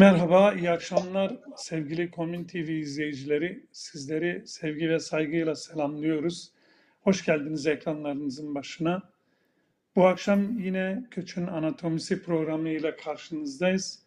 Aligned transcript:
Merhaba, 0.00 0.54
iyi 0.54 0.70
akşamlar 0.70 1.36
sevgili 1.56 2.10
Komün 2.10 2.44
TV 2.44 2.56
izleyicileri. 2.56 3.66
Sizleri 3.72 4.42
sevgi 4.46 4.90
ve 4.90 4.98
saygıyla 4.98 5.54
selamlıyoruz. 5.54 6.50
Hoş 7.00 7.24
geldiniz 7.24 7.66
ekranlarınızın 7.66 8.54
başına. 8.54 9.02
Bu 9.96 10.06
akşam 10.06 10.58
yine 10.58 11.04
Köç'ün 11.10 11.46
Anatomisi 11.46 12.22
programıyla 12.22 12.96
karşınızdayız. 12.96 14.02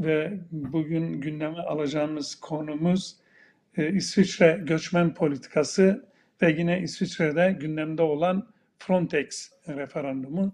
Ve 0.00 0.38
bugün 0.52 1.20
gündeme 1.20 1.58
alacağımız 1.58 2.34
konumuz 2.34 3.16
e, 3.76 3.92
İsviçre 3.92 4.60
göçmen 4.66 5.14
politikası 5.14 6.04
ve 6.42 6.50
yine 6.50 6.80
İsviçre'de 6.80 7.56
gündemde 7.60 8.02
olan 8.02 8.48
Frontex 8.78 9.52
referandumu. 9.68 10.52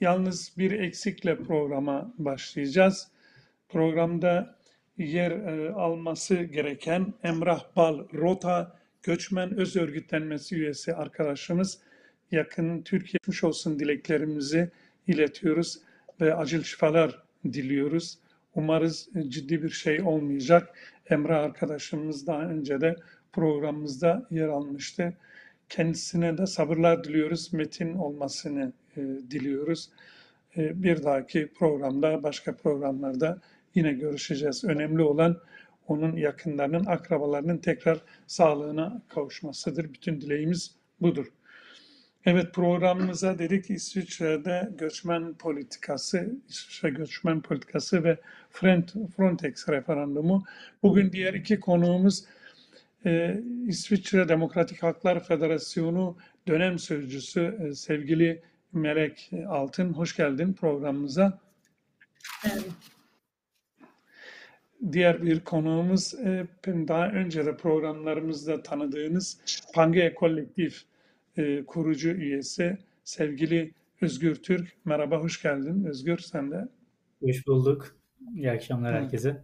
Yalnız 0.00 0.52
bir 0.58 0.70
eksikle 0.70 1.36
programa 1.36 2.14
başlayacağız 2.18 3.11
programda 3.72 4.56
yer 4.98 5.30
e, 5.30 5.72
alması 5.72 6.34
gereken 6.34 7.14
Emrah 7.22 7.76
Bal 7.76 8.08
Rota 8.14 8.76
Göçmen 9.02 9.54
Öz 9.56 9.76
Örgütlenmesi 9.76 10.56
üyesi 10.56 10.94
arkadaşımız 10.94 11.78
yakın 12.30 12.82
Türkiye 12.82 13.18
geçmiş 13.18 13.44
olsun 13.44 13.78
dileklerimizi 13.78 14.70
iletiyoruz 15.06 15.78
ve 16.20 16.34
acil 16.34 16.62
şifalar 16.62 17.22
diliyoruz. 17.44 18.18
Umarız 18.54 19.08
ciddi 19.28 19.62
bir 19.62 19.70
şey 19.70 20.02
olmayacak. 20.02 20.74
Emrah 21.10 21.44
arkadaşımız 21.44 22.26
daha 22.26 22.42
önce 22.42 22.80
de 22.80 22.96
programımızda 23.32 24.26
yer 24.30 24.48
almıştı. 24.48 25.12
Kendisine 25.68 26.38
de 26.38 26.46
sabırlar 26.46 27.04
diliyoruz. 27.04 27.52
Metin 27.52 27.94
olmasını 27.94 28.72
e, 28.96 29.00
diliyoruz. 29.30 29.90
E, 30.56 30.82
bir 30.82 31.02
dahaki 31.02 31.48
programda, 31.58 32.22
başka 32.22 32.56
programlarda 32.56 33.40
yine 33.74 33.92
görüşeceğiz. 33.92 34.64
Önemli 34.64 35.02
olan 35.02 35.40
onun 35.88 36.16
yakınlarının, 36.16 36.86
akrabalarının 36.86 37.58
tekrar 37.58 37.98
sağlığına 38.26 39.02
kavuşmasıdır. 39.08 39.92
Bütün 39.92 40.20
dileğimiz 40.20 40.74
budur. 41.00 41.26
Evet 42.24 42.54
programımıza 42.54 43.38
dedik 43.38 43.70
İsviçre'de 43.70 44.70
göçmen 44.78 45.34
politikası, 45.34 46.36
İsviçre 46.48 46.90
göçmen 46.90 47.40
politikası 47.40 48.04
ve 48.04 48.18
Frontex 49.16 49.68
referandumu. 49.68 50.44
Bugün 50.82 51.12
diğer 51.12 51.34
iki 51.34 51.60
konuğumuz 51.60 52.24
e, 53.06 53.40
İsviçre 53.66 54.28
Demokratik 54.28 54.82
Haklar 54.82 55.24
Federasyonu 55.24 56.16
dönem 56.48 56.78
sözcüsü 56.78 57.58
e, 57.60 57.74
sevgili 57.74 58.42
Melek 58.72 59.30
Altın. 59.48 59.92
Hoş 59.92 60.16
geldin 60.16 60.52
programımıza. 60.52 61.38
Evet. 62.44 62.64
Diğer 64.92 65.22
bir 65.22 65.40
konuğumuz 65.40 66.14
e, 66.14 66.46
daha 66.66 67.08
önce 67.08 67.46
de 67.46 67.56
programlarımızda 67.56 68.62
tanıdığınız 68.62 69.40
Pangea 69.74 70.14
Kolektif 70.14 70.82
e, 71.36 71.64
kurucu 71.64 72.10
üyesi 72.10 72.78
sevgili 73.04 73.72
Özgür 74.00 74.34
Türk. 74.34 74.76
Merhaba, 74.84 75.18
hoş 75.18 75.42
geldin 75.42 75.84
Özgür 75.84 76.18
sen 76.18 76.50
de. 76.50 76.68
Hoş 77.20 77.46
bulduk. 77.46 77.96
İyi 78.36 78.50
akşamlar 78.50 78.92
evet. 78.92 79.02
herkese. 79.02 79.42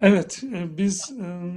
Evet, 0.00 0.42
e, 0.54 0.78
biz 0.78 1.12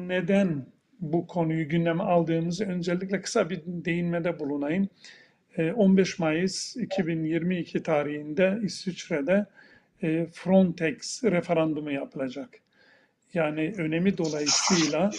neden 0.08 0.66
bu 1.00 1.28
konuyu 1.28 1.70
gündeme 1.70 2.04
aldığımızı 2.04 2.66
öncelikle 2.66 3.22
kısa 3.22 3.50
bir 3.50 3.62
değinmede 3.66 4.40
bulunayım. 4.40 4.90
15 5.76 6.20
Mayıs 6.20 6.76
2022 6.76 7.84
tarihinde 7.84 8.60
İsviçre'de 8.64 9.46
e, 10.04 10.28
Frontex 10.32 11.24
referandumu 11.24 11.92
yapılacak. 11.92 12.50
Yani 13.34 13.74
önemi 13.78 14.18
dolayısıyla 14.18 15.12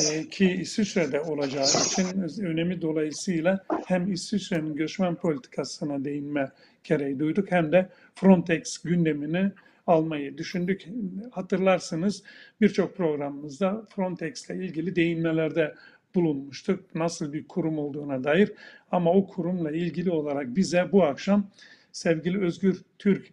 e, 0.00 0.28
ki 0.28 0.52
İsviçre'de 0.52 1.20
olacağı 1.20 1.64
için 1.64 2.42
önemi 2.46 2.82
dolayısıyla 2.82 3.64
hem 3.86 4.12
İsviçre'nin 4.12 4.74
göçmen 4.74 5.14
politikasına 5.14 6.04
değinme 6.04 6.50
gereği 6.84 7.18
duyduk 7.18 7.50
hem 7.50 7.72
de 7.72 7.88
Frontex 8.14 8.78
gündemini 8.78 9.52
almayı 9.86 10.38
düşündük. 10.38 10.86
Hatırlarsınız 11.30 12.22
birçok 12.60 12.96
programımızda 12.96 13.86
Frontex 13.94 14.50
ile 14.50 14.64
ilgili 14.64 14.96
değinmelerde 14.96 15.74
bulunmuştuk. 16.14 16.94
Nasıl 16.94 17.32
bir 17.32 17.48
kurum 17.48 17.78
olduğuna 17.78 18.24
dair 18.24 18.52
ama 18.92 19.12
o 19.12 19.26
kurumla 19.26 19.70
ilgili 19.70 20.10
olarak 20.10 20.56
bize 20.56 20.92
bu 20.92 21.04
akşam 21.04 21.50
sevgili 21.92 22.40
Özgür 22.44 22.82
Türk 22.98 23.32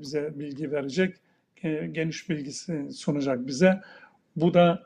bize 0.00 0.38
bilgi 0.38 0.72
verecek, 0.72 1.16
e, 1.62 1.86
geniş 1.92 2.30
bilgisi 2.30 2.92
sunacak 2.92 3.46
bize. 3.46 3.80
Bu 4.36 4.54
da 4.54 4.82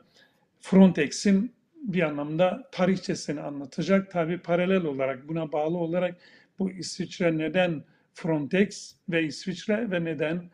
Frontex'in 0.59 1.53
bir 1.75 2.01
anlamda 2.01 2.69
tarihçesini 2.71 3.41
anlatacak. 3.41 4.11
Tabi 4.11 4.37
paralel 4.37 4.83
olarak 4.83 5.27
buna 5.27 5.51
bağlı 5.51 5.77
olarak 5.77 6.15
bu 6.59 6.71
İsviçre 6.71 7.37
neden 7.37 7.83
Frontex 8.13 8.95
ve 9.09 9.23
İsviçre 9.23 9.91
ve 9.91 10.03
neden 10.03 10.49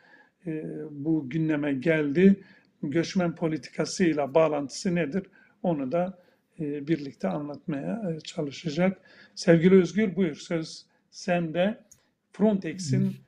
e, 0.48 0.64
bu 0.92 1.30
gündeme 1.30 1.74
geldi, 1.74 2.44
göçmen 2.84 3.36
politikasıyla 3.36 4.34
bağlantısı 4.34 4.96
nedir 4.96 5.24
onu 5.64 5.92
da 5.92 6.20
e, 6.60 6.88
birlikte 6.88 7.28
anlatmaya 7.28 8.14
e, 8.16 8.20
çalışacak. 8.20 9.02
Sevgili 9.36 9.76
Özgür 9.76 10.16
buyur 10.16 10.36
söz 10.36 10.86
sende. 11.12 11.86
Frontex'in 12.34 13.25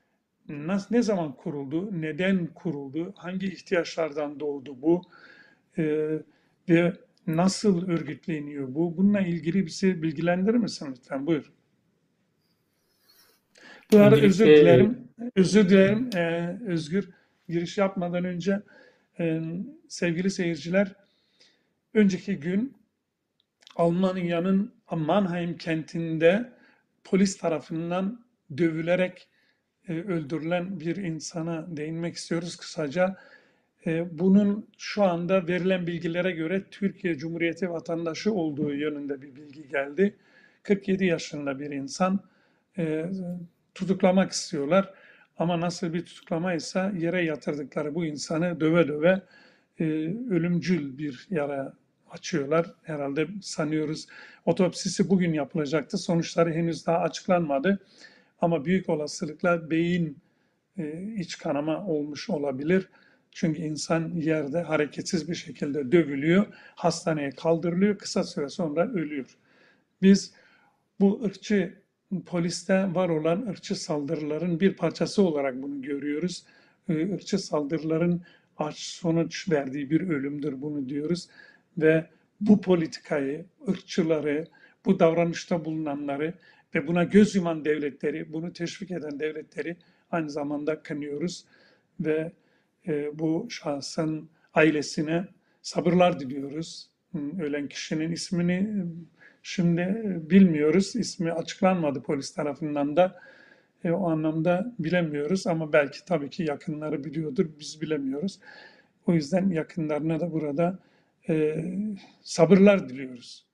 nasıl, 0.49 0.95
ne 0.95 1.01
zaman 1.01 1.35
kuruldu, 1.35 2.01
neden 2.01 2.47
kuruldu, 2.47 3.13
hangi 3.15 3.47
ihtiyaçlardan 3.47 4.39
doğdu 4.39 4.81
bu 4.81 5.01
e, 5.77 6.09
ve 6.69 6.93
nasıl 7.27 7.87
örgütleniyor 7.87 8.75
bu? 8.75 8.97
Bununla 8.97 9.21
ilgili 9.21 9.65
bizi 9.65 10.03
bilgilendirir 10.03 10.57
misin 10.57 10.95
lütfen? 10.95 11.27
Buyur. 11.27 11.51
Bu 13.91 13.97
arada 13.97 14.21
özür 14.21 14.45
dilerim. 14.45 15.07
Özür 15.35 15.69
dilerim 15.69 16.09
e, 16.15 16.57
Özgür. 16.67 17.09
Giriş 17.49 17.77
yapmadan 17.77 18.25
önce 18.25 18.61
e, 19.19 19.41
sevgili 19.87 20.31
seyirciler 20.31 20.95
önceki 21.93 22.39
gün 22.39 22.73
Almanya'nın 23.75 24.73
Mannheim 24.91 25.57
kentinde 25.57 26.53
polis 27.03 27.37
tarafından 27.37 28.25
dövülerek 28.57 29.27
öldürülen 29.93 30.79
bir 30.79 30.95
insana 30.95 31.65
değinmek 31.77 32.15
istiyoruz 32.15 32.55
kısaca. 32.55 33.15
E, 33.85 34.19
bunun 34.19 34.67
şu 34.77 35.03
anda 35.03 35.47
verilen 35.47 35.87
bilgilere 35.87 36.31
göre 36.31 36.63
Türkiye 36.71 37.17
Cumhuriyeti 37.17 37.69
vatandaşı 37.69 38.33
olduğu 38.33 38.73
yönünde 38.73 39.21
bir 39.21 39.35
bilgi 39.35 39.67
geldi. 39.67 40.15
47 40.63 41.05
yaşında 41.05 41.59
bir 41.59 41.71
insan 41.71 42.19
e, 42.77 43.05
tutuklamak 43.75 44.31
istiyorlar. 44.31 44.93
Ama 45.37 45.61
nasıl 45.61 45.93
bir 45.93 46.05
tutuklamaysa 46.05 46.91
yere 46.97 47.23
yatırdıkları 47.25 47.95
bu 47.95 48.05
insanı 48.05 48.59
döve 48.59 48.87
döve 48.87 49.21
ölümcül 50.29 50.97
bir 50.97 51.27
yara 51.29 51.73
açıyorlar. 52.11 52.65
Herhalde 52.83 53.27
sanıyoruz 53.41 54.07
otopsisi 54.45 55.09
bugün 55.09 55.33
yapılacaktı. 55.33 55.97
Sonuçları 55.97 56.53
henüz 56.53 56.85
daha 56.87 56.97
açıklanmadı. 56.97 57.79
Ama 58.39 58.65
büyük 58.65 58.89
olasılıkla 58.89 59.69
beyin 59.69 60.17
e, 60.77 61.13
iç 61.17 61.37
kanama 61.37 61.85
olmuş 61.87 62.29
olabilir. 62.29 62.89
Çünkü 63.31 63.61
insan 63.61 64.11
yerde 64.15 64.61
hareketsiz 64.61 65.29
bir 65.29 65.35
şekilde 65.35 65.91
dövülüyor, 65.91 66.45
hastaneye 66.75 67.29
kaldırılıyor, 67.29 67.97
kısa 67.97 68.23
süre 68.23 68.49
sonra 68.49 68.91
ölüyor. 68.91 69.37
Biz 70.01 70.33
bu 70.99 71.23
ırkçı 71.23 71.73
poliste 72.25 72.95
var 72.95 73.09
olan 73.09 73.47
ırkçı 73.47 73.75
saldırıların 73.75 74.59
bir 74.59 74.75
parçası 74.75 75.21
olarak 75.23 75.61
bunu 75.61 75.81
görüyoruz. 75.81 76.45
E, 76.89 77.13
ırkçı 77.13 77.39
saldırıların 77.39 78.21
aç 78.57 78.77
sonuç 78.77 79.51
verdiği 79.51 79.89
bir 79.89 80.09
ölümdür 80.09 80.61
bunu 80.61 80.89
diyoruz 80.89 81.27
ve 81.77 82.09
bu 82.41 82.61
politikayı, 82.61 83.45
ırkçıları, 83.69 84.47
bu 84.85 84.99
davranışta 84.99 85.65
bulunanları 85.65 86.33
ve 86.75 86.87
buna 86.87 87.03
göz 87.03 87.35
yuman 87.35 87.65
devletleri, 87.65 88.33
bunu 88.33 88.53
teşvik 88.53 88.91
eden 88.91 89.19
devletleri 89.19 89.77
aynı 90.11 90.29
zamanda 90.29 90.83
kınıyoruz 90.83 91.45
ve 91.99 92.31
e, 92.87 93.19
bu 93.19 93.47
şahsın 93.49 94.29
ailesine 94.53 95.27
sabırlar 95.61 96.19
diliyoruz. 96.19 96.89
Ölen 97.39 97.67
kişinin 97.67 98.11
ismini 98.11 98.53
e, 98.53 98.83
şimdi 99.43 99.81
e, 99.81 100.29
bilmiyoruz. 100.29 100.95
İsmi 100.95 101.31
açıklanmadı 101.31 102.03
polis 102.03 102.33
tarafından 102.33 102.95
da. 102.95 103.19
E, 103.83 103.91
o 103.91 104.09
anlamda 104.09 104.75
bilemiyoruz 104.79 105.47
ama 105.47 105.73
belki 105.73 106.05
tabii 106.05 106.29
ki 106.29 106.43
yakınları 106.43 107.03
biliyordur, 107.03 107.45
biz 107.59 107.81
bilemiyoruz. 107.81 108.39
O 109.07 109.13
yüzden 109.13 109.49
yakınlarına 109.49 110.19
da 110.19 110.31
burada 110.31 110.79
e, 111.29 111.65
sabırlar 112.21 112.89
diliyoruz 112.89 113.46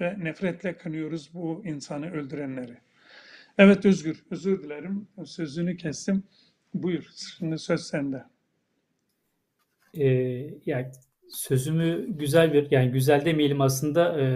ve 0.00 0.24
nefretle 0.24 0.76
kınıyoruz 0.76 1.34
bu 1.34 1.62
insanı 1.64 2.10
öldürenleri. 2.12 2.76
Evet 3.58 3.84
Özgür, 3.86 4.24
özür 4.30 4.62
dilerim. 4.62 5.08
Sözünü 5.24 5.76
kestim. 5.76 6.22
Buyur. 6.74 7.10
Şimdi 7.38 7.58
söz 7.58 7.80
sende. 7.80 8.24
Ee, 9.94 10.06
yani 10.66 10.86
sözümü 11.28 12.06
güzel 12.08 12.52
bir 12.52 12.70
yani 12.70 12.90
güzel 12.90 13.24
demeyelim 13.24 13.60
aslında 13.60 14.20
e, 14.20 14.26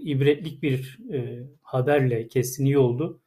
ibretlik 0.00 0.62
bir 0.62 0.98
e, 1.12 1.42
haberle 1.62 2.28
kesin 2.28 2.64
iyi 2.64 2.78
oldu. 2.78 3.20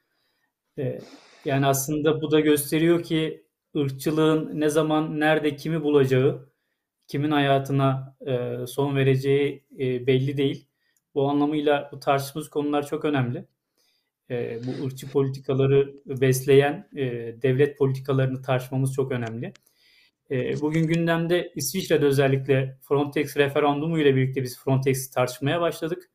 E, 0.77 0.99
yani 1.45 1.65
aslında 1.65 2.21
bu 2.21 2.31
da 2.31 2.39
gösteriyor 2.39 3.03
ki 3.03 3.45
ırkçılığın 3.77 4.61
ne 4.61 4.69
zaman 4.69 5.19
nerede 5.19 5.55
kimi 5.55 5.83
bulacağı, 5.83 6.49
kimin 7.07 7.31
hayatına 7.31 8.15
e, 8.27 8.67
son 8.67 8.95
vereceği 8.95 9.63
e, 9.79 10.07
belli 10.07 10.37
değil. 10.37 10.67
Bu 11.15 11.29
anlamıyla 11.29 11.89
bu 11.91 11.99
tartışmamız 11.99 12.49
konular 12.49 12.87
çok 12.87 13.05
önemli. 13.05 13.45
E, 14.29 14.59
bu 14.67 14.85
ırkçı 14.85 15.11
politikaları 15.11 15.95
besleyen 16.05 16.89
e, 16.95 17.01
devlet 17.41 17.77
politikalarını 17.77 18.41
tartışmamız 18.41 18.93
çok 18.93 19.11
önemli. 19.11 19.53
E, 20.31 20.61
bugün 20.61 20.87
gündemde 20.87 21.51
İsviçre'de 21.55 22.05
özellikle 22.05 22.77
Frontex 22.81 23.37
referandumu 23.37 23.99
ile 23.99 24.15
birlikte 24.15 24.43
biz 24.43 24.59
Frontex'i 24.59 25.13
tartışmaya 25.13 25.61
başladık. 25.61 26.09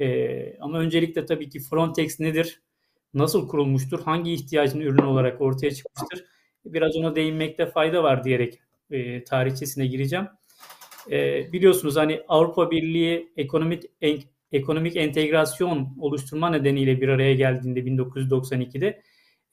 E, 0.00 0.58
ama 0.60 0.78
öncelikle 0.78 1.26
tabii 1.26 1.48
ki 1.48 1.60
Frontex 1.60 2.20
nedir? 2.20 2.62
Nasıl 3.14 3.48
kurulmuştur? 3.48 4.00
Hangi 4.00 4.32
ihtiyacın 4.32 4.80
ürünü 4.80 5.04
olarak 5.04 5.40
ortaya 5.40 5.70
çıkmıştır? 5.70 6.24
Biraz 6.64 6.96
ona 6.96 7.16
değinmekte 7.16 7.66
fayda 7.66 8.02
var 8.02 8.24
diyerek 8.24 8.60
e, 8.90 9.24
tarihçesine 9.24 9.86
gireceğim. 9.86 10.28
E, 11.10 11.52
biliyorsunuz 11.52 11.96
hani 11.96 12.20
Avrupa 12.28 12.70
Birliği 12.70 13.32
ekonomik 13.36 13.82
en, 14.00 14.20
ekonomik 14.52 14.96
entegrasyon 14.96 15.96
oluşturma 16.00 16.50
nedeniyle 16.50 17.00
bir 17.00 17.08
araya 17.08 17.34
geldiğinde 17.34 17.80
1992'de 17.80 19.02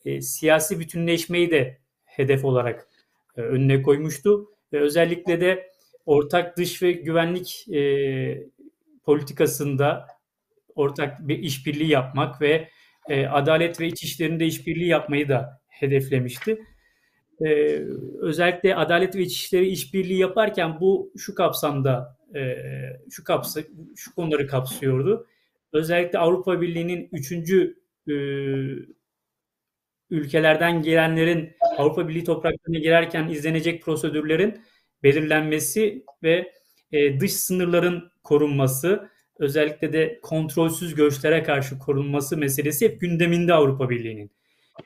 e, 0.06 0.22
siyasi 0.22 0.80
bütünleşmeyi 0.80 1.52
de 1.52 1.78
hedef 2.06 2.46
olarak 2.46 2.90
e, 3.38 3.42
önüne 3.42 3.82
koymuştu 3.82 4.50
ve 4.74 4.80
özellikle 4.80 5.42
de 5.42 5.70
ortak 6.06 6.58
dış 6.58 6.84
ve 6.84 6.92
güvenlik 6.92 7.68
e, 7.74 8.44
politikasında 9.04 10.08
ortak 10.76 11.28
bir 11.28 11.40
işbirliği 11.40 11.90
yapmak 11.90 12.42
ve 12.42 12.70
e, 13.10 13.26
adalet 13.26 13.82
ve 13.82 13.88
iç 13.88 14.04
işlerinde 14.04 14.46
işbirliği 14.46 14.88
yapmayı 14.88 15.30
da 15.30 15.62
hedeflemişti. 15.68 16.60
E, 17.46 17.80
özellikle 18.20 18.76
adalet 18.76 19.16
ve 19.16 19.22
iç 19.22 19.34
işleri 19.34 19.68
işbirliği 19.68 20.20
yaparken 20.20 20.80
bu 20.80 21.12
şu 21.18 21.36
kapsamda 21.36 22.18
e, 22.36 22.56
şu 23.12 23.24
kapsa 23.24 23.62
şu 23.96 24.16
konuları 24.16 24.48
kapsıyordu. 24.48 25.28
Özellikle 25.74 26.20
Avrupa 26.20 26.62
Birliği'nin 26.62 27.10
üçüncü 27.12 27.80
e, 28.08 28.14
ülkelerden 30.10 30.82
gelenlerin 30.82 31.52
Avrupa 31.78 32.08
Birliği 32.08 32.24
topraklarına 32.24 32.80
girerken 32.80 33.28
izlenecek 33.28 33.84
prosedürlerin 33.84 34.62
belirlenmesi 35.04 36.04
ve 36.24 36.52
e, 36.92 37.20
dış 37.20 37.34
sınırların 37.34 38.12
korunması, 38.24 39.10
özellikle 39.40 39.94
de 39.94 40.20
kontrolsüz 40.22 40.96
göçlere 40.96 41.44
karşı 41.44 41.80
korunması 41.80 42.38
meselesi 42.38 42.86
hep 42.86 43.02
gündeminde 43.02 43.54
Avrupa 43.54 43.90
Birliği'nin. 43.90 44.32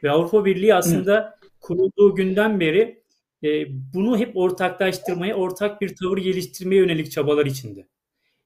Ve 0.03 0.11
Avrupa 0.11 0.45
Birliği 0.45 0.75
aslında 0.75 1.39
kurulduğu 1.63 2.15
günden 2.15 2.59
beri 2.59 3.03
e, 3.43 3.65
bunu 3.93 4.17
hep 4.17 4.37
ortaklaştırmaya, 4.37 5.35
ortak 5.35 5.81
bir 5.81 5.95
tavır 5.95 6.17
geliştirmeye 6.17 6.81
yönelik 6.81 7.11
çabalar 7.11 7.45
içinde. 7.45 7.87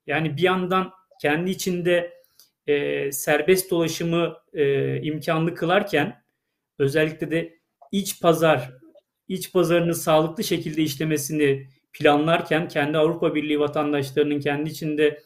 Yani 0.08 0.38
bir 0.38 0.42
yandan 0.42 0.92
kendi 1.22 1.52
içinde 1.52 2.14
e, 2.68 3.12
serbest 3.12 3.72
dolaşımı 3.72 4.38
e, 4.54 5.02
imkanlı 5.02 5.56
kılarken 5.56 6.24
özellikle 6.80 7.32
de 7.32 7.58
iç 7.92 8.22
pazar, 8.22 8.72
iç 9.28 9.54
pazarını 9.54 9.96
sağlıklı 9.96 10.44
şekilde 10.44 10.82
işlemesini 10.82 11.68
planlarken 11.94 12.68
kendi 12.68 12.98
Avrupa 12.98 13.36
Birliği 13.36 13.60
vatandaşlarının 13.60 14.40
kendi 14.40 14.70
içinde 14.70 15.24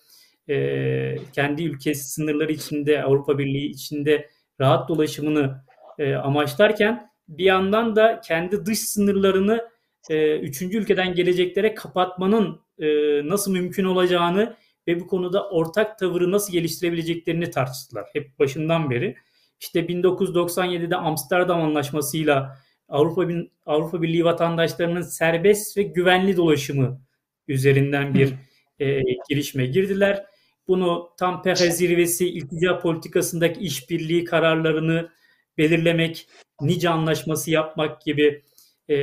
e, 0.50 1.18
kendi 1.34 1.64
ülkesi 1.64 2.10
sınırları 2.10 2.52
içinde 2.52 3.04
Avrupa 3.04 3.38
Birliği 3.38 3.70
içinde 3.70 4.30
rahat 4.60 4.90
dolaşımını 4.90 5.64
e, 6.00 6.14
amaçlarken 6.14 7.11
bir 7.38 7.46
yandan 7.46 7.96
da 7.96 8.22
kendi 8.22 8.66
dış 8.66 8.80
sınırlarını 8.80 9.70
e, 10.10 10.40
üçüncü 10.40 10.78
ülkeden 10.78 11.14
geleceklere 11.14 11.76
kapatmanın 11.76 12.62
e, 12.80 12.88
nasıl 13.28 13.52
mümkün 13.52 13.86
olacağını 13.86 14.56
ve 14.88 15.00
bu 15.00 15.08
konuda 15.08 15.50
ortak 15.50 16.00
tavırı 16.00 16.32
nasıl 16.32 16.54
geliştirebileceklerini 16.54 17.52
tartıştılar 17.52 18.06
hep 18.14 18.40
başından 18.40 18.90
beri. 18.90 19.16
İşte 19.60 19.80
1997'de 19.80 20.96
Amsterdam 20.96 21.62
Anlaşması'yla 21.62 22.58
Avrupa 22.90 23.28
Avrupa 23.66 24.02
Birliği 24.02 24.26
vatandaşlarının 24.26 25.02
serbest 25.02 25.78
ve 25.78 25.84
güvenli 25.84 26.38
dolaşımı 26.38 27.02
üzerinden 27.48 28.14
bir 28.14 28.34
e, 28.80 29.02
girişime 29.30 29.66
girdiler. 29.66 30.26
Bunu 30.68 31.10
Tampere 31.20 31.72
zirvesi 31.72 32.30
iltica 32.30 32.80
politikasındaki 32.80 33.60
işbirliği 33.60 34.24
kararlarını 34.24 35.10
belirlemek, 35.58 36.28
Nice 36.62 36.90
Anlaşması 36.90 37.52
yapmak 37.52 38.02
gibi 38.02 38.42
e, 38.90 38.96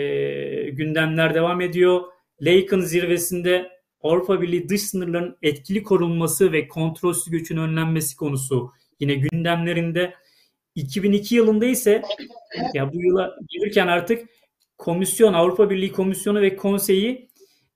gündemler 0.70 1.34
devam 1.34 1.60
ediyor. 1.60 2.00
Laken 2.40 2.80
zirvesinde 2.80 3.70
Avrupa 4.02 4.42
Birliği 4.42 4.68
dış 4.68 4.82
sınırlarının 4.82 5.36
etkili 5.42 5.82
korunması 5.82 6.52
ve 6.52 6.68
kontrolsüz 6.68 7.30
göçün 7.30 7.56
önlenmesi 7.56 8.16
konusu 8.16 8.72
yine 9.00 9.14
gündemlerinde. 9.14 10.14
2002 10.74 11.34
yılında 11.34 11.66
ise 11.66 12.02
ya 12.74 12.92
bu 12.92 13.02
yıla 13.02 13.36
gelirken 13.48 13.86
artık 13.86 14.28
Komisyon, 14.78 15.32
Avrupa 15.32 15.70
Birliği 15.70 15.92
Komisyonu 15.92 16.40
ve 16.40 16.56
Konseyi 16.56 17.28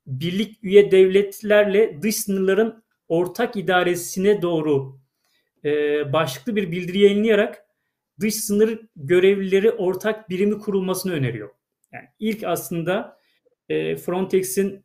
birlik 0.06 0.64
üye 0.64 0.90
devletlerle 0.90 2.02
dış 2.02 2.16
sınırların 2.16 2.84
ortak 3.08 3.56
idaresine 3.56 4.42
doğru 4.42 4.98
e, 5.64 5.68
başlıklı 6.12 6.56
bir 6.56 6.70
bildiri 6.70 6.98
yayınlayarak 6.98 7.66
dış 8.20 8.34
sınır 8.34 8.80
görevlileri 8.96 9.70
ortak 9.70 10.30
birimi 10.30 10.58
kurulmasını 10.58 11.12
öneriyor. 11.12 11.50
Yani 11.92 12.08
ilk 12.18 12.44
aslında 12.44 13.18
e, 13.68 13.96
Frontex'in 13.96 14.84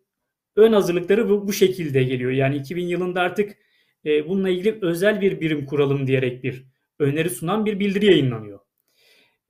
ön 0.56 0.74
hazırlıkları 0.74 1.30
bu, 1.30 1.48
bu 1.48 1.54
şekilde 1.54 2.04
geliyor. 2.04 2.32
Yani 2.32 2.56
2000 2.56 2.86
yılında 2.88 3.22
artık 3.22 3.58
e, 4.06 4.28
bununla 4.28 4.50
ilgili 4.50 4.78
özel 4.82 5.22
bir 5.22 5.42
birim 5.42 5.66
kuralım 5.66 6.08
diyerek 6.08 6.44
bir 6.44 6.66
öneri 7.00 7.30
sunan 7.30 7.66
bir 7.66 7.80
bildiri 7.80 8.06
yayınlanıyor. 8.06 8.60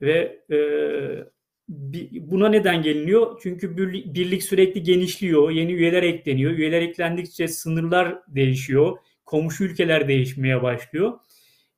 Ve 0.00 0.42
e, 0.50 0.58
buna 2.10 2.48
neden 2.48 2.82
geliniyor? 2.82 3.40
Çünkü 3.42 3.76
birlik 4.14 4.42
sürekli 4.42 4.82
genişliyor, 4.82 5.50
yeni 5.50 5.72
üyeler 5.72 6.02
ekleniyor. 6.02 6.52
Üyeler 6.52 6.82
eklendikçe 6.82 7.48
sınırlar 7.48 8.18
değişiyor, 8.28 8.98
komşu 9.24 9.64
ülkeler 9.64 10.08
değişmeye 10.08 10.62
başlıyor 10.62 11.18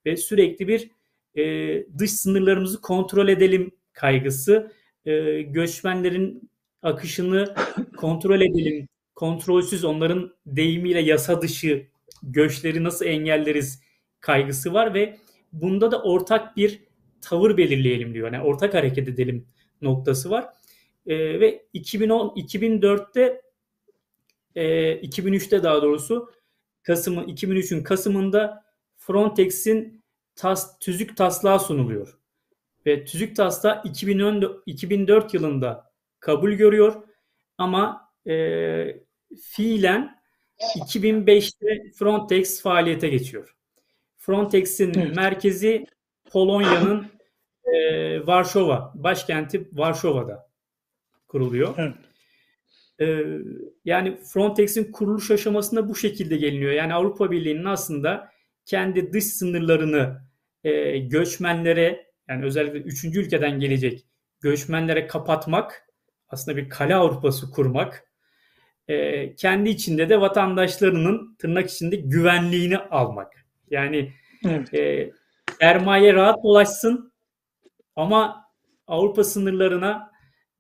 ve 0.07 0.17
sürekli 0.17 0.69
bir 0.69 0.91
e, 1.37 1.87
dış 1.99 2.11
sınırlarımızı 2.11 2.81
kontrol 2.81 3.29
edelim 3.29 3.71
kaygısı, 3.93 4.73
e, 5.05 5.43
göçmenlerin 5.43 6.51
akışını 6.83 7.55
kontrol 7.97 8.41
edelim, 8.41 8.89
kontrolsüz 9.15 9.85
onların 9.85 10.35
deyimiyle 10.47 11.01
yasa 11.01 11.43
dışı 11.43 11.87
göçleri 12.23 12.85
nasıl 12.85 13.05
engelleriz 13.07 13.83
kaygısı 14.21 14.75
var 14.75 14.95
ve 14.95 15.17
bunda 15.53 15.91
da 15.91 16.03
ortak 16.03 16.57
bir 16.57 16.81
tavır 17.21 17.57
belirleyelim 17.57 18.15
diyor. 18.15 18.33
Yani 18.33 18.45
ortak 18.45 18.75
hareket 18.75 19.09
edelim 19.09 19.47
noktası 19.83 20.31
var. 20.31 20.49
E, 21.07 21.41
ve 21.41 21.67
2010 21.73 22.29
2004'te 22.29 23.43
e, 24.55 24.93
2003'te 25.01 25.63
daha 25.63 25.83
doğrusu 25.83 26.33
Kasım 26.83 27.19
2003'ün 27.19 27.83
Kasım'ında 27.83 28.65
Frontex'in 28.97 30.00
tas, 30.41 30.79
tüzük 30.79 31.17
taslağı 31.17 31.61
sunuluyor. 31.61 32.19
Ve 32.87 33.05
tüzük 33.05 33.37
taslağı 33.37 33.83
2010, 33.85 34.63
2004 34.67 35.35
yılında 35.35 35.91
kabul 36.21 36.53
görüyor 36.53 37.03
ama 37.59 38.11
e, 38.27 38.35
fiilen 39.43 40.21
2005'te 40.59 41.93
Frontex 41.99 42.63
faaliyete 42.63 43.09
geçiyor. 43.09 43.57
Frontex'in 44.17 44.93
evet. 44.97 45.17
merkezi 45.17 45.87
Polonya'nın 46.33 47.07
e, 47.65 48.27
Varşova, 48.27 48.93
başkenti 48.95 49.69
Varşova'da 49.73 50.49
kuruluyor. 51.29 51.75
Evet. 51.79 51.95
E, 53.01 53.25
yani 53.85 54.19
Frontex'in 54.25 54.93
kuruluş 54.93 55.31
aşamasında 55.31 55.89
bu 55.89 55.97
şekilde 55.97 56.37
geliniyor. 56.37 56.73
Yani 56.73 56.95
Avrupa 56.95 57.31
Birliği'nin 57.31 57.65
aslında 57.65 58.31
kendi 58.67 59.13
dış 59.13 59.25
sınırlarını 59.25 60.30
e, 60.65 60.99
göçmenlere 60.99 62.07
yani 62.29 62.45
özellikle 62.45 62.79
üçüncü 62.79 63.21
ülkeden 63.21 63.61
gelecek 63.61 64.07
göçmenlere 64.41 65.07
kapatmak 65.07 65.87
aslında 66.29 66.57
bir 66.57 66.69
kale 66.69 66.95
Avrupası 66.95 67.51
kurmak 67.51 68.05
e, 68.89 69.35
kendi 69.35 69.69
içinde 69.69 70.09
de 70.09 70.21
vatandaşlarının 70.21 71.37
tırnak 71.39 71.71
içinde 71.71 71.97
güvenliğini 71.97 72.79
almak. 72.79 73.33
Yani 73.71 74.13
evet. 74.45 74.75
e, 74.75 75.13
sermaye 75.61 76.15
rahat 76.15 76.45
dolaşsın 76.45 77.13
ama 77.97 78.45
Avrupa 78.87 79.25
sınırlarına 79.25 80.11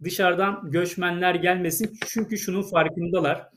dışarıdan 0.05 0.71
göçmenler 0.71 1.35
gelmesin. 1.35 1.99
Çünkü 2.07 2.39
şunun 2.39 2.63
farkındalar. 2.63 3.49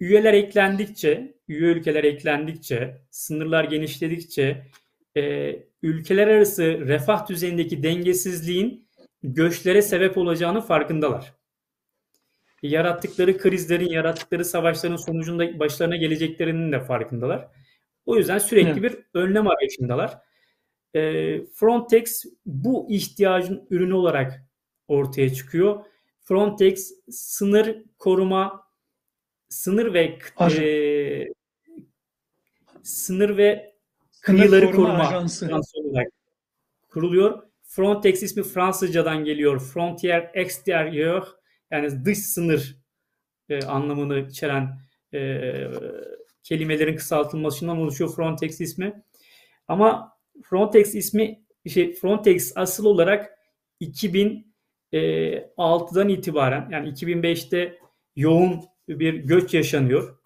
Üyeler 0.00 0.34
eklendikçe, 0.34 1.34
üye 1.48 1.72
ülkeler 1.72 2.04
eklendikçe, 2.04 3.02
sınırlar 3.10 3.64
genişledikçe 3.64 4.66
e, 5.16 5.54
ülkeler 5.82 6.26
arası 6.26 6.62
refah 6.64 7.28
düzeyindeki 7.28 7.82
dengesizliğin 7.82 8.88
göçlere 9.22 9.82
sebep 9.82 10.18
olacağını 10.18 10.60
farkındalar. 10.60 11.34
Yarattıkları 12.62 13.38
krizlerin, 13.38 13.88
yarattıkları 13.88 14.44
savaşların 14.44 14.96
sonucunda 14.96 15.58
başlarına 15.58 15.96
geleceklerinin 15.96 16.72
de 16.72 16.80
farkındalar. 16.80 17.48
O 18.06 18.16
yüzden 18.16 18.38
sürekli 18.38 18.80
evet. 18.80 18.82
bir 18.82 19.20
önlem 19.20 19.48
arayışındalar. 19.48 20.18
E, 20.94 21.00
Frontex 21.46 22.24
bu 22.46 22.86
ihtiyacın 22.90 23.66
ürünü 23.70 23.94
olarak 23.94 24.44
ortaya 24.88 25.34
çıkıyor. 25.34 25.84
Frontex 26.20 26.92
sınır 27.10 27.76
koruma, 27.98 28.68
sınır 29.48 29.94
ve 29.94 30.18
e, 30.40 31.28
sınır 32.82 33.36
ve 33.36 33.71
kıyıları 34.22 34.70
koruma, 34.70 34.88
koruma 34.88 35.08
ajansı 35.08 35.50
olarak 35.74 36.12
kuruluyor. 36.88 37.42
Frontex 37.62 38.22
ismi 38.22 38.42
Fransızcadan 38.42 39.24
geliyor. 39.24 39.60
Frontier 39.60 40.30
extérieur 40.34 41.24
yani 41.70 42.04
dış 42.04 42.18
sınır 42.18 42.76
e, 43.48 43.62
anlamını 43.62 44.18
içeren 44.18 44.78
e, 45.14 45.52
kelimelerin 46.42 46.96
kısaltılmasından 46.96 47.78
oluşuyor 47.78 48.14
Frontex 48.14 48.60
ismi. 48.60 49.02
Ama 49.68 50.18
Frontex 50.42 50.94
ismi 50.94 51.42
şey 51.68 51.94
Frontex 51.94 52.52
asıl 52.56 52.84
olarak 52.84 53.38
2006'dan 53.80 56.08
e, 56.08 56.12
itibaren 56.12 56.68
yani 56.70 56.88
2005'te 56.88 57.78
yoğun 58.16 58.60
bir 58.88 59.14
göç 59.14 59.54
yaşanıyor. 59.54 60.18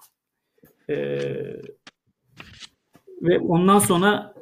E, 0.90 1.18
ve 3.22 3.38
ondan 3.38 3.78
sonra 3.78 4.34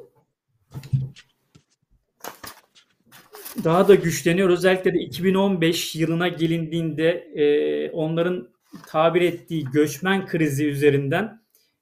daha 3.63 3.87
da 3.87 3.95
güçleniyor. 3.95 4.49
Özellikle 4.49 4.93
de 4.93 4.99
2015 4.99 5.95
yılına 5.95 6.27
gelindiğinde 6.27 7.09
e, 7.35 7.91
onların 7.91 8.49
tabir 8.87 9.21
ettiği 9.21 9.65
göçmen 9.65 10.25
krizi 10.25 10.65
üzerinden 10.65 11.41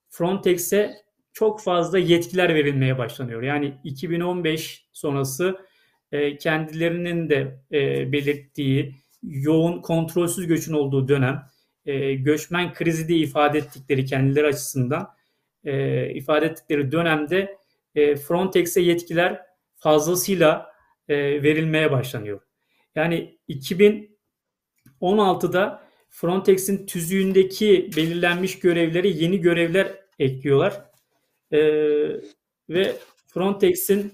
Frontex'e 0.09 1.03
çok 1.33 1.61
fazla 1.61 1.99
yetkiler 1.99 2.55
verilmeye 2.55 2.97
başlanıyor. 2.97 3.41
Yani 3.41 3.73
2015 3.83 4.85
sonrası 4.93 5.57
e, 6.11 6.37
kendilerinin 6.37 7.29
de 7.29 7.59
e, 7.71 8.11
belirttiği 8.11 8.95
yoğun 9.23 9.81
kontrolsüz 9.81 10.47
göçün 10.47 10.73
olduğu 10.73 11.07
dönem, 11.07 11.41
e, 11.85 12.13
göçmen 12.13 12.73
krizi 12.73 13.07
de 13.07 13.15
ifade 13.15 13.57
ettikleri 13.57 14.05
kendileri 14.05 14.47
açısından 14.47 15.09
e, 15.65 16.09
ifade 16.13 16.45
ettikleri 16.45 16.91
dönemde 16.91 17.57
e, 17.95 18.15
Frontex'e 18.15 18.81
yetkiler 18.81 19.41
fazlasıyla 19.75 20.73
e, 21.09 21.43
verilmeye 21.43 21.91
başlanıyor. 21.91 22.41
Yani 22.95 23.37
2016'da 23.49 25.83
Frontex'in 26.09 26.85
tüzüğündeki 26.85 27.89
belirlenmiş 27.97 28.59
görevleri 28.59 29.23
yeni 29.23 29.41
görevler 29.41 29.87
ekliyorlar. 30.19 30.81
E, 31.51 31.59
ve 32.69 32.95
Frontex'in 33.27 34.13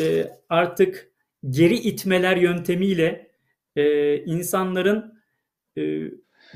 e, 0.00 0.28
artık 0.48 1.10
geri 1.50 1.74
itmeler 1.74 2.36
yöntemiyle 2.36 3.30
e, 3.76 4.16
insanların 4.24 5.22
e, 5.78 6.10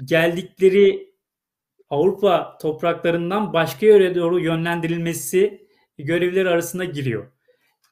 geldikleri 0.05 1.08
Avrupa 1.91 2.59
topraklarından 2.61 3.53
başka 3.53 3.87
yere 3.87 4.15
doğru 4.15 4.41
yönlendirilmesi 4.41 5.69
görevleri 5.99 6.49
arasında 6.49 6.85
giriyor. 6.85 7.33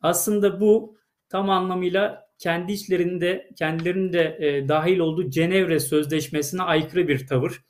Aslında 0.02 0.60
bu 0.60 0.96
tam 1.28 1.50
anlamıyla 1.50 2.26
kendi 2.38 2.72
içlerinde 2.72 3.50
kendilerinde 3.58 4.38
e, 4.40 4.68
dahil 4.68 4.98
olduğu 4.98 5.30
Cenevre 5.30 5.80
Sözleşmesi'ne 5.80 6.62
aykırı 6.62 7.08
bir 7.08 7.26
tavır. 7.26 7.62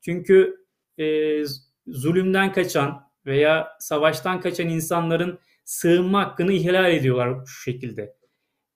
Çünkü 0.00 0.66
e, 0.98 1.38
zulümden 1.86 2.52
kaçan 2.52 3.10
veya 3.26 3.68
savaştan 3.80 4.40
kaçan 4.40 4.68
insanların 4.68 5.38
sığınma 5.64 6.20
hakkını 6.20 6.52
ihlal 6.52 6.92
ediyorlar 6.92 7.46
şu 7.46 7.62
şekilde. 7.62 8.16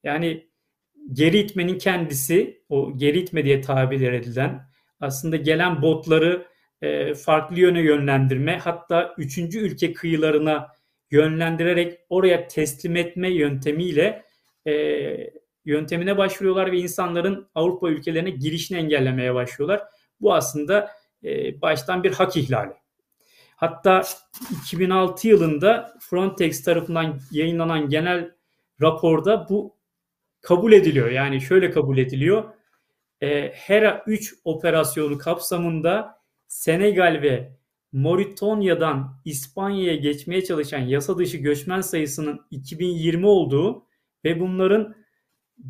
Yani 0.03 0.51
geri 1.13 1.39
itmenin 1.39 1.79
kendisi, 1.79 2.65
o 2.69 2.99
geri 2.99 3.19
itme 3.19 3.45
diye 3.45 3.61
tabir 3.61 4.13
edilen 4.13 4.71
aslında 5.01 5.37
gelen 5.37 5.83
botları 5.83 6.47
e, 6.83 7.15
farklı 7.15 7.61
yöne 7.61 7.81
yönlendirme, 7.81 8.59
hatta 8.59 9.15
üçüncü 9.19 9.59
ülke 9.59 9.93
kıyılarına 9.93 10.69
yönlendirerek 11.11 11.99
oraya 12.09 12.49
teslim 12.49 12.97
etme 12.97 13.31
yöntemiyle 13.31 14.25
e, 14.67 14.73
yöntemine 15.65 16.19
başvuruyorlar 16.19 16.73
ve 16.73 16.79
insanların 16.79 17.49
Avrupa 17.55 17.89
ülkelerine 17.89 18.31
girişini 18.31 18.79
engellemeye 18.79 19.35
başlıyorlar. 19.35 19.83
Bu 20.21 20.35
aslında 20.35 20.91
e, 21.25 21.61
baştan 21.61 22.03
bir 22.03 22.13
hak 22.13 22.37
ihlali. 22.37 22.73
Hatta 23.57 24.03
2006 24.63 25.29
yılında 25.29 25.95
Frontex 26.01 26.65
tarafından 26.65 27.21
yayınlanan 27.31 27.89
genel 27.89 28.31
raporda 28.81 29.49
bu 29.49 29.77
kabul 30.41 30.73
ediliyor. 30.73 31.11
Yani 31.11 31.41
şöyle 31.41 31.71
kabul 31.71 31.99
ediliyor. 31.99 32.45
E, 33.21 33.49
HERA 33.49 34.03
3 34.07 34.35
operasyonu 34.45 35.19
kapsamında 35.19 36.20
Senegal 36.51 37.21
ve 37.23 37.53
Moritanya'dan 37.93 39.21
İspanya'ya 39.25 39.97
geçmeye 39.97 40.45
çalışan 40.45 40.79
yasa 40.79 41.19
dışı 41.19 41.37
göçmen 41.37 41.81
sayısının 41.81 42.41
2020 42.51 43.27
olduğu 43.27 43.87
ve 44.25 44.41
bunların 44.41 44.95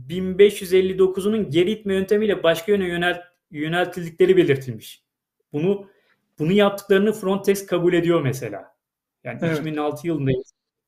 1559'unun 0.08 1.50
geri 1.50 1.70
itme 1.70 1.94
yöntemiyle 1.94 2.42
başka 2.42 2.72
yöne 2.72 2.88
yönelt, 2.88 3.18
yöneltildikleri 3.50 4.37
belirtilmiş. 4.37 5.04
Bunu 5.52 5.90
bunu 6.38 6.52
yaptıklarını 6.52 7.12
Frontex 7.12 7.66
kabul 7.66 7.92
ediyor 7.92 8.22
mesela. 8.22 8.76
Yani 9.25 9.38
evet. 9.42 9.58
2006 9.58 10.06
yılında 10.06 10.30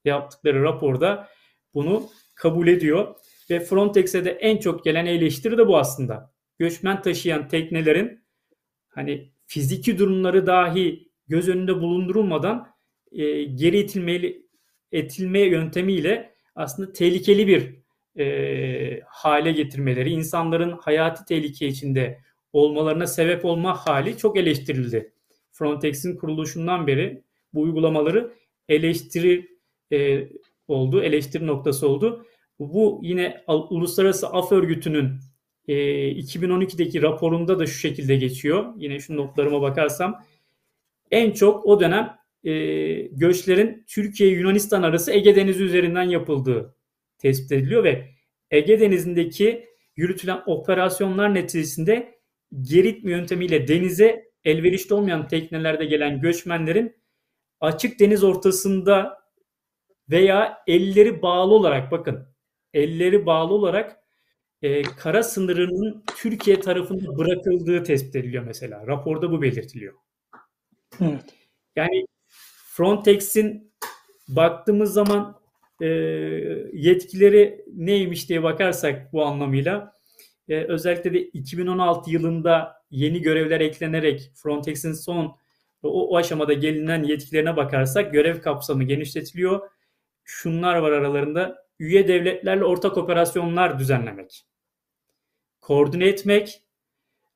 yaptıkları 0.04 0.62
raporda 0.62 1.28
bunu 1.74 2.10
kabul 2.34 2.68
ediyor 2.68 3.14
ve 3.50 3.60
Frontex'e 3.60 4.24
de 4.24 4.30
en 4.30 4.56
çok 4.56 4.84
gelen 4.84 5.06
eleştiri 5.06 5.58
de 5.58 5.68
bu 5.68 5.78
aslında. 5.78 6.32
Göçmen 6.58 7.02
taşıyan 7.02 7.48
teknelerin 7.48 8.24
hani 8.88 9.31
fiziki 9.52 9.98
durumları 9.98 10.46
dahi 10.46 11.08
göz 11.28 11.48
önünde 11.48 11.80
bulundurulmadan 11.80 12.68
e, 13.12 13.42
geri 13.44 13.78
itilmeli 13.78 14.46
etilme 14.92 15.40
yöntemiyle 15.40 16.34
aslında 16.54 16.92
tehlikeli 16.92 17.46
bir 17.46 17.82
e, 18.22 19.00
hale 19.06 19.52
getirmeleri, 19.52 20.10
insanların 20.10 20.72
hayati 20.72 21.24
tehlike 21.24 21.66
içinde 21.66 22.20
olmalarına 22.52 23.06
sebep 23.06 23.44
olma 23.44 23.74
hali 23.74 24.16
çok 24.16 24.36
eleştirildi. 24.36 25.12
Frontex'in 25.50 26.16
kuruluşundan 26.16 26.86
beri 26.86 27.24
bu 27.54 27.60
uygulamaları 27.60 28.34
eleştiri 28.68 29.48
e, 29.92 30.28
oldu, 30.68 31.02
eleştiri 31.02 31.46
noktası 31.46 31.88
oldu. 31.88 32.26
Bu 32.58 33.00
yine 33.02 33.44
Uluslararası 33.48 34.26
Af 34.28 34.52
Örgütü'nün 34.52 35.10
e, 35.68 35.74
2012'deki 36.12 37.02
raporunda 37.02 37.58
da 37.58 37.66
şu 37.66 37.78
şekilde 37.78 38.16
geçiyor. 38.16 38.74
Yine 38.76 39.00
şu 39.00 39.16
notlarıma 39.16 39.62
bakarsam 39.62 40.24
en 41.10 41.30
çok 41.30 41.66
o 41.66 41.80
dönem 41.80 42.16
e, 42.44 42.52
göçlerin 43.02 43.84
Türkiye-Yunanistan 43.88 44.82
arası 44.82 45.12
Ege 45.12 45.36
Denizi 45.36 45.64
üzerinden 45.64 46.02
yapıldığı 46.02 46.76
tespit 47.18 47.52
ediliyor 47.52 47.84
ve 47.84 48.08
Ege 48.50 48.80
Denizi'ndeki 48.80 49.64
yürütülen 49.96 50.42
operasyonlar 50.46 51.34
neticesinde 51.34 52.18
geritme 52.62 53.10
yöntemiyle 53.10 53.68
denize 53.68 54.32
elverişli 54.44 54.94
olmayan 54.94 55.28
teknelerde 55.28 55.84
gelen 55.84 56.20
göçmenlerin 56.20 56.96
açık 57.60 58.00
deniz 58.00 58.24
ortasında 58.24 59.22
veya 60.10 60.58
elleri 60.66 61.22
bağlı 61.22 61.54
olarak 61.54 61.90
bakın 61.90 62.26
elleri 62.74 63.26
bağlı 63.26 63.54
olarak 63.54 64.01
e, 64.62 64.82
kara 64.82 65.22
sınırının 65.22 66.04
Türkiye 66.16 66.60
tarafında 66.60 67.18
bırakıldığı 67.18 67.84
tespit 67.84 68.16
ediliyor 68.16 68.44
mesela. 68.44 68.86
Raporda 68.86 69.30
bu 69.30 69.42
belirtiliyor. 69.42 69.94
Evet. 71.00 71.24
Yani 71.76 72.06
Frontex'in 72.74 73.72
baktığımız 74.28 74.92
zaman 74.92 75.40
e, 75.80 75.86
yetkileri 76.72 77.64
neymiş 77.74 78.28
diye 78.28 78.42
bakarsak 78.42 79.12
bu 79.12 79.24
anlamıyla 79.24 79.92
e, 80.48 80.56
özellikle 80.56 81.12
de 81.14 81.22
2016 81.22 82.10
yılında 82.10 82.82
yeni 82.90 83.22
görevler 83.22 83.60
eklenerek 83.60 84.30
Frontex'in 84.34 84.92
son 84.92 85.36
o, 85.82 86.08
o 86.08 86.16
aşamada 86.16 86.52
gelinen 86.52 87.02
yetkilerine 87.02 87.56
bakarsak 87.56 88.12
görev 88.12 88.40
kapsamı 88.40 88.84
genişletiliyor. 88.84 89.60
Şunlar 90.24 90.76
var 90.76 90.92
aralarında 90.92 91.64
üye 91.78 92.08
devletlerle 92.08 92.64
ortak 92.64 92.96
operasyonlar 92.96 93.78
düzenlemek. 93.78 94.46
Koordine 95.62 96.06
etmek, 96.06 96.62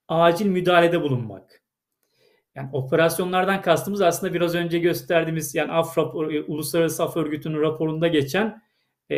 acil 0.09 0.47
müdahalede 0.47 1.03
bulunmak. 1.03 1.63
Yani 2.55 2.71
operasyonlardan 2.73 3.63
kastımız 3.63 4.01
aslında 4.01 4.35
biraz 4.35 4.55
önce 4.55 4.79
gösterdiğimiz 4.79 5.55
yani 5.55 5.73
AFRA, 5.73 6.03
Uluslararası 6.47 7.03
Af 7.03 7.17
Örgütü'nün 7.17 7.61
raporunda 7.61 8.09
geçen 8.09 8.63
e, 9.11 9.17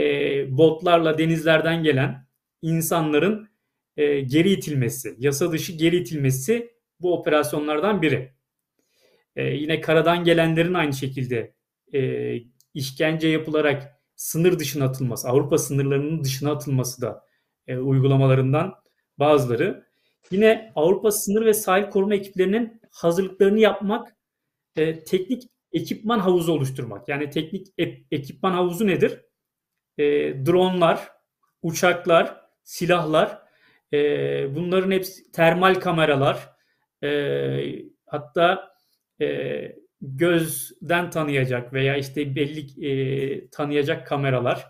botlarla 0.58 1.18
denizlerden 1.18 1.82
gelen 1.82 2.26
insanların 2.62 3.48
e, 3.96 4.20
geri 4.20 4.50
itilmesi, 4.50 5.14
yasa 5.18 5.52
dışı 5.52 5.72
geri 5.72 5.96
itilmesi 5.96 6.70
bu 7.00 7.18
operasyonlardan 7.18 8.02
biri. 8.02 8.32
E, 9.36 9.44
yine 9.44 9.80
karadan 9.80 10.24
gelenlerin 10.24 10.74
aynı 10.74 10.92
şekilde 10.92 11.54
e, 11.94 12.34
işkence 12.74 13.28
yapılarak 13.28 14.00
sınır 14.16 14.58
dışına 14.58 14.84
atılması, 14.84 15.28
Avrupa 15.28 15.58
sınırlarının 15.58 16.24
dışına 16.24 16.52
atılması 16.52 17.02
da 17.02 17.24
e, 17.66 17.78
uygulamalarından 17.78 18.74
bazıları. 19.18 19.84
Yine 20.30 20.72
Avrupa 20.74 21.10
sınır 21.10 21.46
ve 21.46 21.54
sahil 21.54 21.90
koruma 21.90 22.14
ekiplerinin 22.14 22.80
hazırlıklarını 22.90 23.58
yapmak, 23.58 24.16
e, 24.76 25.04
teknik 25.04 25.42
ekipman 25.72 26.18
havuzu 26.18 26.52
oluşturmak. 26.52 27.08
Yani 27.08 27.30
teknik 27.30 27.66
e- 27.78 28.04
ekipman 28.10 28.52
havuzu 28.52 28.86
nedir? 28.86 29.20
E, 29.98 30.04
dronlar, 30.46 31.08
uçaklar, 31.62 32.40
silahlar, 32.64 33.42
e, 33.92 33.98
bunların 34.56 34.90
hepsi 34.90 35.32
termal 35.32 35.74
kameralar, 35.74 36.48
e, 37.04 37.08
hatta 38.06 38.72
e, 39.20 39.76
gözden 40.00 41.10
tanıyacak 41.10 41.72
veya 41.72 41.96
işte 41.96 42.36
belli 42.36 42.86
e, 42.86 43.50
tanıyacak 43.50 44.06
kameralar. 44.06 44.66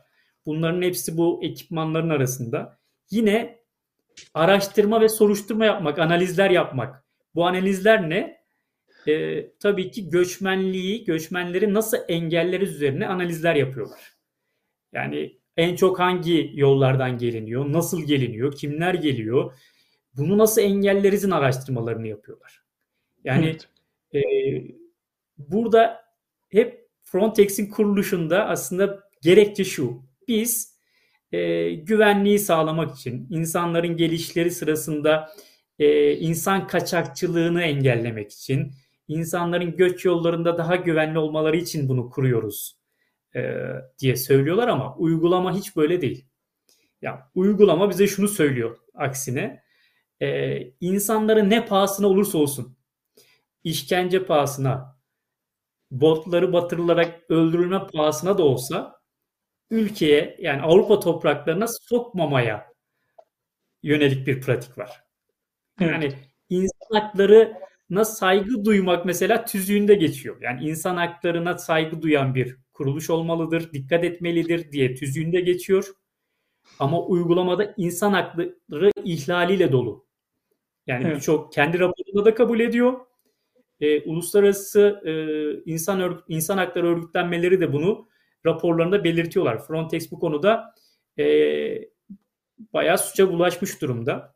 Bunların 0.46 0.82
hepsi 0.82 1.16
bu 1.16 1.40
ekipmanların 1.44 2.10
arasında. 2.10 2.78
Yine 3.10 3.58
araştırma 4.34 5.00
ve 5.00 5.08
soruşturma 5.08 5.64
yapmak, 5.64 5.98
analizler 5.98 6.50
yapmak. 6.50 7.04
Bu 7.34 7.46
analizler 7.46 8.10
ne? 8.10 8.38
E, 9.06 9.46
tabii 9.58 9.90
ki 9.90 10.08
göçmenliği, 10.08 11.04
göçmenleri 11.04 11.74
nasıl 11.74 11.98
engelleriz 12.08 12.74
üzerine 12.74 13.06
analizler 13.06 13.54
yapıyorlar. 13.54 14.16
Yani 14.92 15.38
en 15.56 15.76
çok 15.76 15.98
hangi 15.98 16.52
yollardan 16.54 17.18
geliniyor, 17.18 17.72
nasıl 17.72 18.02
geliniyor, 18.02 18.56
kimler 18.56 18.94
geliyor, 18.94 19.52
bunu 20.16 20.38
nasıl 20.38 20.62
engellerizin 20.62 21.30
araştırmalarını 21.30 22.06
yapıyorlar. 22.06 22.64
Yani 23.24 23.46
evet. 23.46 23.68
e, 24.14 24.20
burada 25.38 26.04
hep 26.48 26.88
Frontex'in 27.02 27.70
kuruluşunda 27.70 28.46
aslında 28.46 29.00
gerekçe 29.22 29.64
şu. 29.64 30.02
Biz 30.28 30.77
e, 31.32 31.70
güvenliği 31.74 32.38
sağlamak 32.38 32.96
için, 32.96 33.26
insanların 33.30 33.96
gelişleri 33.96 34.50
sırasında 34.50 35.30
e, 35.78 36.12
insan 36.12 36.66
kaçakçılığını 36.66 37.62
engellemek 37.62 38.32
için, 38.32 38.72
insanların 39.08 39.76
göç 39.76 40.04
yollarında 40.04 40.58
daha 40.58 40.76
güvenli 40.76 41.18
olmaları 41.18 41.56
için 41.56 41.88
bunu 41.88 42.10
kuruyoruz 42.10 42.78
e, 43.36 43.54
diye 43.98 44.16
söylüyorlar 44.16 44.68
ama 44.68 44.96
uygulama 44.96 45.56
hiç 45.56 45.76
böyle 45.76 46.00
değil. 46.00 46.26
Ya 47.02 47.30
uygulama 47.34 47.90
bize 47.90 48.06
şunu 48.06 48.28
söylüyor 48.28 48.78
aksine. 48.94 49.62
E, 50.22 50.58
insanları 50.80 51.50
ne 51.50 51.66
pahasına 51.66 52.06
olursa 52.06 52.38
olsun, 52.38 52.76
işkence 53.64 54.24
pahasına, 54.24 54.98
botları 55.90 56.52
batırılarak 56.52 57.30
öldürülme 57.30 57.86
pahasına 57.86 58.38
da 58.38 58.42
olsa 58.42 58.97
ülkeye 59.70 60.36
yani 60.40 60.62
Avrupa 60.62 61.00
topraklarına 61.00 61.66
sokmamaya 61.68 62.72
yönelik 63.82 64.26
bir 64.26 64.40
pratik 64.40 64.78
var. 64.78 65.04
Evet. 65.80 65.92
Yani 65.92 66.12
insan 66.48 67.00
haklarına 67.00 68.04
saygı 68.04 68.64
duymak 68.64 69.04
mesela 69.04 69.44
tüzüğünde 69.44 69.94
geçiyor. 69.94 70.36
Yani 70.40 70.68
insan 70.68 70.96
haklarına 70.96 71.58
saygı 71.58 72.02
duyan 72.02 72.34
bir 72.34 72.56
kuruluş 72.72 73.10
olmalıdır, 73.10 73.72
dikkat 73.72 74.04
etmelidir 74.04 74.72
diye 74.72 74.94
tüzüğünde 74.94 75.40
geçiyor. 75.40 75.94
Ama 76.78 77.02
uygulamada 77.02 77.74
insan 77.76 78.12
hakları 78.12 78.90
ihlaliyle 79.04 79.72
dolu. 79.72 80.06
Yani 80.86 81.04
evet. 81.06 81.16
birçok 81.16 81.52
kendi 81.52 81.78
raporunda 81.78 82.24
da 82.24 82.34
kabul 82.34 82.60
ediyor. 82.60 83.00
E, 83.80 84.00
uluslararası 84.00 85.02
e, 85.04 85.12
insan 85.72 86.00
örgüt, 86.00 86.24
insan 86.28 86.58
hakları 86.58 86.86
örgütlenmeleri 86.86 87.60
de 87.60 87.72
bunu 87.72 88.08
raporlarında 88.48 89.04
belirtiyorlar. 89.04 89.66
Frontex 89.66 90.10
bu 90.10 90.18
konuda 90.18 90.74
e, 91.18 91.24
bayağı 92.72 92.98
suça 92.98 93.32
bulaşmış 93.32 93.82
durumda. 93.82 94.34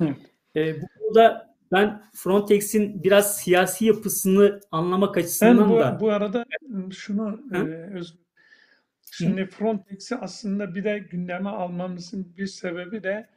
Evet. 0.00 0.16
E, 0.56 0.82
bu 0.82 0.86
konuda 0.98 1.54
ben 1.72 2.02
Frontex'in 2.14 3.02
biraz 3.04 3.36
siyasi 3.36 3.84
yapısını 3.84 4.60
anlamak 4.70 5.16
açısından 5.16 5.58
ben 5.58 5.70
bu, 5.70 5.78
da... 5.78 6.00
bu 6.00 6.10
arada 6.10 6.44
şunu 6.90 7.40
e, 7.52 7.58
Özgür, 7.94 8.20
şimdi 9.10 9.42
Hı? 9.42 9.46
Frontex'i 9.46 10.16
aslında 10.16 10.74
bir 10.74 10.84
de 10.84 10.98
gündeme 10.98 11.50
almamızın 11.50 12.36
bir 12.36 12.46
sebebi 12.46 13.02
de 13.02 13.28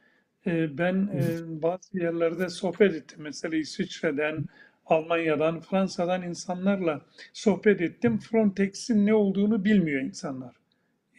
e, 0.46 0.78
ben 0.78 1.10
e, 1.14 1.22
bazı 1.62 1.98
yerlerde 1.98 2.48
sohbet 2.48 2.94
ettim. 2.94 3.18
Mesela 3.22 3.56
İsviçre'den, 3.56 4.44
Almanya'dan, 4.86 5.60
Fransa'dan 5.60 6.22
insanlarla 6.22 7.00
sohbet 7.32 7.80
ettim. 7.80 8.18
Frontex'in 8.18 9.06
ne 9.06 9.14
olduğunu 9.14 9.64
bilmiyor 9.64 10.02
insanlar. 10.02 10.56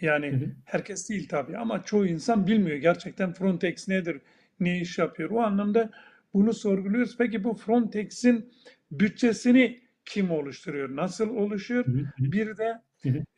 Yani 0.02 0.32
hı 0.32 0.36
hı. 0.36 0.52
herkes 0.66 1.10
değil 1.10 1.28
tabii 1.28 1.58
ama 1.58 1.84
çoğu 1.84 2.08
insan 2.08 2.48
bilmiyor 2.48 2.78
gerçekten 2.78 3.34
Frontex 3.34 3.88
nedir, 3.88 4.22
ne 4.60 4.82
iş 4.82 4.98
yapıyor. 4.98 5.30
O 5.30 5.42
anlamda 5.42 5.90
bunu 6.34 6.54
sorguluyoruz. 6.54 7.18
Peki 7.18 7.44
bu 7.44 7.54
Frontex'in 7.54 8.54
bütçesini 8.92 9.82
kim 10.06 10.32
oluşturuyor? 10.32 10.96
Nasıl 10.96 11.30
oluşuyor? 11.30 11.86
Hı 11.86 11.92
hı. 11.92 12.32
Bir 12.32 12.58
de 12.58 12.82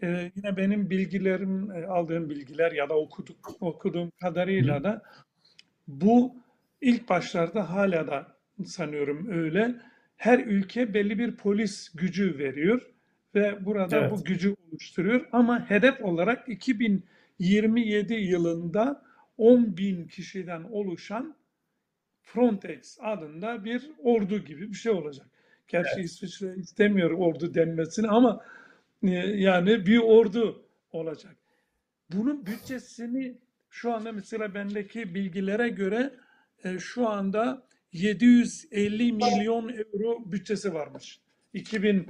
e, 0.04 0.32
yine 0.36 0.58
benim 0.58 0.90
bilgilerim, 0.90 1.72
e, 1.72 1.86
aldığım 1.86 2.30
bilgiler 2.30 2.72
ya 2.72 2.90
da 2.90 3.00
okuduk, 3.00 3.58
okuduğum 3.60 4.12
kadarıyla 4.22 4.84
da 4.84 5.02
bu 5.88 6.36
ilk 6.82 7.10
başlarda 7.10 7.70
hala 7.70 8.08
da 8.08 8.28
sanıyorum 8.66 9.28
öyle. 9.32 9.76
Her 10.18 10.40
ülke 10.40 10.94
belli 10.94 11.20
bir 11.20 11.36
polis 11.36 11.90
gücü 11.96 12.38
veriyor 12.38 12.82
ve 13.36 13.66
burada 13.66 13.98
evet. 13.98 14.12
bu 14.12 14.24
gücü 14.24 14.56
oluşturuyor. 14.72 15.28
Ama 15.32 15.70
hedef 15.70 16.02
olarak 16.02 16.50
2027 16.50 18.14
yılında 18.14 19.06
10 19.38 19.78
bin 19.78 20.08
kişiden 20.08 20.64
oluşan 20.64 21.36
Frontex 22.22 22.98
adında 23.02 23.66
bir 23.66 23.92
ordu 24.04 24.40
gibi 24.40 24.70
bir 24.70 24.76
şey 24.76 24.92
olacak. 24.92 25.28
Gerçi 25.68 25.90
evet. 25.96 26.06
İsviçre 26.06 26.56
istemiyor 26.56 27.12
ordu 27.12 27.54
denmesini 27.54 28.08
ama 28.08 28.42
e, 29.04 29.10
yani 29.16 29.86
bir 29.86 29.98
ordu 29.98 30.66
olacak. 30.92 31.36
Bunun 32.12 32.46
bütçesini 32.46 33.38
şu 33.70 33.94
anda 33.94 34.12
mesela 34.12 34.54
bendeki 34.54 35.16
bilgilere 35.16 35.70
göre 35.70 36.14
e, 36.64 36.80
şu 36.80 37.10
anda 37.10 37.68
750 37.96 39.14
milyon 39.14 39.70
euro 39.70 40.32
bütçesi 40.32 40.74
varmış. 40.74 41.20
2000 41.54 42.08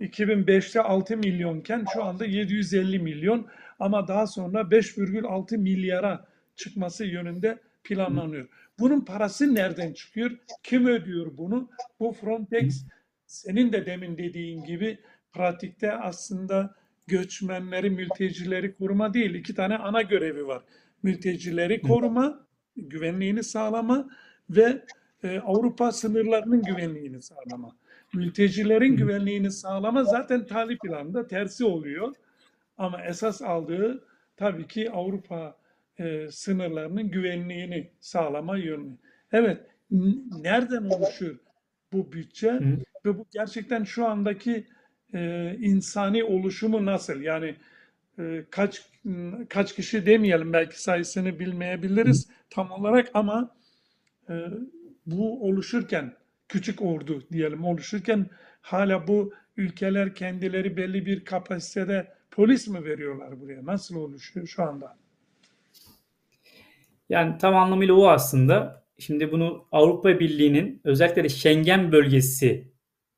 2005'te 0.00 0.80
6 0.80 1.16
milyonken 1.16 1.84
şu 1.94 2.04
anda 2.04 2.24
750 2.24 2.98
milyon 2.98 3.46
ama 3.78 4.08
daha 4.08 4.26
sonra 4.26 4.60
5,6 4.60 5.58
milyara 5.58 6.26
çıkması 6.56 7.04
yönünde 7.04 7.58
planlanıyor. 7.84 8.48
Bunun 8.78 9.00
parası 9.00 9.54
nereden 9.54 9.92
çıkıyor? 9.92 10.30
Kim 10.62 10.86
ödüyor 10.86 11.36
bunu? 11.36 11.70
Bu 12.00 12.12
Frontex 12.12 12.86
senin 13.26 13.72
de 13.72 13.86
demin 13.86 14.18
dediğin 14.18 14.64
gibi 14.64 14.98
pratikte 15.32 15.92
aslında 15.92 16.74
göçmenleri, 17.06 17.90
mültecileri 17.90 18.74
koruma 18.74 19.14
değil. 19.14 19.34
iki 19.34 19.54
tane 19.54 19.76
ana 19.76 20.02
görevi 20.02 20.46
var. 20.46 20.62
Mültecileri 21.02 21.82
koruma, 21.82 22.46
güvenliğini 22.76 23.42
sağlama 23.42 24.08
ve 24.50 24.82
e, 25.24 25.40
Avrupa 25.40 25.92
sınırlarının 25.92 26.62
güvenliğini 26.62 27.22
sağlama. 27.22 27.76
Mültecilerin 28.14 28.96
güvenliğini 28.96 29.50
sağlama 29.50 30.04
zaten 30.04 30.46
talip 30.46 30.80
planında 30.80 31.26
tersi 31.26 31.64
oluyor. 31.64 32.14
Ama 32.78 33.04
esas 33.04 33.42
aldığı 33.42 34.04
tabii 34.36 34.66
ki 34.68 34.90
Avrupa 34.90 35.56
e, 35.98 36.28
sınırlarının 36.30 37.10
güvenliğini 37.10 37.90
sağlama 38.00 38.56
yönü. 38.56 38.90
Evet, 39.32 39.60
nereden 40.42 40.84
oluşuyor 40.84 41.38
bu 41.92 42.12
bütçe 42.12 42.50
Hı. 42.50 42.76
ve 43.04 43.18
bu 43.18 43.26
gerçekten 43.32 43.84
şu 43.84 44.06
andaki 44.06 44.66
e, 45.14 45.54
insani 45.60 46.24
oluşumu 46.24 46.86
nasıl? 46.86 47.20
Yani 47.20 47.54
e, 48.18 48.44
kaç 48.50 48.82
kaç 49.48 49.74
kişi 49.74 50.06
demeyelim 50.06 50.52
belki 50.52 50.82
sayısını 50.82 51.38
bilmeyebiliriz 51.38 52.28
Hı. 52.28 52.32
tam 52.50 52.70
olarak 52.70 53.10
ama 53.14 53.54
e, 54.28 54.34
bu 55.06 55.48
oluşurken 55.48 56.16
küçük 56.48 56.82
ordu 56.82 57.22
diyelim 57.32 57.64
oluşurken 57.64 58.26
hala 58.60 59.08
bu 59.08 59.32
ülkeler 59.56 60.14
kendileri 60.14 60.76
belli 60.76 61.06
bir 61.06 61.24
kapasitede 61.24 62.12
polis 62.30 62.68
mi 62.68 62.84
veriyorlar 62.84 63.40
buraya? 63.40 63.66
Nasıl 63.66 63.96
oluşuyor 63.96 64.46
şu 64.46 64.62
anda? 64.62 64.96
Yani 67.08 67.38
tam 67.38 67.56
anlamıyla 67.56 67.94
o 67.94 68.08
aslında. 68.08 68.82
Şimdi 68.98 69.32
bunu 69.32 69.66
Avrupa 69.72 70.20
Birliği'nin 70.20 70.80
özellikle 70.84 71.24
de 71.24 71.28
Schengen 71.28 71.92
bölgesi 71.92 72.72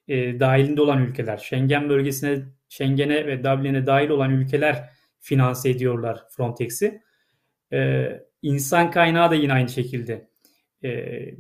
e, 0.09 0.41
dahilinde 0.41 0.81
olan 0.81 1.03
ülkeler, 1.03 1.37
Schengen 1.37 1.89
bölgesine, 1.89 2.43
Schengen'e 2.69 3.27
ve 3.27 3.45
Dublin'e 3.45 3.87
dahil 3.87 4.09
olan 4.09 4.31
ülkeler 4.31 4.91
finanse 5.21 5.71
ediyorlar 5.71 6.25
Frontex'i. 6.31 7.03
E, 7.73 8.09
insan 8.43 8.91
kaynağı 8.91 9.31
da 9.31 9.35
yine 9.35 9.53
aynı 9.53 9.69
şekilde 9.69 10.29
e, 10.85 10.91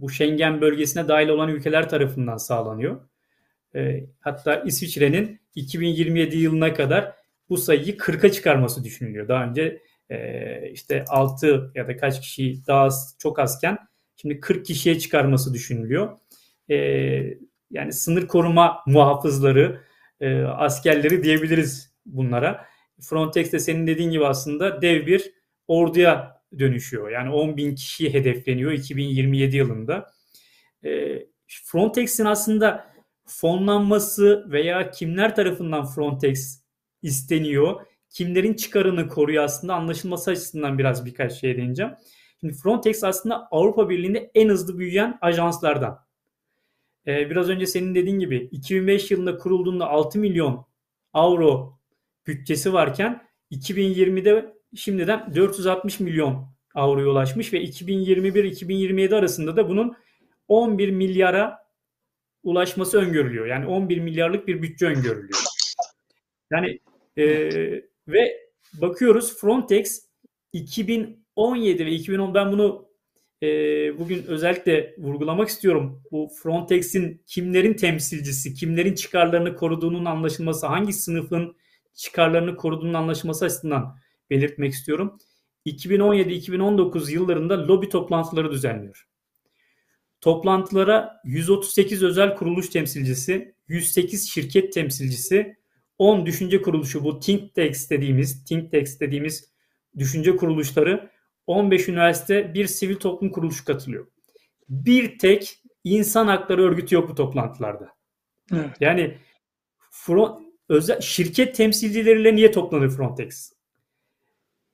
bu 0.00 0.10
Schengen 0.10 0.60
bölgesine 0.60 1.08
dahil 1.08 1.28
olan 1.28 1.48
ülkeler 1.48 1.88
tarafından 1.88 2.36
sağlanıyor. 2.36 3.00
E, 3.74 4.04
hatta 4.20 4.56
İsviçre'nin 4.56 5.40
2027 5.54 6.36
yılına 6.38 6.74
kadar 6.74 7.12
bu 7.48 7.56
sayıyı 7.56 7.96
40'a 7.96 8.32
çıkarması 8.32 8.84
düşünülüyor. 8.84 9.28
Daha 9.28 9.44
önce 9.44 9.82
e, 10.10 10.70
işte 10.70 11.04
6 11.08 11.72
ya 11.74 11.88
da 11.88 11.96
kaç 11.96 12.20
kişi 12.20 12.66
daha 12.66 12.88
çok 13.18 13.38
azken 13.38 13.78
şimdi 14.16 14.40
40 14.40 14.66
kişiye 14.66 14.98
çıkarması 14.98 15.54
düşünülüyor. 15.54 16.18
E, 16.70 16.76
yani 17.70 17.92
sınır 17.92 18.26
koruma 18.26 18.82
muhafızları, 18.86 19.80
e, 20.20 20.42
askerleri 20.42 21.22
diyebiliriz 21.22 21.94
bunlara. 22.06 22.66
Frontex 23.00 23.52
de 23.52 23.58
senin 23.58 23.86
dediğin 23.86 24.10
gibi 24.10 24.26
aslında 24.26 24.82
dev 24.82 25.06
bir 25.06 25.32
orduya 25.68 26.42
dönüşüyor. 26.58 27.10
Yani 27.10 27.30
10 27.30 27.56
bin 27.56 27.74
kişi 27.74 28.14
hedefleniyor 28.14 28.72
2027 28.72 29.56
yılında. 29.56 30.12
E, 30.84 31.18
Frontex'in 31.64 32.24
aslında 32.24 32.94
fonlanması 33.26 34.46
veya 34.50 34.90
kimler 34.90 35.36
tarafından 35.36 35.86
Frontex 35.86 36.62
isteniyor, 37.02 37.86
kimlerin 38.10 38.54
çıkarını 38.54 39.08
koruyor 39.08 39.44
aslında 39.44 39.74
anlaşılması 39.74 40.30
açısından 40.30 40.78
biraz 40.78 41.06
birkaç 41.06 41.32
şey 41.32 41.56
değineceğim. 41.56 41.92
Şimdi 42.40 42.54
Frontex 42.54 43.04
aslında 43.04 43.48
Avrupa 43.50 43.88
Birliği'nde 43.88 44.30
en 44.34 44.48
hızlı 44.48 44.78
büyüyen 44.78 45.18
ajanslardan. 45.20 46.04
Ee, 47.06 47.30
biraz 47.30 47.48
önce 47.48 47.66
senin 47.66 47.94
dediğin 47.94 48.18
gibi 48.18 48.48
2005 48.52 49.10
yılında 49.10 49.38
kurulduğunda 49.38 49.86
6 49.88 50.18
milyon 50.18 50.66
avro 51.12 51.78
bütçesi 52.26 52.72
varken 52.72 53.26
2020'de 53.50 54.54
şimdiden 54.76 55.34
460 55.34 56.00
milyon 56.00 56.46
avroya 56.74 57.08
ulaşmış 57.08 57.52
ve 57.52 57.64
2021-2027 57.64 59.16
arasında 59.16 59.56
da 59.56 59.68
bunun 59.68 59.96
11 60.48 60.90
milyara 60.90 61.58
ulaşması 62.42 62.98
öngörülüyor. 62.98 63.46
Yani 63.46 63.66
11 63.66 63.98
milyarlık 63.98 64.48
bir 64.48 64.62
bütçe 64.62 64.86
öngörülüyor. 64.86 65.38
Yani 66.52 66.78
e, 67.16 67.26
ve 68.08 68.40
bakıyoruz 68.74 69.40
Frontex 69.40 70.08
2017 70.52 71.86
ve 71.86 71.90
2010 71.90 72.34
ben 72.34 72.52
bunu 72.52 72.88
e, 73.42 73.48
bugün 73.98 74.24
özellikle 74.26 74.94
vurgulamak 74.98 75.48
istiyorum. 75.48 76.02
Bu 76.12 76.28
Frontex'in 76.42 77.22
kimlerin 77.26 77.74
temsilcisi, 77.74 78.54
kimlerin 78.54 78.94
çıkarlarını 78.94 79.56
koruduğunun 79.56 80.04
anlaşılması, 80.04 80.66
hangi 80.66 80.92
sınıfın 80.92 81.56
çıkarlarını 81.94 82.56
koruduğunun 82.56 82.94
anlaşılması 82.94 83.44
açısından 83.44 83.98
belirtmek 84.30 84.72
istiyorum. 84.72 85.18
2017-2019 85.66 87.12
yıllarında 87.12 87.66
lobi 87.68 87.88
toplantıları 87.88 88.50
düzenliyor. 88.50 89.08
Toplantılara 90.20 91.20
138 91.24 92.02
özel 92.02 92.36
kuruluş 92.36 92.68
temsilcisi, 92.68 93.54
108 93.68 94.30
şirket 94.30 94.72
temsilcisi, 94.72 95.56
10 95.98 96.26
düşünce 96.26 96.62
kuruluşu 96.62 97.04
bu 97.04 97.20
think 97.20 97.54
tanks 97.54 97.90
dediğimiz, 97.90 98.44
think 98.44 98.72
tanks 98.72 99.00
dediğimiz 99.00 99.50
düşünce 99.98 100.36
kuruluşları 100.36 101.10
15 101.46 101.88
üniversite 101.88 102.54
bir 102.54 102.66
sivil 102.66 102.96
toplum 102.96 103.30
kuruluşu 103.30 103.64
katılıyor. 103.64 104.06
Bir 104.68 105.18
tek 105.18 105.62
insan 105.84 106.26
hakları 106.26 106.62
örgütü 106.62 106.94
yok 106.94 107.08
bu 107.10 107.14
toplantılarda. 107.14 107.88
Evet. 108.52 108.70
Yani 108.80 109.18
front, 109.90 110.42
özel, 110.68 111.00
şirket 111.00 111.54
temsilcileriyle 111.54 112.36
niye 112.36 112.50
toplanır 112.50 112.90
Frontex? 112.90 113.52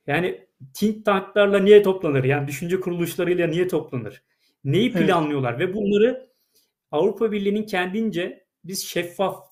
Yani 0.07 0.47
think 0.73 1.05
tanklarla 1.05 1.59
niye 1.59 1.83
toplanır? 1.83 2.23
Yani 2.23 2.47
düşünce 2.47 2.79
kuruluşlarıyla 2.79 3.47
niye 3.47 3.67
toplanır? 3.67 4.23
Neyi 4.63 4.93
planlıyorlar? 4.93 5.53
Evet. 5.53 5.69
Ve 5.69 5.73
bunları 5.73 6.31
Avrupa 6.91 7.31
Birliği'nin 7.31 7.65
kendince 7.65 8.45
biz 8.63 8.87
şeffaf 8.87 9.51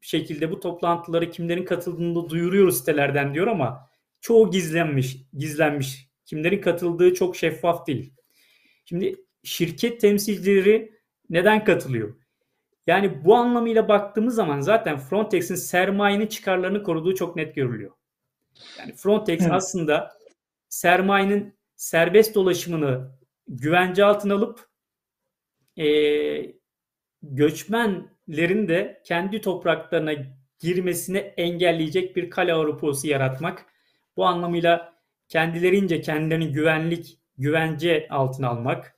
şekilde 0.00 0.50
bu 0.50 0.60
toplantıları 0.60 1.30
kimlerin 1.30 1.64
katıldığını 1.64 2.28
duyuruyoruz 2.28 2.78
sitelerden 2.78 3.34
diyor 3.34 3.46
ama 3.46 3.90
çoğu 4.20 4.50
gizlenmiş, 4.50 5.16
gizlenmiş. 5.32 6.08
Kimlerin 6.26 6.60
katıldığı 6.60 7.14
çok 7.14 7.36
şeffaf 7.36 7.86
değil. 7.86 8.14
Şimdi 8.84 9.16
şirket 9.44 10.00
temsilcileri 10.00 10.92
neden 11.30 11.64
katılıyor? 11.64 12.14
Yani 12.86 13.24
bu 13.24 13.34
anlamıyla 13.34 13.88
baktığımız 13.88 14.34
zaman 14.34 14.60
zaten 14.60 14.98
Frontex'in 14.98 15.54
sermayenin 15.54 16.26
çıkarlarını 16.26 16.82
koruduğu 16.82 17.14
çok 17.14 17.36
net 17.36 17.54
görülüyor. 17.54 17.90
Yani 18.78 18.92
Frontex 18.92 19.40
evet. 19.40 19.52
aslında 19.52 20.12
sermayenin 20.68 21.54
serbest 21.76 22.34
dolaşımını 22.34 23.10
güvence 23.48 24.04
altına 24.04 24.34
alıp 24.34 24.68
e, 25.78 25.86
göçmenlerin 27.22 28.68
de 28.68 29.02
kendi 29.04 29.40
topraklarına 29.40 30.12
girmesini 30.58 31.18
engelleyecek 31.18 32.16
bir 32.16 32.30
kale 32.30 32.52
Avrupası 32.52 33.08
yaratmak. 33.08 33.66
Bu 34.16 34.26
anlamıyla 34.26 34.94
kendilerince 35.28 36.00
kendilerini 36.00 36.52
güvenlik, 36.52 37.18
güvence 37.38 38.06
altına 38.10 38.48
almak, 38.48 38.94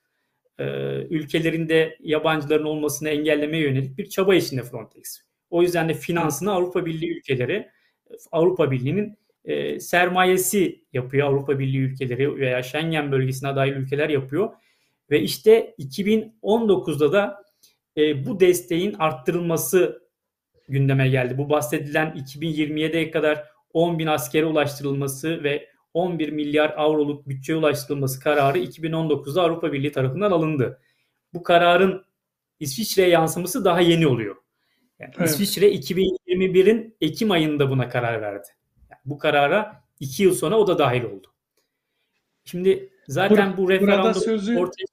e, 0.59 0.64
ülkelerinde 1.11 1.99
yabancıların 2.01 2.64
olmasını 2.64 3.09
engellemeye 3.09 3.62
yönelik 3.62 3.99
bir 3.99 4.09
çaba 4.09 4.35
içinde 4.35 4.62
Frontex. 4.62 5.21
O 5.51 5.62
yüzden 5.62 5.88
de 5.88 5.95
finansını 5.95 6.53
Avrupa 6.53 6.87
Birliği 6.87 7.19
ülkeleri, 7.19 7.71
Avrupa 8.33 8.71
Birliği'nin 8.71 9.19
e, 9.46 9.80
sermayesi 9.80 10.85
yapıyor. 10.92 11.28
Avrupa 11.28 11.59
Birliği 11.59 11.80
ülkeleri 11.80 12.37
veya 12.37 12.62
Schengen 12.62 13.12
bölgesine 13.12 13.56
dahil 13.56 13.72
ülkeler 13.72 14.09
yapıyor. 14.09 14.50
Ve 15.11 15.20
işte 15.20 15.74
2019'da 15.78 17.12
da 17.12 17.44
e, 17.96 18.26
bu 18.26 18.40
desteğin 18.40 18.94
arttırılması 18.98 20.02
gündeme 20.68 21.09
geldi. 21.09 21.38
Bu 21.38 21.50
bahsedilen 21.50 22.09
2027'ye 22.09 23.11
kadar 23.11 23.44
10 23.72 23.98
bin 23.98 24.06
askere 24.06 24.44
ulaştırılması 24.44 25.44
ve 25.44 25.68
11 25.94 26.28
milyar 26.28 26.74
avroluk 26.76 27.28
bütçeye 27.28 27.56
ulaştırılması 27.56 28.20
kararı 28.20 28.59
2019'da 28.59 29.42
Avrupa 29.42 29.72
Birliği 29.72 29.92
tarafından 29.92 30.30
alındı. 30.30 30.80
Bu 31.35 31.42
kararın 31.42 32.04
İsviçre'ye 32.61 33.09
yansıması 33.09 33.64
daha 33.64 33.80
yeni 33.80 34.06
oluyor. 34.06 34.37
Yani 34.98 35.12
evet. 35.18 35.28
İsviçre 35.28 35.72
2021'in 35.72 36.96
Ekim 37.00 37.30
ayında 37.30 37.70
buna 37.70 37.88
karar 37.88 38.22
verdi. 38.22 38.48
Bu 39.07 39.19
karara 39.19 39.83
2 40.01 40.23
yıl 40.23 40.35
sonra 40.35 40.59
o 40.59 40.66
da 40.66 40.79
dahil 40.79 41.03
oldu. 41.03 41.27
Şimdi 42.45 42.90
zaten 43.09 43.53
Bur- 43.53 43.57
bu 43.57 43.71
referandum 43.71 44.14
sözü, 44.14 44.59
ortaya 44.59 44.87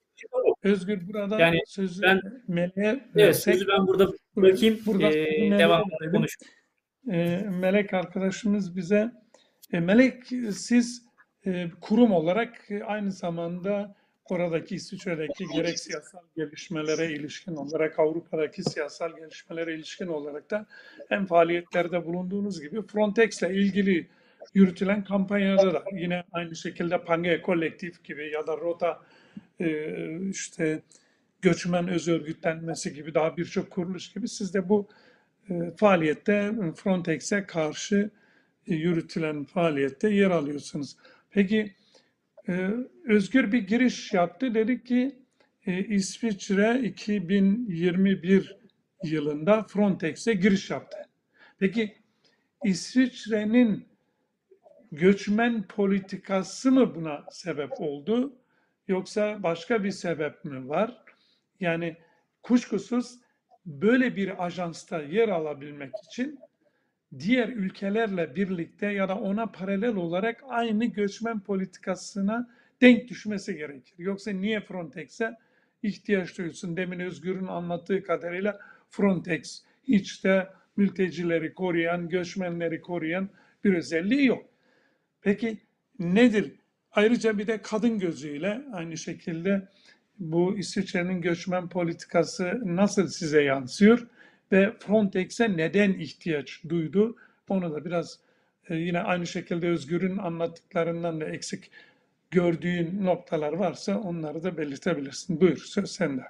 Özgür 0.62 1.08
burada 1.08 1.40
yani 1.40 1.60
sözü 1.66 2.02
ben, 2.02 2.20
Melek'e 2.48 3.04
Evet 3.16 3.36
sözü 3.36 3.68
ben 3.68 3.86
burada 3.86 4.12
bırakayım. 4.36 4.80
Burada 4.86 5.10
ee, 5.10 5.58
devam 5.58 5.84
konuş. 6.12 6.36
E, 7.10 7.46
Melek 7.60 7.94
arkadaşımız 7.94 8.76
bize 8.76 9.12
e, 9.72 9.80
Melek 9.80 10.26
siz 10.52 11.06
e, 11.46 11.70
kurum 11.80 12.12
olarak 12.12 12.70
e, 12.70 12.84
aynı 12.84 13.12
zamanda 13.12 13.96
oradaki 14.28 14.74
İsviçre'deki 14.74 15.46
gerek 15.54 15.78
siyasal 15.78 16.20
gelişmelere 16.36 17.12
ilişkin 17.12 17.56
olarak 17.56 17.98
Avrupa'daki 17.98 18.62
siyasal 18.62 19.16
gelişmelere 19.16 19.74
ilişkin 19.74 20.06
olarak 20.06 20.50
da 20.50 20.66
hem 21.08 21.26
faaliyetlerde 21.26 22.06
bulunduğunuz 22.06 22.60
gibi 22.60 22.82
Frontex'le 22.82 23.42
ilgili 23.42 24.06
yürütülen 24.54 25.04
kampanyada 25.04 25.74
da 25.74 25.84
yine 25.92 26.24
aynı 26.32 26.56
şekilde 26.56 27.04
Pange 27.04 27.42
Kolektif 27.42 28.04
gibi 28.04 28.30
ya 28.30 28.46
da 28.46 28.56
Rota 28.56 29.02
e, 29.60 30.28
işte 30.30 30.82
göçmen 31.42 31.88
öz 31.88 32.08
örgütlenmesi 32.08 32.94
gibi 32.94 33.14
daha 33.14 33.36
birçok 33.36 33.70
kuruluş 33.70 34.12
gibi 34.12 34.28
siz 34.28 34.54
de 34.54 34.68
bu 34.68 34.88
e, 35.50 35.54
faaliyette 35.76 36.52
Frontex'e 36.76 37.46
karşı 37.46 38.10
e, 38.68 38.74
yürütülen 38.74 39.44
faaliyette 39.44 40.08
yer 40.08 40.30
alıyorsunuz. 40.30 40.96
Peki 41.30 41.74
Özgür 43.04 43.52
bir 43.52 43.58
giriş 43.58 44.12
yaptı. 44.12 44.54
Dedi 44.54 44.84
ki 44.84 45.18
İsviçre 45.66 46.80
2021 46.80 48.56
yılında 49.04 49.62
Frontex'e 49.62 50.34
giriş 50.34 50.70
yaptı. 50.70 50.96
Peki 51.58 51.94
İsviçre'nin 52.64 53.88
göçmen 54.92 55.62
politikası 55.62 56.72
mı 56.72 56.94
buna 56.94 57.24
sebep 57.30 57.80
oldu? 57.80 58.36
Yoksa 58.88 59.42
başka 59.42 59.84
bir 59.84 59.90
sebep 59.90 60.44
mi 60.44 60.68
var? 60.68 61.04
Yani 61.60 61.96
kuşkusuz 62.42 63.18
böyle 63.66 64.16
bir 64.16 64.44
ajansta 64.46 65.02
yer 65.02 65.28
alabilmek 65.28 65.92
için 66.04 66.38
diğer 67.18 67.48
ülkelerle 67.48 68.36
birlikte 68.36 68.86
ya 68.86 69.08
da 69.08 69.18
ona 69.18 69.46
paralel 69.46 69.96
olarak 69.96 70.44
aynı 70.48 70.84
göçmen 70.84 71.40
politikasına 71.40 72.48
denk 72.80 73.08
düşmesi 73.08 73.56
gerekir. 73.56 73.94
Yoksa 73.98 74.30
niye 74.30 74.60
Frontex'e 74.60 75.36
ihtiyaç 75.82 76.38
duyulsun? 76.38 76.76
Demin 76.76 77.00
Özgür'ün 77.00 77.46
anlattığı 77.46 78.02
kadarıyla 78.02 78.60
Frontex 78.90 79.62
hiç 79.88 80.24
de 80.24 80.48
mültecileri 80.76 81.54
koruyan, 81.54 82.08
göçmenleri 82.08 82.80
koruyan 82.80 83.28
bir 83.64 83.74
özelliği 83.74 84.26
yok. 84.26 84.44
Peki 85.22 85.58
nedir? 85.98 86.52
Ayrıca 86.92 87.38
bir 87.38 87.46
de 87.46 87.62
kadın 87.62 87.98
gözüyle 87.98 88.62
aynı 88.72 88.96
şekilde 88.96 89.68
bu 90.18 90.58
İsviçre'nin 90.58 91.20
göçmen 91.20 91.68
politikası 91.68 92.62
nasıl 92.64 93.08
size 93.08 93.42
yansıyor 93.42 94.06
ve 94.54 94.72
Frontex'e 94.78 95.56
neden 95.56 95.92
ihtiyaç 95.92 96.60
duydu? 96.68 97.16
Onu 97.48 97.74
da 97.74 97.84
biraz 97.84 98.18
e, 98.68 98.74
yine 98.74 99.00
aynı 99.00 99.26
şekilde 99.26 99.68
Özgür'ün 99.68 100.18
anlattıklarından 100.18 101.20
da 101.20 101.24
eksik 101.24 101.70
gördüğün 102.30 103.04
noktalar 103.04 103.52
varsa 103.52 104.00
onları 104.00 104.42
da 104.42 104.58
belirtebilirsin. 104.58 105.40
Buyur 105.40 105.56
söz 105.56 105.90
sende. 105.90 106.22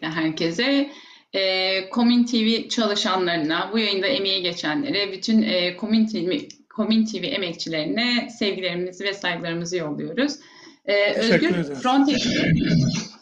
Herkese. 0.00 0.90
E, 1.32 1.90
Komün 1.90 2.24
TV 2.24 2.68
çalışanlarına, 2.68 3.70
bu 3.72 3.78
yayında 3.78 4.06
emeği 4.06 4.42
geçenlere, 4.42 5.12
bütün 5.12 5.42
e, 5.42 5.76
Komün 5.76 6.06
TV, 6.06 6.38
Komün 6.68 7.04
TV 7.04 7.24
emekçilerine 7.24 8.28
sevgilerimizi 8.30 9.04
ve 9.04 9.14
saygılarımızı 9.14 9.76
yolluyoruz. 9.76 10.36
E, 10.86 11.12
Özgür 11.12 11.50
ederiz. 11.50 13.17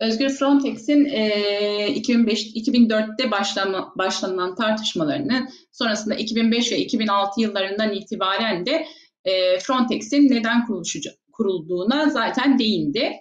Özgür 0.00 0.28
Frontex'in 0.28 1.04
e, 1.04 1.88
2005 1.88 2.46
2004'te 2.46 3.30
başlama, 3.30 3.92
başlanan 3.98 4.54
tartışmalarını 4.54 5.48
sonrasında 5.72 6.14
2005 6.14 6.72
ve 6.72 6.78
2006 6.78 7.40
yıllarından 7.40 7.92
itibaren 7.92 8.66
de 8.66 8.86
e, 9.24 9.58
Frontex'in 9.58 10.30
neden 10.30 10.66
kuruluşu, 10.66 10.98
kurulduğuna 11.32 12.08
zaten 12.08 12.58
değindi. 12.58 13.12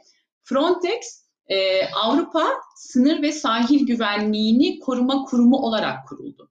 Frontex 0.44 1.24
e, 1.48 1.86
Avrupa 1.86 2.44
Sınır 2.76 3.22
ve 3.22 3.32
Sahil 3.32 3.86
Güvenliğini 3.86 4.80
Koruma 4.80 5.24
Kurumu 5.24 5.58
olarak 5.58 6.08
kuruldu. 6.08 6.50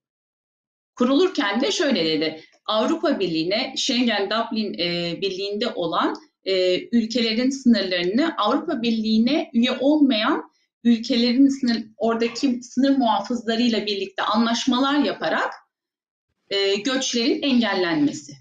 Kurulurken 0.97 1.61
de 1.61 1.73
şöyle 1.73 2.05
dedi. 2.05 2.43
Avrupa 2.67 3.21
Birliği'ne, 3.21 3.75
Schengen 3.77 4.31
Dublin 4.31 4.75
e, 4.75 5.19
Birliği'nde 5.21 5.69
olan 5.69 6.15
e, 6.45 6.81
ülkelerin 6.89 7.51
sınırlarını 7.51 8.35
Avrupa 8.39 8.83
Birliği'ne 8.83 9.51
üye 9.55 9.73
olmayan 9.81 10.53
ülkelerin 10.85 11.49
sınır, 11.49 11.85
oradaki 11.97 12.63
sınır 12.63 12.97
muhafızlarıyla 12.99 13.87
birlikte 13.87 14.23
anlaşmalar 14.23 14.99
yaparak 15.05 15.53
e, 16.51 16.75
göçlerin 16.75 17.43
engellenmesi. 17.43 18.33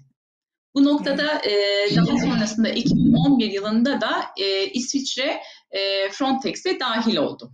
Bu 0.74 0.84
noktada 0.84 1.42
e, 1.44 1.52
daha 1.96 2.18
sonrasında 2.18 2.68
2011 2.68 3.50
yılında 3.50 4.00
da 4.00 4.10
e, 4.40 4.66
İsviçre 4.66 5.40
e, 5.70 6.08
Frontex'e 6.10 6.80
dahil 6.80 7.16
oldu. 7.16 7.52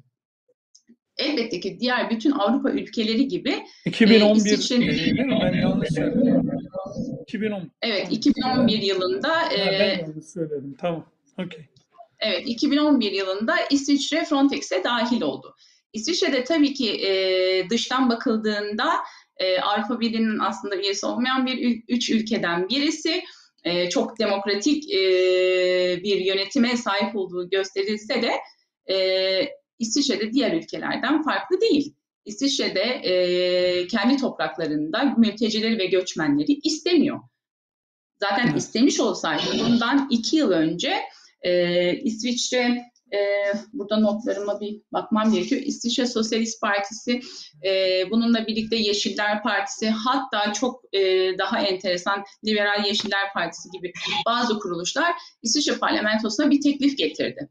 Elbette 1.16 1.60
ki 1.60 1.76
diğer 1.80 2.10
bütün 2.10 2.30
Avrupa 2.30 2.70
ülkeleri 2.70 3.28
gibi 3.28 3.54
2011 3.84 4.36
İsviçre'nin- 4.36 4.88
değil 4.88 5.18
mi? 5.26 5.38
Ben 5.42 5.60
yanlış 5.60 5.88
söyledim. 5.94 6.47
2010. 7.28 7.70
evet 7.82 8.06
2011 8.10 8.82
yılında 8.82 9.28
Ha, 9.28 9.52
e, 9.54 9.78
ben 9.80 9.98
yanlış 9.98 10.26
söyledim. 10.26 10.76
Tamam. 10.80 11.06
Okey. 11.38 11.64
Evet, 12.20 12.42
2011 12.46 13.12
yılında 13.12 13.54
İsviçre 13.70 14.24
Frontex'e 14.24 14.84
dahil 14.84 15.22
oldu. 15.22 15.54
İsviçre'de 15.92 16.44
tabii 16.44 16.74
ki 16.74 17.06
e, 17.06 17.70
dıştan 17.70 18.10
bakıldığında 18.10 18.92
e, 19.36 19.60
Avrupa 19.60 20.00
Birliği'nin 20.00 20.38
aslında 20.38 20.76
üyesi 20.76 21.06
olmayan 21.06 21.46
bir 21.46 21.82
üç 21.88 22.10
ülkeden 22.10 22.68
birisi. 22.68 23.24
E, 23.64 23.88
çok 23.88 24.18
demokratik 24.18 24.92
e, 24.94 24.98
bir 26.02 26.16
yönetime 26.20 26.76
sahip 26.76 27.16
olduğu 27.16 27.50
gösterilse 27.50 28.22
de 28.22 28.32
e, 28.94 29.48
İsviçre'de 29.78 30.32
diğer 30.32 30.52
ülkelerden 30.52 31.22
farklı 31.22 31.60
değil. 31.60 31.94
İsviçre'de 32.28 32.80
e, 32.80 33.86
kendi 33.86 34.16
topraklarında 34.16 35.14
mültecileri 35.16 35.78
ve 35.78 35.86
göçmenleri 35.86 36.52
istemiyor. 36.64 37.20
Zaten 38.20 38.56
istemiş 38.56 39.00
olsaydı 39.00 39.42
bundan 39.66 40.08
iki 40.10 40.36
yıl 40.36 40.50
önce 40.50 40.92
ee, 41.42 41.96
İsviçre 41.96 42.84
e, 43.12 43.18
burada 43.72 44.00
notlarıma 44.00 44.60
bir 44.60 44.82
bakmam 44.92 45.32
gerekiyor. 45.32 45.62
İsviçre 45.62 46.06
Sosyalist 46.06 46.60
Partisi, 46.60 47.20
e, 47.64 48.02
bununla 48.10 48.46
birlikte 48.46 48.76
Yeşiller 48.76 49.42
Partisi, 49.42 49.90
hatta 49.90 50.52
çok 50.52 50.80
e, 50.92 51.00
daha 51.38 51.60
enteresan 51.60 52.24
Liberal 52.46 52.84
Yeşiller 52.84 53.32
Partisi 53.34 53.68
gibi 53.70 53.92
bazı 54.26 54.58
kuruluşlar 54.58 55.14
İsviçre 55.42 55.78
parlamentosuna 55.78 56.50
bir 56.50 56.60
teklif 56.60 56.98
getirdi. 56.98 57.48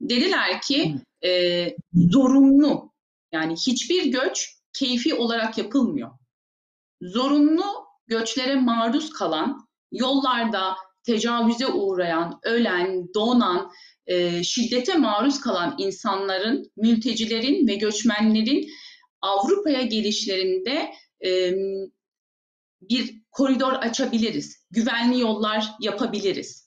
Dediler 0.00 0.60
ki 0.60 0.94
e, 1.24 1.68
zorunlu 1.94 2.92
yani 3.32 3.54
hiçbir 3.54 4.06
göç 4.12 4.56
keyfi 4.72 5.14
olarak 5.14 5.58
yapılmıyor. 5.58 6.10
Zorunlu 7.02 7.86
göçlere 8.06 8.54
maruz 8.54 9.10
kalan, 9.10 9.68
yollarda 9.92 10.76
tecavüze 11.02 11.66
uğrayan, 11.66 12.40
ölen, 12.42 13.14
donan, 13.14 13.70
e, 14.06 14.42
şiddete 14.42 14.94
maruz 14.94 15.40
kalan 15.40 15.74
insanların, 15.78 16.72
mültecilerin 16.76 17.68
ve 17.68 17.74
göçmenlerin 17.74 18.68
Avrupa'ya 19.20 19.82
gelişlerinde 19.82 20.92
e, 21.24 21.52
bir 22.80 23.22
koridor 23.30 23.72
açabiliriz. 23.72 24.66
Güvenli 24.70 25.20
yollar 25.20 25.70
yapabiliriz. 25.80 26.65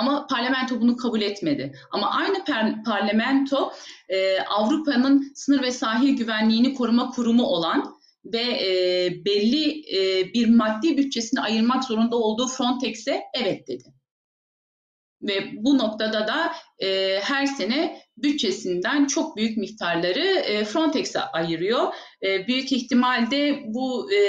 Ama 0.00 0.26
parlamento 0.26 0.80
bunu 0.80 0.96
kabul 0.96 1.20
etmedi. 1.20 1.72
Ama 1.90 2.10
aynı 2.10 2.38
par- 2.38 2.84
parlamento 2.84 3.72
e, 4.08 4.40
Avrupa'nın 4.40 5.32
sınır 5.34 5.62
ve 5.62 5.72
sahil 5.72 6.16
güvenliğini 6.16 6.74
koruma 6.74 7.10
kurumu 7.10 7.42
olan 7.42 7.94
ve 8.24 8.40
e, 8.40 9.10
belli 9.24 9.80
e, 9.96 10.32
bir 10.34 10.48
maddi 10.48 10.96
bütçesini 10.96 11.40
ayırmak 11.40 11.84
zorunda 11.84 12.16
olduğu 12.16 12.46
Frontex'e 12.46 13.20
evet 13.34 13.68
dedi. 13.68 13.84
Ve 15.22 15.50
bu 15.56 15.78
noktada 15.78 16.28
da 16.28 16.52
e, 16.86 17.20
her 17.22 17.46
sene 17.46 18.02
bütçesinden 18.16 19.06
çok 19.06 19.36
büyük 19.36 19.56
miktarları 19.56 20.24
e, 20.24 20.64
Frontex'e 20.64 21.20
ayırıyor. 21.20 21.94
E, 22.22 22.46
büyük 22.46 22.72
ihtimalde 22.72 23.62
bu 23.66 24.12
e, 24.12 24.20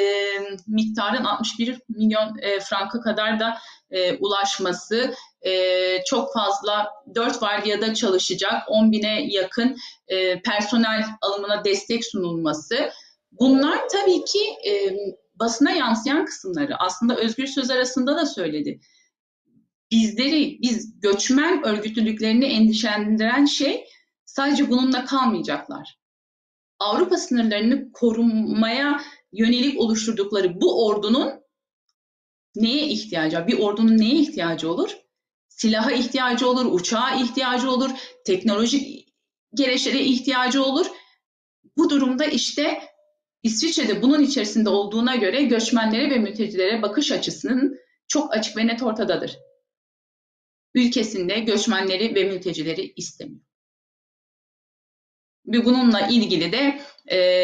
miktarın 0.68 1.24
61 1.24 1.80
milyon 1.90 2.38
e, 2.42 2.60
franka 2.60 3.02
kadar 3.02 3.40
da 3.40 3.58
e, 3.92 4.18
ulaşması, 4.18 5.14
e, 5.42 6.04
çok 6.04 6.34
fazla 6.34 6.88
4 7.16 7.42
vardiyada 7.42 7.94
çalışacak 7.94 8.54
10 8.68 8.92
bine 8.92 9.26
yakın 9.30 9.78
e, 10.08 10.42
personel 10.42 11.06
alımına 11.22 11.66
destek 11.66 12.06
sunulması, 12.06 12.92
Bunlar 13.32 13.80
tabii 13.90 14.26
ki 14.26 14.70
e, 14.70 14.96
basına 15.36 15.72
yansıyan 15.72 16.26
kısımları. 16.26 16.76
Aslında 16.80 17.16
Özgür 17.16 17.48
Söz 17.48 17.70
arasında 17.70 18.16
da 18.16 18.26
söyledi. 18.26 18.80
Bizleri, 19.92 20.60
biz 20.62 21.00
göçmen 21.00 21.64
örgütlülüklerini 21.64 22.46
endişelendiren 22.46 23.46
şey 23.46 23.86
sadece 24.26 24.70
bununla 24.70 25.06
kalmayacaklar. 25.06 26.00
Avrupa 26.80 27.18
sınırlarını 27.18 27.92
korumaya 27.92 29.02
yönelik 29.32 29.80
oluşturdukları 29.80 30.62
bu 30.62 30.88
ordunun 30.88 31.41
neye 32.56 32.88
ihtiyacı? 32.88 33.48
Bir 33.48 33.60
ordunun 33.60 33.98
neye 33.98 34.16
ihtiyacı 34.16 34.72
olur? 34.72 34.98
Silaha 35.50 35.92
ihtiyacı 35.92 36.50
olur, 36.50 36.66
uçağa 36.66 37.16
ihtiyacı 37.16 37.72
olur, 37.72 37.92
teknolojik 38.26 39.08
gereçlere 39.54 40.00
ihtiyacı 40.00 40.64
olur. 40.64 40.88
Bu 41.78 41.90
durumda 41.90 42.26
işte 42.26 42.82
İsviçre'de 43.44 44.02
bunun 44.02 44.24
içerisinde 44.24 44.70
olduğuna 44.70 45.16
göre 45.16 45.44
göçmenlere 45.44 46.10
ve 46.10 46.18
mültecilere 46.18 46.82
bakış 46.82 47.12
açısının 47.12 47.80
çok 48.08 48.38
açık 48.38 48.58
ve 48.58 48.68
net 48.68 48.84
ortadadır. 48.84 49.38
Ülkesinde 50.74 51.40
göçmenleri 51.40 52.16
ve 52.16 52.24
mültecileri 52.24 52.94
istemiyor. 52.96 53.42
Ve 55.46 55.66
bununla 55.66 56.08
ilgili 56.08 56.52
de 56.52 56.82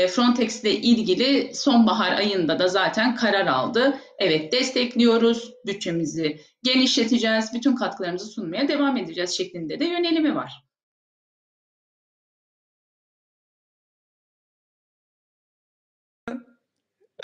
Frontex 0.08 0.63
ile 0.63 0.72
ilgili 0.72 1.56
sonbahar 1.56 2.12
ayında 2.12 2.60
da 2.60 2.67
zaten 2.67 3.15
karar 3.15 3.48
aldı. 3.48 4.02
Evet 4.19 4.51
destekliyoruz, 4.53 5.53
bütçemizi 5.65 6.39
genişleteceğiz, 6.63 7.53
bütün 7.53 7.75
katkılarımızı 7.75 8.25
sunmaya 8.27 8.67
devam 8.67 8.97
edeceğiz 8.97 9.38
şeklinde 9.38 9.80
de 9.80 9.86
yönelimi 9.86 10.36
var. 10.36 10.63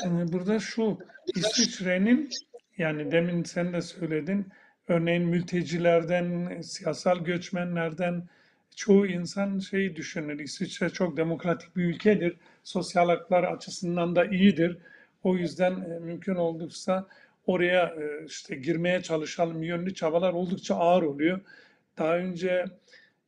Ee, 0.06 0.32
Burada 0.34 0.60
şu 0.60 0.97
İsviçre'nin 1.36 2.29
yani 2.77 3.12
demin 3.12 3.43
sen 3.43 3.73
de 3.73 3.82
söyledin 3.82 4.47
örneğin 4.88 5.23
mültecilerden, 5.23 6.62
siyasal 6.62 7.19
göçmenlerden 7.23 8.23
çoğu 8.75 9.08
insan 9.08 9.60
şeyi 9.60 9.95
düşünür. 9.95 10.39
İsviçre 10.39 10.89
çok 10.89 11.17
demokratik 11.17 11.75
bir 11.75 11.84
ülkedir. 11.84 12.38
Sosyal 12.63 13.10
haklar 13.10 13.43
açısından 13.43 14.15
da 14.15 14.25
iyidir. 14.25 14.77
O 15.23 15.38
yüzden 15.38 15.71
e, 15.71 15.99
mümkün 15.99 16.36
oldukça 16.36 17.07
oraya 17.47 17.86
e, 17.86 18.25
işte 18.25 18.55
girmeye 18.55 19.01
çalışalım 19.01 19.63
yönlü 19.63 19.93
çabalar 19.93 20.33
oldukça 20.33 20.75
ağır 20.75 21.03
oluyor. 21.03 21.39
Daha 21.97 22.17
önce 22.17 22.65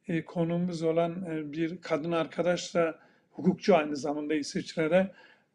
e, 0.07 0.25
konumuz 0.25 0.83
olan 0.83 1.25
e, 1.31 1.53
bir 1.53 1.81
kadın 1.81 2.11
arkadaşla 2.11 2.99
hukukçu 3.31 3.75
aynı 3.75 3.95
zamanda 3.95 4.35
İsviçre'de 4.35 5.11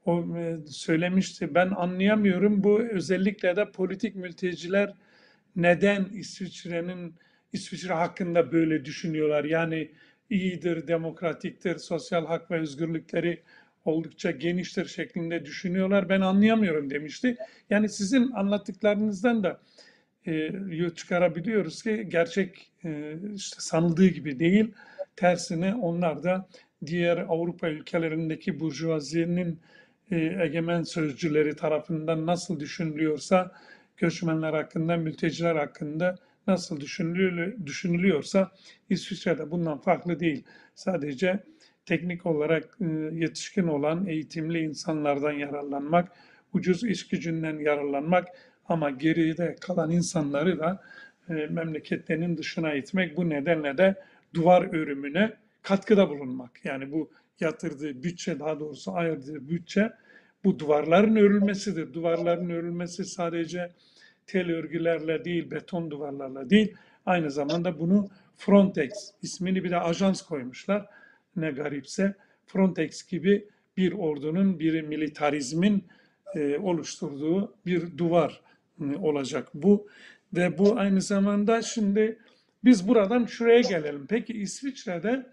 o 0.06 0.24
söylemişti. 0.68 1.54
Ben 1.54 1.70
anlayamıyorum 1.70 2.64
bu 2.64 2.80
özellikle 2.80 3.56
de 3.56 3.70
politik 3.70 4.16
mülteciler 4.16 4.94
neden 5.56 6.04
İsviçre'nin 6.04 7.14
İsviçre 7.52 7.92
hakkında 7.94 8.52
böyle 8.52 8.84
düşünüyorlar. 8.84 9.44
Yani 9.44 9.90
iyidir, 10.30 10.86
demokratiktir, 10.86 11.76
sosyal 11.78 12.26
hak 12.26 12.50
ve 12.50 12.60
özgürlükleri 12.60 13.42
oldukça 13.84 14.30
geniştir 14.30 14.86
şeklinde 14.86 15.44
düşünüyorlar. 15.44 16.08
Ben 16.08 16.20
anlayamıyorum 16.20 16.90
demişti. 16.90 17.36
Yani 17.70 17.88
sizin 17.88 18.30
anlattıklarınızdan 18.30 19.42
da 19.44 19.60
e, 20.26 20.50
çıkarabiliyoruz 20.96 21.82
ki 21.82 22.06
gerçek 22.08 22.72
e, 22.84 23.14
işte 23.34 23.56
sanıldığı 23.60 24.06
gibi 24.06 24.38
değil. 24.38 24.72
Tersine 25.16 25.74
onlar 25.74 26.22
da 26.22 26.48
diğer 26.86 27.18
Avrupa 27.18 27.68
ülkelerindeki 27.68 28.60
burjuvazinin 28.60 29.60
e, 30.10 30.16
egemen 30.18 30.82
sözcüleri 30.82 31.56
tarafından 31.56 32.26
nasıl 32.26 32.60
düşünülüyorsa 32.60 33.52
göçmenler 33.96 34.52
hakkında, 34.52 34.96
mülteciler 34.96 35.56
hakkında 35.56 36.16
nasıl 36.46 36.80
düşünülüyorsa 37.66 38.50
İsviçre'de 38.90 39.50
bundan 39.50 39.78
farklı 39.78 40.20
değil. 40.20 40.44
Sadece 40.74 41.40
teknik 41.90 42.26
olarak 42.26 42.78
e, 42.80 42.84
yetişkin 43.12 43.66
olan 43.66 44.06
eğitimli 44.06 44.58
insanlardan 44.58 45.32
yararlanmak, 45.32 46.12
ucuz 46.52 46.84
iş 46.84 47.08
gücünden 47.08 47.58
yararlanmak 47.58 48.28
ama 48.68 48.90
geride 48.90 49.56
kalan 49.60 49.90
insanları 49.90 50.58
da 50.58 50.82
e, 51.28 51.32
memleketlerinin 51.32 52.36
dışına 52.36 52.74
itmek 52.74 53.16
bu 53.16 53.28
nedenle 53.28 53.78
de 53.78 53.94
duvar 54.34 54.74
örümüne 54.74 55.32
katkıda 55.62 56.08
bulunmak. 56.08 56.64
Yani 56.64 56.92
bu 56.92 57.10
yatırdığı 57.40 58.02
bütçe 58.02 58.38
daha 58.38 58.60
doğrusu 58.60 58.92
ayırdığı 58.92 59.48
bütçe 59.48 59.92
bu 60.44 60.58
duvarların 60.58 61.16
örülmesidir. 61.16 61.94
Duvarların 61.94 62.50
örülmesi 62.50 63.04
sadece 63.04 63.70
tel 64.26 64.50
örgülerle 64.50 65.24
değil, 65.24 65.50
beton 65.50 65.90
duvarlarla 65.90 66.50
değil, 66.50 66.74
aynı 67.06 67.30
zamanda 67.30 67.78
bunu 67.78 68.08
Frontex 68.36 68.90
ismini 69.22 69.64
bir 69.64 69.70
de 69.70 69.80
ajans 69.80 70.22
koymuşlar. 70.22 70.99
Ne 71.36 71.50
garipse 71.50 72.14
Frontex 72.46 73.06
gibi 73.06 73.48
bir 73.76 73.92
ordunun, 73.92 74.60
bir 74.60 74.82
militarizmin 74.82 75.84
e, 76.34 76.58
oluşturduğu 76.58 77.54
bir 77.66 77.98
duvar 77.98 78.40
e, 78.80 78.96
olacak 78.96 79.48
bu. 79.54 79.88
Ve 80.32 80.58
bu 80.58 80.78
aynı 80.78 81.00
zamanda 81.00 81.62
şimdi 81.62 82.18
biz 82.64 82.88
buradan 82.88 83.24
şuraya 83.24 83.60
gelelim. 83.60 84.06
Peki 84.08 84.32
İsviçre'de, 84.32 85.26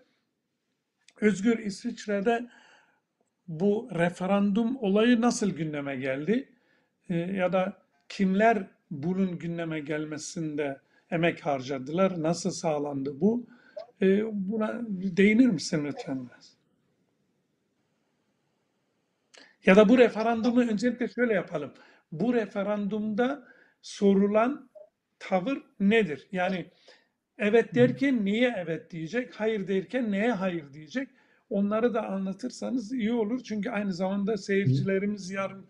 Özgür 1.22 1.60
İsviçre'de 1.60 2.48
bu 3.48 3.90
referandum 3.96 4.78
olayı 4.78 5.22
nasıl 5.22 5.50
gündeme 5.50 5.96
geldi? 5.96 6.50
E, 7.10 7.16
ya 7.16 7.54
da 7.54 7.78
kimler 8.10 8.68
bunun 8.92 9.40
gündeme 9.40 9.80
gelmesinde 9.80 10.80
emek 11.12 11.46
harcadılar? 11.46 12.24
Nasıl 12.24 12.52
sağlandı 12.52 13.22
bu? 13.22 13.48
E, 14.02 14.24
buna 14.34 14.82
değinir 14.90 15.46
misin 15.48 15.86
lütfen 15.86 16.30
Ya 19.66 19.76
da 19.76 19.90
bu 19.90 19.98
referandumu 19.98 20.62
öncelikle 20.62 21.08
şöyle 21.08 21.34
yapalım. 21.34 21.74
Bu 22.12 22.34
referandumda 22.34 23.48
sorulan 23.82 24.70
tavır 25.20 25.64
nedir? 25.80 26.28
Yani 26.32 26.66
evet 27.38 27.76
derken 27.76 28.26
niye 28.26 28.54
evet 28.58 28.92
diyecek, 28.92 29.34
hayır 29.36 29.68
derken 29.68 30.12
neye 30.12 30.32
hayır 30.32 30.74
diyecek? 30.74 31.10
Onları 31.50 31.94
da 31.94 32.08
anlatırsanız 32.08 32.94
iyi 32.94 33.14
olur. 33.14 33.42
Çünkü 33.44 33.70
aynı 33.70 33.94
zamanda 33.94 34.38
seyircilerimiz 34.38 35.32
yarın 35.32 35.66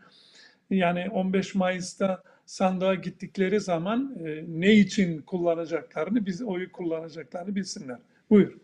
yani 0.70 1.10
15 1.10 1.56
Mayıs'ta 1.56 2.24
sandığa 2.46 2.96
gittikleri 2.96 3.60
zaman 3.60 4.16
e, 4.26 4.46
ne 4.48 4.74
için 4.74 5.22
kullanacaklarını, 5.22 6.26
biz 6.26 6.42
oyu 6.42 6.72
kullanacaklarını 6.72 7.56
bilsinler. 7.56 7.98
Buyur. 8.30 8.58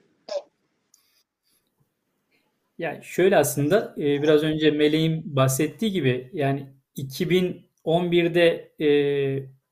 Yani 2.78 3.04
şöyle 3.04 3.38
aslında 3.38 3.96
e, 3.98 4.22
biraz 4.24 4.44
önce 4.44 4.72
Meleğin 4.72 5.36
bahsettiği 5.36 5.92
gibi 5.92 6.30
yani 6.34 6.68
2011'de 6.98 8.72
e, 8.80 8.90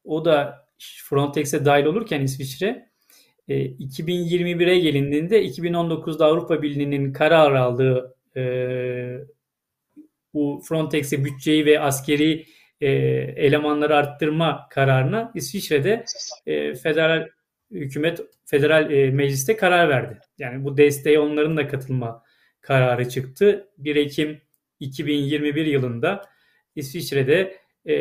o 0.04 0.26
da 0.26 0.68
Frontex'e 1.04 1.66
dahil 1.66 1.86
olurken 1.86 2.22
İsviçre 2.22 2.90
e, 3.48 3.66
2021'e 3.66 4.80
gelindiğinde 4.80 5.46
2019'da 5.46 6.26
Avrupa 6.26 6.62
Birliği'nin 6.62 7.14
karar 7.14 7.54
aldığı 7.54 8.16
e, 8.36 8.44
bu 10.34 10.62
Frontex'e 10.68 11.26
bütçeyi 11.26 11.66
ve 11.66 11.80
askeri 11.80 12.46
e, 12.82 12.90
elemanları 13.36 13.96
arttırma 13.96 14.68
kararına 14.70 15.32
İsviçre'de 15.36 16.06
e, 16.46 16.76
federal 16.76 17.28
hükümet 17.72 18.22
federal 18.46 18.92
e, 18.92 19.12
mecliste 19.12 19.56
karar 19.56 19.90
verdi. 19.90 20.20
Yani 20.38 20.64
bu 20.64 20.78
desteğe 20.78 21.20
onların 21.20 21.58
da 21.58 21.68
katılma 21.68 22.24
kararı 22.62 23.10
çıktı. 23.10 23.68
1 23.78 23.96
Ekim 23.96 24.42
2021 24.80 25.66
yılında 25.66 26.22
İsviçre'de 26.76 27.58
e, 27.86 27.94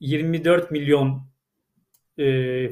24 0.00 0.70
milyon 0.70 1.28
e, 2.18 2.24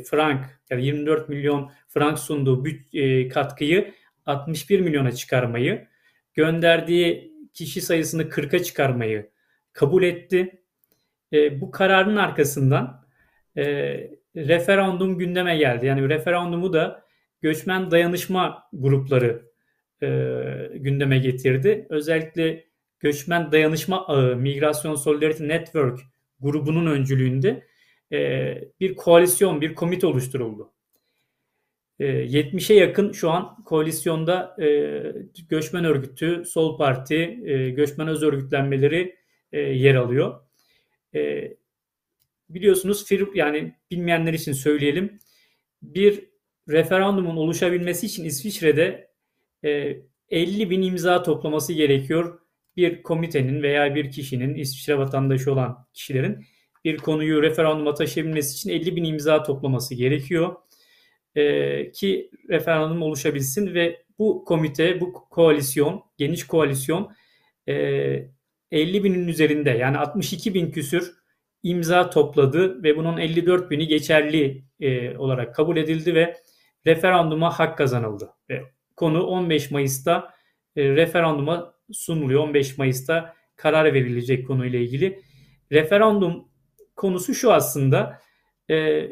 frank 0.02 0.60
yani 0.70 0.86
24 0.86 1.28
milyon 1.28 1.70
frank 1.88 2.18
sunduğu 2.18 2.64
büt, 2.64 2.94
e, 2.94 3.28
katkıyı 3.28 3.94
61 4.26 4.80
milyona 4.80 5.12
çıkarmayı, 5.12 5.88
gönderdiği 6.34 7.32
kişi 7.54 7.80
sayısını 7.80 8.22
40'a 8.22 8.62
çıkarmayı 8.62 9.30
kabul 9.72 10.02
etti. 10.02 10.62
E, 11.32 11.60
bu 11.60 11.70
kararın 11.70 12.16
arkasından 12.16 13.06
e, 13.56 13.96
referandum 14.36 15.18
gündeme 15.18 15.56
geldi. 15.56 15.86
Yani 15.86 16.08
referandumu 16.08 16.72
da 16.72 17.04
göçmen 17.42 17.90
dayanışma 17.90 18.68
grupları 18.72 19.42
e, 20.02 20.08
gündeme 20.74 21.18
getirdi. 21.18 21.86
Özellikle 21.90 22.64
göçmen 23.00 23.52
dayanışma 23.52 24.06
ağı 24.06 24.36
Migration 24.36 24.94
Solidarity 24.94 25.48
Network 25.48 26.00
grubunun 26.40 26.86
öncülüğünde 26.86 27.66
e, 28.12 28.58
bir 28.80 28.94
koalisyon, 28.94 29.60
bir 29.60 29.74
komite 29.74 30.06
oluşturuldu. 30.06 30.72
E, 31.98 32.06
70'e 32.06 32.76
yakın 32.76 33.12
şu 33.12 33.30
an 33.30 33.64
koalisyonda 33.64 34.56
e, 34.62 34.66
göçmen 35.48 35.84
örgütü, 35.84 36.44
Sol 36.44 36.78
Parti, 36.78 37.40
e, 37.44 37.70
göçmen 37.70 38.08
öz 38.08 38.22
örgütlenmeleri 38.22 39.16
e, 39.52 39.60
yer 39.60 39.94
alıyor. 39.94 40.40
E, 41.14 41.52
biliyorsunuz 42.48 43.06
yani 43.34 43.74
bilmeyenler 43.90 44.32
için 44.32 44.52
söyleyelim. 44.52 45.18
Bir 45.82 46.24
referandumun 46.68 47.36
oluşabilmesi 47.36 48.06
için 48.06 48.24
İsviçre'de 48.24 49.10
e, 49.64 49.96
50 50.28 50.70
bin 50.70 50.82
imza 50.82 51.22
toplaması 51.22 51.72
gerekiyor. 51.72 52.40
Bir 52.76 53.02
komitenin 53.02 53.62
veya 53.62 53.94
bir 53.94 54.10
kişinin 54.10 54.54
İsviçre 54.54 54.98
vatandaşı 54.98 55.52
olan 55.52 55.86
kişilerin 55.92 56.44
bir 56.84 56.98
konuyu 56.98 57.42
referanduma 57.42 57.94
taşıyabilmesi 57.94 58.54
için 58.54 58.70
50 58.70 58.96
bin 58.96 59.04
imza 59.04 59.42
toplaması 59.42 59.94
gerekiyor. 59.94 60.56
E, 61.34 61.92
ki 61.92 62.30
referandum 62.48 63.02
oluşabilsin 63.02 63.74
ve 63.74 64.02
bu 64.18 64.44
komite, 64.44 65.00
bu 65.00 65.12
koalisyon, 65.12 66.04
geniş 66.16 66.46
koalisyon 66.46 67.12
e, 67.68 67.74
50 68.70 69.04
binin 69.04 69.28
üzerinde 69.28 69.70
yani 69.70 69.98
62 69.98 70.54
bin 70.54 70.70
küsür 70.70 71.14
imza 71.66 72.10
topladı 72.10 72.82
ve 72.82 72.96
bunun 72.96 73.16
54 73.16 73.70
bini 73.70 73.86
geçerli 73.86 74.64
e, 74.80 75.16
olarak 75.18 75.54
kabul 75.54 75.76
edildi 75.76 76.14
ve 76.14 76.36
referanduma 76.86 77.58
hak 77.58 77.78
kazanıldı. 77.78 78.32
Ve 78.50 78.62
konu 78.96 79.22
15 79.22 79.70
Mayıs'ta 79.70 80.34
e, 80.76 80.88
referanduma 80.88 81.74
sunuluyor. 81.92 82.42
15 82.42 82.78
Mayıs'ta 82.78 83.34
karar 83.56 83.94
verilecek 83.94 84.46
konuyla 84.46 84.78
ilgili. 84.78 85.22
Referandum 85.72 86.48
konusu 86.96 87.34
şu 87.34 87.52
aslında 87.52 88.20
e, 88.70 89.06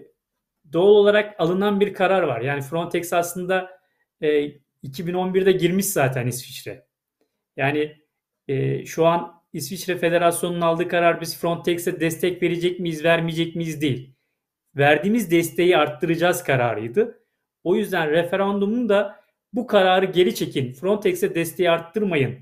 doğal 0.73 0.89
olarak 0.89 1.41
alınan 1.41 1.81
bir 1.81 1.95
karar 1.95 2.23
var. 2.23 2.41
Yani 2.41 2.63
Frontex 2.63 3.13
aslında 3.13 3.71
e, 4.21 4.53
2011'de 4.85 5.53
girmiş 5.53 5.87
zaten 5.87 6.27
İsviçre. 6.27 6.87
Yani 7.57 7.97
e, 8.49 8.87
şu 8.87 9.07
an 9.07 9.34
İsviçre 9.55 9.97
Federasyonu'nun 9.97 10.61
aldığı 10.61 10.89
karar 10.89 11.21
biz 11.21 11.39
Frontex'e 11.39 12.01
destek 12.01 12.43
verecek 12.43 12.81
miyiz, 12.81 13.05
vermeyecek 13.05 13.57
miyiz 13.57 13.81
değil. 13.81 14.15
Verdiğimiz 14.77 15.31
desteği 15.31 15.77
arttıracağız 15.77 16.45
kararıydı. 16.45 17.21
O 17.65 17.77
yüzden 17.77 18.11
referandumun 18.11 18.89
da 18.89 19.21
bu 19.53 19.67
kararı 19.67 20.07
geri 20.07 20.35
çekin. 20.35 20.73
Frontex'e 20.73 21.35
desteği 21.35 21.71
arttırmayın. 21.71 22.39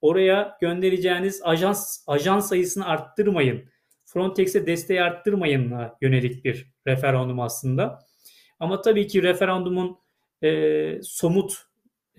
Oraya 0.00 0.58
göndereceğiniz 0.60 1.40
ajans 1.44 2.04
ajan 2.06 2.40
sayısını 2.40 2.86
arttırmayın. 2.86 3.64
Frontex'e 4.04 4.66
desteği 4.66 5.02
arttırmayınla 5.02 5.96
yönelik 6.00 6.44
bir 6.44 6.72
referandum 6.86 7.40
aslında. 7.40 7.98
Ama 8.60 8.80
tabii 8.80 9.06
ki 9.06 9.22
referandumun 9.22 9.98
e, 10.42 11.02
somut 11.02 11.58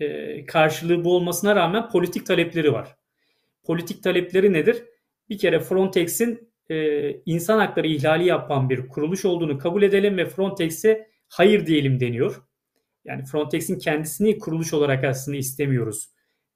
e, 0.00 0.44
karşılığı 0.44 1.04
bu 1.04 1.16
olmasına 1.16 1.56
rağmen 1.56 1.88
politik 1.88 2.26
talepleri 2.26 2.72
var. 2.72 3.01
Politik 3.64 4.02
talepleri 4.02 4.52
nedir? 4.52 4.84
Bir 5.28 5.38
kere 5.38 5.60
Frontex'in 5.60 6.52
e, 6.70 7.10
insan 7.26 7.58
hakları 7.58 7.86
ihlali 7.86 8.24
yapan 8.24 8.70
bir 8.70 8.88
kuruluş 8.88 9.24
olduğunu 9.24 9.58
kabul 9.58 9.82
edelim 9.82 10.16
ve 10.16 10.26
Frontex'e 10.26 11.08
hayır 11.28 11.66
diyelim 11.66 12.00
deniyor. 12.00 12.42
Yani 13.04 13.24
Frontex'in 13.24 13.78
kendisini 13.78 14.38
kuruluş 14.38 14.74
olarak 14.74 15.04
aslında 15.04 15.36
istemiyoruz 15.36 16.10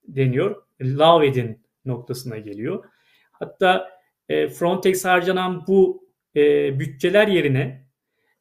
deniyor. 0.08 0.62
Love 0.80 1.26
edin 1.26 1.66
noktasına 1.84 2.38
geliyor. 2.38 2.84
Hatta 3.32 3.90
e, 4.28 4.48
Frontex 4.48 5.04
harcanan 5.04 5.66
bu 5.66 6.08
e, 6.36 6.78
bütçeler 6.80 7.28
yerine 7.28 7.86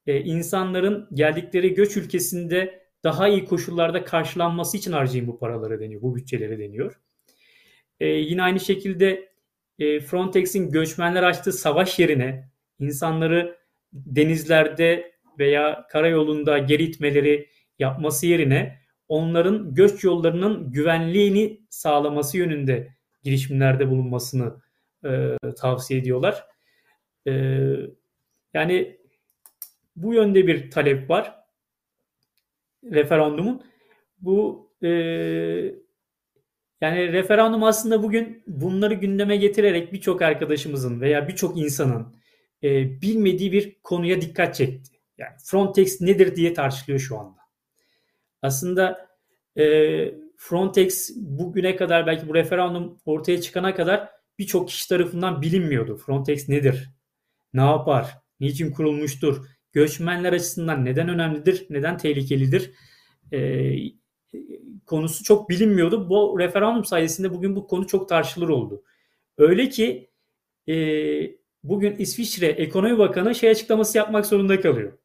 e, 0.08 0.22
insanların 0.22 1.08
geldikleri 1.14 1.74
göç 1.74 1.98
ülkesinde 1.98 2.86
daha 3.04 3.28
iyi 3.28 3.46
koşullarda 3.46 4.04
karşılanması 4.04 4.78
için 4.78 4.92
harcayın 4.92 5.28
bu 5.28 5.40
paraları 5.40 5.80
deniyor, 5.80 6.02
bu 6.02 6.16
bütçeleri 6.16 6.60
deniyor. 6.60 7.00
E, 8.00 8.08
yine 8.08 8.44
aynı 8.44 8.60
şekilde 8.60 9.30
e, 9.80 10.00
Frontex'in 10.00 10.72
göçmenler 10.72 11.24
açtığı 11.24 11.54
savaş 11.54 12.00
yerine 12.00 12.50
insanları 12.80 13.58
denizlerde 13.94 15.12
veya 15.40 15.88
karayolunda 15.90 16.58
geri 16.58 16.84
itmeleri 16.84 17.50
yapması 17.80 18.28
yerine 18.28 18.80
onların 19.08 19.74
göç 19.74 20.04
yollarının 20.04 20.72
güvenliğini 20.72 21.62
sağlaması 21.70 22.38
yönünde 22.38 22.96
girişimlerde 23.24 23.90
bulunmasını 23.90 24.62
e, 25.06 25.38
tavsiye 25.58 26.00
ediyorlar. 26.00 26.46
E, 27.28 27.32
yani 28.54 28.98
bu 29.96 30.14
yönde 30.14 30.48
bir 30.48 30.72
talep 30.72 31.10
var 31.10 31.36
referandumun. 32.84 33.64
Bu 34.18 34.70
e, 34.84 34.90
yani 36.86 37.14
referandum 37.14 37.64
aslında 37.64 38.04
bugün 38.04 38.44
bunları 38.48 38.94
gündeme 38.94 39.38
getirerek 39.38 39.94
birçok 39.94 40.22
arkadaşımızın 40.22 41.02
veya 41.02 41.28
birçok 41.28 41.58
insanın 41.58 42.16
e, 42.64 43.02
bilmediği 43.02 43.52
bir 43.52 43.76
konuya 43.84 44.22
dikkat 44.22 44.56
çekti. 44.56 44.92
Yani 45.18 45.34
Frontex 45.44 46.02
nedir 46.02 46.36
diye 46.36 46.54
tartışılıyor 46.54 47.00
şu 47.00 47.20
anda. 47.20 47.40
Aslında 48.42 49.08
e, 49.58 49.66
Frontex 50.38 51.12
bugüne 51.16 51.76
kadar 51.76 52.08
belki 52.08 52.28
bu 52.28 52.36
referandum 52.36 53.00
ortaya 53.06 53.42
çıkana 53.42 53.76
kadar 53.76 54.10
birçok 54.40 54.68
kişi 54.68 54.90
tarafından 54.90 55.42
bilinmiyordu. 55.42 55.98
Frontex 55.98 56.50
nedir? 56.50 56.90
Ne 57.54 57.62
yapar? 57.62 58.18
Niçin 58.40 58.72
kurulmuştur? 58.72 59.46
Göçmenler 59.74 60.34
açısından 60.34 60.86
neden 60.86 61.10
önemlidir? 61.10 61.66
Neden 61.70 61.98
tehlikelidir? 61.98 62.72
E, 63.32 63.72
konusu 64.86 65.24
çok 65.24 65.50
bilinmiyordu. 65.50 66.10
Bu 66.10 66.40
referandum 66.40 66.86
sayesinde 66.86 67.34
bugün 67.34 67.56
bu 67.56 67.68
konu 67.68 67.88
çok 67.88 68.10
tartışılır 68.10 68.50
oldu. 68.50 68.84
Öyle 69.38 69.70
ki 69.70 70.10
e, 70.70 70.76
bugün 71.64 71.96
İsviçre 71.96 72.48
Ekonomi 72.48 72.98
Bakanı 72.98 73.36
şey 73.36 73.50
açıklaması 73.50 73.98
yapmak 73.98 74.26
zorunda 74.26 74.62
kalıyor. 74.62 74.98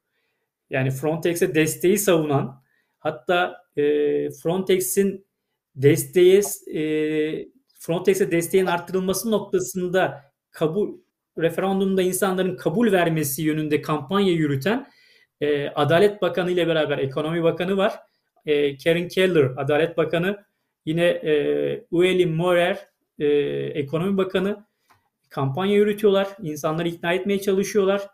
Yani 0.70 0.90
Frontex'e 0.90 1.54
desteği 1.54 1.98
savunan 1.98 2.62
hatta 2.98 3.62
e, 3.76 3.82
Frontex'in 4.30 5.26
desteğe 5.74 6.40
e, 6.74 6.82
Frontex'e 7.74 8.30
desteğin 8.30 8.66
arttırılması 8.66 9.30
noktasında 9.30 10.32
kabul 10.50 10.98
referandumda 11.38 12.02
insanların 12.02 12.56
kabul 12.56 12.92
vermesi 12.92 13.42
yönünde 13.42 13.82
kampanya 13.82 14.32
yürüten 14.32 14.86
e, 15.40 15.68
Adalet 15.68 16.22
Bakanı 16.22 16.50
ile 16.50 16.66
beraber 16.66 16.98
Ekonomi 16.98 17.42
Bakanı 17.42 17.76
var. 17.76 18.09
E, 18.46 18.76
Karen 18.76 19.08
Keller 19.08 19.44
Adalet 19.56 19.96
Bakanı, 19.96 20.44
yine 20.84 21.04
e, 21.04 21.84
Ueli 21.90 22.26
Morer 22.26 22.88
e, 23.18 23.26
Ekonomi 23.74 24.16
Bakanı 24.16 24.64
kampanya 25.28 25.76
yürütüyorlar. 25.76 26.28
İnsanları 26.42 26.88
ikna 26.88 27.12
etmeye 27.12 27.40
çalışıyorlar. 27.40 28.08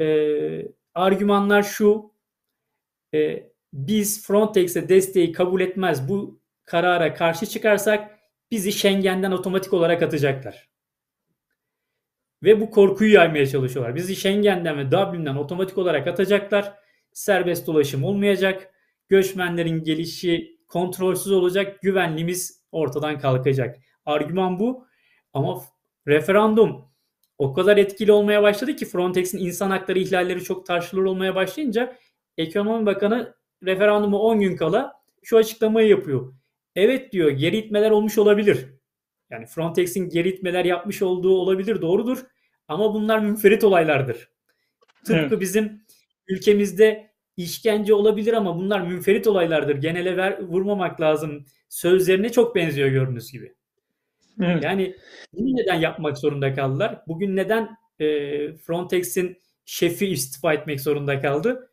E, 0.00 0.68
argümanlar 0.94 1.62
şu, 1.62 2.12
e, 3.14 3.50
biz 3.72 4.26
Frontex'e 4.26 4.88
desteği 4.88 5.32
kabul 5.32 5.60
etmez 5.60 6.08
bu 6.08 6.40
karara 6.64 7.14
karşı 7.14 7.46
çıkarsak 7.46 8.18
bizi 8.50 8.72
Schengen'den 8.72 9.30
otomatik 9.30 9.72
olarak 9.72 10.02
atacaklar. 10.02 10.68
Ve 12.42 12.60
bu 12.60 12.70
korkuyu 12.70 13.12
yaymaya 13.12 13.46
çalışıyorlar. 13.46 13.94
Bizi 13.94 14.16
Schengen'den 14.16 14.78
ve 14.78 14.90
Dublin'den 14.90 15.34
otomatik 15.34 15.78
olarak 15.78 16.06
atacaklar. 16.06 16.74
Serbest 17.12 17.66
dolaşım 17.66 18.04
olmayacak. 18.04 18.73
Göçmenlerin 19.08 19.84
gelişi 19.84 20.58
kontrolsüz 20.68 21.32
olacak. 21.32 21.82
Güvenliğimiz 21.82 22.62
ortadan 22.72 23.18
kalkacak. 23.18 23.76
Argüman 24.06 24.58
bu. 24.58 24.86
Ama 25.32 25.62
referandum 26.06 26.84
o 27.38 27.52
kadar 27.52 27.76
etkili 27.76 28.12
olmaya 28.12 28.42
başladı 28.42 28.76
ki 28.76 28.86
Frontex'in 28.86 29.38
insan 29.38 29.70
hakları 29.70 29.98
ihlalleri 29.98 30.44
çok 30.44 30.66
tartışılır 30.66 31.04
olmaya 31.04 31.34
başlayınca 31.34 31.96
Ekonomi 32.38 32.86
Bakanı 32.86 33.34
referanduma 33.62 34.18
10 34.18 34.40
gün 34.40 34.56
kala 34.56 34.92
şu 35.22 35.36
açıklamayı 35.36 35.88
yapıyor. 35.88 36.34
Evet 36.76 37.12
diyor 37.12 37.30
geri 37.30 37.56
itmeler 37.56 37.90
olmuş 37.90 38.18
olabilir. 38.18 38.66
Yani 39.30 39.46
Frontex'in 39.46 40.08
geri 40.08 40.28
itmeler 40.28 40.64
yapmış 40.64 41.02
olduğu 41.02 41.38
olabilir 41.38 41.82
doğrudur. 41.82 42.18
Ama 42.68 42.94
bunlar 42.94 43.18
münferit 43.18 43.64
olaylardır. 43.64 44.28
Tıpkı 45.04 45.14
evet. 45.14 45.40
bizim 45.40 45.82
ülkemizde 46.28 47.13
işkence 47.36 47.94
olabilir 47.94 48.32
ama 48.32 48.56
bunlar 48.56 48.80
münferit 48.80 49.26
olaylardır. 49.26 49.76
Genele 49.76 50.16
ver, 50.16 50.42
vurmamak 50.42 51.00
lazım. 51.00 51.44
Sözlerine 51.68 52.28
çok 52.32 52.56
benziyor 52.56 52.88
gördüğünüz 52.88 53.32
gibi. 53.32 53.54
Evet. 54.42 54.64
Yani 54.64 54.96
bunu 55.32 55.56
neden 55.56 55.80
yapmak 55.80 56.18
zorunda 56.18 56.54
kaldılar? 56.54 57.02
Bugün 57.08 57.36
neden 57.36 57.76
e, 58.00 58.06
Frontex'in 58.56 59.38
şefi 59.64 60.06
istifa 60.06 60.52
etmek 60.52 60.80
zorunda 60.80 61.20
kaldı? 61.20 61.70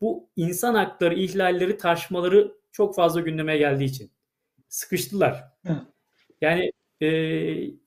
Bu 0.00 0.28
insan 0.36 0.74
hakları 0.74 1.14
ihlalleri 1.14 1.76
tartışmaları 1.76 2.52
çok 2.72 2.94
fazla 2.94 3.20
gündeme 3.20 3.58
geldiği 3.58 3.84
için. 3.84 4.10
Sıkıştılar. 4.68 5.44
Evet. 5.66 5.82
Yani 6.40 6.72
e, 7.00 7.06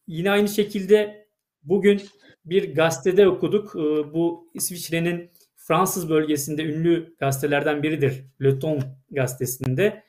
yine 0.08 0.32
aynı 0.32 0.48
şekilde 0.48 1.28
bugün 1.64 2.02
bir 2.46 2.76
gazetede 2.76 3.28
okuduk. 3.28 3.76
E, 3.76 4.14
bu 4.14 4.50
İsviçre'nin 4.54 5.32
Fransız 5.68 6.10
bölgesinde 6.10 6.64
ünlü 6.64 7.16
gazetelerden 7.20 7.84
biridir. 7.84 8.24
Le 8.44 8.60
Ton 8.60 8.82
gazetesinde. 9.12 10.04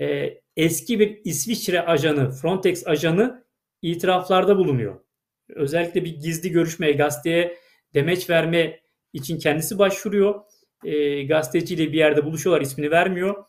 E, 0.00 0.40
eski 0.56 1.00
bir 1.00 1.20
İsviçre 1.24 1.80
ajanı, 1.80 2.30
Frontex 2.30 2.86
ajanı 2.86 3.44
itiraflarda 3.82 4.56
bulunuyor. 4.56 5.00
Özellikle 5.48 6.04
bir 6.04 6.16
gizli 6.16 6.50
görüşmeye, 6.50 6.92
gazeteye 6.92 7.56
demeç 7.94 8.30
verme 8.30 8.80
için 9.12 9.38
kendisi 9.38 9.78
başvuruyor. 9.78 10.40
E, 10.84 11.22
gazeteciyle 11.22 11.92
bir 11.92 11.98
yerde 11.98 12.24
buluşuyorlar, 12.24 12.62
ismini 12.62 12.90
vermiyor. 12.90 13.44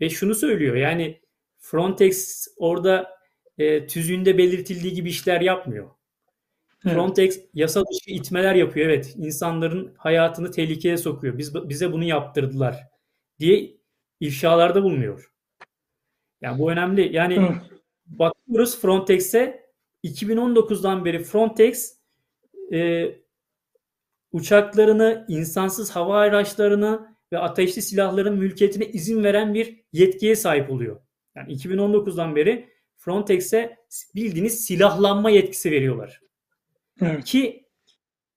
Ve 0.00 0.10
şunu 0.10 0.34
söylüyor 0.34 0.76
yani 0.76 1.20
Frontex 1.58 2.46
orada 2.56 3.18
e, 3.58 3.86
tüzüğünde 3.86 4.38
belirtildiği 4.38 4.92
gibi 4.92 5.08
işler 5.08 5.40
yapmıyor. 5.40 5.90
Evet. 6.84 6.94
Frontex 6.94 7.40
yasa 7.54 7.80
dışı 7.80 8.10
itmeler 8.10 8.54
yapıyor. 8.54 8.86
Evet, 8.86 9.14
insanların 9.16 9.94
hayatını 9.98 10.50
tehlikeye 10.50 10.96
sokuyor. 10.96 11.38
Biz 11.38 11.54
bize 11.54 11.92
bunu 11.92 12.04
yaptırdılar 12.04 12.88
diye 13.38 13.76
ifşalarda 14.20 14.82
bulunuyor. 14.82 15.30
Yani 16.40 16.58
bu 16.58 16.72
önemli. 16.72 17.16
Yani 17.16 17.34
evet. 17.34 17.50
bakıyoruz 18.06 18.80
Frontex'e 18.80 19.64
2019'dan 20.04 21.04
beri 21.04 21.24
Frontex 21.24 21.98
e, 22.72 23.06
uçaklarını, 24.32 25.26
insansız 25.28 25.90
hava 25.90 26.18
araçlarını 26.18 27.16
ve 27.32 27.38
ateşli 27.38 27.82
silahların 27.82 28.38
mülkiyetine 28.38 28.86
izin 28.86 29.24
veren 29.24 29.54
bir 29.54 29.84
yetkiye 29.92 30.36
sahip 30.36 30.70
oluyor. 30.70 31.00
Yani 31.36 31.52
2019'dan 31.52 32.36
beri 32.36 32.68
Frontex'e 32.96 33.76
bildiğiniz 34.14 34.64
silahlanma 34.64 35.30
yetkisi 35.30 35.70
veriyorlar. 35.70 36.23
Evet. 37.00 37.24
Ki 37.24 37.64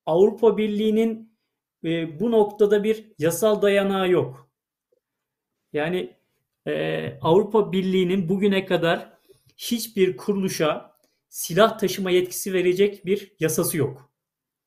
Avrupa 0.05 0.57
Birliği'nin 0.57 1.37
e, 1.83 2.19
bu 2.19 2.31
noktada 2.31 2.83
bir 2.83 3.11
yasal 3.19 3.61
dayanağı 3.61 4.09
yok. 4.09 4.49
Yani 5.73 6.15
e, 6.67 7.19
Avrupa 7.21 7.71
Birliği'nin 7.71 8.29
bugüne 8.29 8.65
kadar 8.65 9.13
hiçbir 9.57 10.17
kuruluşa 10.17 10.97
silah 11.29 11.77
taşıma 11.77 12.11
yetkisi 12.11 12.53
verecek 12.53 13.05
bir 13.05 13.35
yasası 13.39 13.77
yok. 13.77 14.11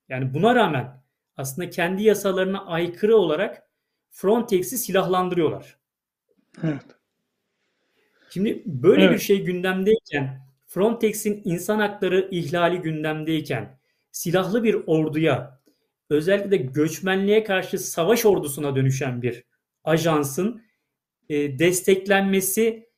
Yani 0.09 0.35
buna 0.35 0.55
rağmen 0.55 1.03
aslında 1.37 1.71
kendi 1.71 2.03
yasalarına 2.03 2.67
aykırı 2.67 3.17
olarak 3.17 3.69
Frontex'i 4.11 4.79
silahlandırıyorlar. 4.79 5.79
Evet. 6.63 6.83
Şimdi 8.31 8.63
böyle 8.67 9.05
evet. 9.05 9.15
bir 9.15 9.19
şey 9.19 9.45
gündemdeyken 9.45 10.47
Frontex'in 10.67 11.43
insan 11.45 11.79
hakları 11.79 12.29
ihlali 12.31 12.79
gündemdeyken 12.79 13.80
silahlı 14.13 14.65
bir 14.65 14.75
orduya, 14.87 15.61
özellikle 16.11 16.51
de 16.51 16.57
göçmenliğe 16.57 17.45
karşı 17.45 17.79
savaş 17.79 18.27
ordusuna 18.27 18.77
dönüşen 18.77 19.23
bir 19.23 19.45
ajansın 19.85 20.63
e, 21.29 21.59
desteklenmesi 21.59 22.89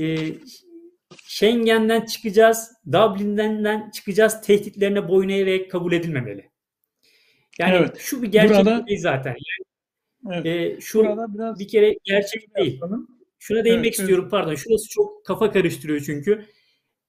e, 0.00 0.16
Schengen'den 1.16 2.04
çıkacağız, 2.06 2.72
Dublin'den 2.92 3.90
çıkacağız 3.90 4.40
tehditlerine 4.42 5.08
boyun 5.08 5.28
eğerek 5.28 5.70
kabul 5.70 5.92
edilmemeli. 5.92 6.50
Yani 7.58 7.74
Evet. 7.76 7.96
şu 7.98 8.22
bir 8.22 8.28
gerçek 8.32 8.56
Burada- 8.56 8.86
değil 8.86 9.00
zaten. 9.00 9.36
Evet. 10.32 10.46
E, 10.46 10.80
şu 10.80 10.98
Burada 10.98 11.34
biraz 11.34 11.58
bir 11.58 11.68
kere 11.68 11.94
gerçek 12.04 12.56
değil. 12.56 12.72
yapalım. 12.74 13.18
Şuna 13.38 13.64
değinmek 13.64 13.86
Evet, 13.86 13.98
istiyorum 14.00 14.28
pardon. 14.30 14.54
Şurası 14.54 14.88
çok 14.88 15.26
kafa 15.26 15.52
karıştırıyor 15.52 16.00
çünkü. 16.00 16.46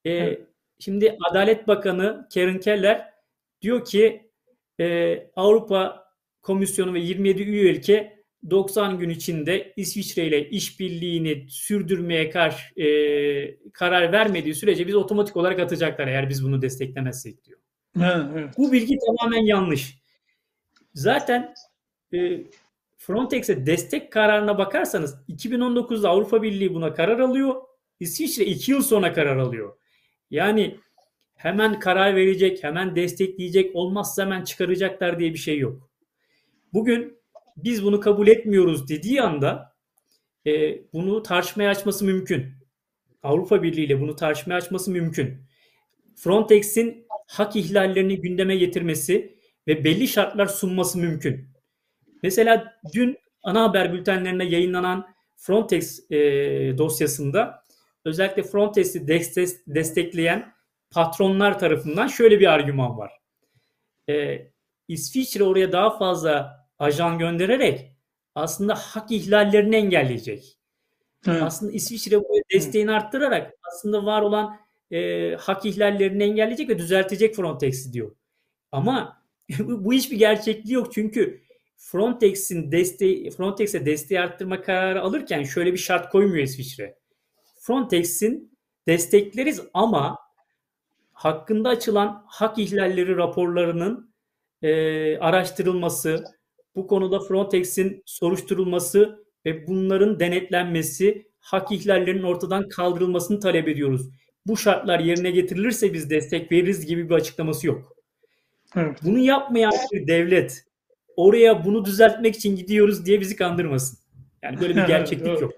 Ee, 0.06 0.12
Evet. 0.12 0.42
Şimdi 0.80 1.18
Adalet 1.32 1.68
Bakanı 1.68 2.28
Karen 2.34 2.60
Keller 2.60 3.11
diyor 3.62 3.86
ki 3.86 4.32
e, 4.80 5.18
Avrupa 5.36 6.08
Komisyonu 6.42 6.94
ve 6.94 7.00
27 7.00 7.42
üye 7.44 7.72
ülke 7.72 8.22
90 8.50 9.00
gün 9.00 9.10
içinde 9.10 9.74
İsviçre 9.76 10.26
ile 10.26 10.50
işbirliğini 10.50 11.46
sürdürmeye 11.50 12.30
karşı 12.30 12.82
e, 12.82 12.88
karar 13.74 14.12
vermediği 14.12 14.56
sürece 14.56 14.88
biz 14.88 14.96
otomatik 14.96 15.38
olarak 15.38 15.60
atacaklar 15.60 16.08
eğer 16.08 16.30
biz 16.30 16.44
bunu 16.46 16.62
desteklemezsek 16.62 17.46
diyor. 17.46 17.60
Evet. 17.98 18.54
Bu 18.58 18.72
bilgi 18.72 18.98
tamamen 19.08 19.46
yanlış. 19.46 19.98
Zaten 20.94 21.54
e, 22.14 22.44
Frontex'e 22.98 23.66
destek 23.66 24.12
kararına 24.12 24.58
bakarsanız 24.58 25.18
2019'da 25.30 26.10
Avrupa 26.10 26.44
Birliği 26.44 26.74
buna 26.74 26.94
karar 26.94 27.20
alıyor. 27.20 27.56
İsviçre 28.00 28.46
2 28.46 28.72
yıl 28.72 28.82
sonra 28.82 29.14
karar 29.14 29.38
alıyor. 29.38 29.78
Yani 30.32 30.78
hemen 31.42 31.80
karar 31.80 32.16
verecek, 32.16 32.64
hemen 32.64 32.96
destekleyecek, 32.96 33.76
olmazsa 33.76 34.26
hemen 34.26 34.44
çıkaracaklar 34.44 35.20
diye 35.20 35.34
bir 35.34 35.38
şey 35.38 35.60
yok. 35.60 35.90
Bugün 36.74 37.18
biz 37.58 37.84
bunu 37.84 38.00
kabul 38.00 38.28
etmiyoruz 38.28 38.90
dediği 38.90 39.22
anda 39.22 39.76
e, 40.48 40.82
bunu 40.94 41.24
tartışmaya 41.24 41.70
açması 41.70 42.06
mümkün. 42.06 42.46
Avrupa 43.24 43.64
Birliği 43.64 43.86
ile 43.86 44.02
bunu 44.02 44.16
tartışmaya 44.16 44.56
açması 44.56 44.92
mümkün. 44.92 45.38
Frontex'in 46.16 47.08
hak 47.28 47.56
ihlallerini 47.56 48.22
gündeme 48.22 48.56
getirmesi 48.56 49.38
ve 49.68 49.84
belli 49.84 50.08
şartlar 50.08 50.46
sunması 50.46 51.00
mümkün. 51.00 51.50
Mesela 52.24 52.80
dün 52.94 53.18
ana 53.44 53.64
haber 53.64 53.94
bültenlerine 53.94 54.46
yayınlanan 54.46 55.08
Frontex 55.38 56.12
e, 56.12 56.18
dosyasında 56.78 57.64
özellikle 58.06 58.44
Frontex'i 58.44 59.08
destek- 59.08 59.64
destekleyen 59.68 60.54
patronlar 60.92 61.60
tarafından 61.60 62.08
şöyle 62.08 62.40
bir 62.40 62.48
argüman 62.48 62.98
var. 62.98 63.12
E, 64.10 64.38
İsviçre 64.88 65.44
oraya 65.44 65.72
daha 65.72 65.98
fazla 65.98 66.66
ajan 66.80 67.20
göndererek 67.20 67.92
aslında 68.36 68.76
hak 68.76 69.12
ihlallerini 69.12 69.76
engelleyecek. 69.76 70.58
Evet. 71.28 71.44
Aslında 71.44 71.72
İsviçre 71.72 72.20
buraya 72.20 72.44
desteğini 72.54 72.92
arttırarak 72.92 73.54
aslında 73.64 74.06
var 74.06 74.22
olan 74.22 74.58
e, 74.92 75.32
hak 75.36 75.66
ihlallerini 75.66 76.24
engelleyecek 76.24 76.70
ve 76.70 76.78
düzeltecek 76.78 77.36
Frontex'i 77.36 77.94
diyor. 77.94 78.16
Ama 78.72 79.24
bu 79.60 79.86
bu 79.86 79.94
hiçbir 79.94 80.18
gerçekliği 80.18 80.74
yok 80.74 80.94
çünkü 80.94 81.42
Frontex'in 81.78 82.72
desteği 82.72 83.32
Frontex'e 83.32 83.86
desteği 83.86 84.20
arttırma 84.20 84.62
kararı 84.62 85.02
alırken 85.02 85.44
şöyle 85.44 85.74
bir 85.74 85.78
şart 85.78 86.12
koymuyor 86.12 86.44
İsviçre. 86.44 86.96
Frontex'in 87.60 88.58
destekleriz 88.88 89.62
ama 89.74 90.18
hakkında 91.22 91.70
açılan 91.70 92.24
hak 92.28 92.58
ihlalleri 92.58 93.18
raporlarının 93.18 94.14
e, 94.62 95.18
araştırılması, 95.18 96.24
bu 96.76 96.88
konuda 96.88 97.20
Frontex'in 97.20 98.04
soruşturulması 98.06 99.26
ve 99.46 99.68
bunların 99.68 100.20
denetlenmesi, 100.20 101.28
hak 101.40 101.72
ihlallerinin 101.72 102.24
ortadan 102.24 102.70
kaldırılmasını 102.70 103.40
talep 103.40 103.68
ediyoruz. 103.68 104.10
Bu 104.46 104.58
şartlar 104.58 105.00
yerine 105.00 105.32
getirilirse 105.32 105.94
biz 105.94 106.10
destek 106.10 106.52
veririz 106.52 106.86
gibi 106.86 107.10
bir 107.10 107.16
açıklaması 107.16 107.68
yok. 107.68 107.96
Evet. 108.76 109.00
Bunu 109.04 109.20
yapmayan 109.20 109.74
bir 109.92 110.08
devlet 110.08 110.66
oraya 111.16 111.66
bunu 111.66 111.86
düzeltmek 111.86 112.36
için 112.36 112.56
gidiyoruz 112.56 113.06
diye 113.06 113.22
bizi 113.22 113.36
kandırmasın. 113.36 114.00
Yani 114.44 114.60
böyle 114.60 114.76
bir 114.76 114.80
Evet, 114.80 114.88
gerçeklik 114.88 115.28
doğru. 115.28 115.42
yok. 115.42 115.54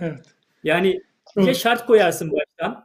Evet. 0.00 0.20
Yani 0.64 1.02
ya 1.36 1.54
şart 1.54 1.86
koyarsın 1.86 2.32
baştan. 2.32 2.81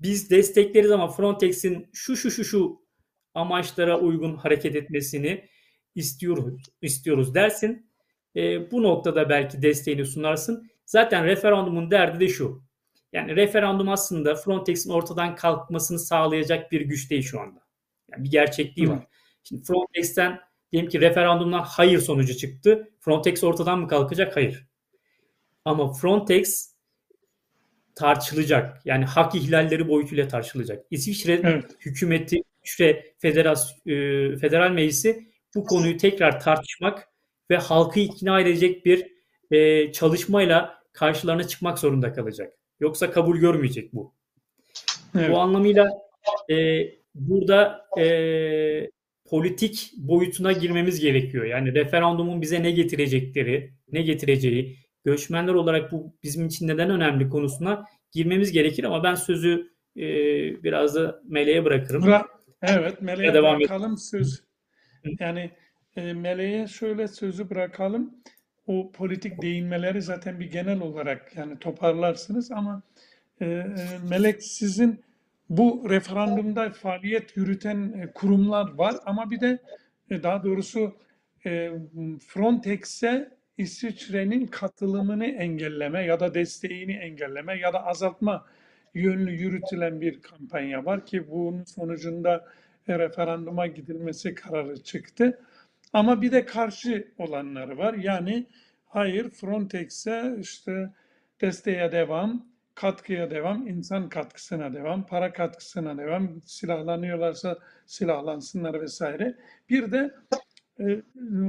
Biz 0.00 0.30
destekleriz 0.30 0.90
ama 0.90 1.08
Frontex'in 1.08 1.90
şu 1.92 2.16
şu 2.16 2.30
şu 2.30 2.44
şu 2.44 2.86
amaçlara 3.34 4.00
uygun 4.00 4.34
hareket 4.34 4.76
etmesini 4.76 5.48
istiyoruz 5.94 6.62
istiyoruz 6.82 7.34
dersin. 7.34 7.90
E, 8.36 8.70
bu 8.70 8.82
noktada 8.82 9.28
belki 9.28 9.62
desteğini 9.62 10.06
sunarsın. 10.06 10.70
Zaten 10.86 11.24
referandumun 11.24 11.90
derdi 11.90 12.20
de 12.20 12.28
şu. 12.28 12.62
Yani 13.12 13.36
referandum 13.36 13.88
aslında 13.88 14.34
Frontex'in 14.34 14.90
ortadan 14.90 15.36
kalkmasını 15.36 15.98
sağlayacak 15.98 16.72
bir 16.72 16.80
güç 16.80 17.10
değil 17.10 17.22
şu 17.22 17.40
anda. 17.40 17.60
Yani 18.12 18.24
bir 18.24 18.30
gerçekliği 18.30 18.88
Hı. 18.88 18.92
var. 18.92 19.06
Şimdi 19.42 19.62
Frontex'ten 19.62 20.40
diyelim 20.72 20.90
ki 20.90 21.00
referandumdan 21.00 21.62
hayır 21.62 21.98
sonucu 21.98 22.36
çıktı. 22.36 22.92
Frontex 23.00 23.44
ortadan 23.44 23.78
mı 23.78 23.88
kalkacak? 23.88 24.36
Hayır. 24.36 24.66
Ama 25.64 25.92
Frontex 25.92 26.75
tartışılacak. 27.96 28.80
Yani 28.84 29.04
hak 29.04 29.34
ihlalleri 29.34 29.88
boyutuyla 29.88 30.28
tartışılacak. 30.28 30.86
İsviçre 30.90 31.40
Evet. 31.44 31.64
hükümeti, 31.80 32.42
İsviçre 32.64 33.14
Federas, 33.18 33.72
e, 33.86 33.92
Federal 34.36 34.70
Meclisi 34.70 35.26
bu 35.54 35.64
konuyu 35.64 35.96
tekrar 35.96 36.40
tartışmak 36.40 37.08
ve 37.50 37.56
halkı 37.56 38.00
ikna 38.00 38.40
edecek 38.40 38.86
bir 38.86 39.06
e, 39.50 39.92
çalışmayla 39.92 40.82
karşılarına 40.92 41.44
çıkmak 41.44 41.78
zorunda 41.78 42.12
kalacak. 42.12 42.52
Yoksa 42.80 43.10
kabul 43.10 43.36
görmeyecek 43.36 43.92
bu. 43.92 44.14
Evet. 45.18 45.30
Bu 45.30 45.38
anlamıyla 45.38 45.88
e, 46.50 46.82
burada 47.14 47.86
e, 47.98 48.90
politik 49.24 49.92
boyutuna 49.96 50.52
girmemiz 50.52 51.00
gerekiyor. 51.00 51.44
Yani 51.44 51.74
referandumun 51.74 52.42
bize 52.42 52.62
ne 52.62 52.70
getirecekleri, 52.70 53.72
ne 53.92 54.02
getireceği, 54.02 54.76
göçmenler 55.06 55.54
olarak 55.54 55.92
bu 55.92 56.12
bizim 56.22 56.46
için 56.46 56.68
neden 56.68 56.90
önemli 56.90 57.28
konusuna 57.28 57.84
girmemiz 58.12 58.52
gerekir 58.52 58.84
ama 58.84 59.02
ben 59.02 59.14
sözü 59.14 59.70
e, 59.96 60.04
biraz 60.64 60.94
da 60.94 61.20
Meleğe 61.24 61.64
bırakırım. 61.64 62.02
Bura- 62.02 62.26
evet, 62.62 63.02
Meleğe 63.02 63.34
Devam 63.34 63.54
et. 63.54 63.60
bırakalım 63.60 63.98
söz. 63.98 64.42
Yani 65.20 65.50
e, 65.96 66.12
Meleğe 66.12 66.66
şöyle 66.66 67.08
sözü 67.08 67.50
bırakalım. 67.50 68.14
O 68.66 68.92
politik 68.92 69.42
değinmeleri 69.42 70.02
zaten 70.02 70.40
bir 70.40 70.50
genel 70.50 70.80
olarak 70.80 71.36
yani 71.36 71.58
toparlarsınız 71.58 72.52
ama 72.52 72.82
e, 73.40 73.46
e, 73.46 73.74
Melek 74.10 74.42
sizin 74.42 75.00
bu 75.50 75.86
referandumda 75.90 76.70
faaliyet 76.70 77.36
yürüten 77.36 77.92
e, 77.92 78.12
kurumlar 78.12 78.74
var 78.74 78.94
ama 79.04 79.30
bir 79.30 79.40
de 79.40 79.58
e, 80.10 80.22
daha 80.22 80.44
doğrusu 80.44 80.94
Frontex'e 82.26 83.35
İsviçre'nin 83.58 84.46
katılımını 84.46 85.26
engelleme 85.26 86.04
ya 86.04 86.20
da 86.20 86.34
desteğini 86.34 86.92
engelleme 86.92 87.58
ya 87.58 87.72
da 87.72 87.86
azaltma 87.86 88.46
yönlü 88.94 89.30
yürütülen 89.30 90.00
bir 90.00 90.22
kampanya 90.22 90.84
var 90.84 91.06
ki 91.06 91.30
bunun 91.30 91.64
sonucunda 91.64 92.44
e, 92.88 92.98
referanduma 92.98 93.66
gidilmesi 93.66 94.34
kararı 94.34 94.82
çıktı. 94.82 95.40
Ama 95.92 96.22
bir 96.22 96.32
de 96.32 96.46
karşı 96.46 97.08
olanları 97.18 97.78
var. 97.78 97.94
Yani 97.94 98.46
hayır 98.86 99.30
Frontex'e 99.30 100.36
işte 100.40 100.90
desteğe 101.40 101.92
devam, 101.92 102.46
katkıya 102.74 103.30
devam, 103.30 103.68
insan 103.68 104.08
katkısına 104.08 104.74
devam, 104.74 105.06
para 105.06 105.32
katkısına 105.32 105.98
devam, 105.98 106.42
silahlanıyorlarsa 106.44 107.58
silahlansınlar 107.86 108.80
vesaire. 108.80 109.34
Bir 109.70 109.92
de 109.92 110.14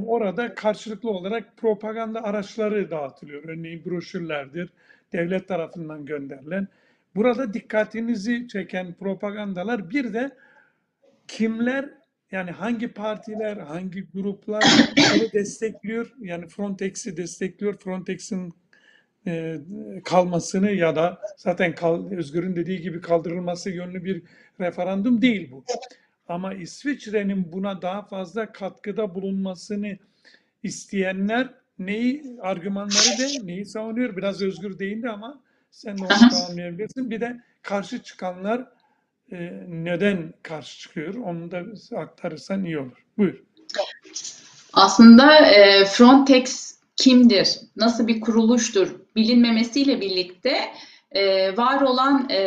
orada 0.06 0.56
karşılıklı 0.56 1.10
olarak 1.10 1.58
propaganda 1.58 2.24
araçları 2.24 2.92
dağıtılıyor. 2.92 3.44
Örneğin 3.44 3.86
broşürlerdir, 3.86 4.70
devlet 5.14 5.48
tarafından 5.48 6.06
gönderilen. 6.06 6.68
Burada 7.16 7.54
dikkatinizi 7.54 8.48
çeken 8.48 8.94
propagandalar 8.94 9.90
bir 9.90 10.14
de 10.14 10.32
kimler 11.28 11.90
yani 12.32 12.52
hangi 12.52 12.88
partiler, 12.88 13.58
hangi 13.58 14.08
gruplar 14.14 14.64
bunu 14.98 15.32
destekliyor? 15.34 16.14
Yani 16.20 16.48
Frontex'i 16.48 17.18
destekliyor. 17.18 17.78
Frontex'in 17.78 18.54
e, 19.28 19.58
kalmasını 20.06 20.72
ya 20.72 20.96
da 20.96 21.22
zaten 21.38 21.76
kal, 21.76 22.12
Özgür'ün 22.12 22.56
dediği 22.56 22.82
gibi 22.82 23.02
kaldırılması 23.02 23.70
yönlü 23.70 24.04
bir 24.04 24.24
referandum 24.60 25.22
değil 25.22 25.52
bu. 25.52 25.64
Ama 26.28 26.54
İsviçre'nin 26.54 27.52
buna 27.52 27.82
daha 27.82 28.02
fazla 28.02 28.52
katkıda 28.52 29.16
bulunmasını 29.16 29.98
isteyenler 30.64 31.50
neyi 31.80 32.38
argümanları 32.42 33.18
de 33.20 33.48
neyi 33.48 33.66
savunuyor? 33.66 34.18
Biraz 34.18 34.42
Özgür 34.42 34.80
değindi 34.80 35.10
ama 35.10 35.42
sen 35.72 35.98
de 35.98 36.02
onu 36.02 36.30
tamamlayabilirsin. 36.30 37.12
Bir 37.12 37.22
de 37.22 37.42
karşı 37.62 38.04
çıkanlar 38.04 38.68
e, 39.32 39.52
neden 39.68 40.34
karşı 40.44 40.80
çıkıyor? 40.80 41.16
Onu 41.16 41.52
da 41.52 41.64
aktarırsan 41.98 42.64
iyi 42.64 42.80
olur. 42.80 43.06
Buyur. 43.18 43.44
Aslında 44.74 45.46
e, 45.46 45.86
Frontex 45.86 46.78
kimdir, 46.96 47.60
nasıl 47.76 48.08
bir 48.08 48.22
kuruluştur 48.22 48.96
bilinmemesiyle 49.16 50.02
birlikte 50.02 50.58
e, 51.12 51.58
var 51.58 51.82
olan 51.82 52.30
e, 52.30 52.40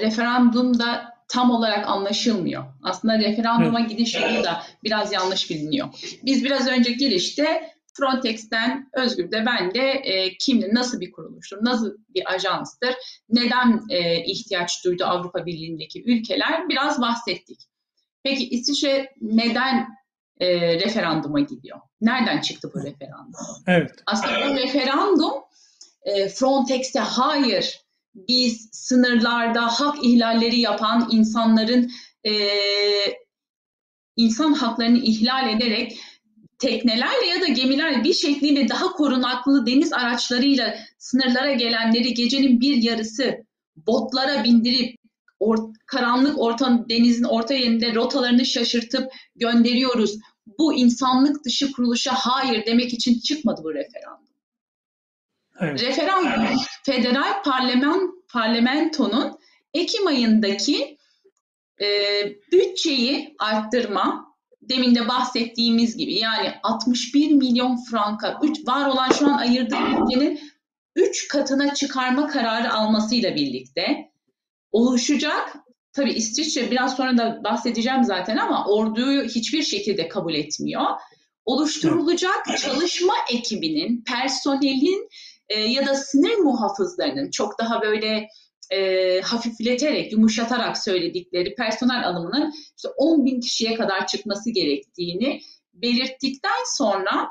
referandumda 0.00 1.11
tam 1.32 1.50
olarak 1.50 1.88
anlaşılmıyor. 1.88 2.64
Aslında 2.82 3.18
referanduma 3.18 3.80
gidiş 3.80 4.14
yolu 4.14 4.44
da 4.44 4.62
biraz 4.84 5.12
yanlış 5.12 5.50
biliniyor. 5.50 5.88
Biz 6.22 6.44
biraz 6.44 6.68
önce 6.68 6.92
girişte 6.92 7.70
Frontex'ten 7.94 8.90
Özgür 8.92 9.32
de 9.32 9.46
ben 9.46 9.74
de 9.74 9.90
e, 9.90 10.36
kimdir, 10.38 10.74
nasıl 10.74 11.00
bir 11.00 11.12
kuruluştur, 11.12 11.58
nasıl 11.62 11.96
bir 12.08 12.34
ajanstır, 12.34 12.94
neden 13.28 13.82
e, 13.90 14.24
ihtiyaç 14.24 14.84
duydu 14.84 15.04
Avrupa 15.04 15.46
Birliği'ndeki 15.46 16.02
ülkeler 16.06 16.68
biraz 16.68 17.00
bahsettik. 17.00 17.60
Peki 18.22 18.48
İsviçre 18.48 19.12
neden 19.20 19.88
e, 20.40 20.74
referanduma 20.74 21.40
gidiyor? 21.40 21.80
Nereden 22.00 22.40
çıktı 22.40 22.70
bu 22.74 22.78
referandum? 22.78 23.40
Evet. 23.66 23.90
Aslında 24.06 24.50
bu 24.50 24.56
referandum 24.56 25.32
e, 26.02 26.28
Frontex'te 26.28 27.00
hayır 27.00 27.81
biz 28.14 28.68
sınırlarda 28.72 29.66
hak 29.66 30.04
ihlalleri 30.04 30.60
yapan 30.60 31.08
insanların 31.10 31.90
e, 32.26 32.32
insan 34.16 34.52
haklarını 34.52 34.98
ihlal 34.98 35.48
ederek 35.48 35.98
teknelerle 36.58 37.26
ya 37.26 37.40
da 37.40 37.46
gemilerle 37.46 38.04
bir 38.04 38.14
şekliyle 38.14 38.68
daha 38.68 38.92
korunaklı 38.92 39.66
deniz 39.66 39.92
araçlarıyla 39.92 40.74
sınırlara 40.98 41.52
gelenleri 41.52 42.14
gecenin 42.14 42.60
bir 42.60 42.82
yarısı 42.82 43.44
botlara 43.76 44.44
bindirip 44.44 44.96
or, 45.40 45.58
karanlık 45.86 46.38
orta 46.38 46.84
denizin 46.88 47.24
orta 47.24 47.54
yerinde 47.54 47.94
rotalarını 47.94 48.46
şaşırtıp 48.46 49.12
gönderiyoruz. 49.36 50.18
Bu 50.58 50.74
insanlık 50.74 51.44
dışı 51.44 51.72
kuruluşa 51.72 52.12
hayır 52.14 52.66
demek 52.66 52.92
için 52.92 53.20
çıkmadı 53.20 53.60
bu 53.64 53.74
referandum. 53.74 54.21
Evet. 55.60 55.82
Referandum 55.82 56.58
federal 56.82 57.42
parlament, 57.44 58.10
parlamentonun 58.28 59.38
Ekim 59.74 60.06
ayındaki 60.06 60.96
e, 61.80 61.86
bütçeyi 62.52 63.34
arttırma, 63.38 64.32
demin 64.62 64.94
de 64.94 65.08
bahsettiğimiz 65.08 65.96
gibi 65.96 66.14
yani 66.14 66.52
61 66.62 67.30
milyon 67.30 67.84
franka, 67.90 68.38
üç, 68.42 68.68
var 68.68 68.86
olan 68.86 69.10
şu 69.10 69.26
an 69.26 69.38
ayırdığı 69.38 69.76
bütçenin 69.76 70.40
3 70.96 71.28
katına 71.28 71.74
çıkarma 71.74 72.26
kararı 72.26 72.72
almasıyla 72.72 73.34
birlikte 73.34 74.10
oluşacak. 74.72 75.56
Tabii 75.92 76.12
İsviçre 76.12 76.70
biraz 76.70 76.96
sonra 76.96 77.18
da 77.18 77.44
bahsedeceğim 77.44 78.04
zaten 78.04 78.36
ama 78.36 78.66
orduyu 78.66 79.22
hiçbir 79.24 79.62
şekilde 79.62 80.08
kabul 80.08 80.34
etmiyor. 80.34 80.86
Oluşturulacak 81.44 82.58
çalışma 82.58 83.14
ekibinin, 83.30 84.04
personelin 84.04 85.08
e, 85.48 85.60
ya 85.60 85.86
da 85.86 85.94
sınır 85.94 86.38
muhafızlarının 86.38 87.30
çok 87.30 87.58
daha 87.58 87.82
böyle 87.82 88.28
e, 88.70 89.20
hafifleterek, 89.20 90.12
yumuşatarak 90.12 90.78
söyledikleri 90.78 91.54
personel 91.54 92.08
alımının 92.08 92.52
işte 92.76 92.88
10 92.96 93.26
bin 93.26 93.40
kişiye 93.40 93.74
kadar 93.74 94.06
çıkması 94.06 94.50
gerektiğini 94.50 95.40
belirttikten 95.74 96.62
sonra 96.76 97.28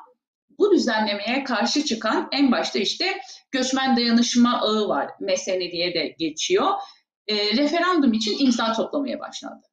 bu 0.60 0.72
düzenlemeye 0.72 1.44
karşı 1.44 1.86
çıkan 1.86 2.30
en 2.32 2.52
başta 2.52 2.80
işte 2.80 3.06
göçmen 3.52 3.98
dayanışma 3.98 4.62
ağı 4.62 4.88
var. 4.88 5.10
MESENE 5.20 5.72
diye 5.72 5.94
de 5.94 6.16
geçiyor. 6.20 6.68
E, 7.28 7.58
referandum 7.58 8.14
için 8.14 8.46
imza 8.46 8.74
toplamaya 8.74 9.20
başlandı. 9.20 9.71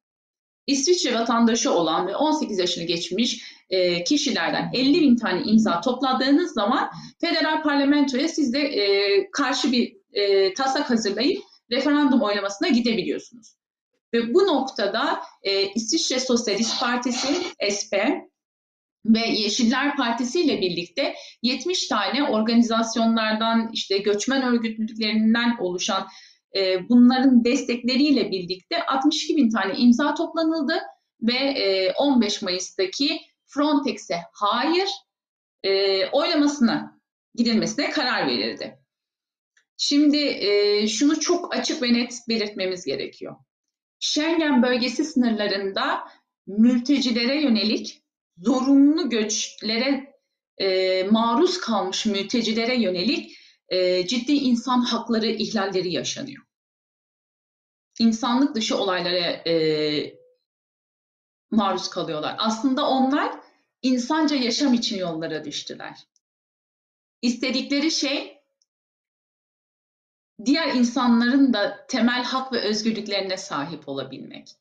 İsviçre 0.69 1.13
vatandaşı 1.13 1.73
olan 1.73 2.07
ve 2.07 2.15
18 2.15 2.59
yaşını 2.59 2.83
geçmiş 2.83 3.41
e, 3.69 4.03
kişilerden 4.03 4.71
50 4.73 5.01
bin 5.01 5.15
tane 5.15 5.43
imza 5.43 5.81
topladığınız 5.81 6.53
zaman 6.53 6.89
federal 7.21 7.63
parlamentoya 7.63 8.27
siz 8.27 8.53
de 8.53 8.59
e, 8.59 9.31
karşı 9.31 9.71
bir 9.71 9.95
e, 10.13 10.53
taslak 10.53 10.89
hazırlayıp 10.89 11.43
referandum 11.71 12.21
oylamasına 12.21 12.67
gidebiliyorsunuz. 12.67 13.55
Ve 14.13 14.33
bu 14.33 14.47
noktada 14.47 15.21
e, 15.43 15.73
İsviçre 15.73 16.19
Sosyalist 16.19 16.79
Partisi, 16.79 17.27
SP 17.77 17.93
ve 19.05 19.27
Yeşiller 19.27 19.95
Partisi 19.95 20.41
ile 20.41 20.61
birlikte 20.61 21.15
70 21.43 21.87
tane 21.87 22.23
organizasyonlardan, 22.23 23.69
işte 23.73 23.97
göçmen 23.97 24.43
örgütlülüklerinden 24.43 25.57
oluşan 25.59 26.07
e, 26.55 26.89
bunların 26.89 27.43
destekleriyle 27.45 28.31
birlikte 28.31 28.85
62 28.85 29.37
bin 29.37 29.49
tane 29.49 29.73
imza 29.77 30.13
toplanıldı 30.13 30.73
ve 31.21 31.37
e, 31.37 31.91
15 31.91 32.41
Mayıs'taki 32.41 33.21
Frontex'e 33.45 34.15
hayır 34.33 34.89
e, 35.63 36.05
oylamasına 36.07 37.01
gidilmesine 37.35 37.89
karar 37.89 38.27
verildi. 38.27 38.79
Şimdi 39.77 40.17
e, 40.17 40.87
şunu 40.87 41.19
çok 41.19 41.55
açık 41.55 41.83
ve 41.83 41.93
net 41.93 42.13
belirtmemiz 42.29 42.85
gerekiyor. 42.85 43.35
Schengen 43.99 44.63
bölgesi 44.63 45.05
sınırlarında 45.05 45.99
mültecilere 46.47 47.41
yönelik 47.41 48.03
zorunlu 48.37 49.09
göçlere 49.09 50.13
e, 50.57 51.03
maruz 51.03 51.59
kalmış 51.59 52.05
mültecilere 52.05 52.81
yönelik 52.81 53.38
e, 53.69 54.07
ciddi 54.07 54.31
insan 54.31 54.81
hakları 54.81 55.27
ihlalleri 55.27 55.91
yaşanıyor. 55.91 56.43
İnsanlık 57.99 58.55
dışı 58.55 58.77
olaylara 58.77 59.49
e, 59.49 60.19
maruz 61.51 61.89
kalıyorlar. 61.89 62.35
Aslında 62.39 62.87
onlar 62.87 63.39
insanca 63.81 64.35
yaşam 64.35 64.73
için 64.73 64.97
yollara 64.97 65.45
düştüler. 65.45 66.07
İstedikleri 67.21 67.91
şey 67.91 68.39
diğer 70.45 70.75
insanların 70.75 71.53
da 71.53 71.85
temel 71.87 72.23
hak 72.23 72.53
ve 72.53 72.61
özgürlüklerine 72.61 73.37
sahip 73.37 73.89
olabilmek. 73.89 74.55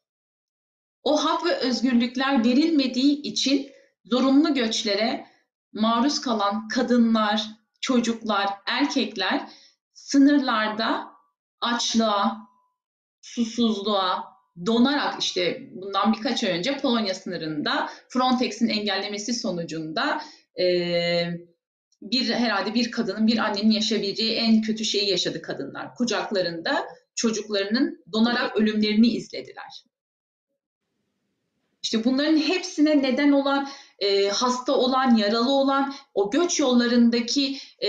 O 1.03 1.25
hak 1.25 1.45
ve 1.47 1.57
özgürlükler 1.57 2.45
verilmediği 2.45 3.23
için 3.23 3.71
zorunlu 4.05 4.55
göçlere 4.55 5.27
maruz 5.73 6.21
kalan 6.21 6.69
kadınlar, 6.69 7.58
çocuklar, 7.81 8.49
erkekler 8.67 9.49
sınırlarda 9.95 11.07
açlığa, 11.61 12.37
susuzluğa, 13.21 14.25
donarak 14.67 15.23
işte 15.23 15.69
bundan 15.73 16.13
birkaç 16.13 16.45
ay 16.45 16.51
önce 16.51 16.77
Polonya 16.77 17.15
sınırında 17.15 17.91
Frontex'in 18.09 18.69
engellemesi 18.69 19.35
sonucunda 19.35 20.21
e, 20.61 20.67
bir 22.03 22.31
herhalde 22.31 22.75
bir 22.75 22.91
kadının, 22.91 23.27
bir 23.27 23.39
annenin 23.39 23.71
yaşayabileceği 23.71 24.33
en 24.33 24.63
kötü 24.63 24.85
şeyi 24.85 25.11
yaşadı 25.11 25.43
kadınlar. 25.43 25.95
Kucaklarında 25.95 26.87
çocuklarının 27.15 28.05
donarak 28.13 28.57
ölümlerini 28.57 29.07
izlediler. 29.07 29.85
İşte 31.83 32.05
bunların 32.05 32.37
hepsine 32.37 33.03
neden 33.03 33.33
olan, 33.33 33.69
e, 33.99 34.29
hasta 34.29 34.73
olan, 34.73 35.17
yaralı 35.17 35.53
olan, 35.53 35.95
o 36.15 36.31
göç 36.31 36.61
yollarındaki 36.61 37.59
e, 37.79 37.89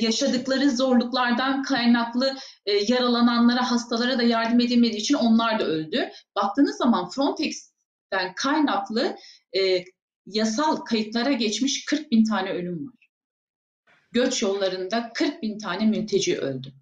yaşadıkları 0.00 0.70
zorluklardan 0.70 1.62
kaynaklı 1.62 2.36
e, 2.66 2.72
yaralananlara, 2.72 3.70
hastalara 3.70 4.18
da 4.18 4.22
yardım 4.22 4.60
edilmediği 4.60 5.00
için 5.00 5.14
onlar 5.14 5.58
da 5.58 5.64
öldü. 5.64 6.10
Baktığınız 6.36 6.76
zaman 6.76 7.08
Frontex'ten 7.10 8.34
kaynaklı 8.34 9.16
e, 9.56 9.84
yasal 10.26 10.76
kayıtlara 10.76 11.32
geçmiş 11.32 11.84
40 11.84 12.10
bin 12.10 12.24
tane 12.24 12.50
ölüm 12.50 12.86
var. 12.86 13.10
Göç 14.12 14.42
yollarında 14.42 15.12
40 15.14 15.42
bin 15.42 15.58
tane 15.58 15.86
mülteci 15.86 16.38
öldü. 16.38 16.72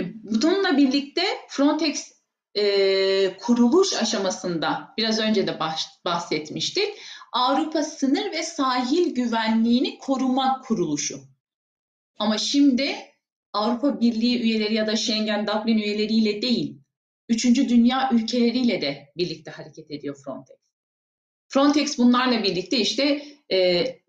E, 0.00 0.02
bununla 0.22 0.76
birlikte 0.76 1.22
Frontex 1.48 2.13
e, 2.54 3.36
kuruluş 3.36 3.94
aşamasında 3.94 4.94
biraz 4.98 5.20
önce 5.20 5.46
de 5.46 5.58
bahsetmiştik. 6.04 6.88
Avrupa 7.32 7.82
Sınır 7.82 8.32
ve 8.32 8.42
Sahil 8.42 9.14
Güvenliğini 9.14 9.98
Koruma 9.98 10.60
Kuruluşu. 10.60 11.20
Ama 12.18 12.38
şimdi 12.38 12.96
Avrupa 13.52 14.00
Birliği 14.00 14.40
üyeleri 14.40 14.74
ya 14.74 14.86
da 14.86 14.96
Schengen, 14.96 15.46
Dublin 15.46 15.78
üyeleriyle 15.78 16.42
değil, 16.42 16.78
üçüncü 17.28 17.68
dünya 17.68 18.10
ülkeleriyle 18.12 18.80
de 18.80 19.12
birlikte 19.16 19.50
hareket 19.50 19.90
ediyor 19.90 20.16
Frontex. 20.24 20.56
Frontex 21.48 21.98
bunlarla 21.98 22.42
birlikte 22.42 22.78
işte 22.78 23.22
e, 23.52 23.58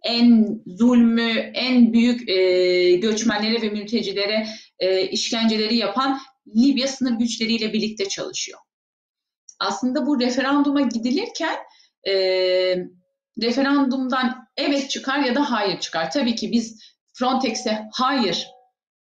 en 0.04 0.60
zulmü, 0.68 1.32
en 1.54 1.94
büyük 1.94 2.30
e, 2.30 2.96
göçmenlere 2.96 3.62
ve 3.62 3.70
mültecilere 3.70 4.48
e, 4.80 5.08
işkenceleri 5.08 5.76
yapan 5.76 6.20
Libya 6.48 6.88
sınır 6.88 7.12
güçleriyle 7.12 7.74
birlikte 7.74 8.10
çalışıyor. 8.10 8.60
Aslında 9.60 10.06
bu 10.06 10.20
referanduma 10.20 10.82
gidilirken 10.82 11.58
e, 12.08 12.14
referandumdan 13.42 14.48
evet 14.58 14.90
çıkar 14.90 15.20
ya 15.20 15.36
da 15.36 15.52
hayır 15.52 15.80
çıkar. 15.80 16.12
Tabii 16.12 16.36
ki 16.36 16.52
biz 16.52 16.80
Frontex'e 17.14 17.86
hayır 17.94 18.48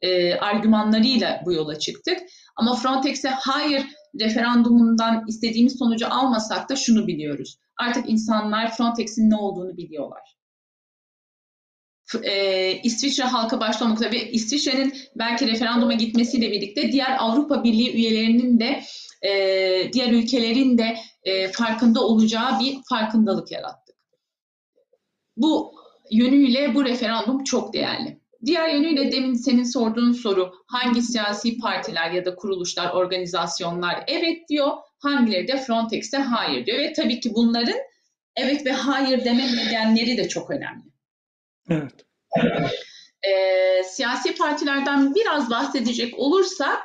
e, 0.02 0.34
argümanlarıyla 0.34 1.42
bu 1.46 1.54
yola 1.54 1.80
çıktık. 1.80 2.20
Ama 2.56 2.76
Frontex'e 2.76 3.30
hayır 3.30 3.86
referandumundan 4.20 5.24
istediğimiz 5.28 5.78
sonucu 5.78 6.08
almasak 6.08 6.70
da 6.70 6.76
şunu 6.76 7.08
biliyoruz. 7.08 7.58
Artık 7.80 8.10
insanlar 8.10 8.72
Frontex'in 8.76 9.30
ne 9.30 9.36
olduğunu 9.36 9.78
biliyorlar. 9.78 10.39
E, 12.24 12.74
İsviçre 12.84 13.24
halkı 13.24 13.60
başta 13.60 13.86
olmak 13.86 13.98
üzere 13.98 14.12
ve 14.12 14.32
İsviçre'nin 14.32 14.94
belki 15.16 15.48
referanduma 15.48 15.94
gitmesiyle 15.94 16.52
birlikte 16.52 16.92
diğer 16.92 17.18
Avrupa 17.20 17.64
Birliği 17.64 17.94
üyelerinin 17.94 18.60
de 18.60 18.82
e, 19.22 19.94
diğer 19.94 20.12
ülkelerin 20.12 20.78
de 20.78 20.98
e, 21.24 21.48
farkında 21.48 22.02
olacağı 22.02 22.60
bir 22.60 22.78
farkındalık 22.90 23.52
yarattık. 23.52 23.96
Bu 25.38 25.74
yönüyle 26.12 26.76
bu 26.76 26.86
referandum 26.86 27.44
çok 27.44 27.74
değerli. 27.74 28.20
Diğer 28.46 28.70
yönüyle 28.70 29.12
demin 29.12 29.34
senin 29.34 29.64
sorduğun 29.64 30.12
soru 30.12 30.54
hangi 30.68 31.02
siyasi 31.02 31.58
partiler 31.58 32.12
ya 32.12 32.26
da 32.26 32.36
kuruluşlar, 32.36 32.94
organizasyonlar 32.94 34.04
evet 34.08 34.50
diyor, 34.50 34.72
hangileri 35.00 35.48
de 35.48 35.58
Frontex'e 35.58 36.18
hayır 36.18 36.66
diyor 36.66 36.78
ve 36.78 36.94
tabii 36.94 37.20
ki 37.20 37.34
bunların 37.34 37.78
evet 38.36 38.66
ve 38.66 38.72
hayır 38.72 39.26
deme 39.26 39.48
nedenleri 39.48 40.18
de 40.18 40.30
çok 40.30 40.52
önemli. 40.52 40.89
Evet. 41.70 42.06
E, 43.24 43.84
siyasi 43.84 44.36
partilerden 44.36 45.16
biraz 45.16 45.50
bahsedecek 45.50 46.20
olursak 46.20 46.80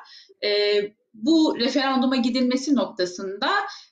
e, 0.44 0.80
bu 1.14 1.56
referanduma 1.60 2.16
gidilmesi 2.16 2.74
noktasında 2.74 3.50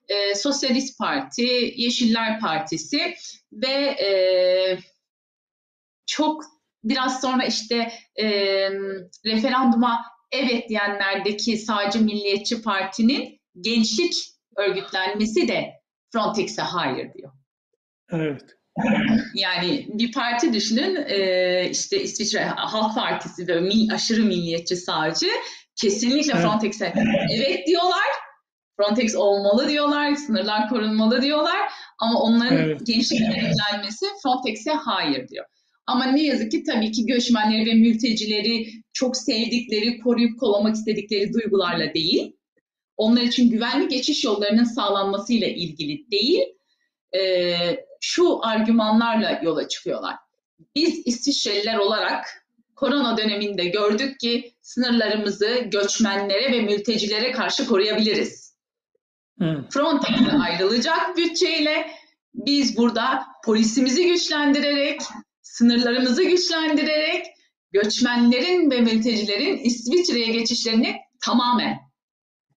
e, 0.08 0.34
Sosyalist 0.34 0.98
Parti, 0.98 1.72
Yeşiller 1.76 2.40
Partisi 2.40 3.14
ve 3.52 3.72
e, 4.06 4.10
çok 6.06 6.44
biraz 6.84 7.20
sonra 7.20 7.44
işte 7.44 7.92
e, 8.16 8.26
referanduma 9.26 10.04
evet 10.32 10.68
diyenlerdeki 10.68 11.56
sağcı 11.56 12.00
milliyetçi 12.00 12.62
partinin 12.62 13.40
gençlik 13.60 14.14
örgütlenmesi 14.56 15.48
de 15.48 15.72
Frontex'e 16.12 16.62
hayır 16.62 17.14
diyor. 17.14 17.32
Evet. 18.10 18.61
Yani 19.34 19.86
bir 19.88 20.12
parti 20.12 20.52
düşünün 20.52 20.96
e, 21.08 21.68
işte 21.70 22.02
İsviçre 22.02 22.44
Halk 22.44 22.94
Partisi 22.94 23.48
ve 23.48 23.60
mil, 23.60 23.94
aşırı 23.94 24.22
milliyetçi 24.22 24.76
sağcı 24.76 25.26
kesinlikle 25.76 26.32
Evet. 26.32 26.42
Frontex'e 26.42 26.92
evet 27.30 27.66
diyorlar. 27.66 28.08
Frontex 28.76 29.14
olmalı 29.14 29.68
diyorlar, 29.68 30.14
sınırlar 30.14 30.68
korunmalı 30.68 31.22
diyorlar 31.22 31.58
ama 31.98 32.20
onların 32.20 32.58
Evet. 32.58 32.86
gençlik 32.86 33.20
örgütlenmesi 33.20 34.06
Frontex'e 34.22 34.70
hayır 34.70 35.28
diyor. 35.28 35.44
Ama 35.86 36.06
ne 36.06 36.22
yazık 36.22 36.50
ki 36.50 36.62
tabii 36.62 36.92
ki 36.92 37.06
göçmenleri 37.06 37.66
ve 37.66 37.74
mültecileri 37.74 38.66
çok 38.92 39.16
sevdikleri, 39.16 39.98
koruyup 39.98 40.40
kollamak 40.40 40.74
istedikleri 40.74 41.32
duygularla 41.32 41.94
değil, 41.94 42.36
onlar 42.96 43.22
için 43.22 43.50
güvenli 43.50 43.88
geçiş 43.88 44.24
yollarının 44.24 44.64
sağlanmasıyla 44.64 45.46
ilgili 45.46 46.10
değil, 46.10 46.42
e, 47.14 47.20
şu 48.02 48.46
argümanlarla 48.46 49.40
yola 49.42 49.68
çıkıyorlar. 49.68 50.16
Biz 50.74 51.02
İsviçreliler 51.06 51.76
olarak 51.76 52.46
korona 52.76 53.16
döneminde 53.16 53.64
gördük 53.64 54.20
ki 54.20 54.54
sınırlarımızı 54.62 55.58
göçmenlere 55.66 56.52
ve 56.52 56.60
mültecilere 56.60 57.32
karşı 57.32 57.66
koruyabiliriz. 57.66 58.56
Hı. 59.38 59.64
Frontex'e 59.70 60.36
ayrılacak 60.42 61.16
bütçeyle 61.16 61.90
biz 62.34 62.76
burada 62.76 63.22
polisimizi 63.44 64.06
güçlendirerek, 64.06 65.00
sınırlarımızı 65.42 66.22
güçlendirerek 66.22 67.26
göçmenlerin 67.72 68.70
ve 68.70 68.80
mültecilerin 68.80 69.58
İsviçre'ye 69.58 70.26
geçişlerini 70.26 70.96
tamamen 71.20 71.78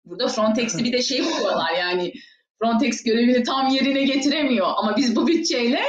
burada 0.06 0.28
Frontex'i 0.28 0.84
bir 0.84 0.94
de 0.94 1.02
şey 1.02 1.26
buluyorlar 1.26 1.72
yani 1.80 2.14
Frontex 2.62 3.04
görevini 3.04 3.44
tam 3.44 3.68
yerine 3.68 4.04
getiremiyor 4.04 4.68
ama 4.78 4.98
biz 4.98 5.16
bu 5.16 5.28
bütçeyle 5.28 5.82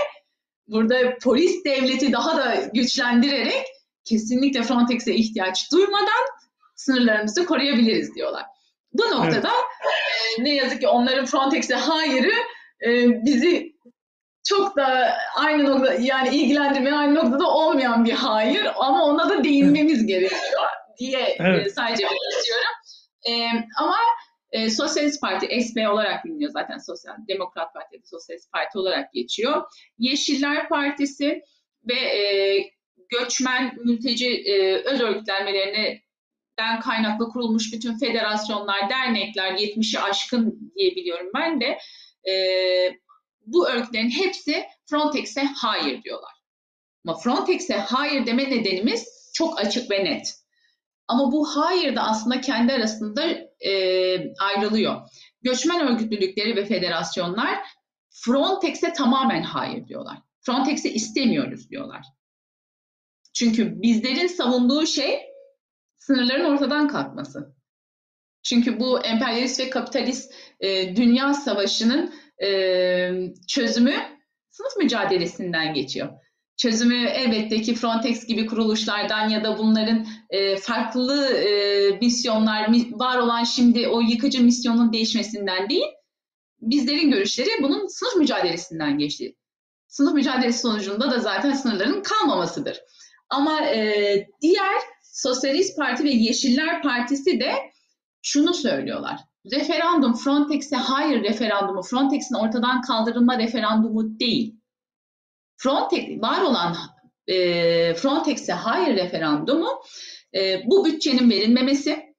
burada 0.68 1.18
polis 1.22 1.64
devleti 1.64 2.12
daha 2.12 2.36
da 2.36 2.54
güçlendirerek 2.74 3.66
kesinlikle 4.04 4.62
Frontex'e 4.62 5.14
ihtiyaç 5.14 5.72
duymadan 5.72 6.24
sınırlarımızı 6.74 7.46
koruyabiliriz 7.46 8.14
diyorlar. 8.14 8.44
Bu 8.92 9.02
noktada 9.02 9.48
e, 9.48 10.44
ne 10.44 10.54
yazık 10.54 10.80
ki 10.80 10.88
onların 10.88 11.26
Frontex'e 11.26 11.74
hayırı 11.74 12.32
e, 12.86 13.08
bizi 13.24 13.76
çok 14.48 14.76
da 14.76 15.16
aynı 15.36 15.70
nokta 15.70 15.94
yani 15.94 16.36
ilgilendirmeyen 16.36 16.96
aynı 16.96 17.14
noktada 17.14 17.46
olmayan 17.50 18.04
bir 18.04 18.12
hayır 18.12 18.66
ama 18.76 19.04
ona 19.04 19.28
da 19.28 19.44
değinmemiz 19.44 20.06
gerekiyor 20.06 20.62
diye 20.98 21.20
e, 21.20 21.36
Evet. 21.38 21.74
sadece 21.74 22.04
belirtiyorum. 22.04 22.38
istiyorum. 22.38 22.74
E, 23.28 23.32
ama 23.82 23.96
e, 24.56 24.70
Sosyalist 24.70 25.20
Parti 25.20 25.46
SP 25.66 25.76
olarak 25.92 26.24
biliniyor 26.24 26.50
zaten 26.50 26.78
Sosyal 26.78 27.14
Demokrat 27.28 27.74
Parti 27.74 28.00
Sosyalist 28.04 28.52
Parti 28.52 28.78
olarak 28.78 29.12
geçiyor. 29.12 29.62
Yeşiller 29.98 30.68
Partisi 30.68 31.42
ve 31.88 31.94
e, 31.94 32.22
göçmen 33.08 33.76
mülteci 33.84 34.28
e, 34.28 34.74
öz 34.74 35.00
örgütlenmelerinden 35.00 36.80
kaynaklı 36.82 37.28
kurulmuş 37.28 37.72
bütün 37.72 37.98
federasyonlar, 37.98 38.90
dernekler 38.90 39.52
70'i 39.52 40.00
aşkın 40.00 40.72
diye 40.76 40.96
biliyorum 40.96 41.30
ben 41.34 41.60
de 41.60 41.78
e, 42.30 42.34
bu 43.46 43.68
örgütlerin 43.68 44.10
hepsi 44.10 44.64
Frontex'e 44.90 45.44
hayır 45.62 46.02
diyorlar. 46.02 46.32
Ama 47.06 47.18
Frontex'e 47.18 47.74
hayır 47.74 48.26
deme 48.26 48.50
nedenimiz 48.50 49.32
çok 49.34 49.60
açık 49.60 49.90
ve 49.90 50.04
net. 50.04 50.34
Ama 51.08 51.32
bu 51.32 51.56
hayır 51.56 51.96
da 51.96 52.02
aslında 52.02 52.40
kendi 52.40 52.72
arasında 52.72 53.45
e, 53.60 53.72
ayrılıyor. 54.34 55.00
Göçmen 55.42 55.88
örgütlülükleri 55.88 56.56
ve 56.56 56.64
federasyonlar 56.64 57.58
Frontex'e 58.10 58.92
tamamen 58.92 59.42
hayır 59.42 59.88
diyorlar. 59.88 60.18
Frontex'i 60.40 60.88
istemiyoruz 60.88 61.70
diyorlar. 61.70 62.06
Çünkü 63.34 63.82
bizlerin 63.82 64.26
savunduğu 64.26 64.86
şey 64.86 65.20
sınırların 65.96 66.44
ortadan 66.44 66.88
kalkması. 66.88 67.56
Çünkü 68.42 68.80
bu 68.80 69.00
emperyalist 69.00 69.60
ve 69.60 69.70
kapitalist 69.70 70.34
e, 70.60 70.96
dünya 70.96 71.34
savaşının 71.34 72.14
e, 72.42 72.48
çözümü 73.48 73.94
sınıf 74.50 74.76
mücadelesinden 74.76 75.74
geçiyor. 75.74 76.08
Çözümü 76.56 77.06
elbette 77.06 77.62
ki 77.62 77.74
Frontex 77.74 78.26
gibi 78.26 78.46
kuruluşlardan 78.46 79.28
ya 79.28 79.44
da 79.44 79.58
bunların 79.58 80.06
e, 80.30 80.56
farklı 80.56 81.26
e, 81.26 81.90
misyonlar, 82.00 82.68
mi- 82.68 82.92
var 82.92 83.18
olan 83.18 83.44
şimdi 83.44 83.88
o 83.88 84.00
yıkıcı 84.00 84.44
misyonun 84.44 84.92
değişmesinden 84.92 85.68
değil, 85.68 85.86
bizlerin 86.60 87.10
görüşleri 87.10 87.48
bunun 87.62 87.86
sınıf 87.86 88.16
mücadelesinden 88.16 88.98
geçti. 88.98 89.36
Sınıf 89.88 90.14
mücadelesi 90.14 90.60
sonucunda 90.60 91.10
da 91.10 91.18
zaten 91.18 91.52
sınırların 91.52 92.02
kalmamasıdır. 92.02 92.80
Ama 93.30 93.60
e, 93.60 94.26
diğer 94.42 94.74
Sosyalist 95.02 95.76
Parti 95.78 96.04
ve 96.04 96.10
Yeşiller 96.10 96.82
Partisi 96.82 97.40
de 97.40 97.52
şunu 98.22 98.54
söylüyorlar. 98.54 99.20
Referandum 99.52 100.14
Frontex'e 100.14 100.76
hayır 100.76 101.22
referandumu, 101.22 101.82
Frontex'in 101.82 102.34
ortadan 102.34 102.80
kaldırılma 102.82 103.38
referandumu 103.38 104.20
değil. 104.20 104.55
Frontex 105.56 106.22
var 106.22 106.42
olan 106.42 106.76
e, 107.26 107.94
Frontex'e 107.94 108.52
hayır 108.52 108.96
referandumu 108.96 109.82
e, 110.34 110.62
bu 110.66 110.84
bütçenin 110.84 111.30
verilmemesi, 111.30 112.14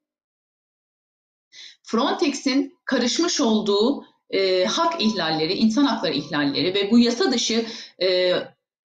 Frontex'in 1.83 2.77
karışmış 2.85 3.41
olduğu 3.41 4.05
e, 4.29 4.65
hak 4.65 5.01
ihlalleri, 5.01 5.53
insan 5.53 5.85
hakları 5.85 6.13
ihlalleri 6.13 6.73
ve 6.73 6.91
bu 6.91 6.99
yasa 6.99 7.31
dışı 7.31 7.65
e, 8.01 8.33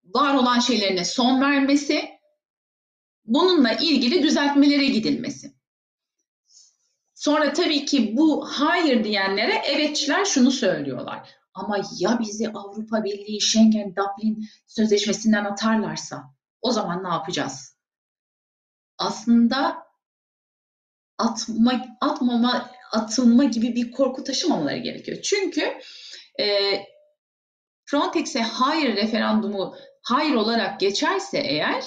var 0.04 0.36
olan 0.36 0.60
şeylerine 0.60 1.06
son 1.06 1.42
vermesi, 1.42 2.10
bununla 3.26 3.74
ilgili 3.74 4.24
düzeltmelere 4.24 4.86
gidilmesi. 4.86 5.54
Sonra 7.14 7.54
tabii 7.54 7.86
ki 7.86 8.18
bu 8.18 8.48
hayır 8.52 9.04
diyenlere 9.04 9.54
evetçiler 9.54 10.26
şunu 10.26 10.52
söylüyorlar. 10.52 11.41
Ama 11.54 11.78
ya 12.00 12.20
bizi 12.20 12.50
Avrupa 12.50 13.04
Birliği, 13.04 13.42
Schengen, 13.42 13.96
Dublin 13.96 14.46
sözleşmesinden 14.68 15.46
atarlarsa 15.46 16.24
o 16.62 16.72
zaman 16.72 17.04
ne 17.04 17.08
yapacağız? 17.08 17.78
Aslında 18.98 19.78
atma, 21.18 21.98
atmama, 22.02 22.72
atılma 22.92 23.44
gibi 23.44 23.76
bir 23.76 23.92
korku 23.92 24.24
taşımamaları 24.24 24.78
gerekiyor. 24.78 25.22
Çünkü 25.22 25.78
e, 26.40 26.78
Frontex'e 27.86 28.42
hayır 28.42 28.96
referandumu 28.96 29.76
hayır 30.02 30.34
olarak 30.34 30.80
geçerse 30.80 31.38
eğer 31.38 31.84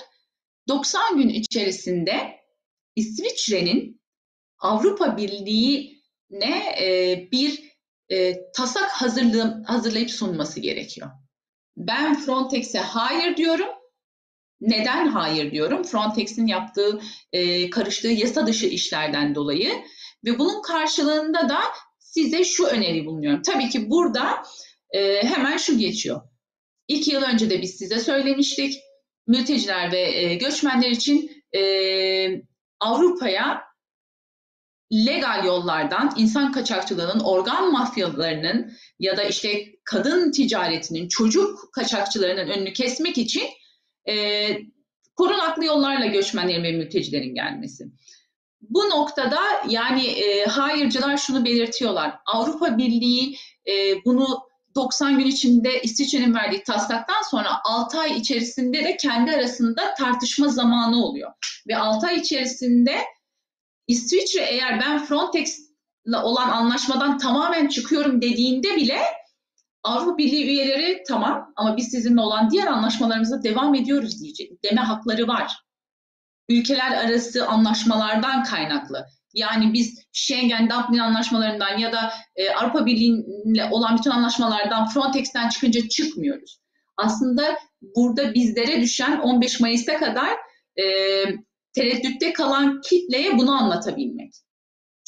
90 0.69 1.17
gün 1.17 1.29
içerisinde 1.29 2.41
İsviçre'nin 2.97 4.01
Avrupa 4.59 5.17
Birliği'ne 5.17 6.83
e, 6.83 7.19
bir 7.33 7.64
e, 8.13 8.35
hazırlığım, 8.91 9.65
hazırlayıp 9.65 10.11
sunması 10.11 10.61
gerekiyor. 10.61 11.11
Ben 11.77 12.21
Frontex'e 12.21 12.79
hayır 12.79 13.37
diyorum. 13.37 13.69
Neden 14.61 15.09
hayır 15.09 15.51
diyorum? 15.51 15.83
Frontex'in 15.83 16.47
yaptığı, 16.47 17.01
e, 17.33 17.71
karıştığı 17.71 18.09
yasa 18.09 18.47
dışı 18.47 18.67
işlerden 18.67 19.35
dolayı 19.35 19.73
ve 20.25 20.39
bunun 20.39 20.63
karşılığında 20.63 21.49
da 21.49 21.61
size 21.99 22.45
şu 22.45 22.67
öneri 22.67 23.07
bulunuyorum. 23.07 23.43
Tabii 23.43 23.69
ki 23.69 23.91
burada 23.91 24.43
e, 24.91 25.23
hemen 25.23 25.57
şu 25.57 25.79
geçiyor. 25.79 26.21
İki 26.89 27.13
yıl 27.13 27.23
önce 27.23 27.51
de 27.51 27.63
biz 27.63 27.77
size 27.77 27.99
söylemiştik. 27.99 28.81
Mülteciler 29.27 29.93
ve 29.93 30.01
e, 30.01 30.35
göçmenler 30.35 30.91
için 30.91 31.31
e, 31.57 31.63
Avrupa'ya 32.81 33.63
legal 34.95 35.45
yollardan 35.45 36.13
insan 36.17 36.53
kaçakçılığının, 36.53 37.21
organ 37.21 37.73
mafyalarının 37.73 38.73
ya 38.99 39.17
da 39.17 39.23
işte 39.23 39.67
kadın 39.85 40.33
ticaretinin, 40.33 41.09
çocuk 41.09 41.59
kaçakçılarının 41.73 42.51
önünü 42.51 42.73
kesmek 42.73 43.19
için 43.19 43.45
e, 44.09 44.15
korunaklı 45.17 45.65
yollarla 45.65 46.07
göçmenlerin 46.07 46.63
ve 46.63 46.73
mültecilerin 46.73 47.35
gelmesi. 47.35 47.85
Bu 48.61 48.91
noktada 48.91 49.41
yani 49.69 50.07
e, 50.07 50.45
hayırcılar 50.45 51.17
şunu 51.17 51.45
belirtiyorlar. 51.45 52.15
Avrupa 52.27 52.79
Birliği 52.79 53.37
e, 53.69 54.05
bunu 54.05 54.27
90 54.75 55.19
gün 55.19 55.27
içinde 55.27 55.83
İsviçre'nin 55.83 56.35
verdiği 56.35 56.63
taslaktan 56.63 57.23
sonra 57.31 57.49
6 57.65 57.99
ay 57.99 58.17
içerisinde 58.17 58.85
de 58.85 58.97
kendi 58.97 59.31
arasında 59.31 59.95
tartışma 59.95 60.49
zamanı 60.49 61.05
oluyor. 61.05 61.33
Ve 61.69 61.77
6 61.77 62.07
ay 62.07 62.17
içerisinde 62.17 62.99
İsviçre 63.87 64.41
eğer 64.41 64.81
ben 64.81 65.05
Frontex'le 65.05 65.75
olan 66.23 66.49
anlaşmadan 66.49 67.19
tamamen 67.19 67.69
çıkıyorum 67.69 68.23
dediğinde 68.23 68.77
bile 68.77 68.99
Avrupa 69.83 70.19
Birliği 70.19 70.45
üyeleri 70.45 71.03
tamam 71.09 71.53
ama 71.57 71.77
biz 71.77 71.89
sizinle 71.89 72.21
olan 72.21 72.51
diğer 72.51 72.67
anlaşmalarımıza 72.67 73.43
devam 73.43 73.75
ediyoruz 73.75 74.23
diyecek. 74.23 74.65
Deme 74.65 74.81
hakları 74.81 75.29
var. 75.29 75.53
Ülkeler 76.49 76.93
arası 76.93 77.47
anlaşmalardan 77.47 78.45
kaynaklı. 78.45 79.07
Yani 79.35 79.73
biz 79.73 79.99
Schengen, 80.13 80.71
Dublin 80.71 80.99
anlaşmalarından 80.99 81.79
ya 81.79 81.93
da 81.93 82.13
e, 82.37 82.51
Avrupa 82.51 82.87
Birliği'yle 82.87 83.69
olan 83.71 83.97
bütün 83.99 84.11
anlaşmalardan 84.11 84.89
Frontex'ten 84.89 85.49
çıkınca 85.49 85.89
çıkmıyoruz. 85.89 86.61
Aslında 86.97 87.59
burada 87.97 88.35
bizlere 88.35 88.81
düşen 88.81 89.19
15 89.19 89.61
Mayıs'a 89.61 89.99
kadar 89.99 90.31
e, 90.77 90.85
tereddütte 91.75 92.33
kalan 92.33 92.81
kitleye 92.81 93.39
bunu 93.39 93.53
anlatabilmek. 93.53 94.33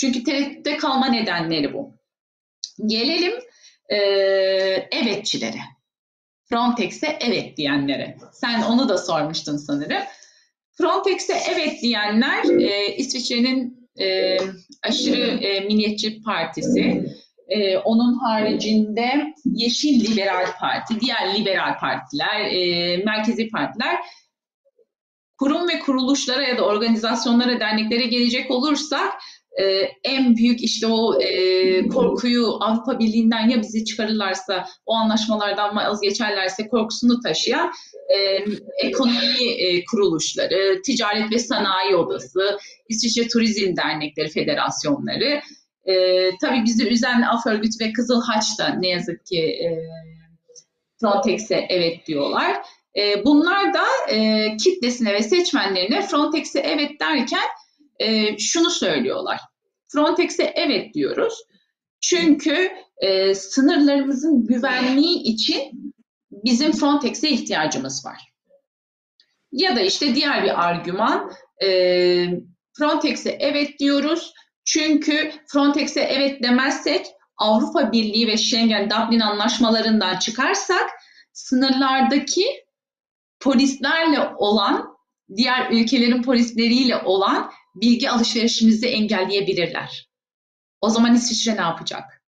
Çünkü 0.01 0.25
tereddütte 0.25 0.77
kalma 0.77 1.07
nedenleri 1.07 1.73
bu. 1.75 1.95
Gelelim 2.87 3.33
e, 3.89 3.97
evetçilere. 4.93 5.61
Frontex'e 6.49 7.19
evet 7.21 7.57
diyenlere. 7.57 8.17
Sen 8.33 8.63
onu 8.63 8.89
da 8.89 8.99
sormuştun 8.99 9.57
sanırım. 9.57 10.03
Frontex'e 10.79 11.35
evet 11.55 11.83
diyenler 11.83 12.61
e, 12.61 12.97
İsviçre'nin 12.97 13.89
e, 14.01 14.37
aşırı 14.83 15.45
e, 15.45 15.61
milliyetçi 15.61 16.23
partisi. 16.23 17.05
E, 17.49 17.79
onun 17.79 18.15
haricinde 18.15 19.35
Yeşil 19.45 20.01
Liberal 20.01 20.47
Parti, 20.61 21.01
diğer 21.01 21.35
liberal 21.35 21.79
partiler, 21.79 22.41
e, 22.41 22.97
merkezi 22.97 23.49
partiler 23.49 23.97
kurum 25.39 25.69
ve 25.69 25.79
kuruluşlara 25.79 26.43
ya 26.43 26.59
da 26.59 26.65
organizasyonlara, 26.65 27.61
derneklere 27.61 28.07
gelecek 28.07 28.51
olursak 28.51 29.13
e, 29.59 29.65
en 30.05 30.37
büyük 30.37 30.63
işte 30.63 30.87
o 30.87 31.21
e, 31.21 31.89
korkuyu 31.89 32.57
Avrupa 32.61 32.99
Birliği'nden 32.99 33.49
ya 33.49 33.63
bizi 33.63 33.85
çıkarırlarsa, 33.85 34.67
o 34.87 34.95
anlaşmalardan 34.95 35.77
vazgeçerlerse 35.77 36.69
korkusunu 36.69 37.21
taşıyan 37.21 37.73
e, 38.09 38.45
ekonomi 38.87 39.51
e, 39.59 39.85
kuruluşları, 39.85 40.83
ticaret 40.83 41.33
ve 41.33 41.39
sanayi 41.39 41.97
odası, 41.97 42.59
İsviçre 42.89 43.29
Turizm 43.29 43.77
Dernekleri 43.77 44.29
Federasyonları, 44.29 45.41
e, 45.85 46.31
tabii 46.39 46.65
bizi 46.65 46.89
üzen 46.89 47.23
Af 47.23 47.47
Örgütü 47.47 47.85
ve 47.85 47.93
Kızıl 47.93 48.23
Haç 48.23 48.45
da 48.59 48.69
ne 48.69 48.89
yazık 48.89 49.27
ki 49.27 49.41
e, 49.41 49.69
Frontex'e 51.01 51.67
evet 51.69 52.07
diyorlar. 52.07 52.57
E, 52.97 53.25
bunlar 53.25 53.75
da 53.75 53.85
e, 54.09 54.57
kitlesine 54.57 55.13
ve 55.13 55.23
seçmenlerine 55.23 56.03
Frontex'e 56.03 56.61
evet 56.61 57.01
derken 57.01 57.49
e, 57.99 58.39
şunu 58.39 58.71
söylüyorlar. 58.71 59.41
Frontex'e 59.89 60.53
evet 60.57 60.95
diyoruz. 60.95 61.35
Çünkü 62.01 62.71
e, 62.99 63.35
sınırlarımızın 63.35 64.47
güvenliği 64.47 65.23
için 65.23 65.95
bizim 66.31 66.73
Frontex'e 66.73 67.29
ihtiyacımız 67.29 68.07
var. 68.07 68.33
Ya 69.53 69.77
da 69.77 69.81
işte 69.81 70.15
diğer 70.15 70.45
bir 70.45 70.67
argüman 70.69 71.33
Frontex'e 72.79 73.37
evet 73.41 73.79
diyoruz. 73.79 74.33
Çünkü 74.65 75.33
Frontex'e 75.53 76.01
evet 76.01 76.43
demezsek 76.43 77.07
Avrupa 77.37 77.93
Birliği 77.93 78.27
ve 78.27 78.37
Schengen 78.37 78.91
Dublin 78.91 79.21
anlaşmalarından 79.21 80.19
çıkarsak 80.19 80.91
sınırlardaki 81.33 82.66
polislerle 83.41 84.21
olan 84.37 84.97
diğer 85.37 85.71
ülkelerin 85.71 86.23
polisleriyle 86.23 86.97
olan 86.97 87.51
bilgi 87.75 88.11
alışverişimizi 88.11 88.87
engelleyebilirler. 88.87 90.09
O 90.81 90.91
zaman 90.91 91.15
İsviçre 91.15 91.57
ne 91.57 91.61
yapacak? 91.61 92.23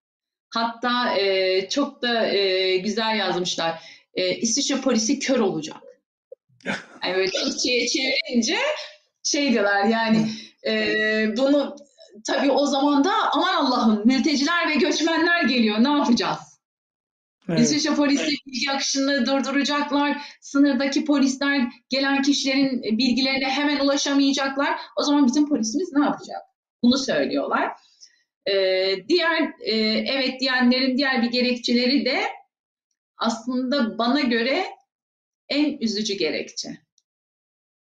Hatta 0.51 1.17
e, 1.19 1.69
çok 1.69 2.03
da 2.03 2.27
e, 2.27 2.77
güzel 2.77 3.17
yazmışlar. 3.19 3.83
E, 4.15 4.37
İsviçre 4.37 4.81
polisi 4.81 5.19
kör 5.19 5.41
olacak. 5.41 5.77
Yani 7.05 7.17
böyle 7.17 7.31
Türkçe'ye 7.31 7.89
çevirince 7.89 8.57
şey 9.23 9.53
diyorlar 9.53 9.85
yani 9.85 10.31
e, 10.67 10.73
bunu 11.37 11.77
tabii 12.27 12.51
o 12.51 12.67
zaman 12.67 13.05
da 13.05 13.13
aman 13.33 13.55
Allah'ım 13.55 14.03
mülteciler 14.07 14.69
ve 14.69 14.75
göçmenler 14.75 15.43
geliyor 15.43 15.85
ne 15.85 15.89
yapacağız? 15.89 16.39
Evet. 17.49 17.61
İsviçre 17.61 17.95
polisi 17.95 18.27
bilgi 18.47 18.71
akışını 18.71 19.27
durduracaklar. 19.27 20.23
Sınırdaki 20.41 21.05
polisler 21.05 21.73
gelen 21.89 22.23
kişilerin 22.23 22.83
bilgilerine 22.83 23.49
hemen 23.51 23.81
ulaşamayacaklar. 23.81 24.81
O 24.97 25.03
zaman 25.03 25.27
bizim 25.27 25.49
polisimiz 25.49 25.93
ne 25.93 26.05
yapacak? 26.05 26.43
Bunu 26.83 26.99
söylüyorlar. 26.99 27.73
Ee, 28.47 28.97
diğer 29.09 29.43
e, 29.61 29.75
evet 29.87 30.41
diyenlerin 30.41 30.97
diğer 30.97 31.23
bir 31.23 31.31
gerekçeleri 31.31 32.05
de 32.05 32.21
aslında 33.17 33.99
bana 33.99 34.21
göre 34.21 34.65
en 35.49 35.79
üzücü 35.79 36.15
gerekçe. 36.15 36.79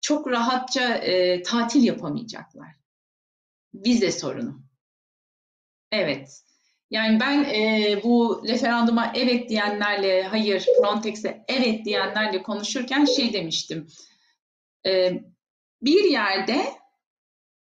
Çok 0.01 0.31
rahatça 0.31 0.95
e, 0.95 1.43
tatil 1.43 1.85
yapamayacaklar. 1.85 2.69
Vize 3.75 4.13
sorunu. 4.13 4.63
Evet, 5.93 6.43
yani 6.91 7.21
ben 7.21 7.45
e, 7.45 8.01
bu 8.05 8.43
referanduma 8.49 9.13
evet 9.15 9.49
diyenlerle, 9.49 10.23
hayır 10.23 10.67
Frontex'e 10.81 11.45
evet 11.49 11.85
diyenlerle 11.85 12.43
konuşurken 12.43 13.05
şey 13.05 13.33
demiştim. 13.33 13.87
E, 14.87 15.23
bir 15.83 16.05
yerde 16.05 16.65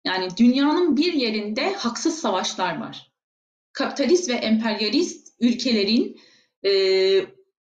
yani 0.04 0.28
dünyanın 0.36 0.96
bir 0.96 1.12
yerinde 1.12 1.74
haksız 1.74 2.18
savaşlar 2.18 2.80
var. 2.80 3.12
Kapitalist 3.72 4.28
ve 4.28 4.34
emperyalist 4.34 5.34
ülkelerin 5.40 6.20
e, 6.64 6.72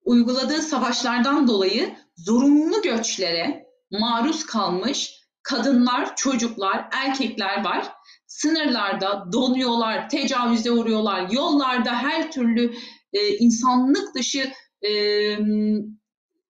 uyguladığı 0.04 0.62
savaşlardan 0.62 1.48
dolayı 1.48 1.96
zorunlu 2.16 2.82
göçlere 2.82 3.66
maruz 3.90 4.46
kalmış 4.46 5.24
kadınlar, 5.42 6.16
çocuklar, 6.16 6.88
erkekler 6.92 7.64
var 7.64 7.92
sınırlarda 8.34 9.32
donuyorlar, 9.32 10.08
tecavüze 10.08 10.70
uğruyorlar, 10.70 11.30
yollarda 11.30 11.94
her 11.94 12.32
türlü 12.32 12.74
e, 13.12 13.28
insanlık 13.28 14.14
dışı 14.14 14.52
e, 14.86 14.92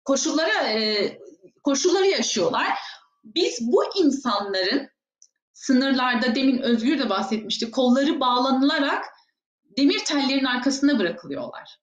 koşullara 0.05 0.69
e, 0.69 1.11
koşulları 1.63 2.07
yaşıyorlar. 2.07 2.77
Biz 3.23 3.59
bu 3.61 3.83
insanların 3.95 4.89
sınırlarda 5.53 6.35
demin 6.35 6.59
Özgür 6.59 6.99
de 6.99 7.09
bahsetmişti, 7.09 7.71
kolları 7.71 8.19
bağlanılarak 8.19 9.05
demir 9.77 9.99
tellerin 9.99 10.45
arkasında 10.45 10.99
bırakılıyorlar. 10.99 11.79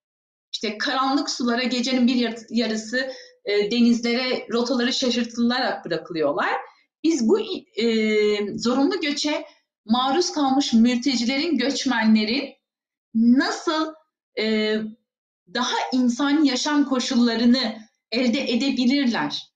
İşte 0.52 0.78
karanlık 0.78 1.30
sulara 1.30 1.62
gecenin 1.62 2.06
bir 2.06 2.34
yarısı 2.50 3.12
e, 3.44 3.70
denizlere 3.70 4.46
rotaları 4.52 4.92
şaşırtılarak 4.92 5.84
bırakılıyorlar. 5.84 6.52
Biz 7.04 7.28
bu 7.28 7.40
e, 7.76 7.86
zorunlu 8.58 9.00
göçe 9.00 9.44
maruz 9.84 10.32
kalmış 10.32 10.72
mültecilerin, 10.72 11.58
göçmenlerin 11.58 12.54
nasıl 13.14 13.94
e, 14.38 14.76
daha 15.54 15.76
insani 15.92 16.48
yaşam 16.48 16.88
koşullarını 16.88 17.76
elde 18.12 18.52
edebilirler? 18.52 19.50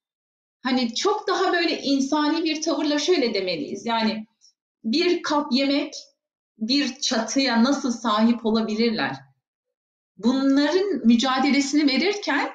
Hani 0.63 0.95
çok 0.95 1.29
daha 1.29 1.53
böyle 1.53 1.83
insani 1.83 2.45
bir 2.45 2.63
tavırla 2.63 2.99
şöyle 2.99 3.35
demeliyiz. 3.35 3.87
Yani 3.87 4.27
bir 4.85 5.23
kap 5.23 5.53
yemek, 5.53 5.95
bir 6.59 7.01
çatıya 7.01 7.65
nasıl 7.65 7.93
sahip 7.93 8.47
olabilirler? 8.47 9.17
Bunların 10.17 11.07
mücadelesini 11.07 11.87
verirken 11.93 12.51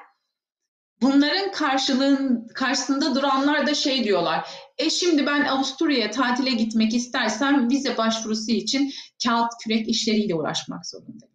bunların 1.00 1.52
karşılığın 1.52 2.48
karşısında 2.54 3.14
duranlar 3.14 3.66
da 3.66 3.74
şey 3.74 4.04
diyorlar. 4.04 4.48
E 4.80 4.90
şimdi 4.90 5.26
ben 5.26 5.44
Avusturya'ya 5.44 6.10
tatile 6.10 6.50
gitmek 6.50 6.94
istersem 6.94 7.70
vize 7.70 7.96
başvurusu 7.96 8.50
için 8.50 8.92
kağıt 9.24 9.52
kürek 9.62 9.88
işleriyle 9.88 10.34
uğraşmak 10.34 10.86
zorundayım. 10.86 11.34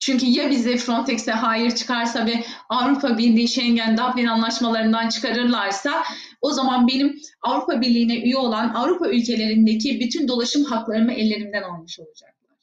Çünkü 0.00 0.26
ya 0.26 0.50
bize 0.50 0.76
Frontex'e 0.76 1.32
hayır 1.32 1.70
çıkarsa 1.70 2.26
ve 2.26 2.44
Avrupa 2.68 3.18
Birliği 3.18 3.48
Schengen 3.48 3.98
Dublin 3.98 4.26
anlaşmalarından 4.26 5.08
çıkarırlarsa 5.08 6.04
o 6.40 6.52
zaman 6.52 6.88
benim 6.88 7.20
Avrupa 7.42 7.80
Birliği'ne 7.80 8.16
üye 8.16 8.36
olan 8.36 8.74
Avrupa 8.74 9.08
ülkelerindeki 9.08 10.00
bütün 10.00 10.28
dolaşım 10.28 10.64
haklarımı 10.64 11.12
ellerimden 11.12 11.62
almış 11.62 12.00
olacaklar. 12.00 12.56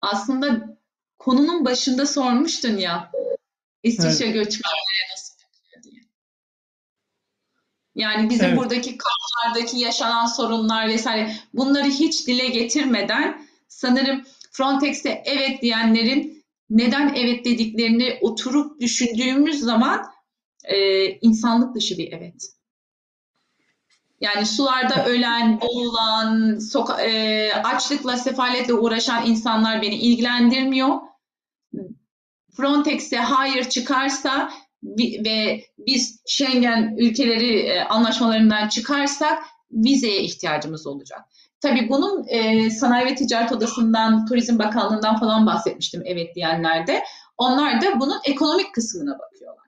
Aslında 0.00 0.78
konunun 1.18 1.64
başında 1.64 2.06
sormuştun 2.06 2.76
ya 2.76 3.10
İsviçre 3.82 4.26
göçmenlere 4.26 5.04
nasıl. 5.12 5.33
Yani 7.94 8.30
bizim 8.30 8.46
Evet. 8.46 8.58
buradaki 8.58 8.98
kamplardaki 8.98 9.78
yaşanan 9.78 10.26
sorunlar 10.26 10.88
vesaire 10.88 11.32
bunları 11.54 11.88
hiç 11.88 12.26
dile 12.26 12.46
getirmeden 12.46 13.46
sanırım 13.68 14.24
Frontex'e 14.52 15.22
evet 15.26 15.62
diyenlerin 15.62 16.44
neden 16.70 17.14
evet 17.14 17.44
dediklerini 17.44 18.18
oturup 18.20 18.80
düşündüğümüz 18.80 19.60
zaman 19.60 20.06
e, 20.64 21.06
insanlık 21.10 21.74
dışı 21.74 21.98
bir 21.98 22.12
evet. 22.12 22.54
Yani 24.20 24.46
sularda 24.46 25.06
ölen, 25.06 25.60
boğulan, 25.60 26.58
soka- 26.58 27.00
e, 27.02 27.52
açlıkla, 27.52 28.16
sefaletle 28.16 28.74
uğraşan 28.74 29.26
insanlar 29.26 29.82
beni 29.82 29.94
ilgilendirmiyor. 29.94 31.00
Frontex'e 32.56 33.16
hayır 33.16 33.68
çıkarsa 33.68 34.52
ve 35.24 35.64
biz 35.78 36.22
Schengen 36.26 36.94
ülkeleri 36.98 37.58
e, 37.58 37.80
anlaşmalarından 37.80 38.68
çıkarsak 38.68 39.44
vizeye 39.70 40.22
ihtiyacımız 40.22 40.86
olacak. 40.86 41.20
Tabii 41.60 41.88
bunun 41.88 42.24
e, 42.28 42.70
Sanayi 42.70 43.06
ve 43.06 43.14
Ticaret 43.14 43.52
Odası'ndan, 43.52 44.26
Turizm 44.26 44.58
Bakanlığı'ndan 44.58 45.20
falan 45.20 45.46
bahsetmiştim 45.46 46.02
evet 46.04 46.34
diyenlerde. 46.34 47.04
Onlar 47.38 47.80
da 47.80 48.00
bunun 48.00 48.20
ekonomik 48.24 48.74
kısmına 48.74 49.18
bakıyorlar. 49.18 49.64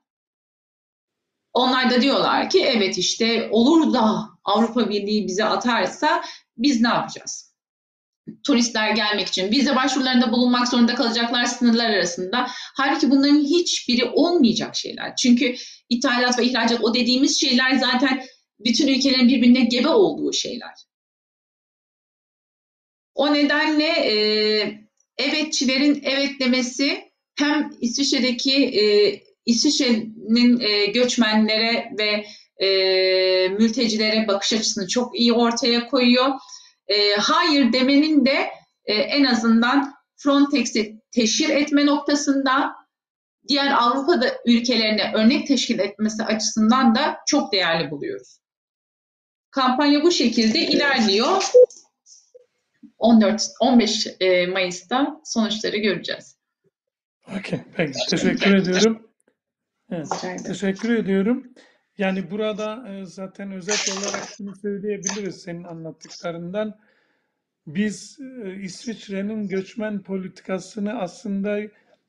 Onlar 1.53 1.91
da 1.91 2.01
diyorlar 2.01 2.51
ki 2.51 2.65
evet 2.65 2.99
işte 2.99 3.49
olur 3.51 3.93
da 3.95 4.29
Avrupa 4.45 4.89
Birliği 4.89 5.27
bize 5.27 5.45
atarsa 5.45 6.23
biz 6.57 6.81
ne 6.81 6.89
yapacağız? 6.89 7.46
Turistler 8.47 8.91
gelmek 8.91 9.29
için 9.29 9.51
vize 9.51 9.77
başvurularında 9.77 10.33
bulunmak 10.33 10.69
zorunda 10.69 10.95
kalacaklar 10.95 11.45
sınırlar 11.45 11.91
arasında. 11.91 12.47
Halbuki 12.51 13.11
bunların 13.11 13.41
hiçbiri 13.41 14.05
olmayacak 14.05 14.77
şeyler. 14.77 15.17
Çünkü 15.17 15.55
ithalat 15.89 16.39
ve 16.39 16.45
ihracat 16.45 16.85
o 16.85 16.95
dediğimiz 16.95 17.41
şeyler 17.41 17.77
zaten 17.77 18.23
bütün 18.59 18.89
ülkelerin 18.89 19.29
birbirine 19.29 19.61
gebe 19.61 19.89
olduğu 19.89 20.33
şeyler. 20.33 20.73
O 23.15 23.35
nedenle 23.35 23.87
e, 23.87 24.15
evetçilerin 25.19 26.01
evet 26.05 26.31
demesi 26.41 27.13
hem 27.39 27.71
İsviçre'deki 27.81 28.65
e, 28.65 28.85
İsviçre'nin 29.47 30.61
e, 30.61 30.87
göçmenlere 30.87 31.91
ve 31.99 32.27
e, 32.67 33.49
mültecilere 33.49 34.29
bakış 34.29 34.53
açısını 34.53 34.89
çok 34.89 35.21
iyi 35.21 35.33
ortaya 35.33 35.89
koyuyor. 35.89 36.29
E, 36.89 37.15
hayır 37.17 37.73
demenin 37.73 38.27
de 38.27 38.51
e, 38.85 38.95
en 38.95 39.25
azından 39.25 39.95
Frontex'i 40.17 41.01
teşhir 41.11 41.49
etme 41.49 41.87
noktasında 41.87 42.75
diğer 43.49 43.73
Avrupa'da 43.73 44.27
ülkelerine 44.47 45.13
örnek 45.15 45.47
teşkil 45.47 45.79
etmesi 45.79 46.23
açısından 46.23 46.95
da 46.95 47.19
çok 47.27 47.53
değerli 47.53 47.91
buluyoruz. 47.91 48.39
Kampanya 49.51 50.03
bu 50.03 50.11
şekilde 50.11 50.59
ilerliyor. 50.59 51.43
14 52.99 53.43
15 53.61 54.07
e, 54.21 54.47
Mayıs'ta 54.47 55.21
sonuçları 55.25 55.77
göreceğiz. 55.77 56.37
Okey, 57.39 57.61
peki. 57.77 57.99
Teşekkür 58.11 58.55
ediyorum. 58.55 59.11
Evet, 59.91 60.09
teşekkür 60.47 60.95
ediyorum. 60.95 61.55
Yani 61.99 62.31
burada 62.31 62.89
e, 62.89 63.05
zaten 63.05 63.53
özet 63.53 63.97
olarak 63.99 64.25
şunu 64.37 64.57
söyleyebiliriz 64.57 65.43
senin 65.43 65.65
anlattıklarından. 65.65 66.79
Biz 67.67 68.19
e, 68.45 68.55
İsviçre'nin 68.55 69.49
göçmen 69.49 70.03
politikasını 70.03 71.01
aslında 71.01 71.59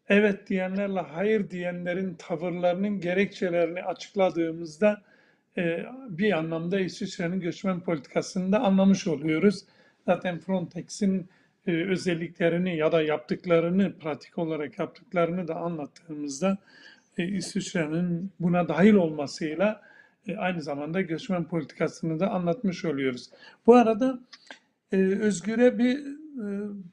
evet 0.09 0.47
diyenlerle 0.49 0.99
hayır 0.99 1.49
diyenlerin 1.49 2.15
tavırlarının 2.15 2.99
gerekçelerini 2.99 3.83
açıkladığımızda 3.83 5.01
e, 5.57 5.85
bir 6.09 6.31
anlamda 6.31 6.79
İsviçre'nin 6.79 7.39
göçmen 7.39 7.79
politikasını 7.79 8.51
da 8.51 8.59
anlamış 8.59 9.07
oluyoruz. 9.07 9.65
Zaten 10.05 10.39
Frontex'in 10.39 11.29
özelliklerini 11.67 12.77
ya 12.77 12.91
da 12.91 13.01
yaptıklarını, 13.01 13.97
pratik 13.97 14.37
olarak 14.37 14.79
yaptıklarını 14.79 15.47
da 15.47 15.55
anlattığımızda 15.55 16.57
e, 17.17 17.27
İsviçre'nin 17.27 18.31
buna 18.39 18.67
dahil 18.67 18.93
olmasıyla 18.93 19.81
e, 20.27 20.37
aynı 20.37 20.61
zamanda 20.61 21.01
göçmen 21.01 21.47
politikasını 21.47 22.19
da 22.19 22.29
anlatmış 22.29 22.85
oluyoruz. 22.85 23.29
Bu 23.65 23.75
arada 23.75 24.19
e, 24.91 24.97
Özgür'e 24.97 25.77
bir 25.77 25.97
e, 26.37 26.47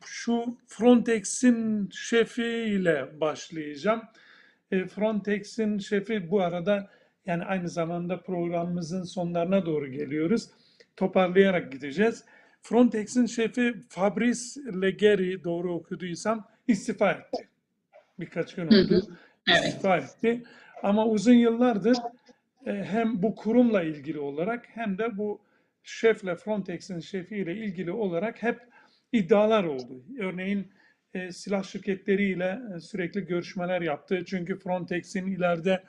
şu 0.05 0.59
Frontex'in 0.67 1.89
şefiyle 1.93 3.21
başlayacağım. 3.21 4.03
E, 4.71 4.87
Frontex'in 4.87 5.79
şefi 5.79 6.31
bu 6.31 6.41
arada 6.41 6.91
yani 7.27 7.45
aynı 7.45 7.69
zamanda 7.69 8.21
programımızın 8.21 9.03
sonlarına 9.03 9.67
doğru 9.67 9.87
geliyoruz. 9.91 10.51
Toparlayarak 10.97 11.73
gideceğiz. 11.73 12.25
Frontex'in 12.63 13.27
şefi 13.27 13.75
Fabrice 13.89 14.61
Leggeri 14.83 15.45
doğru 15.45 15.75
okuduysam 15.75 16.49
istifa 16.69 17.11
etti. 17.11 17.49
Birkaç 18.21 18.55
gün 18.55 18.71
Hı 18.71 18.77
hı. 18.77 19.01
Evet. 19.49 19.69
istifa 19.69 19.97
etti. 19.97 20.43
Ama 20.83 21.07
uzun 21.07 21.35
yıllardır 21.35 21.97
e, 22.67 22.73
hem 22.73 23.23
bu 23.23 23.35
kurumla 23.35 23.83
ilgili 23.83 24.19
olarak 24.19 24.67
hem 24.75 24.99
de 24.99 25.19
bu 25.19 25.41
şefle 25.83 26.37
Frontex'in 26.37 27.01
şefiyle 27.01 27.57
ilgili 27.57 27.93
olarak 27.93 28.43
hep 28.43 28.61
iddialar 29.13 29.65
oldu. 29.65 30.05
Örneğin 30.19 30.73
e, 31.15 31.33
silah 31.33 31.63
şirketleriyle 31.63 32.61
e, 32.77 32.81
sürekli 32.81 33.27
görüşmeler 33.27 33.83
yaptı. 33.83 34.25
Çünkü 34.27 34.59
Frontex'in 34.59 35.27
ileride 35.27 35.83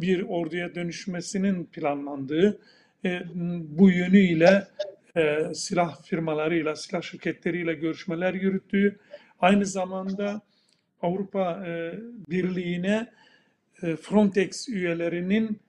bir 0.00 0.22
orduya 0.22 0.74
dönüşmesinin 0.74 1.64
planlandığı 1.64 2.60
e, 3.04 3.20
bu 3.62 3.90
yönüyle 3.90 4.66
e, 5.16 5.54
silah 5.54 6.02
firmalarıyla, 6.02 6.76
silah 6.76 7.02
şirketleriyle 7.02 7.74
görüşmeler 7.74 8.34
yürüttüğü, 8.34 8.98
aynı 9.40 9.66
zamanda 9.66 10.40
Avrupa 11.02 11.66
e, 11.66 11.98
Birliği'ne 12.30 13.06
e, 13.82 13.96
Frontex 13.96 14.68
üyelerinin 14.68 15.60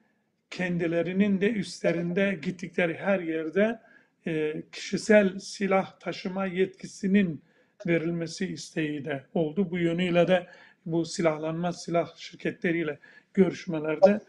kendilerinin 0.50 1.42
de 1.42 1.52
üstlerinde 1.52 2.40
gittikleri 2.42 2.98
her 2.98 3.20
yerde 3.20 3.80
e, 4.28 4.64
kişisel 4.72 5.40
silah 5.40 6.00
taşıma 6.00 6.46
yetkisinin 6.46 7.42
verilmesi 7.88 8.48
isteği 8.48 9.06
de 9.06 9.24
oldu. 9.34 9.72
Bu 9.72 9.78
yönüyle 9.78 10.28
de 10.28 10.48
bu 10.86 11.06
silahlanma 11.06 11.74
silah 11.74 12.16
şirketleriyle 12.16 13.00
görüşmelerde 13.34 14.22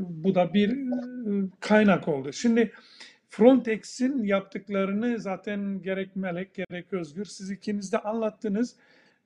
bu 0.00 0.34
da 0.34 0.54
bir 0.54 0.78
kaynak 1.60 2.08
oldu. 2.08 2.32
Şimdi 2.32 2.72
Frontex'in 3.30 4.24
yaptıklarını 4.24 5.20
zaten 5.20 5.82
gerek 5.82 6.16
Melek 6.16 6.54
gerek 6.54 6.92
Özgür 6.92 7.24
siz 7.24 7.50
ikiniz 7.50 7.92
de 7.92 7.98
anlattınız. 7.98 8.76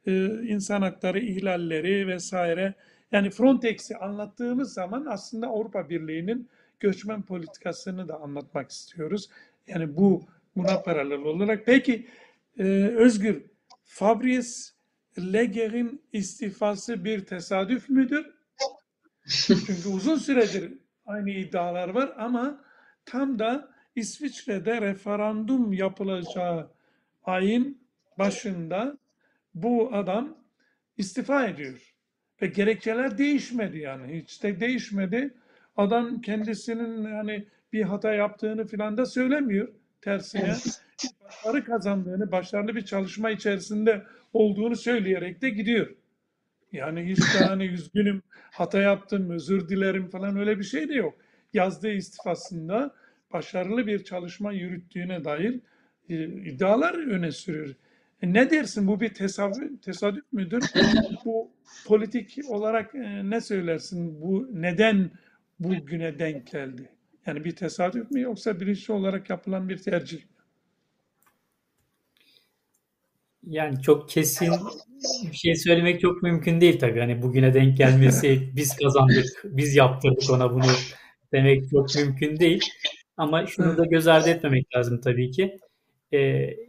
E, 0.06 0.12
insan 0.26 0.82
hakları 0.82 1.20
ihlalleri 1.20 2.06
vesaire. 2.06 2.74
Yani 3.12 3.30
Frontex'i 3.30 3.96
anlattığımız 3.96 4.72
zaman 4.72 5.06
aslında 5.06 5.46
Avrupa 5.46 5.90
Birliği'nin 5.90 6.48
göçmen 6.80 7.22
politikasını 7.22 8.08
da 8.08 8.20
anlatmak 8.20 8.70
istiyoruz. 8.70 9.28
Yani 9.66 9.96
bu 9.96 10.22
buna 10.56 10.82
paralel 10.82 11.20
olarak. 11.20 11.66
Peki 11.66 12.06
e, 12.58 12.62
Özgür, 12.96 13.42
Fabrice 13.84 14.48
Leger'in 15.18 16.02
istifası 16.12 17.04
bir 17.04 17.24
tesadüf 17.24 17.88
müdür? 17.88 18.26
Çünkü 19.46 19.88
uzun 19.88 20.16
süredir 20.16 20.72
aynı 21.06 21.30
iddialar 21.30 21.88
var 21.88 22.12
ama 22.18 22.64
tam 23.04 23.38
da 23.38 23.68
İsviçre'de 23.96 24.80
referandum 24.80 25.72
yapılacağı 25.72 26.70
ayın 27.24 27.78
başında 28.18 28.98
bu 29.54 29.94
adam 29.94 30.38
istifa 30.96 31.46
ediyor. 31.46 31.94
Ve 32.42 32.46
gerekçeler 32.46 33.18
değişmedi 33.18 33.78
yani. 33.78 34.22
Hiç 34.22 34.42
de 34.42 34.60
değişmedi. 34.60 35.34
Adam 35.76 36.20
kendisinin 36.20 37.02
yani 37.08 37.46
bir 37.72 37.82
hata 37.82 38.14
yaptığını 38.14 38.66
filan 38.66 38.96
da 38.96 39.06
söylemiyor. 39.06 39.68
Tersine 40.00 40.54
başarı 41.24 41.64
kazandığını, 41.64 42.32
başarılı 42.32 42.76
bir 42.76 42.84
çalışma 42.84 43.30
içerisinde 43.30 44.02
olduğunu 44.32 44.76
söyleyerek 44.76 45.42
de 45.42 45.50
gidiyor. 45.50 45.94
Yani 46.72 47.04
hiç 47.04 47.18
de 47.18 47.44
hani 47.44 47.64
üzgünüm, 47.74 48.22
hata 48.30 48.80
yaptım, 48.80 49.30
özür 49.30 49.68
dilerim 49.68 50.10
falan 50.10 50.36
öyle 50.36 50.58
bir 50.58 50.64
şey 50.64 50.88
de 50.88 50.94
yok. 50.94 51.14
Yazdığı 51.52 51.92
istifasında 51.92 52.94
başarılı 53.32 53.86
bir 53.86 54.04
çalışma 54.04 54.52
yürüttüğüne 54.52 55.24
dair 55.24 55.60
e, 56.08 56.24
iddialar 56.24 56.94
öne 56.94 57.32
sürüyor. 57.32 57.74
E, 58.22 58.32
ne 58.32 58.50
dersin 58.50 58.86
bu 58.86 59.00
bir 59.00 59.14
tesadüf, 59.14 59.82
tesadüf 59.82 60.24
müdür? 60.32 60.62
Bu 61.24 61.50
politik 61.86 62.38
olarak 62.48 62.94
e, 62.94 63.30
ne 63.30 63.40
söylersin? 63.40 64.20
Bu 64.22 64.48
neden 64.52 65.10
bugüne 65.58 66.18
denk 66.18 66.46
geldi? 66.52 66.88
Yani 67.26 67.44
bir 67.44 67.56
tesadüf 67.56 68.10
mü 68.10 68.20
yoksa 68.20 68.60
bilinçli 68.60 68.94
olarak 68.94 69.30
yapılan 69.30 69.68
bir 69.68 69.78
tercih 69.78 70.18
mi? 70.18 70.26
Yani 73.46 73.82
çok 73.82 74.08
kesin 74.08 74.52
bir 75.30 75.36
şey 75.36 75.56
söylemek 75.56 76.00
çok 76.00 76.22
mümkün 76.22 76.60
değil 76.60 76.78
tabii. 76.78 77.00
Hani 77.00 77.22
bugüne 77.22 77.54
denk 77.54 77.76
gelmesi 77.76 78.50
biz 78.56 78.76
kazandık, 78.76 79.42
biz 79.44 79.76
yaptırdık 79.76 80.30
ona 80.30 80.54
bunu 80.54 80.72
demek 81.32 81.70
çok 81.70 81.96
mümkün 81.96 82.38
değil. 82.38 82.60
Ama 83.16 83.46
şunu 83.46 83.76
da 83.76 83.84
göz 83.84 84.06
ardı 84.06 84.30
etmemek 84.30 84.76
lazım 84.76 85.00
tabii 85.00 85.30
ki. 85.30 85.58
Ee, 86.12 86.18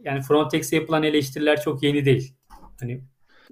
yani 0.04 0.22
Frontex'e 0.22 0.76
yapılan 0.76 1.02
eleştiriler 1.02 1.60
çok 1.60 1.82
yeni 1.82 2.04
değil. 2.04 2.34
Hani 2.80 3.00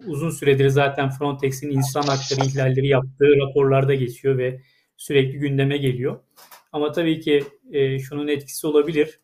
uzun 0.07 0.31
süredir 0.31 0.69
zaten 0.69 1.11
Frontex'in 1.11 1.71
insan 1.71 2.03
hakları 2.03 2.49
ihlalleri 2.49 2.87
yaptığı 2.87 3.37
raporlarda 3.37 3.95
geçiyor 3.95 4.39
ve 4.39 4.61
sürekli 4.97 5.39
gündeme 5.39 5.77
geliyor. 5.77 6.21
Ama 6.73 6.93
tabii 6.93 7.21
ki 7.21 7.45
e, 7.73 7.99
şunun 7.99 8.29
etkisi 8.29 8.67
olabilir. 8.67 9.21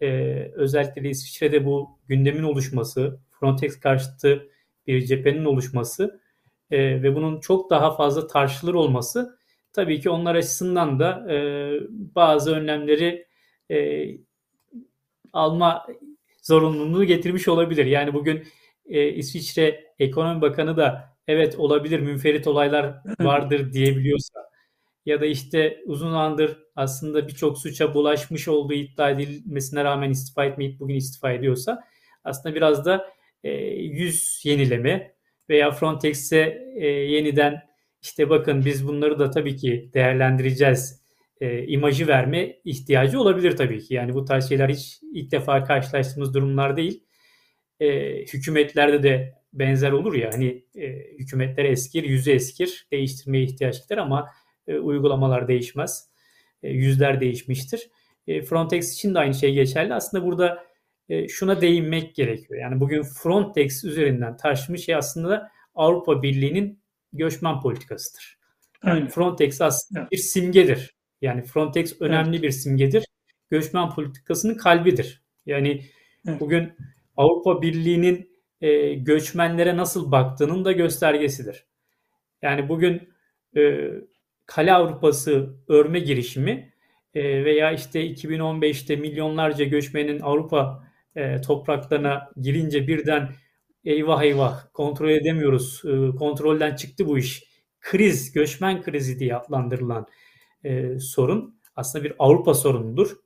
E, 0.00 0.06
özellikle 0.54 1.04
de 1.04 1.08
İsviçre'de 1.10 1.66
bu 1.66 1.98
gündemin 2.08 2.42
oluşması, 2.42 3.20
Frontex 3.40 3.80
karşıtı 3.80 4.48
bir 4.86 5.06
cephenin 5.06 5.44
oluşması 5.44 6.20
e, 6.70 7.02
ve 7.02 7.14
bunun 7.14 7.40
çok 7.40 7.70
daha 7.70 7.96
fazla 7.96 8.26
tartışılır 8.26 8.74
olması 8.74 9.38
tabii 9.72 10.00
ki 10.00 10.10
onlar 10.10 10.34
açısından 10.34 11.00
da 11.00 11.32
e, 11.34 11.36
bazı 11.90 12.54
önlemleri 12.54 13.26
e, 13.70 14.06
alma 15.32 15.86
zorunluluğu 16.50 17.04
getirmiş 17.04 17.48
olabilir. 17.48 17.86
Yani 17.86 18.14
bugün 18.14 18.44
e, 18.86 19.08
İsviçre 19.08 19.84
Ekonomi 19.98 20.40
Bakanı 20.40 20.76
da 20.76 21.14
evet 21.28 21.58
olabilir 21.58 22.00
münferit 22.00 22.46
olaylar 22.46 22.94
vardır 23.20 23.72
diyebiliyorsa 23.72 24.50
ya 25.06 25.20
da 25.20 25.26
işte 25.26 25.80
uzun 25.86 26.10
zamandır 26.10 26.58
aslında 26.76 27.28
birçok 27.28 27.58
suça 27.58 27.94
bulaşmış 27.94 28.48
olduğu 28.48 28.72
iddia 28.72 29.10
edilmesine 29.10 29.84
rağmen 29.84 30.10
istifa 30.10 30.44
etmeyip 30.44 30.80
bugün 30.80 30.94
istifa 30.96 31.32
ediyorsa 31.32 31.84
aslında 32.24 32.54
biraz 32.54 32.84
da 32.84 33.06
e, 33.44 33.50
yüz 33.74 34.40
yenileme 34.44 35.14
veya 35.48 35.70
Frontex'e 35.70 36.58
e, 36.76 36.86
yeniden 36.86 37.62
işte 38.02 38.30
bakın 38.30 38.64
biz 38.64 38.88
bunları 38.88 39.18
da 39.18 39.30
tabii 39.30 39.56
ki 39.56 39.90
değerlendireceğiz 39.94 40.99
e, 41.40 41.66
imajı 41.66 42.06
verme 42.06 42.56
ihtiyacı 42.64 43.20
olabilir 43.20 43.56
tabii 43.56 43.80
ki. 43.80 43.94
Yani 43.94 44.14
bu 44.14 44.24
tarz 44.24 44.48
şeyler 44.48 44.68
hiç 44.68 45.00
ilk 45.12 45.32
defa 45.32 45.64
karşılaştığımız 45.64 46.34
durumlar 46.34 46.76
değil. 46.76 47.04
E, 47.80 48.18
hükümetlerde 48.24 49.02
de 49.02 49.34
benzer 49.52 49.92
olur 49.92 50.14
ya 50.14 50.30
hani 50.32 50.64
e, 50.74 50.88
hükümetler 51.18 51.64
eskir, 51.64 52.04
yüzü 52.04 52.30
eskir, 52.30 52.86
değiştirmeye 52.92 53.44
ihtiyaç 53.44 53.82
gider 53.82 53.98
ama 53.98 54.30
e, 54.68 54.78
uygulamalar 54.78 55.48
değişmez. 55.48 56.10
E, 56.62 56.70
yüzler 56.70 57.20
değişmiştir. 57.20 57.90
E, 58.26 58.42
Frontex 58.42 58.94
için 58.94 59.14
de 59.14 59.18
aynı 59.18 59.34
şey 59.34 59.54
geçerli. 59.54 59.94
Aslında 59.94 60.26
burada 60.26 60.64
e, 61.08 61.28
şuna 61.28 61.60
değinmek 61.60 62.14
gerekiyor. 62.14 62.60
Yani 62.60 62.80
bugün 62.80 63.02
Frontex 63.02 63.84
üzerinden 63.84 64.36
tartışmış 64.36 64.84
şey 64.84 64.94
aslında 64.94 65.50
Avrupa 65.74 66.22
Birliği'nin 66.22 66.82
göçmen 67.12 67.60
politikasıdır. 67.60 68.38
Yani. 68.86 69.08
Frontex 69.08 69.60
aslında 69.60 70.00
evet. 70.00 70.12
bir 70.12 70.16
simgedir. 70.16 70.99
Yani 71.22 71.42
Frontex 71.42 72.00
önemli 72.00 72.30
evet. 72.30 72.42
bir 72.42 72.50
simgedir. 72.50 73.04
Göçmen 73.50 73.90
politikasının 73.90 74.54
kalbidir. 74.54 75.22
Yani 75.46 75.82
evet. 76.28 76.40
bugün 76.40 76.72
Avrupa 77.16 77.62
Birliği'nin 77.62 78.30
e, 78.60 78.94
göçmenlere 78.94 79.76
nasıl 79.76 80.12
baktığının 80.12 80.64
da 80.64 80.72
göstergesidir. 80.72 81.66
Yani 82.42 82.68
bugün 82.68 83.08
e, 83.56 83.90
Kale 84.46 84.72
Avrupası 84.72 85.56
örme 85.68 86.00
girişimi 86.00 86.72
e, 87.14 87.44
veya 87.44 87.72
işte 87.72 88.06
2015'te 88.06 88.96
milyonlarca 88.96 89.64
göçmenin 89.64 90.20
Avrupa 90.20 90.84
e, 91.16 91.40
topraklarına 91.40 92.30
girince 92.40 92.88
birden 92.88 93.28
eyvah 93.84 94.22
eyvah 94.22 94.72
kontrol 94.72 95.08
edemiyoruz, 95.08 95.82
e, 95.84 96.16
kontrolden 96.16 96.76
çıktı 96.76 97.06
bu 97.06 97.18
iş. 97.18 97.44
Kriz, 97.80 98.32
göçmen 98.32 98.82
krizi 98.82 99.18
diye 99.18 99.36
adlandırılan 99.36 100.06
e, 100.64 100.98
sorun 100.98 101.60
aslında 101.76 102.04
bir 102.04 102.14
Avrupa 102.18 102.54
sorunudur. 102.54 103.16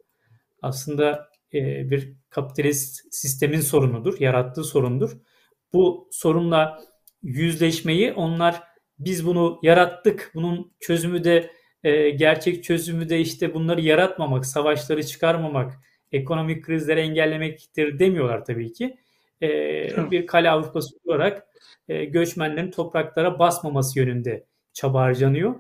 Aslında 0.62 1.28
e, 1.54 1.90
bir 1.90 2.12
kapitalist 2.30 3.00
sistemin 3.10 3.60
sorunudur, 3.60 4.20
yarattığı 4.20 4.64
sorundur. 4.64 5.16
Bu 5.72 6.08
sorunla 6.12 6.80
yüzleşmeyi 7.22 8.12
onlar 8.12 8.62
biz 8.98 9.26
bunu 9.26 9.58
yarattık, 9.62 10.30
bunun 10.34 10.72
çözümü 10.80 11.24
de 11.24 11.50
e, 11.84 12.10
gerçek 12.10 12.64
çözümü 12.64 13.08
de 13.08 13.20
işte 13.20 13.54
bunları 13.54 13.80
yaratmamak, 13.80 14.46
savaşları 14.46 15.06
çıkarmamak, 15.06 15.72
ekonomik 16.12 16.64
krizleri 16.64 17.00
engellemektir 17.00 17.98
demiyorlar 17.98 18.44
tabii 18.44 18.72
ki. 18.72 18.96
E, 19.42 20.10
bir 20.10 20.26
kale 20.26 20.50
Avrupası 20.50 20.96
olarak 21.04 21.46
e, 21.88 22.04
göçmenlerin 22.04 22.70
topraklara 22.70 23.38
basmaması 23.38 23.98
yönünde 23.98 24.46
çaba 24.72 25.00
harcanıyor. 25.00 25.54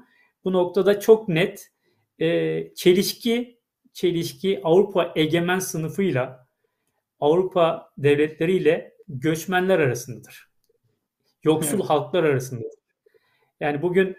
Bu 0.44 0.52
noktada 0.52 1.00
çok 1.00 1.28
net 1.28 1.72
e, 2.18 2.74
çelişki 2.74 3.60
çelişki 3.92 4.60
Avrupa 4.64 5.12
egemen 5.16 5.58
sınıfıyla 5.58 6.48
Avrupa 7.20 7.92
devletleriyle 7.98 8.94
göçmenler 9.08 9.78
arasındadır. 9.78 10.48
Yoksul 11.44 11.78
evet. 11.78 11.90
halklar 11.90 12.24
arasındadır. 12.24 12.80
Yani 13.60 13.82
bugün 13.82 14.16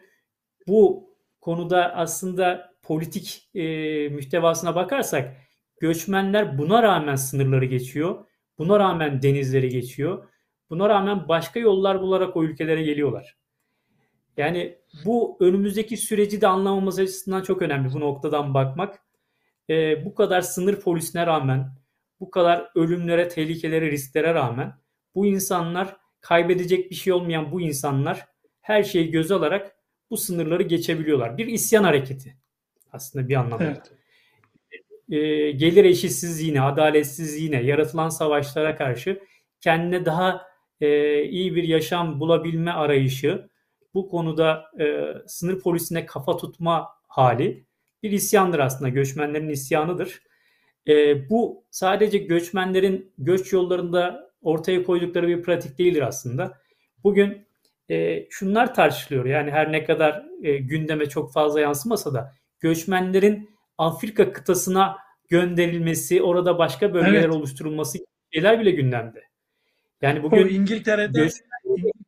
bu 0.68 1.10
konuda 1.42 1.96
aslında 1.96 2.74
politik 2.84 3.50
e, 3.56 3.64
mühtevasına 4.10 4.76
bakarsak 4.76 5.38
göçmenler 5.80 6.58
buna 6.58 6.84
rağmen 6.84 7.16
sınırları 7.16 7.66
geçiyor. 7.66 8.26
Buna 8.58 8.80
rağmen 8.80 9.22
denizleri 9.22 9.70
geçiyor. 9.70 10.30
Buna 10.70 10.90
rağmen 10.90 11.28
başka 11.28 11.60
yollar 11.60 12.02
bularak 12.02 12.38
o 12.38 12.44
ülkelere 12.44 12.84
geliyorlar. 12.84 13.38
Yani 14.38 14.78
bu 15.06 15.38
önümüzdeki 15.40 15.98
süreci 15.98 16.42
de 16.42 16.48
anlamamız 16.48 17.00
açısından 17.00 17.42
çok 17.42 17.62
önemli 17.62 17.94
bu 17.94 18.00
noktadan 18.00 18.54
bakmak. 18.54 19.00
E, 19.70 20.06
bu 20.06 20.16
kadar 20.16 20.42
sınır 20.42 20.80
polisine 20.82 21.26
rağmen, 21.28 21.70
bu 22.20 22.32
kadar 22.32 22.70
ölümlere, 22.76 23.30
tehlikelere, 23.30 23.92
risklere 23.92 24.34
rağmen 24.34 24.74
bu 25.16 25.26
insanlar 25.26 25.98
kaybedecek 26.22 26.92
bir 26.92 26.96
şey 26.96 27.14
olmayan 27.14 27.52
bu 27.52 27.62
insanlar 27.62 28.28
her 28.62 28.84
şeyi 28.84 29.12
göze 29.12 29.34
alarak 29.34 29.76
bu 30.10 30.18
sınırları 30.18 30.64
geçebiliyorlar. 30.64 31.38
Bir 31.38 31.48
isyan 31.48 31.84
hareketi 31.84 32.38
aslında 32.92 33.30
bir 33.30 33.36
anlamda. 33.36 33.64
Evet. 33.64 33.92
E, 35.10 35.52
gelir 35.52 35.86
eşitsizliğine, 35.86 36.62
adaletsizliğine, 36.62 37.64
yaratılan 37.64 38.10
savaşlara 38.10 38.76
karşı 38.76 39.20
kendine 39.62 40.06
daha 40.06 40.42
e, 40.82 41.24
iyi 41.24 41.56
bir 41.56 41.64
yaşam 41.64 42.20
bulabilme 42.20 42.72
arayışı, 42.72 43.50
bu 43.96 44.10
konuda 44.10 44.64
e, 44.80 45.14
sınır 45.28 45.60
polisine 45.60 46.06
kafa 46.06 46.38
tutma 46.38 46.90
hali 47.08 47.66
bir 48.04 48.12
isyandır 48.12 48.60
aslında. 48.60 48.90
Göçmenlerin 48.90 49.50
isyanıdır. 49.50 50.22
E, 50.88 51.30
bu 51.30 51.64
sadece 51.72 52.18
göçmenlerin 52.18 53.14
göç 53.18 53.54
yollarında 53.54 54.32
ortaya 54.42 54.84
koydukları 54.84 55.28
bir 55.28 55.44
pratik 55.44 55.78
değildir 55.78 56.02
aslında. 56.02 56.58
Bugün 57.04 57.48
e, 57.90 58.28
şunlar 58.30 58.74
tartışılıyor. 58.74 59.26
Yani 59.26 59.52
her 59.52 59.72
ne 59.72 59.84
kadar 59.84 60.26
e, 60.44 60.58
gündeme 60.58 61.10
çok 61.10 61.34
fazla 61.34 61.60
yansımasa 61.60 62.14
da 62.14 62.34
göçmenlerin 62.60 63.50
Afrika 63.78 64.34
kıtasına 64.34 64.98
gönderilmesi, 65.30 66.22
orada 66.22 66.58
başka 66.58 66.94
bölgeler 66.94 67.20
evet. 67.20 67.36
oluşturulması 67.36 67.98
şeyler 68.34 68.60
bile 68.60 68.72
gündemde. 68.72 69.24
Yani 70.02 70.24
bugün 70.24 70.46
o 70.46 70.48
İngiltere'de 70.48 71.20
göç... 71.20 71.34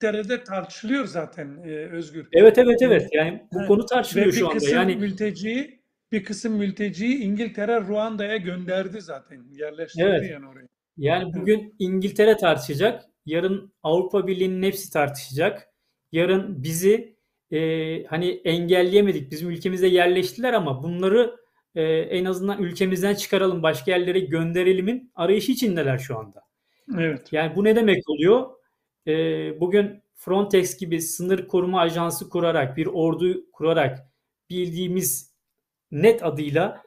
İngiltere'de 0.01 0.43
tartışılıyor 0.43 1.05
zaten 1.05 1.57
e, 1.65 1.71
Özgür. 1.71 2.27
Evet 2.33 2.57
evet 2.57 2.81
evet. 2.81 3.09
Yani 3.13 3.47
bu 3.53 3.59
evet. 3.59 3.67
konu 3.67 3.85
tartışılıyor 3.85 4.31
şu 4.31 4.49
anda. 4.49 4.69
Yani 4.69 4.95
mülteci 4.95 5.81
bir 6.11 6.23
kısım 6.23 6.53
mülteciyi 6.53 7.17
İngiltere 7.17 7.81
Ruanda'ya 7.81 8.37
gönderdi 8.37 9.01
zaten. 9.01 9.43
Yerleştirdi 9.51 10.05
evet. 10.09 10.31
yani 10.31 10.47
oraya. 10.47 10.67
Yani 10.97 11.33
bugün 11.33 11.75
İngiltere 11.79 12.37
tartışacak. 12.37 13.03
Yarın 13.25 13.73
Avrupa 13.83 14.27
Birliği'nin 14.27 14.63
hepsi 14.63 14.93
tartışacak. 14.93 15.67
Yarın 16.11 16.63
bizi 16.63 17.17
e, 17.51 18.03
hani 18.03 18.29
engelleyemedik. 18.29 19.31
Bizim 19.31 19.49
ülkemize 19.49 19.87
yerleştiler 19.87 20.53
ama 20.53 20.83
bunları 20.83 21.35
e, 21.75 21.83
en 21.83 22.25
azından 22.25 22.63
ülkemizden 22.63 23.15
çıkaralım, 23.15 23.63
başka 23.63 23.91
yerlere 23.91 24.19
gönderelimin 24.19 25.11
arayışı 25.15 25.51
içindeler 25.51 25.97
şu 25.97 26.17
anda. 26.17 26.41
Evet. 26.97 27.33
Yani 27.33 27.55
bu 27.55 27.63
ne 27.63 27.75
demek 27.75 28.09
oluyor? 28.09 28.57
E, 29.07 29.13
bugün 29.59 30.03
Frontex 30.15 30.77
gibi 30.77 31.01
sınır 31.01 31.47
koruma 31.47 31.81
ajansı 31.81 32.29
kurarak, 32.29 32.77
bir 32.77 32.85
ordu 32.85 33.51
kurarak 33.51 34.11
bildiğimiz 34.49 35.33
net 35.91 36.23
adıyla 36.23 36.83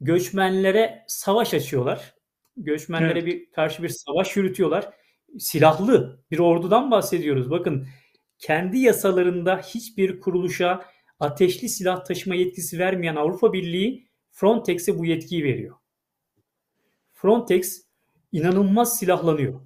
göçmenlere 0.00 1.04
savaş 1.08 1.54
açıyorlar. 1.54 2.14
Göçmenlere 2.56 3.18
Evet. 3.18 3.26
bir 3.26 3.52
karşı 3.52 3.82
bir 3.82 3.88
savaş 3.88 4.36
yürütüyorlar. 4.36 4.90
Silahlı 5.38 6.24
bir 6.30 6.38
ordudan 6.38 6.90
bahsediyoruz. 6.90 7.50
Bakın 7.50 7.86
kendi 8.38 8.78
yasalarında 8.78 9.58
hiçbir 9.58 10.20
kuruluşa 10.20 10.84
ateşli 11.20 11.68
silah 11.68 12.04
taşıma 12.04 12.34
yetkisi 12.34 12.78
vermeyen 12.78 13.16
Avrupa 13.16 13.52
Birliği 13.52 14.08
Frontex'e 14.30 14.98
bu 14.98 15.06
yetkiyi 15.06 15.44
veriyor. 15.44 15.76
Frontex 17.12 17.84
inanılmaz 18.32 18.98
silahlanıyor. 18.98 19.60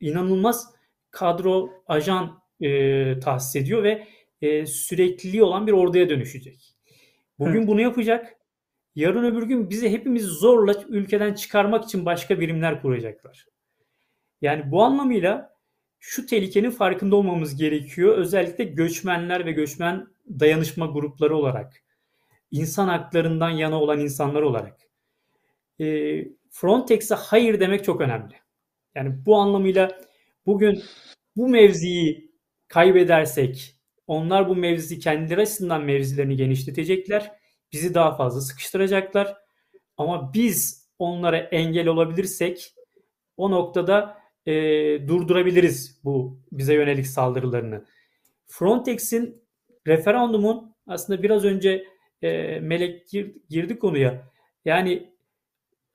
İnanılmaz 0.00 0.75
kadro, 1.16 1.70
ajan 1.86 2.42
e, 2.60 3.20
tahsis 3.20 3.56
ediyor 3.56 3.82
ve 3.82 4.06
e, 4.42 4.66
sürekliliği 4.66 5.42
olan 5.42 5.66
bir 5.66 5.72
orduya 5.72 6.08
dönüşecek. 6.08 6.76
Bugün 7.38 7.58
Evet. 7.58 7.68
bunu 7.68 7.80
yapacak. 7.80 8.36
Yarın 8.94 9.24
öbür 9.24 9.42
gün 9.42 9.70
bizi 9.70 9.90
hepimiz 9.90 10.24
zorla 10.24 10.74
ülkeden 10.88 11.34
çıkarmak 11.34 11.84
için 11.84 12.06
başka 12.06 12.40
birimler 12.40 12.82
kuracaklar. 12.82 13.46
Yani 14.40 14.70
bu 14.70 14.82
anlamıyla 14.82 15.56
şu 15.98 16.26
tehlikenin 16.26 16.70
farkında 16.70 17.16
olmamız 17.16 17.56
gerekiyor. 17.56 18.18
Özellikle 18.18 18.64
göçmenler 18.64 19.46
ve 19.46 19.52
göçmen 19.52 20.06
dayanışma 20.28 20.86
grupları 20.86 21.36
olarak, 21.36 21.72
insan 22.50 22.88
haklarından 22.88 23.50
yana 23.50 23.80
olan 23.80 24.00
insanlar 24.00 24.42
olarak. 24.42 24.80
E, 25.80 25.84
Frontex'e 26.50 27.14
hayır 27.14 27.60
demek 27.60 27.84
çok 27.84 28.00
önemli. 28.00 28.34
Yani 28.94 29.26
bu 29.26 29.36
anlamıyla 29.36 29.98
bugün 30.46 30.82
bu 31.36 31.48
mevziyi 31.48 32.30
kaybedersek 32.68 33.76
onlar 34.06 34.48
bu 34.48 34.56
mevzi 34.56 34.98
kendileri 34.98 35.40
açısından 35.40 35.82
mevzilerini 35.82 36.36
genişletecekler. 36.36 37.32
Bizi 37.72 37.94
daha 37.94 38.16
fazla 38.16 38.40
sıkıştıracaklar. 38.40 39.36
Ama 39.96 40.34
biz 40.34 40.88
onlara 40.98 41.36
engel 41.38 41.88
olabilirsek 41.88 42.74
o 43.36 43.50
noktada 43.50 44.18
e, 44.46 44.52
durdurabiliriz 45.08 46.00
bu 46.04 46.40
bize 46.52 46.74
yönelik 46.74 47.06
saldırılarını. 47.06 47.84
Frontex'in 48.46 49.42
referandumun 49.86 50.74
aslında 50.86 51.22
biraz 51.22 51.44
önce 51.44 51.84
e, 52.22 52.60
Melek 52.60 53.08
gir, 53.08 53.36
girdi 53.48 53.78
konuya. 53.78 54.30
Yani 54.64 55.15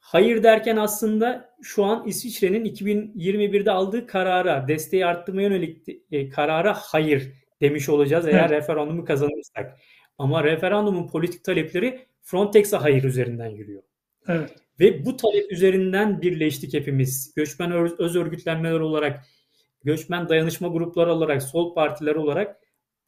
hayır 0.02 0.44
derken 0.44 0.78
aslında 0.78 1.56
şu 1.61 1.86
an 1.86 2.07
İsviçre'nin 2.07 2.65
2021'de 2.65 3.72
aldığı 3.72 4.07
karara, 4.07 4.68
desteği 4.68 5.06
arttırmaya 5.06 5.48
yönelik 5.48 5.88
e, 6.11 6.30
karara 6.30 6.73
hayır 6.73 7.32
demiş 7.61 7.90
olacağız 7.90 8.28
eğer 8.28 8.40
Evet. 8.40 8.52
referandumu 8.52 9.06
kazanırsak. 9.06 9.80
Ama 10.18 10.44
referandumun 10.44 11.07
politik 11.07 11.44
talepleri 11.44 12.06
Frontex'e 12.22 12.78
hayır 12.78 13.03
üzerinden 13.03 13.49
yürüyor. 13.49 13.84
Evet. 14.28 14.56
Ve 14.80 15.06
bu 15.06 15.18
talep 15.18 15.52
üzerinden 15.52 16.22
birleştik 16.22 16.73
hepimiz. 16.73 17.34
Göçmen 17.36 17.72
öz 17.99 18.15
örgütlenmeler 18.15 18.80
olarak, 18.80 19.26
göçmen 19.84 20.30
dayanışma 20.30 20.68
grupları 20.68 21.14
olarak, 21.14 21.44
sol 21.44 21.76
partiler 21.76 22.15
olarak 22.15 22.57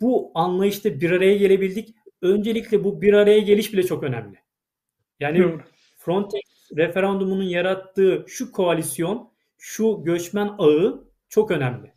bu 0.02 0.32
anlayışta 0.36 1.02
bir 1.02 1.12
araya 1.12 1.38
gelebildik. 1.38 1.96
Öncelikle 2.22 2.84
bu 2.84 3.02
bir 3.02 3.14
araya 3.14 3.40
geliş 3.40 3.74
bile 3.74 3.84
çok 3.84 4.04
önemli. 4.04 4.38
Yani. 5.20 5.60
Frontex 5.98 6.53
referandumunun 6.78 7.44
yarattığı 7.44 8.26
şu 8.28 8.52
koalisyon, 8.52 9.32
şu 9.58 10.04
göçmen 10.04 10.56
ağı 10.58 11.04
çok 11.30 11.52
önemli. 11.52 11.94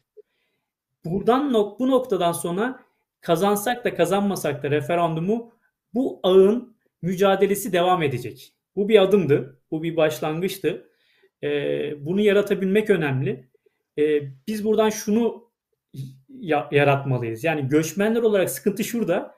Buradan 1.04 1.54
bu 1.54 1.90
noktadan 1.90 2.32
sonra 2.32 2.80
kazansak 3.20 3.84
da 3.84 3.94
kazanmasak 3.94 4.62
da 4.62 4.70
referandumu 4.70 5.52
bu 5.94 6.20
ağın 6.22 6.76
mücadelesi 7.02 7.72
devam 7.72 8.02
edecek. 8.02 8.52
Bu 8.76 8.88
bir 8.88 9.02
adımdı. 9.02 9.60
Bu 9.70 9.82
bir 9.82 9.96
başlangıçtı. 9.96 10.88
Ee, 11.42 12.06
bunu 12.06 12.20
yaratabilmek 12.20 12.90
önemli. 12.90 13.48
Ee, 13.98 14.20
biz 14.46 14.64
buradan 14.64 14.90
şunu 14.90 15.50
ya- 16.28 16.68
yaratmalıyız. 16.72 17.44
Yani 17.44 17.68
göçmenler 17.68 18.22
olarak 18.22 18.50
sıkıntı 18.50 18.84
şurada. 18.84 19.34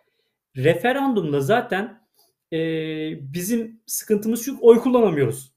Referandumda 0.57 1.41
zaten 1.41 2.08
e, 2.53 2.59
bizim 3.35 3.81
sıkıntımız 3.87 4.45
şu 4.45 4.59
oy 4.61 4.79
kullanamıyoruz 4.81 5.53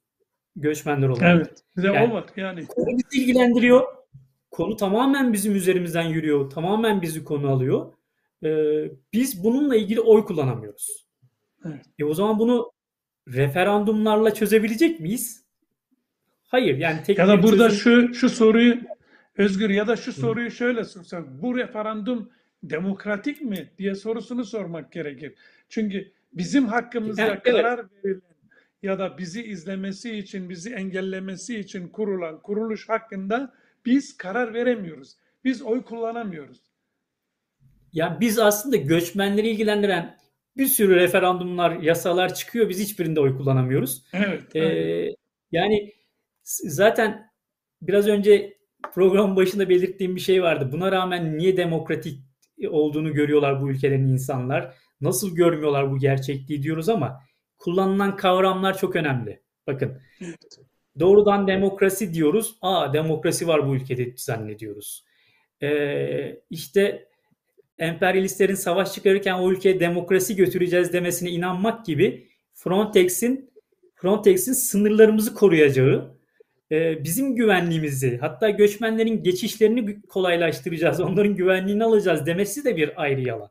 göçmenler 0.56 1.08
olarak. 1.08 1.36
Evet. 1.36 1.64
Bir 1.78 1.84
de 1.84 1.88
Yani- 1.88 2.12
o 2.12 2.16
var 2.16 2.26
yani. 2.36 2.66
Konu 2.66 2.88
bizi 2.98 3.24
ilgilendiriyor. 3.24 3.84
Konu 4.52 4.76
tamamen 4.76 5.34
bizim 5.34 5.56
üzerimizden 5.56 6.04
yürüyor. 6.04 6.50
Tamamen 6.50 7.02
bizi 7.02 7.24
konu 7.24 7.50
alıyor. 7.50 7.94
Ee, 8.44 8.92
biz 9.14 9.44
bununla 9.44 9.76
ilgili 9.76 10.02
oy 10.02 10.26
kullanamıyoruz. 10.26 11.08
Evet. 11.66 11.86
E 12.00 12.04
o 12.06 12.14
zaman 12.14 12.40
bunu 12.40 12.72
referandumlarla 13.28 14.34
çözebilecek 14.34 15.00
miyiz? 15.00 15.46
Hayır. 16.48 16.78
Yani 16.78 17.04
tek 17.04 17.18
Ya 17.18 17.28
da 17.28 17.44
burada 17.44 17.70
çözüm- 17.70 18.14
şu 18.14 18.14
şu 18.14 18.30
soruyu 18.30 18.78
Özgür 19.38 19.70
ya 19.70 19.88
da 19.88 19.96
şu 19.96 20.14
soruyu 20.14 20.52
şöyle 20.52 20.84
sorsak. 20.84 21.42
Bu 21.42 21.58
referandum 21.58 22.30
demokratik 22.64 23.42
mi 23.42 23.72
diye 23.78 23.96
sorusunu 23.96 24.46
sormak 24.46 24.92
gerekir. 24.92 25.34
Çünkü 25.70 26.12
bizim 26.34 26.66
hakkımızda 26.66 27.22
Evet, 27.22 27.42
evet. 27.46 27.62
karar 27.62 27.86
verilen 28.04 28.32
ya 28.84 29.00
da 29.00 29.18
bizi 29.18 29.44
izlemesi 29.44 30.18
için, 30.18 30.50
bizi 30.50 30.74
engellemesi 30.74 31.60
için 31.60 31.88
kurulan 31.88 32.42
kuruluş 32.42 32.90
hakkında 32.90 33.54
biz 33.86 34.18
karar 34.18 34.54
veremiyoruz. 34.54 35.18
Biz 35.44 35.62
oy 35.62 35.84
kullanamıyoruz. 35.84 36.62
Yani 37.94 38.20
biz 38.20 38.40
aslında 38.40 38.76
göçmenleri 38.76 39.50
ilgilendiren 39.50 40.18
bir 40.58 40.66
sürü 40.66 40.96
referandumlar, 40.96 41.72
yasalar 41.72 42.34
çıkıyor. 42.34 42.70
Biz 42.70 42.80
hiçbirinde 42.80 43.20
oy 43.20 43.38
kullanamıyoruz. 43.38 44.06
Evet. 44.14 44.56
Ee, 44.56 44.62
aynen. 44.62 45.16
yani 45.52 45.94
zaten 46.44 47.32
biraz 47.82 48.08
önce 48.08 48.58
programın 48.94 49.36
başında 49.36 49.70
belirttiğim 49.70 50.16
bir 50.16 50.22
şey 50.22 50.44
vardı. 50.44 50.70
Buna 50.72 50.92
rağmen 50.92 51.38
niye 51.38 51.58
demokratik 51.58 52.20
olduğunu 52.70 53.14
görüyorlar 53.14 53.62
bu 53.62 53.70
ülkelerin 53.70 54.08
insanlar? 54.08 54.76
Nasıl 55.02 55.36
görmüyorlar 55.36 55.92
bu 55.92 55.98
gerçekliği 55.98 56.64
diyoruz 56.64 56.90
ama 56.90 57.22
kullanılan 57.58 58.16
kavramlar 58.16 58.78
çok 58.78 58.96
önemli. 58.96 59.42
Bakın 59.68 60.02
doğrudan 61.00 61.48
demokrasi 61.48 62.14
diyoruz. 62.14 62.56
Aa 62.62 62.94
demokrasi 62.94 63.48
var 63.48 63.68
bu 63.68 63.76
ülkede 63.76 64.14
zannediyoruz. 64.18 65.06
Ee, 65.64 66.42
işte 66.50 67.08
emperyalistlerin 67.80 68.56
savaş 68.56 68.94
çıkarırken 68.94 69.34
o 69.34 69.52
ülkeye 69.52 69.80
demokrasi 69.80 70.36
götüreceğiz 70.36 70.94
demesine 70.94 71.30
inanmak 71.30 71.86
gibi 71.86 72.28
Frontex'in 72.54 73.52
Frontex'in 73.96 74.54
sınırlarımızı 74.54 75.34
koruyacağı, 75.34 76.16
e, 76.72 77.04
bizim 77.04 77.36
güvenliğimizi, 77.36 78.18
hatta 78.18 78.50
göçmenlerin 78.50 79.24
geçişlerini 79.24 80.02
kolaylaştıracağız, 80.02 81.00
onların 81.02 81.36
güvenliğini 81.36 81.84
alacağız 81.84 82.26
demesi 82.26 82.66
de 82.66 82.78
bir 82.78 83.02
ayrı 83.02 83.22
yalan. 83.22 83.50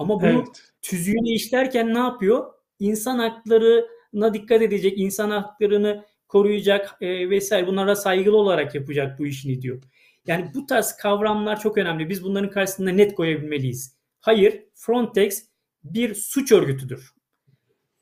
Ama 0.00 0.20
bunu 0.20 0.28
Evet. 0.28 0.72
tüzüğüne 0.82 1.34
işlerken 1.34 1.94
ne 1.94 1.98
yapıyor? 1.98 2.52
İnsan 2.78 3.18
haklarına 3.18 4.34
dikkat 4.34 4.62
edecek, 4.62 4.98
insan 4.98 5.30
haklarını 5.30 6.04
koruyacak 6.28 6.96
e, 7.00 7.30
vesaire 7.30 7.66
bunlara 7.66 7.96
saygılı 7.96 8.36
olarak 8.36 8.74
yapacak 8.74 9.18
bu 9.18 9.26
işini 9.26 9.62
diyor. 9.62 9.82
Yani 10.26 10.50
bu 10.54 10.66
tarz 10.66 10.96
kavramlar 10.96 11.60
çok 11.60 11.78
önemli. 11.78 12.08
Biz 12.08 12.24
bunların 12.24 12.50
karşısında 12.50 12.90
net 12.90 13.14
koyabilmeliyiz. 13.14 13.96
Hayır, 14.20 14.62
Frontex 14.74 15.44
bir 15.84 16.14
suç 16.14 16.52
örgütüdür. 16.52 17.10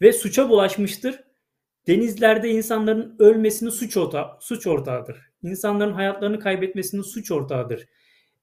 Ve 0.01 0.13
suça 0.13 0.49
bulaşmıştır. 0.49 1.21
Denizlerde 1.87 2.51
insanların 2.51 3.17
ölmesinin 3.19 3.71
suç, 3.71 3.97
orta, 3.97 4.39
suç 4.41 4.67
ortağıdır. 4.67 5.17
İnsanların 5.43 5.93
hayatlarını 5.93 6.41
kaybetmesinin 6.41 7.03
suç 7.03 7.31
ortağıdır. 7.31 7.87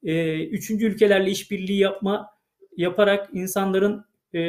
Ee, 0.04 0.44
üçüncü 0.46 0.86
ülkelerle 0.86 1.32
işbirliği 1.32 1.80
yapma 1.80 2.35
yaparak 2.78 3.30
insanların 3.34 4.06
e, 4.34 4.40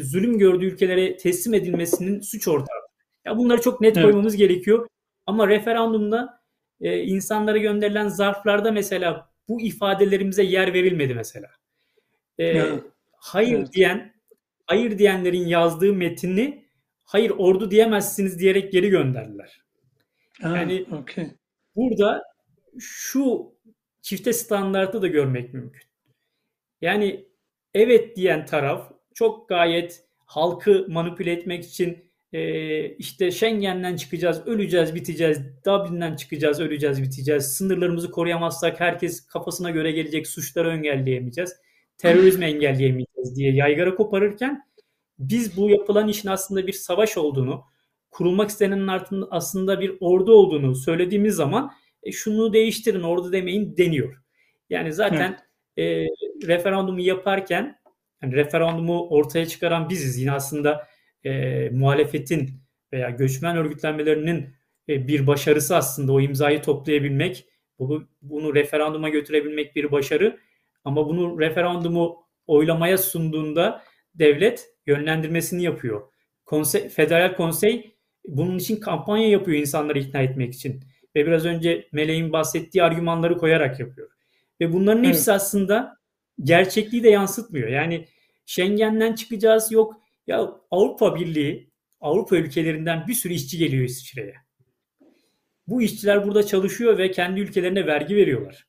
zulüm 0.00 0.38
gördüğü 0.38 0.66
ülkelere 0.66 1.16
teslim 1.16 1.54
edilmesinin 1.54 2.20
suç 2.20 2.48
ortağıdır. 2.48 2.84
Ya 3.24 3.36
bunları 3.38 3.60
çok 3.60 3.80
net 3.80 3.96
Evet. 3.96 4.04
koymamız 4.04 4.36
gerekiyor. 4.36 4.88
Ama 5.26 5.48
referandumda 5.48 6.40
e, 6.80 6.98
insanlara 7.02 7.58
gönderilen 7.58 8.08
zarflarda 8.08 8.72
mesela 8.72 9.30
bu 9.48 9.60
ifadelerimize 9.60 10.42
yer 10.42 10.72
verilmedi 10.74 11.14
mesela. 11.14 11.50
E, 12.38 12.44
Ya, 12.46 12.80
hayır 13.16 13.58
evet. 13.58 13.72
diyen, 13.72 14.14
hayır 14.66 14.98
diyenlerin 14.98 15.46
yazdığı 15.46 15.92
metni 15.92 16.64
hayır 17.04 17.30
ordu 17.30 17.70
diyemezsiniz 17.70 18.38
diyerek 18.38 18.72
geri 18.72 18.88
gönderdiler. 18.88 19.62
Ha, 20.42 20.56
Yani- 20.56 20.86
okey. 20.92 21.26
Burada 21.76 22.22
şu 22.78 23.52
çifte 24.02 24.32
standartı 24.32 25.02
da 25.02 25.06
görmek 25.06 25.54
mümkün. 25.54 25.82
Yani 26.80 27.24
evet 27.74 28.16
diyen 28.16 28.46
taraf 28.46 28.92
çok 29.14 29.48
gayet 29.48 30.04
halkı 30.26 30.86
manipüle 30.88 31.32
etmek 31.32 31.64
için 31.64 32.04
e, 32.32 32.88
işte 32.88 33.30
Schengen'den 33.30 33.96
çıkacağız, 33.96 34.46
öleceğiz, 34.46 34.94
biteceğiz. 34.94 35.40
Dublin'den 35.66 36.16
çıkacağız, 36.16 36.60
öleceğiz, 36.60 37.02
biteceğiz. 37.02 37.44
Sınırlarımızı 37.44 38.10
koruyamazsak 38.10 38.80
herkes 38.80 39.26
kafasına 39.26 39.70
göre 39.70 39.92
gelecek 39.92 40.26
suçları 40.26 40.70
engelleyemeyeceğiz. 40.70 41.56
Terörizmi 41.98 42.44
engelleyemeyeceğiz 42.44 43.36
diye 43.36 43.52
yaygara 43.52 43.94
koparırken 43.94 44.62
biz 45.18 45.56
bu 45.56 45.70
yapılan 45.70 46.08
işin 46.08 46.28
aslında 46.28 46.66
bir 46.66 46.72
savaş 46.72 47.16
olduğunu, 47.16 47.64
kurulmak 48.10 48.50
istenenin 48.50 48.88
aslında 49.30 49.80
bir 49.80 49.96
ordu 50.00 50.32
olduğunu 50.32 50.74
söylediğimiz 50.74 51.34
zaman 51.34 51.70
e, 52.02 52.12
şunu 52.12 52.52
değiştirin 52.52 53.02
ordu 53.02 53.32
demeyin 53.32 53.76
deniyor. 53.76 54.22
Yani 54.70 54.92
zaten 54.92 55.38
evet. 55.76 56.08
e, 56.10 56.33
referandumu 56.46 57.00
yaparken 57.00 57.78
yani 58.22 58.34
referandumu 58.34 59.08
ortaya 59.08 59.46
çıkaran 59.46 59.90
biziz. 59.90 60.18
Yine 60.18 60.32
aslında 60.32 60.86
e, 61.24 61.70
muhalefetin 61.70 62.50
veya 62.92 63.10
göçmen 63.10 63.56
örgütlenmelerinin 63.56 64.56
e, 64.88 65.08
bir 65.08 65.26
başarısı 65.26 65.76
aslında 65.76 66.12
o 66.12 66.20
imzayı 66.20 66.62
toplayabilmek, 66.62 67.46
bu, 67.78 68.04
bunu 68.22 68.54
referanduma 68.54 69.08
götürebilmek 69.08 69.76
bir 69.76 69.92
başarı. 69.92 70.38
Ama 70.84 71.08
bunu 71.08 71.40
referandumu 71.40 72.24
oylamaya 72.46 72.98
sunduğunda 72.98 73.82
devlet 74.14 74.68
yönlendirmesini 74.86 75.62
yapıyor. 75.62 76.02
Konsey, 76.44 76.88
Federal 76.88 77.36
Konsey 77.36 77.96
bunun 78.28 78.58
için 78.58 78.80
kampanya 78.80 79.28
yapıyor 79.28 79.58
insanları 79.58 79.98
ikna 79.98 80.20
etmek 80.20 80.54
için. 80.54 80.84
Ve 81.16 81.26
biraz 81.26 81.44
önce 81.44 81.88
Meleğin 81.92 82.32
bahsettiği 82.32 82.84
argümanları 82.84 83.38
koyarak 83.38 83.80
yapıyor. 83.80 84.10
Ve 84.60 84.72
bunların 84.72 85.04
hepsi 85.04 85.32
aslında 85.32 85.96
gerçekliği 86.42 87.02
de 87.02 87.10
yansıtmıyor. 87.10 87.68
Yani 87.68 88.08
Schengen'den 88.46 89.14
çıkacağız 89.14 89.72
yok 89.72 90.00
ya 90.26 90.50
Avrupa 90.70 91.16
Birliği 91.16 91.70
Avrupa 92.00 92.36
ülkelerinden 92.36 93.06
bir 93.08 93.14
sürü 93.14 93.34
işçi 93.34 93.58
geliyor 93.58 93.84
İsviçre'ye. 93.84 94.34
Bu 95.66 95.82
işçiler 95.82 96.26
burada 96.26 96.46
çalışıyor 96.46 96.98
ve 96.98 97.10
kendi 97.10 97.40
ülkelerine 97.40 97.86
vergi 97.86 98.16
veriyorlar. 98.16 98.66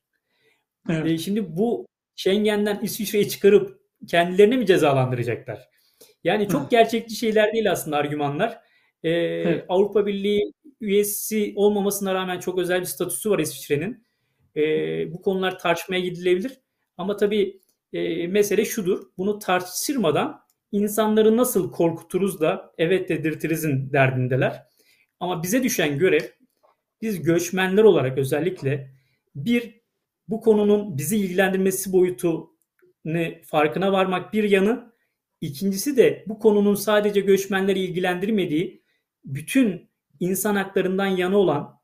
Evet. 0.90 1.06
E, 1.06 1.18
şimdi 1.18 1.56
bu 1.56 1.86
Schengen'den 2.16 2.80
İsviçre'yi 2.82 3.28
çıkarıp 3.28 3.80
kendilerini 4.08 4.56
mi 4.56 4.66
cezalandıracaklar? 4.66 5.68
Yani 6.24 6.48
çok 6.48 6.62
Hı. 6.62 6.68
gerçekçi 6.70 7.16
şeyler 7.16 7.52
değil 7.52 7.72
aslında 7.72 7.96
argümanlar. 7.96 8.60
Ee, 9.02 9.10
evet. 9.10 9.64
Avrupa 9.68 10.06
Birliği 10.06 10.52
üyesi 10.80 11.52
olmamasına 11.56 12.14
rağmen 12.14 12.40
çok 12.40 12.58
özel 12.58 12.80
bir 12.80 12.86
statüsü 12.86 13.30
var 13.30 13.38
İsviçre'nin. 13.38 14.06
Ee, 14.56 15.12
bu 15.12 15.22
konular 15.22 15.58
tartışmaya 15.58 16.00
gidilebilir. 16.00 16.52
Ama 16.96 17.16
tabii 17.16 17.60
e, 17.92 18.26
mesele 18.26 18.64
şudur. 18.64 19.06
Bunu 19.18 19.38
tartıştırmadan 19.38 20.40
insanları 20.72 21.36
nasıl 21.36 21.72
korkuturuz 21.72 22.40
da 22.40 22.74
evet 22.78 23.08
dedirtirizin 23.08 23.92
derdindeler. 23.92 24.62
Ama 25.20 25.42
bize 25.42 25.62
düşen 25.62 25.98
görev 25.98 26.22
biz 27.02 27.22
göçmenler 27.22 27.82
olarak 27.82 28.18
özellikle 28.18 28.90
bir 29.34 29.80
bu 30.28 30.40
konunun 30.40 30.98
bizi 30.98 31.16
ilgilendirmesi 31.16 31.92
boyutu 31.92 32.50
farkına 33.44 33.92
varmak 33.92 34.32
bir 34.32 34.44
yanı 34.44 34.92
ikincisi 35.40 35.96
de 35.96 36.24
bu 36.26 36.38
konunun 36.38 36.74
sadece 36.74 37.20
göçmenleri 37.20 37.78
ilgilendirmediği 37.78 38.82
bütün 39.24 39.90
insan 40.20 40.56
haklarından 40.56 41.06
yana 41.06 41.38
olan 41.38 41.80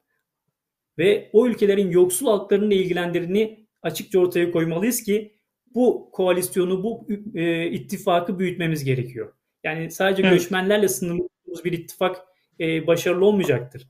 ve 0.99 1.31
o 1.33 1.47
ülkelerin 1.47 1.91
yoksul 1.91 2.27
halklarının 2.27 2.71
ilgilendirdiğini 2.71 3.62
açıkça 3.83 4.19
ortaya 4.19 4.51
koymalıyız 4.51 5.03
ki 5.03 5.33
bu 5.75 6.11
koalisyonu, 6.13 6.83
bu 6.83 7.07
e, 7.35 7.67
ittifakı 7.67 8.39
büyütmemiz 8.39 8.85
gerekiyor. 8.85 9.33
Yani 9.65 9.91
sadece 9.91 10.23
evet. 10.23 10.33
göçmenlerle 10.33 10.89
sınırlı 10.89 11.29
bir 11.65 11.73
ittifak 11.73 12.17
e, 12.61 12.87
başarılı 12.87 13.25
olmayacaktır. 13.25 13.89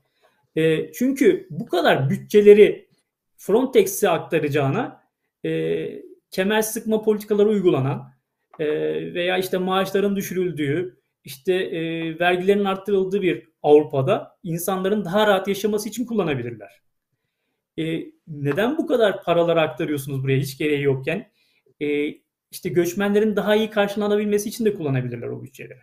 E, 0.55 0.91
çünkü 0.91 1.47
bu 1.49 1.65
kadar 1.65 2.09
bütçeleri 2.09 2.89
Frontex'e 3.37 4.09
aktaracağına 4.09 5.03
e, 5.45 5.85
kemer 6.31 6.61
sıkma 6.61 7.01
politikaları 7.01 7.49
uygulanan 7.49 8.13
e, 8.59 8.65
veya 9.13 9.37
işte 9.37 9.57
maaşların 9.57 10.15
düşürüldüğü, 10.15 10.97
işte 11.23 11.53
e, 11.53 11.79
vergilerin 12.19 12.65
arttırıldığı 12.65 13.21
bir 13.21 13.47
Avrupa'da 13.63 14.37
insanların 14.43 15.05
daha 15.05 15.27
rahat 15.27 15.47
yaşaması 15.47 15.89
için 15.89 16.05
kullanabilirler. 16.05 16.81
E, 17.79 18.05
neden 18.27 18.77
bu 18.77 18.87
kadar 18.87 19.23
paralar 19.23 19.57
aktarıyorsunuz 19.57 20.23
buraya 20.23 20.39
hiç 20.39 20.57
gereği 20.57 20.83
yokken? 20.83 21.31
E, 21.81 22.07
işte 22.51 22.69
göçmenlerin 22.69 23.35
daha 23.35 23.55
iyi 23.55 23.69
karşılanabilmesi 23.69 24.49
için 24.49 24.65
de 24.65 24.73
kullanabilirler 24.73 25.27
o 25.27 25.43
bütçeleri. 25.43 25.79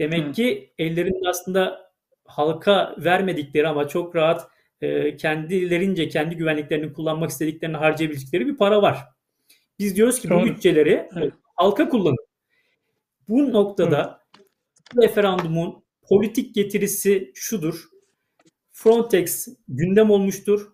Demek 0.00 0.28
Hı. 0.28 0.32
ki 0.32 0.72
ellerinde 0.78 1.28
aslında 1.28 1.90
halka 2.24 2.96
vermedikleri 2.98 3.68
ama 3.68 3.88
çok 3.88 4.16
rahat 4.16 4.48
e, 4.80 5.16
kendilerince 5.16 6.08
kendi 6.08 6.36
güvenliklerini 6.36 6.92
kullanmak 6.92 7.30
istediklerini 7.30 7.76
harcayabildikleri 7.76 8.46
bir 8.46 8.56
para 8.56 8.82
var. 8.82 8.98
Biz 9.78 9.96
diyoruz 9.96 10.20
ki 10.20 10.30
Doğru. 10.30 10.40
bu 10.40 10.44
bütçeleri 10.44 11.08
evet. 11.16 11.32
halka 11.56 11.88
kullanın. 11.88 12.26
Bu 13.28 13.52
noktada 13.52 14.20
evet. 14.36 15.04
referandumun 15.04 15.84
politik 16.02 16.54
getirisi 16.54 17.32
şudur. 17.34 17.84
Frontex 18.82 19.48
gündem 19.68 20.10
olmuştur. 20.10 20.72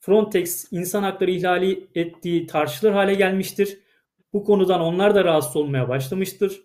Frontex 0.00 0.66
insan 0.70 1.02
hakları 1.02 1.30
ihlali 1.30 1.88
ettiği 1.94 2.46
tartışılır 2.46 2.92
hale 2.92 3.14
gelmiştir. 3.14 3.78
Bu 4.32 4.44
konudan 4.44 4.80
onlar 4.80 5.14
da 5.14 5.24
rahatsız 5.24 5.56
olmaya 5.56 5.88
başlamıştır. 5.88 6.62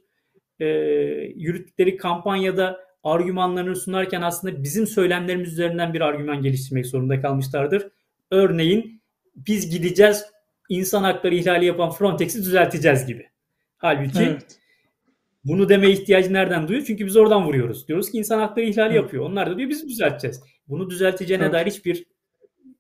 E, 0.60 0.66
yürüttükleri 1.36 1.98
kampanyada 1.98 2.80
argümanlarını 3.04 3.76
sunarken 3.76 4.22
aslında 4.22 4.64
bizim 4.64 4.88
söylemlerimiz 4.88 5.54
üzerinden 5.54 5.94
bir 5.94 6.02
argüman 6.02 6.42
geliştirmek 6.42 6.86
zorunda 6.86 7.22
kalmışlardır. 7.22 7.92
Örneğin 8.32 9.02
biz 9.36 9.70
gideceğiz 9.70 10.26
insan 10.70 11.04
hakları 11.04 11.36
ihlali 11.36 11.66
yapan 11.66 11.92
Frontex'i 11.92 12.40
düzelteceğiz 12.40 13.06
gibi. 13.06 13.30
Halbuki 13.78 14.24
evet. 14.24 14.60
bunu 15.44 15.70
deme 15.70 15.90
ihtiyacı 15.90 16.34
nereden 16.34 16.68
duyuyor? 16.68 16.86
Çünkü 16.86 17.06
biz 17.06 17.18
oradan 17.18 17.46
vuruyoruz. 17.46 17.88
Diyoruz 17.88 18.12
ki 18.12 18.18
insan 18.18 18.40
hakları 18.40 18.66
ihlali 18.66 18.94
evet. 18.94 19.04
yapıyor. 19.04 19.26
Onlar 19.26 19.52
da 19.52 19.58
diyor 19.58 19.70
biz 19.70 19.90
düzelteceğiz. 19.90 20.55
Bunu 20.68 20.90
düzelteceğine 20.90 21.44
evet. 21.44 21.54
dair 21.54 21.66
hiçbir 21.66 22.06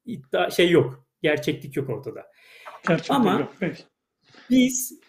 iddia 0.06 0.50
şey 0.50 0.70
yok. 0.70 1.06
Gerçeklik 1.22 1.76
yok 1.76 1.90
ortada. 1.90 2.32
Gerçekten 2.88 3.16
Ama 3.16 3.40
yok. 3.40 3.54
Peki. 3.60 3.84
biz 4.50 5.00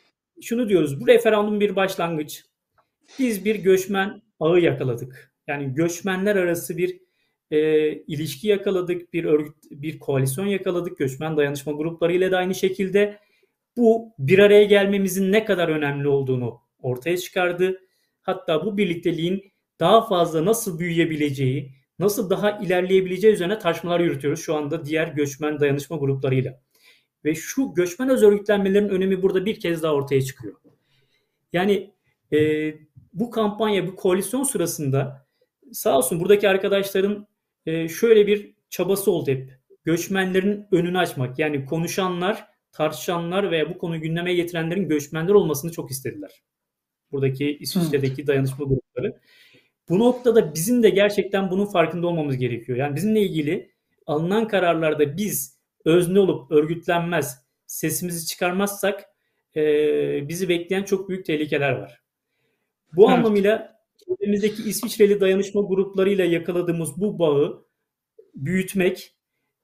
şunu 0.43 0.69
diyoruz. 0.69 1.01
Bu 1.01 1.07
referandum 1.07 1.61
bir 1.61 1.77
başlangıç. 1.77 2.44
Biz 3.19 3.44
bir 3.44 3.55
göçmen 3.55 4.23
ağı 4.40 4.61
yakaladık. 4.61 5.32
Yani 5.47 5.74
göçmenler 5.74 6.36
arası 6.36 6.77
bir 6.77 7.01
e, 7.51 7.93
ilişki 7.93 8.48
yakaladık, 8.48 9.12
bir 9.12 9.24
örgüt, 9.24 9.57
bir 9.70 9.98
koalisyon 9.98 10.47
yakaladık. 10.47 10.98
Göçmen 10.98 11.36
dayanışma 11.36 11.73
grupları 11.73 12.12
ile 12.12 12.31
de 12.31 12.36
aynı 12.36 12.55
şekilde 12.55 13.19
bu 13.77 14.12
bir 14.19 14.39
araya 14.39 14.65
gelmemizin 14.65 15.32
ne 15.32 15.44
kadar 15.44 15.69
önemli 15.69 16.09
olduğunu 16.09 16.61
ortaya 16.78 17.16
çıkardı. 17.16 17.81
Hatta 18.23 18.66
bu 18.66 18.77
birlikteliğin 18.77 19.53
daha 19.81 20.09
fazla 20.09 20.44
nasıl 20.44 20.78
büyüyebileceği, 20.78 21.73
nasıl 21.98 22.31
daha 22.31 22.51
ilerleyebileceği 22.51 23.35
üzerine 23.35 23.59
tartışmalar 23.59 24.01
yürütüyoruz 24.01 24.40
şu 24.40 24.55
anda 24.55 24.85
diğer 24.85 25.09
göçmen 25.09 25.60
dayanışma 25.60 25.97
gruplarıyla. 25.97 26.60
Ve 27.24 27.35
şu 27.35 27.74
göçmen 27.74 28.09
öz 28.09 28.23
örgütlenmelerin 28.23 28.89
önemi 28.89 29.23
burada 29.23 29.47
bir 29.47 29.60
kez 29.60 29.82
daha 29.82 29.93
ortaya 29.94 30.23
çıkıyor. 30.23 30.55
Yani 31.52 31.94
e, 32.32 32.73
bu 33.12 33.31
kampanya, 33.31 33.86
bu 33.86 33.97
koalisyon 33.97 34.43
sırasında 34.43 35.27
sağ 35.73 35.98
olsun 35.98 36.20
buradaki 36.20 36.48
arkadaşların 36.48 37.27
e, 37.66 37.89
şöyle 37.89 38.27
bir 38.27 38.55
çabası 38.70 39.10
oldu 39.10 39.31
hep. 39.31 39.59
Göçmenlerin 39.85 40.66
önünü 40.73 40.98
açmak. 40.98 41.39
Yani 41.39 41.64
konuşanlar, 41.64 42.47
tartışanlar 42.73 43.51
veya 43.51 43.70
bu 43.70 43.78
konuyu 43.78 44.01
gündeme 44.01 44.35
getirenlerin 44.35 44.89
göçmenler 44.89 45.32
olmasını 45.32 45.73
çok 45.73 45.90
istediler. 45.90 46.43
Buradaki 47.12 47.59
İsviçre'deki 47.59 48.27
dayanışma 48.27 48.64
grupları. 48.64 49.20
Bu 49.88 49.98
noktada 49.98 50.54
bizim 50.54 50.82
de 50.82 50.90
gerçekten 50.90 51.50
bunun 51.50 51.66
farkında 51.66 52.06
olmamız 52.06 52.36
gerekiyor. 52.36 52.78
Yani 52.78 52.96
bizimle 52.96 53.20
ilgili 53.20 53.70
alınan 54.06 54.48
kararlarda 54.48 55.16
biz 55.16 55.58
özne 55.84 56.20
olup 56.20 56.50
örgütlenmez, 56.50 57.42
sesimizi 57.66 58.26
çıkarmazsak 58.26 59.04
e, 59.56 59.62
bizi 60.28 60.48
bekleyen 60.48 60.82
çok 60.82 61.08
büyük 61.08 61.26
tehlikeler 61.26 61.72
var. 61.72 62.02
Bu 62.92 63.10
evet. 63.10 63.18
anlamıyla 63.18 63.80
çevremizdeki 64.04 64.62
İsviçreli 64.62 65.20
dayanışma 65.20 65.60
gruplarıyla 65.60 66.24
yakaladığımız 66.24 67.00
bu 67.00 67.18
bağı 67.18 67.66
büyütmek, 68.34 69.14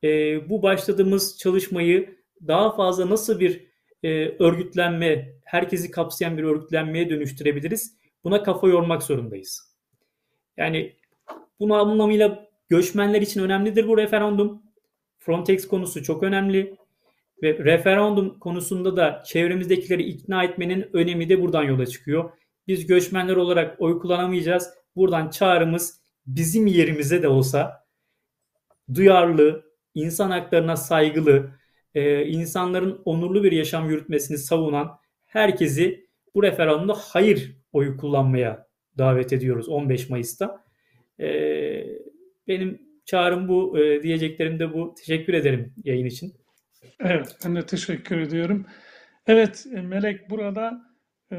e, 0.04 0.08
bu 0.48 0.62
başladığımız 0.62 1.38
çalışmayı 1.38 2.18
daha 2.46 2.76
fazla 2.76 3.10
nasıl 3.10 3.40
bir 3.40 3.66
e, 4.02 4.28
örgütlenme, 4.28 5.34
herkesi 5.44 5.90
kapsayan 5.90 6.38
bir 6.38 6.42
örgütlenmeye 6.42 7.10
dönüştürebiliriz? 7.10 7.96
Buna 8.24 8.42
kafa 8.42 8.68
yormak 8.68 9.02
zorundayız. 9.02 9.71
Yani 10.56 10.96
bunu 11.60 11.74
anlamıyla 11.74 12.48
göçmenler 12.68 13.22
için 13.22 13.42
önemlidir 13.42 13.88
bu 13.88 13.98
referandum. 13.98 14.62
Frontex 15.18 15.68
konusu 15.68 16.02
çok 16.02 16.22
önemli. 16.22 16.76
Ve 17.42 17.58
referandum 17.58 18.38
konusunda 18.38 18.96
da 18.96 19.22
çevremizdekileri 19.26 20.02
ikna 20.02 20.44
etmenin 20.44 20.90
önemi 20.92 21.28
de 21.28 21.42
buradan 21.42 21.62
yola 21.62 21.86
çıkıyor. 21.86 22.30
Biz 22.66 22.86
göçmenler 22.86 23.36
olarak 23.36 23.80
oy 23.80 23.98
kullanamayacağız 23.98 24.70
buradan 24.96 25.30
çağrımız 25.30 26.00
bizim 26.26 26.66
yerimize 26.66 27.22
de 27.22 27.28
olsa 27.28 27.86
duyarlı, 28.94 29.64
insan 29.94 30.30
haklarına 30.30 30.76
saygılı, 30.76 31.50
e, 31.94 32.26
insanların 32.26 33.02
onurlu 33.04 33.44
bir 33.44 33.52
yaşam 33.52 33.90
yürütmesini 33.90 34.38
savunan 34.38 34.98
herkesi 35.26 36.06
bu 36.34 36.42
referandumda 36.42 36.94
hayır 36.94 37.56
oyu 37.72 37.96
kullanmaya 37.96 38.66
davet 38.98 39.32
ediyoruz 39.32 39.68
15 39.68 40.10
Mayıs'ta. 40.10 40.64
E, 41.20 41.26
benim 42.48 42.82
çağrım 43.04 43.48
bu, 43.48 43.78
e, 43.78 44.02
diyeceklerim 44.02 44.58
de 44.58 44.74
bu. 44.74 44.94
Teşekkür 44.98 45.34
ederim 45.34 45.74
yayın 45.84 46.06
için. 46.06 46.34
Evet, 47.00 47.36
ben 47.44 47.56
de 47.56 47.66
teşekkür 47.66 48.18
ediyorum. 48.18 48.66
Evet, 49.26 49.66
Melek 49.82 50.30
burada 50.30 50.82
e, 51.32 51.36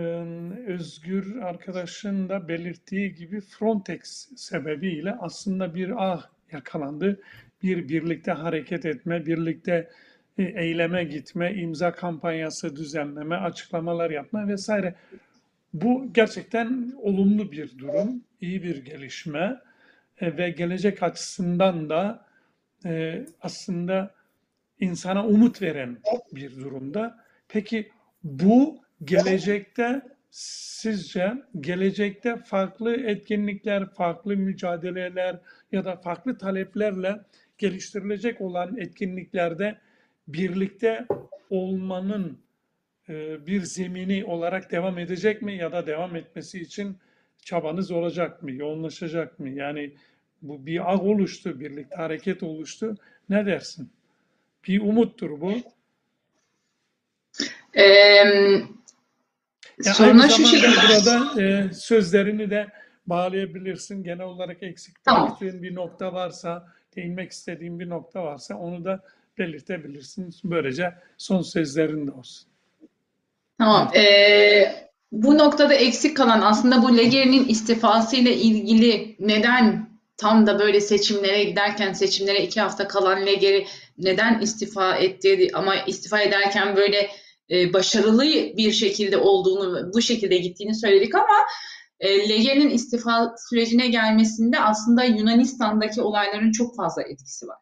Özgür 0.67 1.35
arkadaşın 1.35 2.29
da 2.29 2.47
belirttiği 2.47 3.15
gibi 3.15 3.41
Frontex 3.41 4.29
sebebiyle 4.35 5.15
aslında 5.19 5.75
bir 5.75 6.03
ağ 6.03 6.23
yakalandı. 6.51 7.21
Bir 7.63 7.89
birlikte 7.89 8.31
hareket 8.31 8.85
etme, 8.85 9.25
birlikte 9.25 9.89
e, 10.37 10.43
eyleme 10.43 11.03
gitme, 11.03 11.53
imza 11.53 11.91
kampanyası 11.91 12.75
düzenleme, 12.75 13.35
açıklamalar 13.35 14.11
yapma 14.11 14.47
vesaire. 14.47 14.95
Bu 15.73 16.13
gerçekten 16.13 16.93
olumlu 16.97 17.51
bir 17.51 17.77
durum, 17.77 18.23
iyi 18.41 18.63
bir 18.63 18.85
gelişme 18.85 19.61
e, 20.17 20.37
ve 20.37 20.49
gelecek 20.49 21.03
açısından 21.03 21.89
da 21.89 22.25
e, 22.85 23.25
aslında 23.41 24.15
insana 24.79 25.27
umut 25.27 25.61
veren 25.61 25.97
bir 26.31 26.55
durumda. 26.55 27.23
Peki 27.47 27.91
bu 28.23 28.81
gelecekte 29.03 30.01
sizce 30.31 31.33
gelecekte 31.59 32.37
farklı 32.37 32.95
etkinlikler, 32.95 33.89
farklı 33.89 34.37
mücadeleler 34.37 35.39
ya 35.71 35.85
da 35.85 35.95
farklı 35.95 36.37
taleplerle 36.37 37.19
geliştirilecek 37.57 38.41
olan 38.41 38.77
etkinliklerde 38.77 39.77
birlikte 40.27 41.07
olmanın 41.49 42.37
bir 43.47 43.61
zemini 43.61 44.25
olarak 44.25 44.71
devam 44.71 44.99
edecek 44.99 45.41
mi 45.41 45.55
ya 45.57 45.71
da 45.71 45.87
devam 45.87 46.15
etmesi 46.15 46.59
için 46.61 46.97
çabanız 47.41 47.91
olacak 47.91 48.43
mı, 48.43 48.51
yoğunlaşacak 48.51 49.39
mı? 49.39 49.49
Yani 49.49 49.93
bu 50.41 50.65
bir 50.65 50.91
ağ 50.93 50.97
oluştu, 50.97 51.59
birlikte 51.59 51.95
hareket 51.95 52.43
oluştu. 52.43 52.97
Ne 53.29 53.45
dersin? 53.45 53.89
Bir 54.67 54.81
umuttur 54.81 55.41
bu. 55.41 55.53
Ee, 57.73 57.83
Ya 59.85 59.93
soruna 59.93 60.29
şu 60.29 60.45
şekilde. 60.45 60.67
burada 60.67 61.41
e, 61.41 61.73
sözlerini 61.73 62.49
de 62.49 62.67
bağlayabilirsin. 63.07 64.03
Genel 64.03 64.25
olarak 64.25 64.63
eksik 64.63 65.03
Tamam. 65.03 65.37
bir 65.41 65.75
nokta 65.75 66.13
varsa, 66.13 66.67
değinmek 66.95 67.31
istediğin 67.31 67.79
bir 67.79 67.89
nokta 67.89 68.23
varsa 68.23 68.55
onu 68.55 68.85
da 68.85 69.03
belirtebilirsin. 69.37 70.35
Böylece 70.43 70.93
son 71.17 71.41
sözlerin 71.41 72.07
de 72.07 72.11
olsun. 72.11 72.52
Tamam. 73.59 73.91
Ee, 73.95 74.83
bu 75.11 75.37
noktada 75.37 75.73
eksik 75.73 76.17
kalan 76.17 76.41
aslında 76.41 76.83
bu 76.83 76.97
Legeri'nin 76.97 77.47
istifası 77.47 78.15
ile 78.15 78.35
ilgili 78.35 79.15
neden 79.19 79.89
tam 80.17 80.47
da 80.47 80.59
böyle 80.59 80.81
seçimlere 80.81 81.43
giderken 81.43 81.93
seçimlere 81.93 82.43
iki 82.43 82.61
hafta 82.61 82.87
kalan 82.87 83.25
Legeri 83.25 83.67
neden 83.97 84.39
istifa 84.41 84.95
etti 84.95 85.49
ama 85.53 85.75
istifa 85.75 86.21
ederken 86.21 86.75
böyle 86.75 87.09
e, 87.51 87.73
başarılı 87.73 88.23
bir 88.57 88.71
şekilde 88.71 89.17
olduğunu 89.17 89.93
bu 89.93 90.01
şekilde 90.01 90.37
gittiğini 90.37 90.75
söyledik 90.75 91.15
ama 91.15 91.35
e, 91.99 92.29
Legeri'nin 92.29 92.69
istifa 92.69 93.35
sürecine 93.49 93.87
gelmesinde 93.87 94.59
aslında 94.59 95.03
Yunanistan'daki 95.03 96.01
olayların 96.01 96.51
çok 96.51 96.75
fazla 96.75 97.03
etkisi 97.03 97.47
var. 97.47 97.57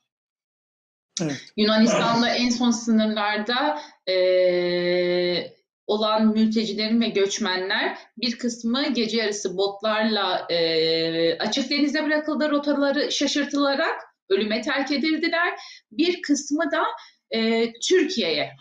Evet. 1.21 1.37
Yunanistan'da 1.57 2.29
en 2.29 2.49
son 2.49 2.71
sınırlarda 2.71 3.81
eee, 4.07 5.60
olan 5.91 6.27
mültecilerin 6.27 7.01
ve 7.01 7.07
göçmenler 7.09 7.97
bir 8.17 8.37
kısmı 8.37 8.93
gece 8.93 9.17
yarısı 9.17 9.57
botlarla 9.57 10.47
eee, 10.49 11.37
açık 11.39 11.69
denize 11.69 12.05
bırakıldı 12.05 12.49
rotaları 12.49 13.11
şaşırtılarak 13.11 14.01
ölüme 14.29 14.61
terk 14.61 14.91
edildiler. 14.91 15.59
Bir 15.91 16.21
kısmı 16.21 16.63
da 16.71 16.83
eee, 17.31 17.73
Türkiye'ye 17.89 18.51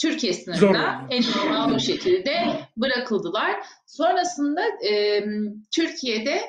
Türkiye 0.00 0.32
sınırına 0.32 1.06
en 1.10 1.22
normal 1.22 1.74
bir 1.74 1.80
şekilde 1.80 2.34
bırakıldılar. 2.76 3.60
Sonrasında 3.86 4.62
eee, 4.82 5.26
Türkiye'de 5.74 6.40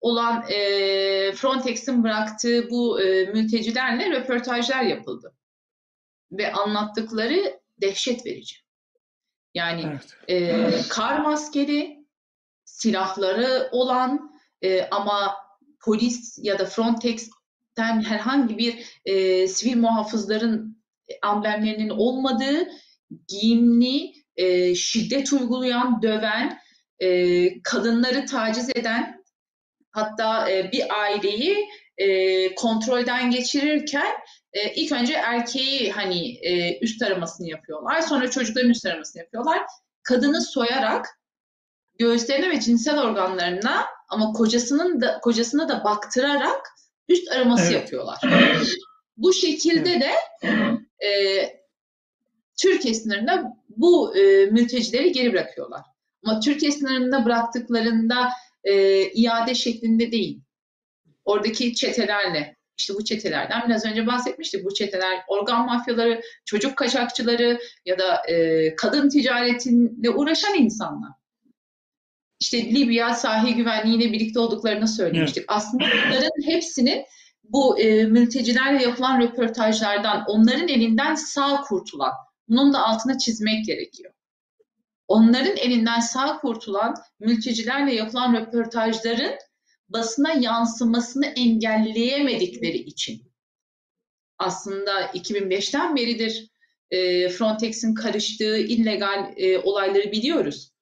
olan 0.00 0.44
eee, 0.50 1.32
Frontex'in 1.32 2.04
bıraktığı 2.04 2.70
bu 2.70 3.00
eee, 3.02 3.24
mültecilerle 3.34 4.10
röportajlar 4.10 4.82
yapıldı. 4.82 5.34
Ve 6.32 6.52
anlattıkları 6.52 7.60
dehşet 7.80 8.26
verici. 8.26 8.63
Yani 9.54 9.82
Evet. 9.86 10.16
eee, 10.28 10.80
kar 10.88 11.18
maskeli, 11.18 12.06
silahları 12.64 13.68
olan 13.72 14.30
eee, 14.62 14.88
ama 14.90 15.34
polis 15.80 16.38
ya 16.42 16.58
da 16.58 16.64
Frontex'ten 16.66 18.02
herhangi 18.02 18.58
bir 18.58 18.78
eee, 19.06 19.48
sivil 19.48 19.76
muhafızların 19.76 20.82
amblemlerinin 21.22 21.88
olmadığı 21.88 22.68
giyimli, 23.28 24.12
eee, 24.36 24.74
şiddet 24.74 25.32
uygulayan, 25.32 26.02
döven, 26.02 26.58
eee, 27.00 27.60
kadınları 27.64 28.26
taciz 28.26 28.70
eden 28.70 29.24
hatta 29.90 30.50
e, 30.50 30.72
bir 30.72 31.00
aileyi 31.02 31.68
e, 31.98 32.54
kontrolden 32.54 33.30
geçirirken 33.30 34.12
e, 34.54 34.74
ilk 34.74 34.92
önce 34.92 35.12
erkeği 35.12 35.92
hani 35.92 36.38
e, 36.46 36.78
üst 36.78 37.02
aramasını 37.02 37.48
yapıyorlar. 37.48 38.00
Sonra 38.00 38.30
çocukların 38.30 38.70
üst 38.70 38.86
aramasını 38.86 39.22
yapıyorlar. 39.22 39.60
Kadını 40.02 40.40
soyarak 40.40 41.06
göğüslerine 41.98 42.50
ve 42.50 42.60
cinsel 42.60 43.00
organlarına 43.00 43.86
ama 44.08 44.32
kocasının 44.32 45.00
da 45.00 45.20
kocasına 45.20 45.68
da 45.68 45.84
baktırarak 45.84 46.66
üst 47.08 47.32
araması 47.32 47.64
Evet. 47.64 47.74
yapıyorlar. 47.74 48.18
Bu 49.16 49.32
şekilde 49.32 50.00
de 50.00 50.10
e, 51.06 51.10
Türkiye 52.62 52.94
sınırında 52.94 53.56
bu 53.68 54.16
e, 54.18 54.46
mültecileri 54.46 55.12
geri 55.12 55.32
bırakıyorlar. 55.32 55.80
Ama 56.24 56.40
Türkiye 56.40 56.72
sınırında 56.72 57.24
bıraktıklarında 57.24 58.28
e, 58.64 59.02
iade 59.10 59.54
şeklinde 59.54 60.12
değil. 60.12 60.40
Oradaki 61.24 61.74
çetelerle, 61.74 62.53
işte 62.78 62.94
bu 62.94 63.04
çetelerden 63.04 63.62
biraz 63.66 63.86
önce 63.86 64.06
bahsetmiştik. 64.06 64.64
Bu 64.64 64.74
çeteler 64.74 65.22
organ 65.28 65.66
mafyaları, 65.66 66.22
çocuk 66.44 66.76
kaçakçıları 66.76 67.58
ya 67.86 67.98
da 67.98 68.22
e, 68.28 68.76
kadın 68.76 69.08
ticaretiyle 69.08 70.10
uğraşan 70.10 70.54
insanlar. 70.54 71.10
İşte 72.40 72.74
Libya 72.74 73.14
sahil 73.14 73.54
güvenliğiyle 73.54 74.12
birlikte 74.12 74.38
olduklarını 74.38 74.88
söylemiştik. 74.88 75.44
Aslında 75.48 75.84
bunların 75.84 76.42
hepsinin 76.44 77.04
bu 77.44 77.80
e, 77.80 78.04
mültecilerle 78.04 78.82
yapılan 78.82 79.20
röportajlardan, 79.20 80.24
onların 80.26 80.68
elinden 80.68 81.14
sağ 81.14 81.60
kurtulan, 81.60 82.12
bunun 82.48 82.72
da 82.72 82.86
altına 82.86 83.18
çizmek 83.18 83.64
gerekiyor. 83.64 84.12
Onların 85.08 85.56
elinden 85.56 86.00
sağ 86.00 86.38
kurtulan 86.38 86.94
mültecilerle 87.20 87.94
yapılan 87.94 88.34
röportajların 88.34 89.34
basına 89.88 90.32
yansımasını 90.32 91.26
engelleyemedikleri 91.26 92.78
için 92.78 93.34
aslında 94.38 95.06
2005'ten 95.06 95.96
beridir 95.96 96.50
e, 96.90 97.28
Frontex'in 97.28 97.94
karıştığı 97.94 98.58
illegal 98.58 99.32
e, 99.36 99.58
olayları 99.58 100.12
biliyoruz. 100.12 100.72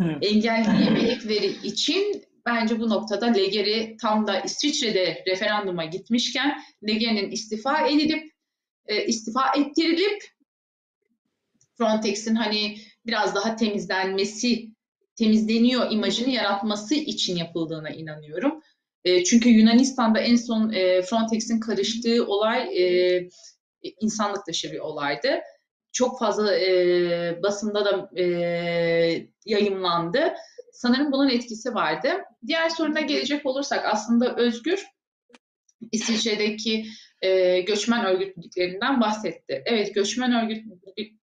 Evet. 0.00 0.16
Engelleyemedikleri 0.22 1.66
için 1.66 2.24
bence 2.46 2.80
bu 2.80 2.88
noktada 2.88 3.26
Legeri 3.26 3.96
tam 4.00 4.26
da 4.26 4.40
İsviçre'de 4.40 5.24
referanduma 5.26 5.84
gitmişken 5.84 6.62
Legeri'nin 6.88 7.30
istifa 7.30 7.88
edilip 7.88 8.32
e, 8.86 9.06
istifa 9.06 9.52
ettirilip 9.56 10.22
Frontex'in 11.78 12.34
hani 12.34 12.78
biraz 13.06 13.34
daha 13.34 13.56
temizlenmesi, 13.56 14.68
temizleniyor 15.18 15.90
imajını 15.90 16.30
yaratması 16.30 16.94
için 16.94 17.36
yapıldığına 17.36 17.90
inanıyorum. 17.90 18.62
E, 19.04 19.24
çünkü 19.24 19.48
Yunanistan'da 19.48 20.18
en 20.18 20.36
son 20.36 20.72
e, 20.72 21.02
Frontex'in 21.02 21.60
karıştığı 21.60 22.26
olay 22.26 22.82
e, 22.82 23.28
insanlık 24.00 24.46
dışı 24.46 24.72
bir 24.72 24.78
olaydı. 24.78 25.40
Çok 25.92 26.18
fazla 26.18 26.56
e, 26.56 27.42
basında 27.42 27.84
da 27.84 28.20
e, 28.20 28.24
yayımlandı. 29.44 30.34
Sanırım 30.72 31.12
bunun 31.12 31.28
etkisi 31.28 31.74
vardı. 31.74 32.08
Diğer 32.46 32.68
soruna 32.68 33.00
gelecek 33.00 33.46
olursak 33.46 33.84
aslında 33.84 34.36
Özgür 34.36 34.86
İsviçre'deki 35.92 36.86
e, 37.22 37.60
göçmen 37.60 38.04
örgütlerinden 38.04 39.00
bahsetti. 39.00 39.62
Evet 39.66 39.94
göçmen 39.94 40.44
örgüt 40.44 40.64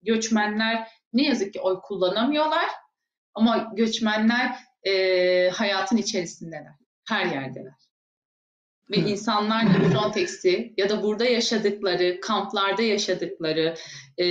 göçmenler 0.03 0.87
ne 1.13 1.23
yazık 1.23 1.53
ki 1.53 1.59
oy 1.61 1.79
kullanamıyorlar. 1.83 2.65
Ama 3.35 3.71
göçmenler 3.75 4.55
e, 4.83 5.49
hayatın 5.49 5.97
içerisindeler. 5.97 6.73
Her 7.07 7.25
yerdeler. 7.25 7.73
Ve 8.91 8.97
Hı. 8.97 9.09
insanlar 9.09 9.65
da 9.67 9.89
Frontex'i 9.89 10.73
ya 10.77 10.89
da 10.89 11.03
burada 11.03 11.25
yaşadıkları, 11.25 12.19
kamplarda 12.19 12.81
yaşadıkları, 12.81 13.75
e, 14.17 14.25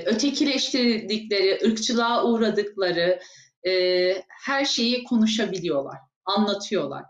ötekileştirdikleri, 0.00 1.58
ırkçılığa 1.66 2.24
uğradıkları 2.24 3.20
e, 3.66 4.12
her 4.44 4.64
şeyi 4.64 5.04
konuşabiliyorlar, 5.04 5.98
anlatıyorlar. 6.24 7.04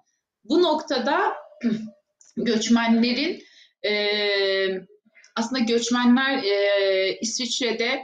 Bu 0.45 0.63
noktada 0.63 1.35
göçmenlerin 2.37 3.43
e, 3.87 3.93
aslında 5.37 5.63
göçmenler 5.63 6.43
e, 6.43 7.19
İsviçre'de 7.21 8.03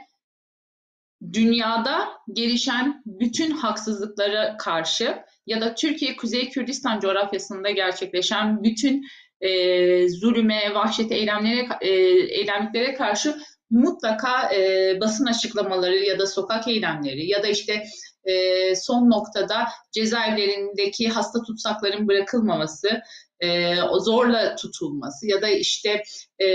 dünyada 1.32 2.08
gelişen 2.32 3.02
bütün 3.06 3.50
haksızlıklara 3.50 4.56
karşı 4.56 5.16
ya 5.46 5.60
da 5.60 5.74
Türkiye 5.74 6.16
Kuzey 6.16 6.50
Kürdistan 6.50 7.00
coğrafyasında 7.00 7.70
gerçekleşen 7.70 8.62
bütün 8.62 9.04
e, 9.40 10.08
zulüme, 10.08 10.74
vahşet 10.74 11.12
eylemlere, 11.12 11.68
e, 11.80 11.90
eylemliklere 12.38 12.94
karşı 12.94 13.36
mutlaka 13.70 14.54
e, 14.54 15.00
basın 15.00 15.26
açıklamaları 15.26 15.96
ya 15.96 16.18
da 16.18 16.26
sokak 16.26 16.68
eylemleri 16.68 17.26
ya 17.26 17.42
da 17.42 17.46
işte 17.46 17.84
e, 18.24 18.74
son 18.76 19.10
noktada 19.10 19.68
cezaevlerindeki 19.92 21.08
hasta 21.08 21.42
tutsakların 21.42 22.08
bırakılmaması, 22.08 23.02
e, 23.40 23.74
zorla 24.00 24.56
tutulması 24.56 25.26
ya 25.26 25.42
da 25.42 25.48
işte 25.48 26.02
e, 26.38 26.46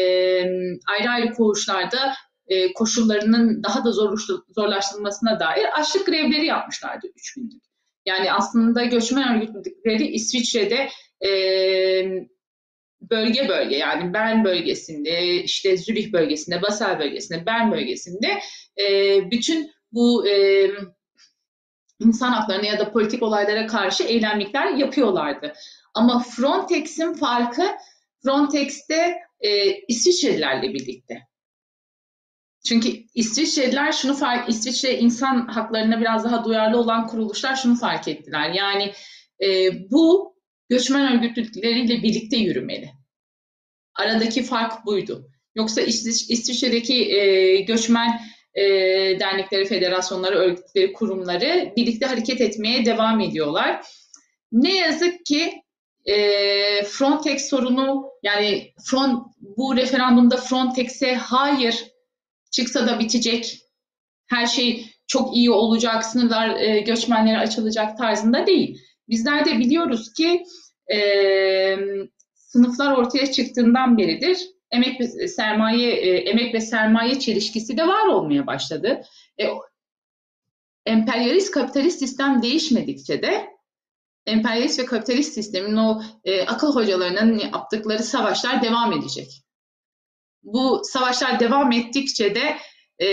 ayrı 0.87 1.09
ayrı 1.09 1.33
koğuşlarda 1.33 2.13
e, 2.47 2.73
koşullarının 2.73 3.63
daha 3.63 3.85
da 3.85 3.89
zorlaştı- 3.89 4.43
zorlaştırılmasına 4.55 5.39
dair 5.39 5.79
açlık 5.79 6.05
grevleri 6.05 6.45
yapmışlardı 6.45 7.07
üç 7.15 7.33
günlük. 7.33 7.63
Yani 8.05 8.31
aslında 8.31 8.83
göçmen 8.83 9.41
örgütleri 9.41 10.07
İsviçre'de 10.07 10.89
e, 11.27 11.31
bölge 13.01 13.49
bölge 13.49 13.75
yani 13.75 14.13
Bern 14.13 14.45
bölgesinde, 14.45 15.43
işte 15.43 15.77
Zürih 15.77 16.13
bölgesinde, 16.13 16.61
Basel 16.61 16.99
bölgesinde, 16.99 17.45
Bern 17.45 17.71
bölgesinde 17.71 18.39
e, 18.81 19.19
bütün 19.31 19.71
bu 19.91 20.27
insan 21.99 22.31
haklarına 22.31 22.65
ya 22.65 22.79
da 22.79 22.91
politik 22.91 23.23
olaylara 23.23 23.67
karşı 23.67 24.03
eylemlikler 24.03 24.73
yapıyorlardı. 24.73 25.53
Ama 25.93 26.19
Frontex'in 26.19 27.13
farkı 27.13 27.63
Frontex'te 28.23 29.15
e, 29.39 29.71
İsviçrelilerle 29.87 30.73
birlikte. 30.73 31.26
Çünkü 32.67 32.87
İsviçreliler 33.15 33.91
şunu 33.91 34.13
fark, 34.13 34.49
İsviçre 34.49 34.99
insan 34.99 35.47
haklarına 35.47 35.99
biraz 36.01 36.23
daha 36.23 36.45
duyarlı 36.45 36.77
olan 36.79 37.07
kuruluşlar 37.07 37.55
şunu 37.55 37.75
fark 37.75 38.07
ettiler. 38.07 38.49
Yani 38.49 38.93
e, 39.43 39.71
bu 39.91 40.35
göçmen 40.69 41.17
örgütleriyle 41.17 42.03
birlikte 42.03 42.37
yürümeli. 42.37 42.89
Aradaki 43.95 44.43
fark 44.43 44.85
buydu. 44.85 45.27
Yoksa 45.55 45.81
İsviç- 45.81 46.31
İsviçre'deki 46.31 47.11
e, 47.15 47.55
göçmen 47.61 48.21
e, 48.53 48.63
dernekleri, 49.19 49.65
federasyonları, 49.65 50.35
örgütleri, 50.35 50.93
kurumları 50.93 51.73
birlikte 51.77 52.05
hareket 52.05 52.41
etmeye 52.41 52.85
devam 52.85 53.19
ediyorlar. 53.19 53.81
Ne 54.51 54.77
yazık 54.77 55.25
ki 55.25 55.53
e, 56.05 56.17
Frontex 56.83 57.49
sorunu 57.49 58.09
yani 58.23 58.73
front, 58.85 59.23
bu 59.39 59.77
referandumda 59.77 60.37
Frontex'e 60.37 61.15
hayır 61.15 61.85
çıksa 62.51 62.87
da 62.87 62.99
bitecek, 62.99 63.59
her 64.27 64.45
şey 64.45 64.85
çok 65.07 65.35
iyi 65.35 65.51
olacak, 65.51 66.05
sınırlar 66.05 66.59
e, 66.59 66.79
göçmenlere 66.79 67.37
açılacak 67.37 67.97
tarzında 67.97 68.47
değil. 68.47 68.81
Bizler 69.09 69.45
de 69.45 69.59
biliyoruz 69.59 70.13
ki 70.13 70.43
e, 70.93 70.99
sınıflar 72.33 72.91
ortaya 72.91 73.31
çıktığından 73.31 73.97
beridir 73.97 74.37
emek 74.71 75.01
ve 75.01 75.27
sermaye 75.27 75.91
e, 75.91 76.17
emek 76.17 76.53
ve 76.53 76.61
sermaye 76.61 77.19
çelişkisi 77.19 77.77
de 77.77 77.87
var 77.87 78.07
olmaya 78.07 78.47
başladı. 78.47 79.01
E, 79.39 79.45
emperyalist 80.85 81.51
kapitalist 81.51 81.99
sistem 81.99 82.41
değişmedikçe 82.41 83.21
de 83.21 83.47
emperyalist 84.25 84.79
ve 84.79 84.85
kapitalist 84.85 85.33
sistemin 85.33 85.77
o 85.77 86.01
e, 86.23 86.45
akıl 86.45 86.75
hocalarının 86.75 87.39
yaptıkları 87.39 88.03
savaşlar 88.03 88.61
devam 88.61 88.93
edecek. 88.93 89.43
Bu 90.43 90.81
savaşlar 90.83 91.39
devam 91.39 91.71
ettikçe 91.71 92.35
de 92.35 92.57
e, 93.05 93.07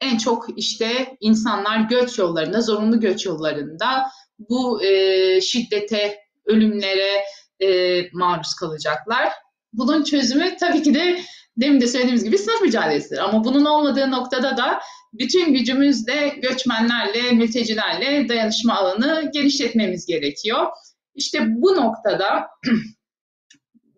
en 0.00 0.18
çok 0.18 0.46
işte 0.56 1.16
insanlar 1.20 1.78
göç 1.78 2.18
yollarında, 2.18 2.60
zorunlu 2.60 3.00
göç 3.00 3.26
yollarında 3.26 4.06
bu 4.38 4.84
e, 4.84 5.40
şiddete, 5.40 6.18
ölümlere 6.46 7.24
e, 7.60 8.00
maruz 8.12 8.54
kalacaklar. 8.54 9.28
Bunun 9.72 10.04
çözümü 10.04 10.56
tabii 10.60 10.82
ki 10.82 10.94
de 10.94 11.20
demin 11.56 11.80
de 11.80 11.86
söylediğimiz 11.86 12.24
gibi 12.24 12.38
sınıf 12.38 12.62
mücadelesidir. 12.62 13.18
Ama 13.18 13.44
bunun 13.44 13.64
olmadığı 13.64 14.10
noktada 14.10 14.56
da 14.56 14.80
bütün 15.12 15.52
gücümüzle 15.52 16.28
göçmenlerle, 16.42 17.32
mültecilerle 17.32 18.28
dayanışma 18.28 18.74
alanı 18.74 19.30
genişletmemiz 19.34 20.06
gerekiyor. 20.06 20.66
İşte 21.14 21.44
bu 21.48 21.76
noktada 21.76 22.46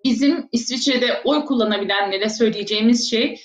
bizim 0.04 0.48
İsviçre'de 0.52 1.20
oy 1.24 1.44
kullanabilenlere 1.44 2.28
söyleyeceğimiz 2.28 3.10
şey 3.10 3.40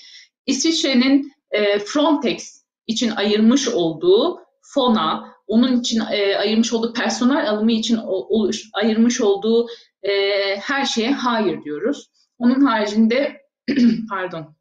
İsviçre'nin 0.46 1.32
e, 1.50 1.78
Frontex 1.78 2.64
için 2.86 3.10
ayırmış 3.10 3.68
olduğu 3.68 4.38
fona, 4.74 5.36
onun 5.46 5.80
için 5.80 6.00
e, 6.12 6.36
ayırmış 6.36 6.72
olduğu 6.72 6.92
personel 6.92 7.50
alımı 7.50 7.72
için 7.72 7.96
o- 7.96 8.26
oluş, 8.28 8.62
ayırmış 8.72 9.20
olduğu 9.20 9.66
e, 10.02 10.10
her 10.56 10.84
şeye 10.86 11.12
hayır 11.12 11.62
diyoruz. 11.64 12.10
Onun 12.38 12.60
haricinde 12.66 13.36
pardon 14.10 14.56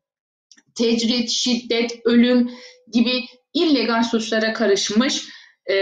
tecrit, 0.76 1.30
şiddet, 1.30 2.00
ölüm 2.06 2.52
gibi 2.94 3.24
illegal 3.54 4.04
suçlara 4.04 4.54
karışmış 4.54 5.26
e, 5.66 5.76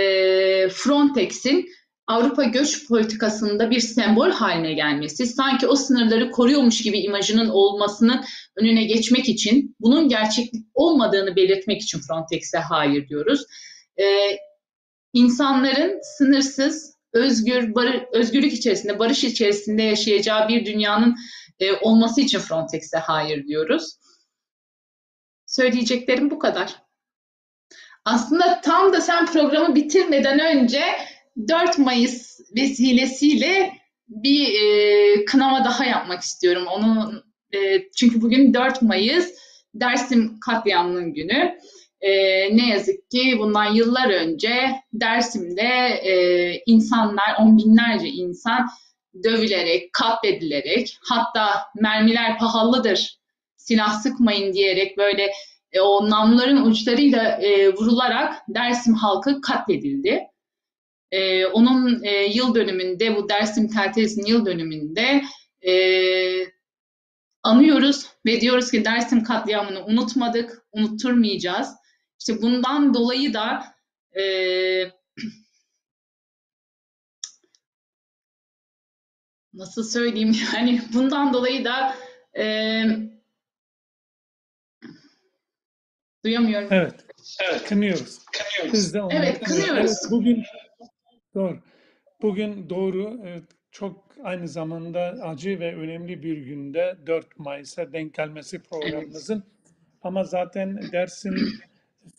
Frontex'in 0.69 1.65
Avrupa 2.07 2.43
göç 2.43 2.87
politikasında 2.87 3.71
bir 3.71 3.79
sembol 3.79 4.29
haline 4.29 4.73
gelmesi, 4.73 5.27
sanki 5.27 5.67
o 5.67 5.75
sınırları 5.75 6.31
koruyormuş 6.31 6.81
gibi 6.81 6.99
imajının 6.99 7.49
olmasının 7.49 8.25
önüne 8.55 8.83
geçmek 8.83 9.29
için, 9.29 9.75
bunun 9.79 10.09
gerçeklik 10.09 10.65
olmadığını 10.73 11.35
belirtmek 11.35 11.81
için 11.81 11.99
Frontex'e 11.99 12.57
hayır 12.57 13.09
diyoruz. 13.09 13.45
Ee, 13.99 14.37
insanların 15.13 15.99
sınırsız, 16.17 16.97
özgür, 17.13 17.75
barı- 17.75 18.09
özgürlük 18.13 18.53
içerisinde, 18.53 18.99
barış 18.99 19.23
içerisinde 19.23 19.81
yaşayacağı 19.81 20.47
bir 20.47 20.65
dünyanın 20.65 21.15
e, 21.59 21.73
olması 21.73 22.21
için 22.21 22.39
Frontex'e 22.39 22.97
hayır 22.97 23.47
diyoruz. 23.47 23.97
Söyleyeceklerim 25.45 26.31
bu 26.31 26.39
kadar. 26.39 26.75
Aslında 28.05 28.61
tam 28.61 28.93
da 28.93 29.01
sen 29.01 29.25
programı 29.25 29.75
bitirmeden 29.75 30.39
önce 30.39 30.81
4 31.47 31.77
Mayıs 31.77 32.39
vesilesiyle 32.55 33.73
bir 34.07 34.47
e, 34.47 35.25
kınama 35.25 35.65
daha 35.65 35.85
yapmak 35.85 36.21
istiyorum. 36.21 36.67
Onun 36.67 37.23
e, 37.53 37.89
çünkü 37.95 38.21
bugün 38.21 38.53
4 38.53 38.81
Mayıs 38.81 39.33
Dersim 39.73 40.39
katliamının 40.39 41.13
günü. 41.13 41.57
E, 42.01 42.11
ne 42.57 42.69
yazık 42.69 43.11
ki 43.11 43.35
bundan 43.39 43.73
yıllar 43.73 44.09
önce 44.09 44.53
Dersim'de 44.93 45.99
e, 46.03 46.13
insanlar, 46.65 47.35
on 47.39 47.57
binlerce 47.57 48.07
insan 48.07 48.69
dövülerek, 49.23 49.93
katledilerek, 49.93 50.97
hatta 51.09 51.49
mermiler 51.75 52.37
pahalıdır, 52.37 53.19
silah 53.57 54.01
sıkmayın 54.01 54.53
diyerek 54.53 54.97
böyle 54.97 55.31
e, 55.71 55.81
o 55.81 56.09
namların 56.09 56.65
uçlarıyla 56.65 57.23
e, 57.23 57.73
vurularak 57.73 58.41
Dersim 58.49 58.93
halkı 58.93 59.41
katledildi. 59.41 60.27
E, 61.13 61.45
onun 61.45 62.03
e, 62.03 62.11
yıl 62.11 62.55
dönümünde, 62.55 63.15
bu 63.15 63.29
Dersim 63.29 63.67
Teltelisi'nin 63.67 64.25
yıl 64.25 64.45
dönümünde 64.45 65.21
e, 65.67 65.73
anıyoruz 67.43 68.07
ve 68.25 68.41
diyoruz 68.41 68.71
ki 68.71 68.85
Dersim 68.85 69.23
katliamını 69.23 69.85
unutmadık, 69.85 70.63
unutturmayacağız. 70.71 71.69
İşte 72.19 72.41
bundan 72.41 72.93
dolayı 72.93 73.33
da 73.33 73.75
e, 74.19 74.23
nasıl 79.53 79.83
söyleyeyim 79.83 80.35
yani 80.55 80.81
bundan 80.93 81.33
dolayı 81.33 81.65
da 81.65 81.95
e, 82.37 82.45
duyamıyorum. 86.25 86.67
Evet. 86.71 86.95
Evet. 87.49 87.63
Kınıyoruz. 87.63 88.19
Biz 88.73 88.93
de 88.93 89.01
onu 89.01 89.13
Evet, 89.13 89.43
kınıyoruz. 89.43 89.75
Evet, 89.75 90.11
bugün 90.11 90.43
doğru. 91.35 91.59
Bugün 92.21 92.69
doğru 92.69 93.19
evet, 93.23 93.43
çok 93.71 94.05
aynı 94.23 94.47
zamanda 94.47 94.99
acı 95.01 95.59
ve 95.59 95.75
önemli 95.75 96.23
bir 96.23 96.37
günde 96.37 96.95
4 97.07 97.39
Mayıs'a 97.39 97.93
denk 97.93 98.13
gelmesi 98.13 98.59
programımızın. 98.63 99.43
Ama 100.01 100.23
zaten 100.23 100.79
Dersim 100.91 101.35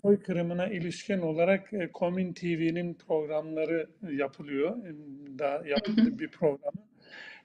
soykırımına 0.03 0.67
ilişkin 0.67 1.19
olarak 1.19 1.73
e, 1.73 1.93
Komün 1.93 2.33
TV'nin 2.33 2.95
programları 2.95 3.87
yapılıyor. 4.11 4.77
E, 4.77 4.93
Daha 5.39 5.67
yaptığı 5.67 6.19
bir 6.19 6.29
programı 6.29 6.83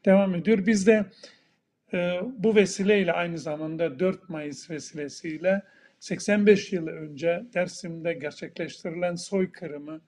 devam 0.05 0.35
ediyor. 0.35 0.65
Biz 0.65 0.87
de 0.87 1.05
e, 1.93 2.19
bu 2.37 2.55
vesileyle 2.55 3.13
aynı 3.13 3.37
zamanda 3.37 3.99
4 3.99 4.29
Mayıs 4.29 4.69
vesilesiyle 4.69 5.63
85 5.99 6.73
yıl 6.73 6.87
önce 6.87 7.43
Dersim'de 7.53 8.13
gerçekleştirilen 8.13 9.15
soykırımı 9.15 10.01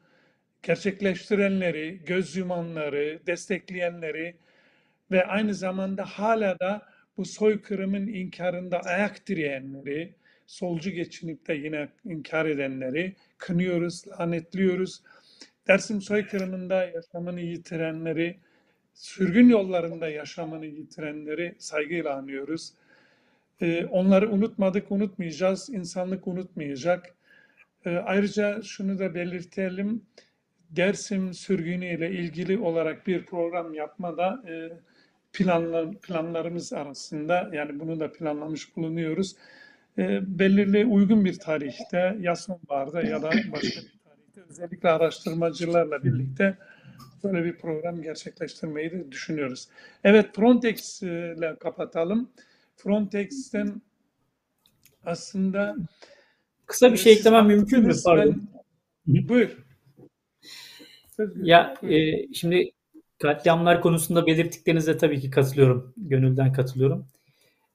gerçekleştirenleri, 0.64 2.02
göz 2.06 2.36
yumanları, 2.36 3.20
destekleyenleri 3.28 4.36
ve 5.12 5.26
aynı 5.26 5.56
zamanda 5.56 6.06
hala 6.06 6.60
da 6.60 6.82
bu 7.18 7.26
soykırımın 7.26 8.08
inkarında 8.08 8.80
ayak 8.80 9.28
direyenleri, 9.28 10.16
solcu 10.48 10.90
geçinip 10.90 11.48
de 11.48 11.54
yine 11.54 11.90
inkar 12.06 12.46
edenleri 12.46 13.16
kınıyoruz, 13.38 14.08
lanetliyoruz. 14.08 15.02
Dersim 15.68 16.02
soykırımında 16.02 16.84
yaşamını 16.84 17.42
yitirenleri, 17.42 18.38
sürgün 18.94 19.50
yollarında 19.50 20.10
yaşamını 20.10 20.66
yitirenleri 20.66 21.56
saygıyla 21.58 22.16
anıyoruz. 22.16 22.74
Ee, 23.62 23.86
onları 23.86 24.32
unutmadık, 24.32 24.92
unutmayacağız. 24.92 25.70
İnsanlık 25.70 26.28
unutmayacak. 26.28 27.16
Ee, 27.86 27.90
ayrıca 27.90 28.62
şunu 28.62 29.00
da 29.00 29.16
belirtelim. 29.16 30.06
Dersim 30.72 31.34
sürgünü 31.34 31.96
ile 31.98 32.12
ilgili 32.12 32.58
olarak 32.58 33.08
bir 33.08 33.26
program 33.26 33.74
yapmada 33.74 34.44
e, 34.48 34.70
planlar, 35.34 35.92
planlarımız 35.92 36.74
arasında 36.74 37.50
yani 37.54 37.80
bunu 37.80 38.00
da 38.00 38.12
planlamış 38.12 38.76
bulunuyoruz. 38.76 39.36
E, 39.98 40.20
belirli 40.40 40.86
uygun 40.86 41.26
bir 41.26 41.40
tarihte 41.40 42.18
ya 42.20 42.36
sonbaharda 42.36 43.02
ya 43.02 43.22
da 43.22 43.30
başka 43.30 43.82
bir 43.82 44.00
tarihte 44.06 44.42
özellikle 44.50 44.90
araştırmacılarla 44.90 46.04
birlikte 46.04 46.58
böyle 47.24 47.46
bir 47.46 47.58
program 47.58 48.02
gerçekleştirmeyi 48.02 48.92
de 48.92 49.12
düşünüyoruz. 49.12 49.68
Evet 50.04 50.36
Frontex 50.36 51.02
ile 51.02 51.56
kapatalım. 51.60 52.30
Frontex'ten 52.78 53.82
aslında 55.06 55.76
Kısa 56.66 56.92
bir 56.92 56.98
şey 56.98 57.14
siz 57.14 57.20
eklemem 57.20 57.48
mümkün 57.48 57.88
mü? 57.88 57.94
Pardon. 58.06 58.48
Ben, 59.08 59.28
buyur. 59.30 59.58
Ya 61.44 61.74
e, 61.84 62.34
şimdi 62.34 62.72
katliamlar 63.22 63.82
konusunda 63.82 64.26
belirttiklerinize 64.28 64.98
tabii 64.98 65.20
ki 65.20 65.30
katılıyorum. 65.30 65.94
Gönülden 65.98 66.54
katılıyorum. 66.54 67.08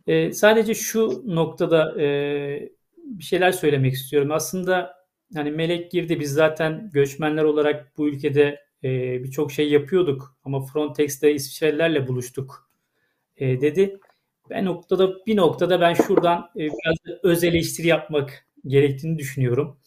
E, 0.07 0.33
sadece 0.33 0.75
şu 0.75 1.23
noktada 1.27 2.03
e, 2.03 2.71
bir 2.99 3.25
şeyler 3.25 3.53
söylemek 3.53 3.95
istiyorum. 3.95 4.33
Aslında 4.33 4.97
hani 5.35 5.51
Melek 5.51 5.91
girdi 5.93 6.21
biz 6.21 6.33
zaten 6.33 6.91
göçmenler 6.95 7.45
olarak 7.45 7.99
bu 7.99 8.09
ülkede 8.09 8.61
e, 8.85 9.25
birçok 9.25 9.53
şey 9.53 9.71
yapıyorduk 9.71 10.37
ama 10.45 10.63
Frontex'te 10.67 11.35
İsviçrelilerle 11.35 12.09
buluştuk 12.09 12.71
e, 13.39 13.61
dedi. 13.61 14.01
Ben 14.51 14.65
noktada 14.65 15.27
bir 15.27 15.37
noktada 15.37 15.81
ben 15.81 15.95
şuradan 15.95 16.51
e, 16.57 16.61
biraz 16.61 17.19
öz 17.25 17.45
eleştiri 17.45 17.87
yapmak 17.87 18.47
gerektiğini 18.67 19.19
düşünüyorum. 19.19 19.79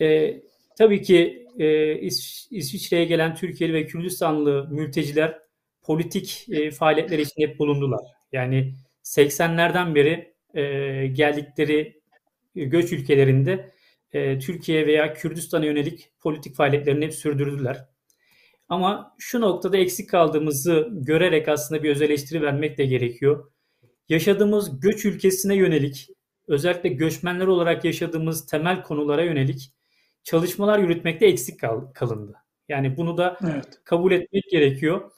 E, 0.00 0.36
tabii 0.78 1.02
ki 1.02 1.43
e, 1.58 1.64
İs- 2.00 2.48
İsviçre'ye 2.50 3.04
gelen 3.04 3.34
Türkiye'li 3.34 3.74
ve 3.74 3.86
Kürdistanlı 3.86 4.68
mülteciler 4.70 5.38
politik 5.82 6.46
e, 6.50 6.70
faaliyetler 6.70 7.18
için 7.18 7.42
hep 7.42 7.58
bulundular. 7.58 8.00
Yani 8.32 8.74
80'lerden 9.02 9.94
beri 9.94 10.34
e, 10.54 10.62
geldikleri 11.06 12.00
e, 12.56 12.64
göç 12.64 12.92
ülkelerinde 12.92 13.70
e, 14.12 14.38
Türkiye 14.38 14.86
veya 14.86 15.14
Kürdistan'a 15.14 15.64
yönelik 15.64 16.10
politik 16.20 16.56
faaliyetlerini 16.56 17.04
hep 17.04 17.14
sürdürdüler. 17.14 17.84
Ama 18.68 19.14
şu 19.18 19.40
noktada 19.40 19.76
eksik 19.76 20.10
kaldığımızı 20.10 20.88
görerek 20.92 21.48
aslında 21.48 21.82
bir 21.82 21.90
öz 21.90 22.02
eleştiri 22.02 22.42
vermek 22.42 22.78
de 22.78 22.86
gerekiyor. 22.86 23.50
Yaşadığımız 24.08 24.80
göç 24.80 25.04
ülkesine 25.04 25.56
yönelik, 25.56 26.08
özellikle 26.48 26.88
göçmenler 26.88 27.46
olarak 27.46 27.84
yaşadığımız 27.84 28.46
temel 28.46 28.82
konulara 28.82 29.22
yönelik 29.22 29.72
çalışmalar 30.24 30.78
yürütmekte 30.78 31.26
eksik 31.26 31.60
kal- 31.60 31.92
kalındı. 31.94 32.34
Yani 32.68 32.96
bunu 32.96 33.18
da 33.18 33.38
Evet. 33.52 33.80
kabul 33.84 34.12
etmek 34.12 34.44
gerekiyor. 34.50 35.10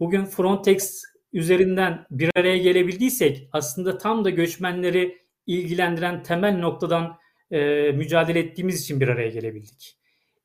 Bugün 0.00 0.24
Frontex 0.24 1.02
üzerinden 1.32 2.06
bir 2.10 2.30
araya 2.36 2.58
gelebildiysek 2.58 3.48
aslında 3.52 3.98
tam 3.98 4.24
da 4.24 4.30
göçmenleri 4.30 5.18
ilgilendiren 5.46 6.22
temel 6.22 6.58
noktadan 6.58 7.18
e, 7.50 7.92
mücadele 7.92 8.38
ettiğimiz 8.38 8.80
için 8.82 9.00
bir 9.00 9.08
araya 9.08 9.28
gelebildik. 9.28 9.96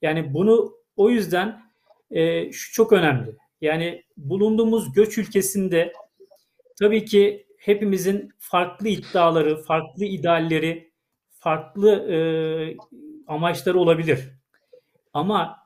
Yani 0.01 0.33
bunu 0.33 0.73
o 0.95 1.09
yüzden 1.09 1.61
e, 2.11 2.51
şu 2.51 2.73
çok 2.73 2.93
önemli. 2.93 3.35
Yani 3.61 4.03
bulunduğumuz 4.17 4.93
göç 4.93 5.17
ülkesinde 5.17 5.93
tabii 6.79 7.05
ki 7.05 7.47
hepimizin 7.57 8.29
farklı 8.37 8.87
iddiaları, 8.87 9.63
farklı 9.63 10.05
idealleri, 10.05 10.91
farklı 11.29 12.11
e, 12.11 12.17
amaçları 13.27 13.79
olabilir. 13.79 14.19
Ama 15.13 15.57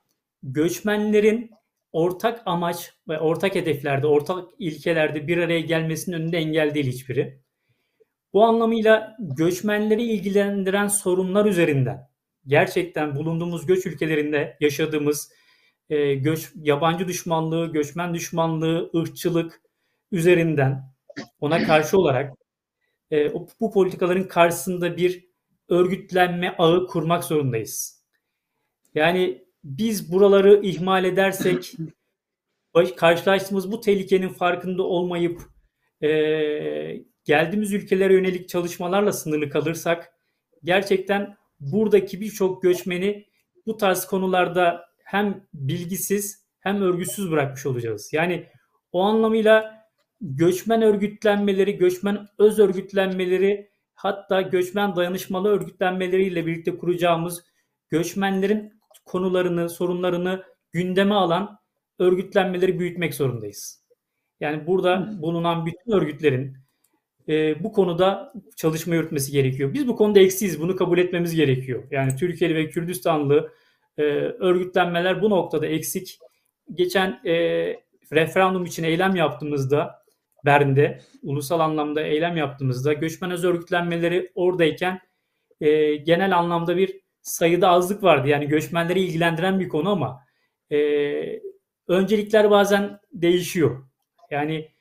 göçmenlerin 0.43 1.51
ortak 1.91 2.41
amaç 2.45 2.93
ve 3.07 3.19
ortak 3.19 3.55
hedeflerde, 3.55 4.07
ortak 4.07 4.49
ilkelerde 4.59 5.27
bir 5.27 5.37
araya 5.37 5.59
gelmesinin 5.59 6.15
önünde 6.15 6.37
engel 6.37 6.73
değil 6.73 6.87
hiçbiri. 6.87 7.41
Bu 8.33 8.43
anlamıyla 8.43 9.17
göçmenleri 9.19 10.03
ilgilendiren 10.03 10.87
sorunlar 10.87 11.45
üzerinden 11.45 12.09
gerçekten 12.47 13.15
bulunduğumuz 13.15 13.65
göç 13.65 13.85
ülkelerinde 13.85 14.57
yaşadığımız 14.59 15.31
e, 15.89 16.15
göç, 16.15 16.51
yabancı 16.55 17.07
düşmanlığı, 17.07 17.71
göçmen 17.71 18.13
düşmanlığı, 18.13 18.91
ırkçılık 18.95 19.61
üzerinden 20.11 20.93
ona 21.39 21.63
karşı 21.63 21.97
olarak 21.97 22.33
e, 23.11 23.33
bu 23.59 23.71
politikaların 23.71 24.27
karşısında 24.27 24.97
bir 24.97 25.28
örgütlenme 25.69 26.55
ağı 26.57 26.87
kurmak 26.87 27.23
zorundayız. 27.23 28.03
Yani 28.95 29.45
biz 29.63 30.11
buraları 30.11 30.61
ihmal 30.63 31.05
edersek 31.05 31.73
karşılaştığımız 32.95 33.71
bu 33.71 33.81
tehlikenin 33.81 34.29
farkında 34.29 34.83
olmayıp 34.83 35.41
e, 36.03 36.09
geldiğimiz 37.25 37.73
ülkelere 37.73 38.13
yönelik 38.13 38.49
çalışmalarla 38.49 39.13
sınırlı 39.13 39.49
kalırsak 39.49 40.13
gerçekten 40.63 41.37
buradaki 41.59 42.21
birçok 42.21 42.63
göçmeni 42.63 43.25
bu 43.65 43.77
tarz 43.77 44.05
konularda 44.05 44.85
hem 45.03 45.47
bilgisiz 45.53 46.45
hem 46.59 46.81
örgütsüz 46.81 47.31
bırakmış 47.31 47.65
olacağız. 47.65 48.13
Yani 48.13 48.47
o 48.91 49.01
anlamıyla 49.01 49.85
göçmen 50.21 50.81
örgütlenmeleri, 50.81 51.77
göçmen 51.77 52.27
öz 52.37 52.59
örgütlenmeleri 52.59 53.68
hatta 54.01 54.41
göçmen 54.41 54.95
dayanışmalı 54.95 55.49
örgütlenmeleriyle 55.49 56.45
birlikte 56.45 56.77
kuracağımız 56.77 57.43
göçmenlerin 57.89 58.73
konularını, 59.05 59.69
sorunlarını 59.69 60.43
gündeme 60.71 61.15
alan 61.15 61.59
örgütlenmeleri 61.99 62.79
büyütmek 62.79 63.13
zorundayız. 63.13 63.85
Yani 64.39 64.67
burada 64.67 65.21
bulunan 65.21 65.65
bütün 65.65 65.91
örgütlerin 65.91 66.57
e, 67.27 67.63
bu 67.63 67.71
konuda 67.71 68.33
çalışma 68.55 68.95
yürütmesi 68.95 69.31
gerekiyor. 69.31 69.73
Biz 69.73 69.87
bu 69.87 69.95
konuda 69.95 70.19
eksiyiz. 70.19 70.61
Bunu 70.61 70.75
kabul 70.75 70.97
etmemiz 70.97 71.35
gerekiyor. 71.35 71.83
Yani 71.91 72.15
Türkiye'li 72.15 72.55
ve 72.55 72.69
Kürdistanlı 72.69 73.51
e, 73.97 74.03
örgütlenmeler 74.39 75.21
bu 75.21 75.29
noktada 75.29 75.65
eksik. 75.65 76.19
Geçen 76.73 77.19
e, 77.25 77.33
referandum 78.13 78.65
için 78.65 78.83
eylem 78.83 79.15
yaptığımızda 79.15 79.98
Bern'de 80.45 80.99
ulusal 81.23 81.59
anlamda 81.59 82.01
eylem 82.01 82.37
yaptığımızda 82.37 82.93
göçmen 82.93 83.31
öz 83.31 83.45
örgütlenmeleri 83.45 84.31
oradayken 84.35 84.99
e, 85.61 85.95
genel 85.95 86.37
anlamda 86.37 86.77
bir 86.77 86.99
sayıda 87.21 87.69
azlık 87.69 88.03
vardı. 88.03 88.27
Yani 88.27 88.47
göçmenleri 88.47 88.99
ilgilendiren 88.99 89.59
bir 89.59 89.69
konu 89.69 89.89
ama 89.89 90.23
e, 90.71 90.79
öncelikler 91.87 92.51
bazen 92.51 92.99
değişiyor. 93.13 93.83
Yani 94.31 94.71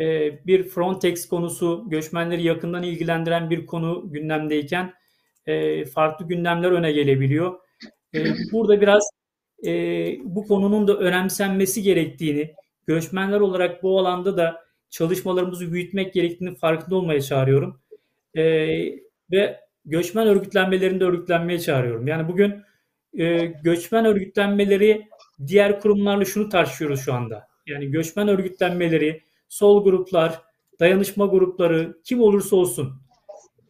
e, 0.00 0.38
bir 0.46 0.62
Frontex 0.62 1.28
konusu 1.28 1.84
göçmenleri 1.88 2.42
yakından 2.42 2.82
ilgilendiren 2.82 3.50
bir 3.50 3.66
konu 3.66 4.02
gündemdeyken 4.12 4.94
e, 5.46 5.84
farklı 5.84 6.28
gündemler 6.28 6.70
öne 6.70 6.92
gelebiliyor. 6.92 7.58
E, 8.14 8.24
burada 8.52 8.80
biraz 8.80 9.10
e, 9.66 9.70
bu 10.24 10.46
konunun 10.46 10.88
da 10.88 10.96
önemsenmesi 10.96 11.82
gerektiğini, 11.82 12.54
göçmenler 12.86 13.40
olarak 13.40 13.82
bu 13.82 13.98
alanda 13.98 14.36
da 14.36 14.67
çalışmalarımızı 14.90 15.72
büyütmek 15.72 16.14
gerektiğini 16.14 16.54
farkında 16.54 16.96
olmaya 16.96 17.20
çağırıyorum. 17.20 17.80
E, 18.34 18.42
ve 19.30 19.60
göçmen 19.84 20.26
örgütlenmelerini 20.26 21.00
de 21.00 21.04
örgütlenmeye 21.04 21.60
çağırıyorum. 21.60 22.06
Yani 22.06 22.28
bugün 22.28 22.54
e, 23.18 23.44
göçmen 23.44 24.04
örgütlenmeleri 24.04 25.08
diğer 25.46 25.80
kurumlarla 25.80 26.24
şunu 26.24 26.48
tartışıyoruz 26.48 27.00
şu 27.00 27.14
anda. 27.14 27.48
Yani 27.66 27.90
göçmen 27.90 28.28
örgütlenmeleri, 28.28 29.22
sol 29.48 29.84
gruplar, 29.84 30.42
dayanışma 30.80 31.26
grupları 31.26 31.98
kim 32.04 32.20
olursa 32.22 32.56
olsun 32.56 32.92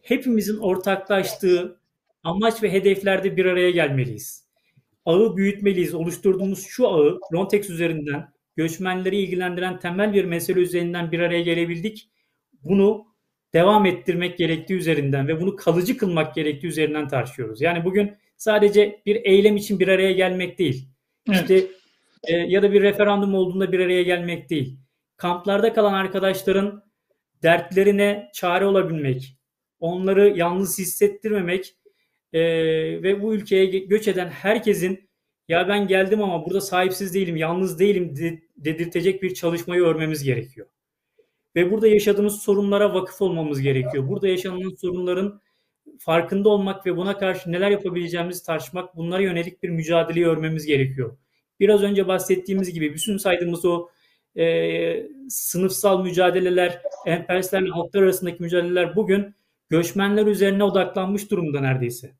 hepimizin 0.02 0.58
ortaklaştığı 0.58 1.80
amaç 2.22 2.62
ve 2.62 2.72
hedeflerde 2.72 3.36
bir 3.36 3.44
araya 3.44 3.70
gelmeliyiz. 3.70 4.48
Ağı 5.04 5.36
büyütmeliyiz. 5.36 5.94
Oluşturduğumuz 5.94 6.66
şu 6.66 6.88
ağı 6.88 7.20
Frontex 7.30 7.70
üzerinden 7.70 8.32
göçmenleri 8.58 9.16
ilgilendiren 9.16 9.78
temel 9.78 10.14
bir 10.14 10.24
mesele 10.24 10.60
üzerinden 10.60 11.12
bir 11.12 11.20
araya 11.20 11.42
gelebildik. 11.42 12.10
Bunu 12.52 13.06
devam 13.54 13.86
ettirmek 13.86 14.38
gerektiği 14.38 14.74
üzerinden 14.74 15.28
ve 15.28 15.40
bunu 15.40 15.56
kalıcı 15.56 15.96
kılmak 15.96 16.34
gerektiği 16.34 16.66
üzerinden 16.66 17.08
tartışıyoruz. 17.08 17.60
Yani 17.60 17.84
bugün 17.84 18.16
sadece 18.36 19.02
bir 19.06 19.16
eylem 19.24 19.56
için 19.56 19.80
bir 19.80 19.88
araya 19.88 20.12
gelmek 20.12 20.58
değil. 20.58 20.88
Evet. 21.28 21.40
İşte 21.40 21.66
e, 22.24 22.36
ya 22.36 22.62
da 22.62 22.72
bir 22.72 22.82
referandum 22.82 23.34
olduğunda 23.34 23.72
bir 23.72 23.80
araya 23.80 24.02
gelmek 24.02 24.50
değil. 24.50 24.78
Kamplarda 25.16 25.72
kalan 25.72 25.94
arkadaşların 25.94 26.82
dertlerine 27.42 28.30
çare 28.34 28.64
olabilmek, 28.64 29.38
onları 29.80 30.28
yalnız 30.36 30.78
hissettirmemek 30.78 31.74
e, 32.32 32.40
ve 33.02 33.22
bu 33.22 33.34
ülkeye 33.34 33.66
göç 33.66 34.08
eden 34.08 34.28
herkesin 34.28 35.07
ya 35.48 35.68
ben 35.68 35.86
geldim 35.86 36.22
ama 36.22 36.46
burada 36.46 36.60
sahipsiz 36.60 37.14
değilim, 37.14 37.36
yalnız 37.36 37.78
değilim 37.78 38.16
de- 38.16 38.42
dedirtecek 38.56 39.22
bir 39.22 39.34
çalışmayı 39.34 39.82
örmemiz 39.82 40.22
gerekiyor. 40.22 40.66
Ve 41.56 41.70
burada 41.70 41.88
yaşadığımız 41.88 42.42
sorunlara 42.42 42.94
vakıf 42.94 43.22
olmamız 43.22 43.60
gerekiyor. 43.60 44.08
Burada 44.08 44.28
yaşanan 44.28 44.76
sorunların 44.80 45.40
farkında 45.98 46.48
olmak 46.48 46.86
ve 46.86 46.96
buna 46.96 47.18
karşı 47.18 47.52
neler 47.52 47.70
yapabileceğimizi 47.70 48.46
tartışmak, 48.46 48.96
bunlara 48.96 49.22
yönelik 49.22 49.62
bir 49.62 49.68
mücadeleyi 49.68 50.26
örmemiz 50.26 50.66
gerekiyor. 50.66 51.16
Biraz 51.60 51.82
önce 51.82 52.08
bahsettiğimiz 52.08 52.72
gibi 52.72 52.94
bütün 52.94 53.16
saydığımız 53.16 53.64
o 53.64 53.88
e, 54.36 55.06
sınıfsal 55.28 56.02
mücadeleler, 56.02 56.82
emperyalistlerle 57.06 57.70
halklar 57.70 58.02
arasındaki 58.02 58.42
mücadeleler 58.42 58.96
bugün 58.96 59.34
göçmenler 59.70 60.26
üzerine 60.26 60.64
odaklanmış 60.64 61.30
durumda 61.30 61.60
neredeyse. 61.60 62.12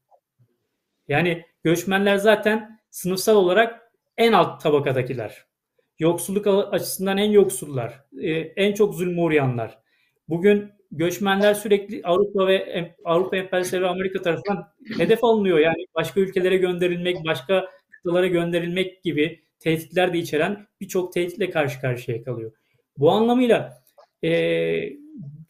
Yani 1.08 1.44
göçmenler 1.64 2.16
zaten 2.16 2.77
sınıfsal 2.98 3.36
olarak 3.36 3.92
en 4.16 4.32
alt 4.32 4.62
tabakadakiler. 4.62 5.46
Yoksulluk 5.98 6.46
açısından 6.46 7.18
en 7.18 7.30
yoksullar, 7.30 8.04
e, 8.20 8.30
en 8.30 8.74
çok 8.74 8.94
zulme 8.94 9.20
uğrayanlar. 9.20 9.78
Bugün 10.28 10.72
göçmenler 10.90 11.54
sürekli 11.54 12.02
Avrupa 12.04 12.46
ve 12.46 12.94
Avrupa 13.04 13.36
emperyalistleri 13.36 13.86
Amerika 13.86 14.22
tarafından 14.22 14.68
hedef 14.98 15.24
alınıyor. 15.24 15.58
Yani 15.58 15.86
başka 15.94 16.20
ülkelere 16.20 16.56
gönderilmek, 16.56 17.16
başka 17.26 17.68
kıtalara 17.90 18.26
gönderilmek 18.26 19.02
gibi 19.02 19.42
tehditler 19.60 20.14
de 20.14 20.18
içeren 20.18 20.66
birçok 20.80 21.12
tehditle 21.12 21.50
karşı 21.50 21.80
karşıya 21.80 22.22
kalıyor. 22.22 22.52
Bu 22.96 23.10
anlamıyla 23.10 23.82
e, 24.24 24.30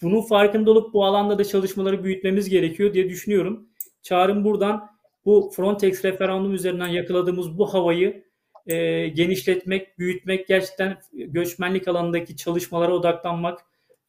bunun 0.03 0.23
farkında 0.23 0.71
olup 0.71 0.95
bu 0.95 1.05
alanda 1.05 1.39
da 1.39 1.45
çalışmaları 1.45 2.05
büyütmemiz 2.05 2.49
gerekiyor 2.49 2.95
diye 2.95 3.09
düşünüyorum. 3.09 3.69
Çağrım 4.03 4.45
buradan 4.45 4.98
bu 5.29 5.51
Frontex 5.57 6.05
referandum 6.05 6.55
üzerinden 6.55 6.87
yakaladığımız 6.87 7.59
bu 7.59 7.75
havayı 7.75 8.25
e, 8.67 9.09
genişletmek, 9.09 9.99
büyütmek, 9.99 10.49
gerçekten 10.49 10.99
göçmenlik 11.13 11.89
alanındaki 11.89 12.37
çalışmalara 12.37 12.93
odaklanmak 12.93 13.61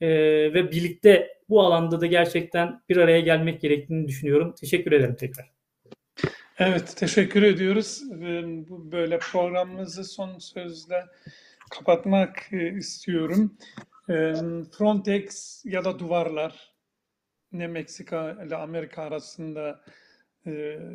e, 0.01 0.09
ve 0.53 0.71
birlikte 0.71 1.37
bu 1.49 1.61
alanda 1.61 2.01
da 2.01 2.05
gerçekten 2.05 2.81
bir 2.89 2.97
araya 2.97 3.19
gelmek 3.19 3.61
gerektiğini 3.61 4.07
düşünüyorum. 4.07 4.55
Teşekkür 4.59 4.91
ederim 4.91 5.15
tekrar. 5.15 5.51
Evet, 6.59 6.97
teşekkür 6.97 7.43
ediyoruz. 7.43 8.01
Bu 8.69 8.91
böyle 8.91 9.19
programımızı 9.19 10.03
son 10.03 10.37
sözle 10.37 11.05
kapatmak 11.71 12.53
e, 12.53 12.77
istiyorum. 12.77 13.57
E, 14.09 14.33
Frontex 14.77 15.61
ya 15.65 15.85
da 15.85 15.99
duvarlar 15.99 16.73
ne 17.51 17.67
Meksika 17.67 18.37
ile 18.45 18.55
Amerika 18.55 19.01
arasında 19.03 19.81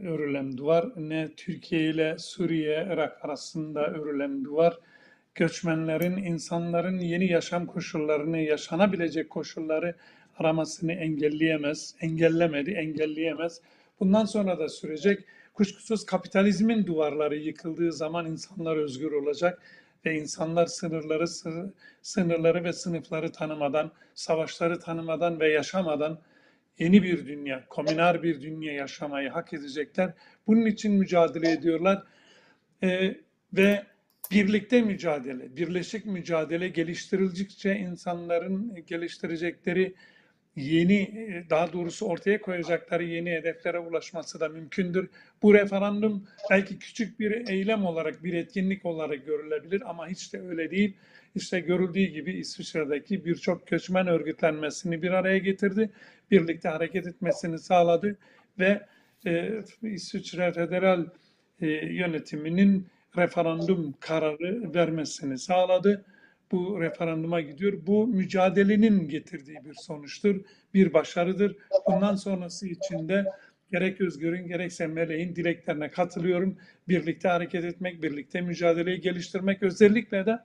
örülen 0.05 0.57
duvar, 0.59 0.93
ne 0.97 1.29
Türkiye 1.37 1.91
ile 1.91 2.17
Suriye, 2.19 2.89
Irak 2.93 3.25
arasında 3.25 3.87
örülen 3.87 4.45
duvar, 4.45 4.79
göçmenlerin, 5.35 6.17
insanların 6.17 6.99
yeni 6.99 7.33
yaşam 7.33 7.67
koşullarını, 7.67 8.39
yaşanabilecek 8.39 9.31
koşulları 9.31 9.95
aramasını 10.39 10.93
engelleyemez, 10.93 11.95
engellemedi, 12.01 12.71
engelleyemez. 12.71 13.61
Bundan 14.01 14.25
sonra 14.25 14.59
da 14.59 14.69
sürecek. 14.69 15.25
Kuşkusuz 15.55 16.07
kapitalizmin 16.07 16.87
duvarları 16.87 17.37
yıkıldığı 17.37 17.93
zaman 17.93 18.27
insanlar 18.27 18.77
özgür 18.77 19.13
olacak 19.13 19.63
ve 20.07 20.15
insanlar 20.15 20.67
sınırları 20.67 21.29
sı- 21.29 21.73
sınırları 22.03 22.65
ve 22.65 22.73
sınıfları 22.73 23.33
tanımadan, 23.33 23.91
savaşları 24.15 24.81
tanımadan 24.81 25.41
ve 25.41 25.53
yaşamadan 25.53 26.19
yeni 26.79 27.03
bir 27.03 27.27
dünya, 27.27 27.65
komünal 27.69 28.23
bir 28.23 28.41
dünya 28.43 28.73
yaşamayı 28.73 29.29
hak 29.29 29.53
edecekler. 29.53 30.13
Bunun 30.47 30.67
için 30.67 30.93
mücadele 30.93 31.51
ediyorlar. 31.53 32.03
Ee, 32.83 33.17
ve 33.53 33.83
birlikte 34.33 34.83
mücadele, 34.83 35.57
birleşik 35.57 36.07
mücadele 36.07 36.69
geliştirildikçe 36.69 37.77
insanların 37.77 38.85
geliştirecekleri 38.87 39.95
yeni, 40.57 41.03
e, 41.03 41.51
daha 41.51 41.73
doğrusu 41.73 42.07
ortaya 42.07 42.41
koyacakları 42.41 43.05
yeni 43.05 43.31
hedeflere 43.31 43.79
ulaşması 43.79 44.41
da 44.41 44.49
mümkündür. 44.49 45.09
Bu 45.43 45.55
referandum 45.55 46.29
belki 46.51 46.79
küçük 46.79 47.21
bir 47.21 47.49
eylem 47.49 47.85
olarak, 47.85 48.25
bir 48.25 48.35
etkinlik 48.35 48.87
olarak 48.87 49.27
görülebilir 49.27 49.91
ama 49.91 50.09
hiç 50.09 50.33
de 50.33 50.41
öyle 50.41 50.71
değil. 50.71 50.97
İşte 51.35 51.61
görüldüğü 51.61 52.05
gibi 52.05 52.33
İsviçre'deki 52.33 53.25
birçok 53.25 53.67
göçmen 53.67 54.07
örgütlenmesini 54.07 55.03
bir 55.03 55.11
araya 55.11 55.39
getirdi, 55.39 55.91
birlikte 56.31 56.69
hareket 56.69 57.07
etmesini 57.07 57.59
sağladı 57.59 58.17
ve 58.59 58.87
e, 59.27 59.51
İsviçre 59.83 60.53
Federal 60.53 61.07
e, 61.61 61.67
yönetiminin 61.69 62.87
referandum 63.17 63.95
kararı 64.01 64.75
vermesini 64.75 65.39
sağladı. 65.39 66.05
Bu 66.53 66.81
referanduma 66.81 67.41
gidiyor. 67.41 67.87
Bu 67.87 68.07
mücadelenin 68.07 69.09
getirdiği 69.09 69.65
bir 69.65 69.75
sonuçtur, 69.75 70.45
bir 70.75 70.93
başarıdır. 70.93 71.57
Bundan 71.87 72.15
sonrası 72.15 72.69
için 72.69 73.09
de 73.09 73.25
gerek 73.73 74.01
Özgür'ün 74.01 74.49
gerekse 74.49 74.87
Meleğin 74.87 75.37
dileklerine 75.37 75.91
katılıyorum. 75.91 76.59
Birlikte 76.89 77.29
hareket 77.29 77.65
etmek, 77.65 78.03
birlikte 78.03 78.41
mücadeleyi 78.41 79.01
geliştirmek, 79.01 79.63
özellikle 79.63 80.27
de 80.27 80.39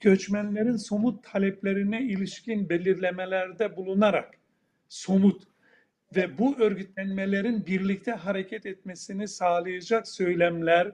göçmenlerin 0.00 0.76
somut 0.76 1.24
taleplerine 1.24 2.02
ilişkin 2.02 2.68
belirlemelerde 2.68 3.76
bulunarak 3.76 4.34
somut 4.88 5.42
ve 6.16 6.38
bu 6.38 6.58
örgütlenmelerin 6.58 7.66
birlikte 7.66 8.12
hareket 8.12 8.66
etmesini 8.66 9.28
sağlayacak 9.28 10.08
söylemler, 10.08 10.92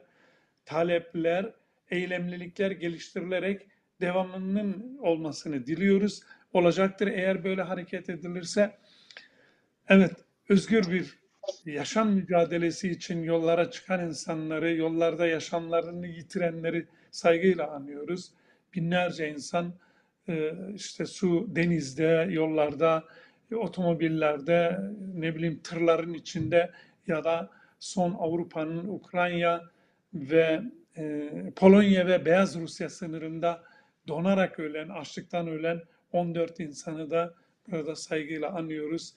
talepler, 0.64 1.52
eylemlilikler 1.90 2.70
geliştirilerek 2.70 3.66
devamının 4.00 4.98
olmasını 4.98 5.66
diliyoruz. 5.66 6.20
Olacaktır 6.52 7.06
eğer 7.06 7.44
böyle 7.44 7.62
hareket 7.62 8.10
edilirse. 8.10 8.78
Evet, 9.88 10.12
özgür 10.48 10.90
bir 10.90 11.23
yaşam 11.66 12.10
mücadelesi 12.10 12.90
için 12.90 13.22
yollara 13.22 13.70
çıkan 13.70 14.06
insanları, 14.06 14.74
yollarda 14.74 15.26
yaşamlarını 15.26 16.06
yitirenleri 16.06 16.86
saygıyla 17.10 17.70
anıyoruz. 17.70 18.32
Binlerce 18.74 19.30
insan 19.30 19.74
e, 20.28 20.52
işte 20.74 21.06
su, 21.06 21.56
denizde, 21.56 22.28
yollarda, 22.30 23.04
otomobillerde, 23.54 24.80
ne 25.14 25.34
bileyim 25.34 25.60
tırların 25.64 26.14
içinde 26.14 26.70
ya 27.06 27.24
da 27.24 27.50
son 27.78 28.14
Avrupa'nın 28.14 28.88
Ukrayna 28.88 29.62
ve 30.14 30.62
e, 30.96 31.30
Polonya 31.56 32.06
ve 32.06 32.24
Beyaz 32.24 32.60
Rusya 32.60 32.90
sınırında 32.90 33.62
donarak 34.08 34.58
ölen, 34.58 34.88
açlıktan 34.88 35.48
ölen 35.48 35.82
14 36.12 36.60
insanı 36.60 37.10
da 37.10 37.34
burada 37.70 37.96
saygıyla 37.96 38.50
anıyoruz. 38.50 39.14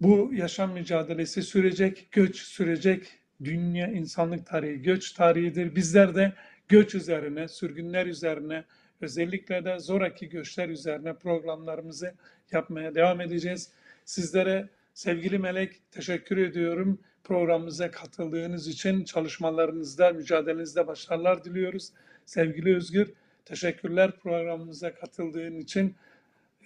Bu 0.00 0.30
yaşam 0.34 0.72
mücadelesi 0.72 1.42
sürecek, 1.42 2.08
göç 2.12 2.36
sürecek. 2.36 3.18
Dünya 3.44 3.88
insanlık 3.88 4.46
tarihi 4.46 4.82
göç 4.82 5.12
tarihidir. 5.12 5.76
Bizler 5.76 6.14
de 6.14 6.32
göç 6.68 6.94
üzerine, 6.94 7.48
sürgünler 7.48 8.06
üzerine, 8.06 8.64
özellikle 9.00 9.64
de 9.64 9.78
zoraki 9.78 10.28
göçler 10.28 10.68
üzerine 10.68 11.14
programlarımızı 11.14 12.14
yapmaya 12.52 12.94
devam 12.94 13.20
edeceğiz. 13.20 13.72
Sizlere 14.04 14.68
sevgili 14.94 15.38
Melek 15.38 15.82
teşekkür 15.90 16.36
ediyorum. 16.36 17.00
Programımıza 17.24 17.90
katıldığınız 17.90 18.68
için 18.68 19.04
çalışmalarınızda, 19.04 20.10
mücadelenizde 20.10 20.86
başarılar 20.86 21.44
diliyoruz. 21.44 21.92
Sevgili 22.26 22.76
Özgür, 22.76 23.12
teşekkürler 23.44 24.18
programımıza 24.18 24.94
katıldığın 24.94 25.58
için. 25.58 25.94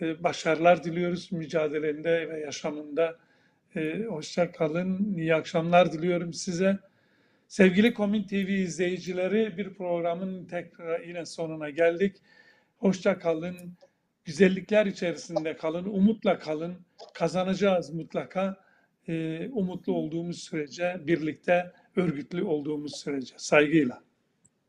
Ee, 0.01 0.23
Başarılar 0.23 0.85
diliyoruz 0.85 1.33
mücadelende 1.33 2.29
ve 2.29 2.41
yaşamında. 2.41 3.17
Ee, 3.77 4.05
Hoşça 4.09 4.53
kalın, 4.53 5.15
iyi 5.19 5.35
akşamlar 5.35 5.93
diliyorum 5.93 6.33
size. 6.33 6.79
Sevgili 7.49 7.95
Komün 7.95 8.23
TV 8.25 8.35
izleyicileri 8.35 9.57
bir 9.59 9.75
programın 9.75 10.45
tekrar 10.45 11.01
yine 11.01 11.27
sonuna 11.27 11.71
geldik. 11.71 12.17
Hoşça 12.79 13.19
kalın, 13.19 13.57
güzellikler 14.25 14.87
içerisinde 14.87 15.57
kalın, 15.57 15.85
umutla 15.85 16.39
kalın. 16.39 16.75
Kazanacağız 17.15 17.91
mutlaka. 17.91 18.69
e, 19.09 19.49
umutlu 19.53 19.93
olduğumuz 19.93 20.43
sürece, 20.43 20.97
birlikte 21.07 21.73
örgütlü 21.97 22.43
olduğumuz 22.45 22.97
sürece. 22.97 23.35
Saygıyla. 23.37 24.03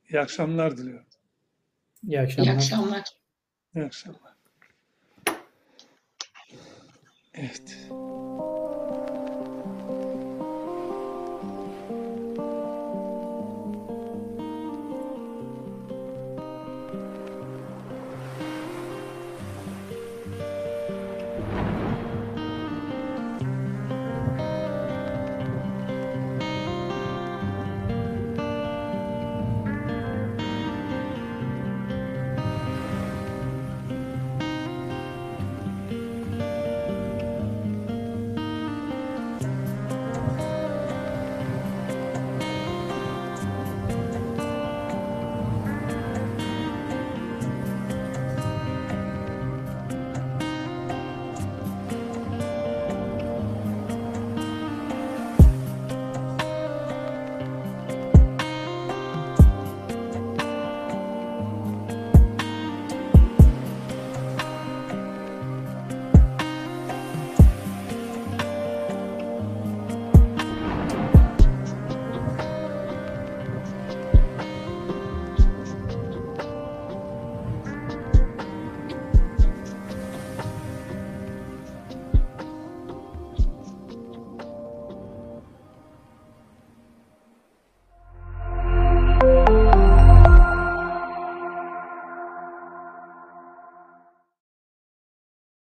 İyi 0.10 0.20
akşamlar 0.20 0.78
diliyorum. 0.78 1.06
İyi 2.04 2.08
İyi 2.12 2.20
akşamlar. 2.20 2.54
akşamlar. 2.56 3.04
İyi 3.76 3.86
akşamlar. 3.86 4.29
Evet. 7.40 7.78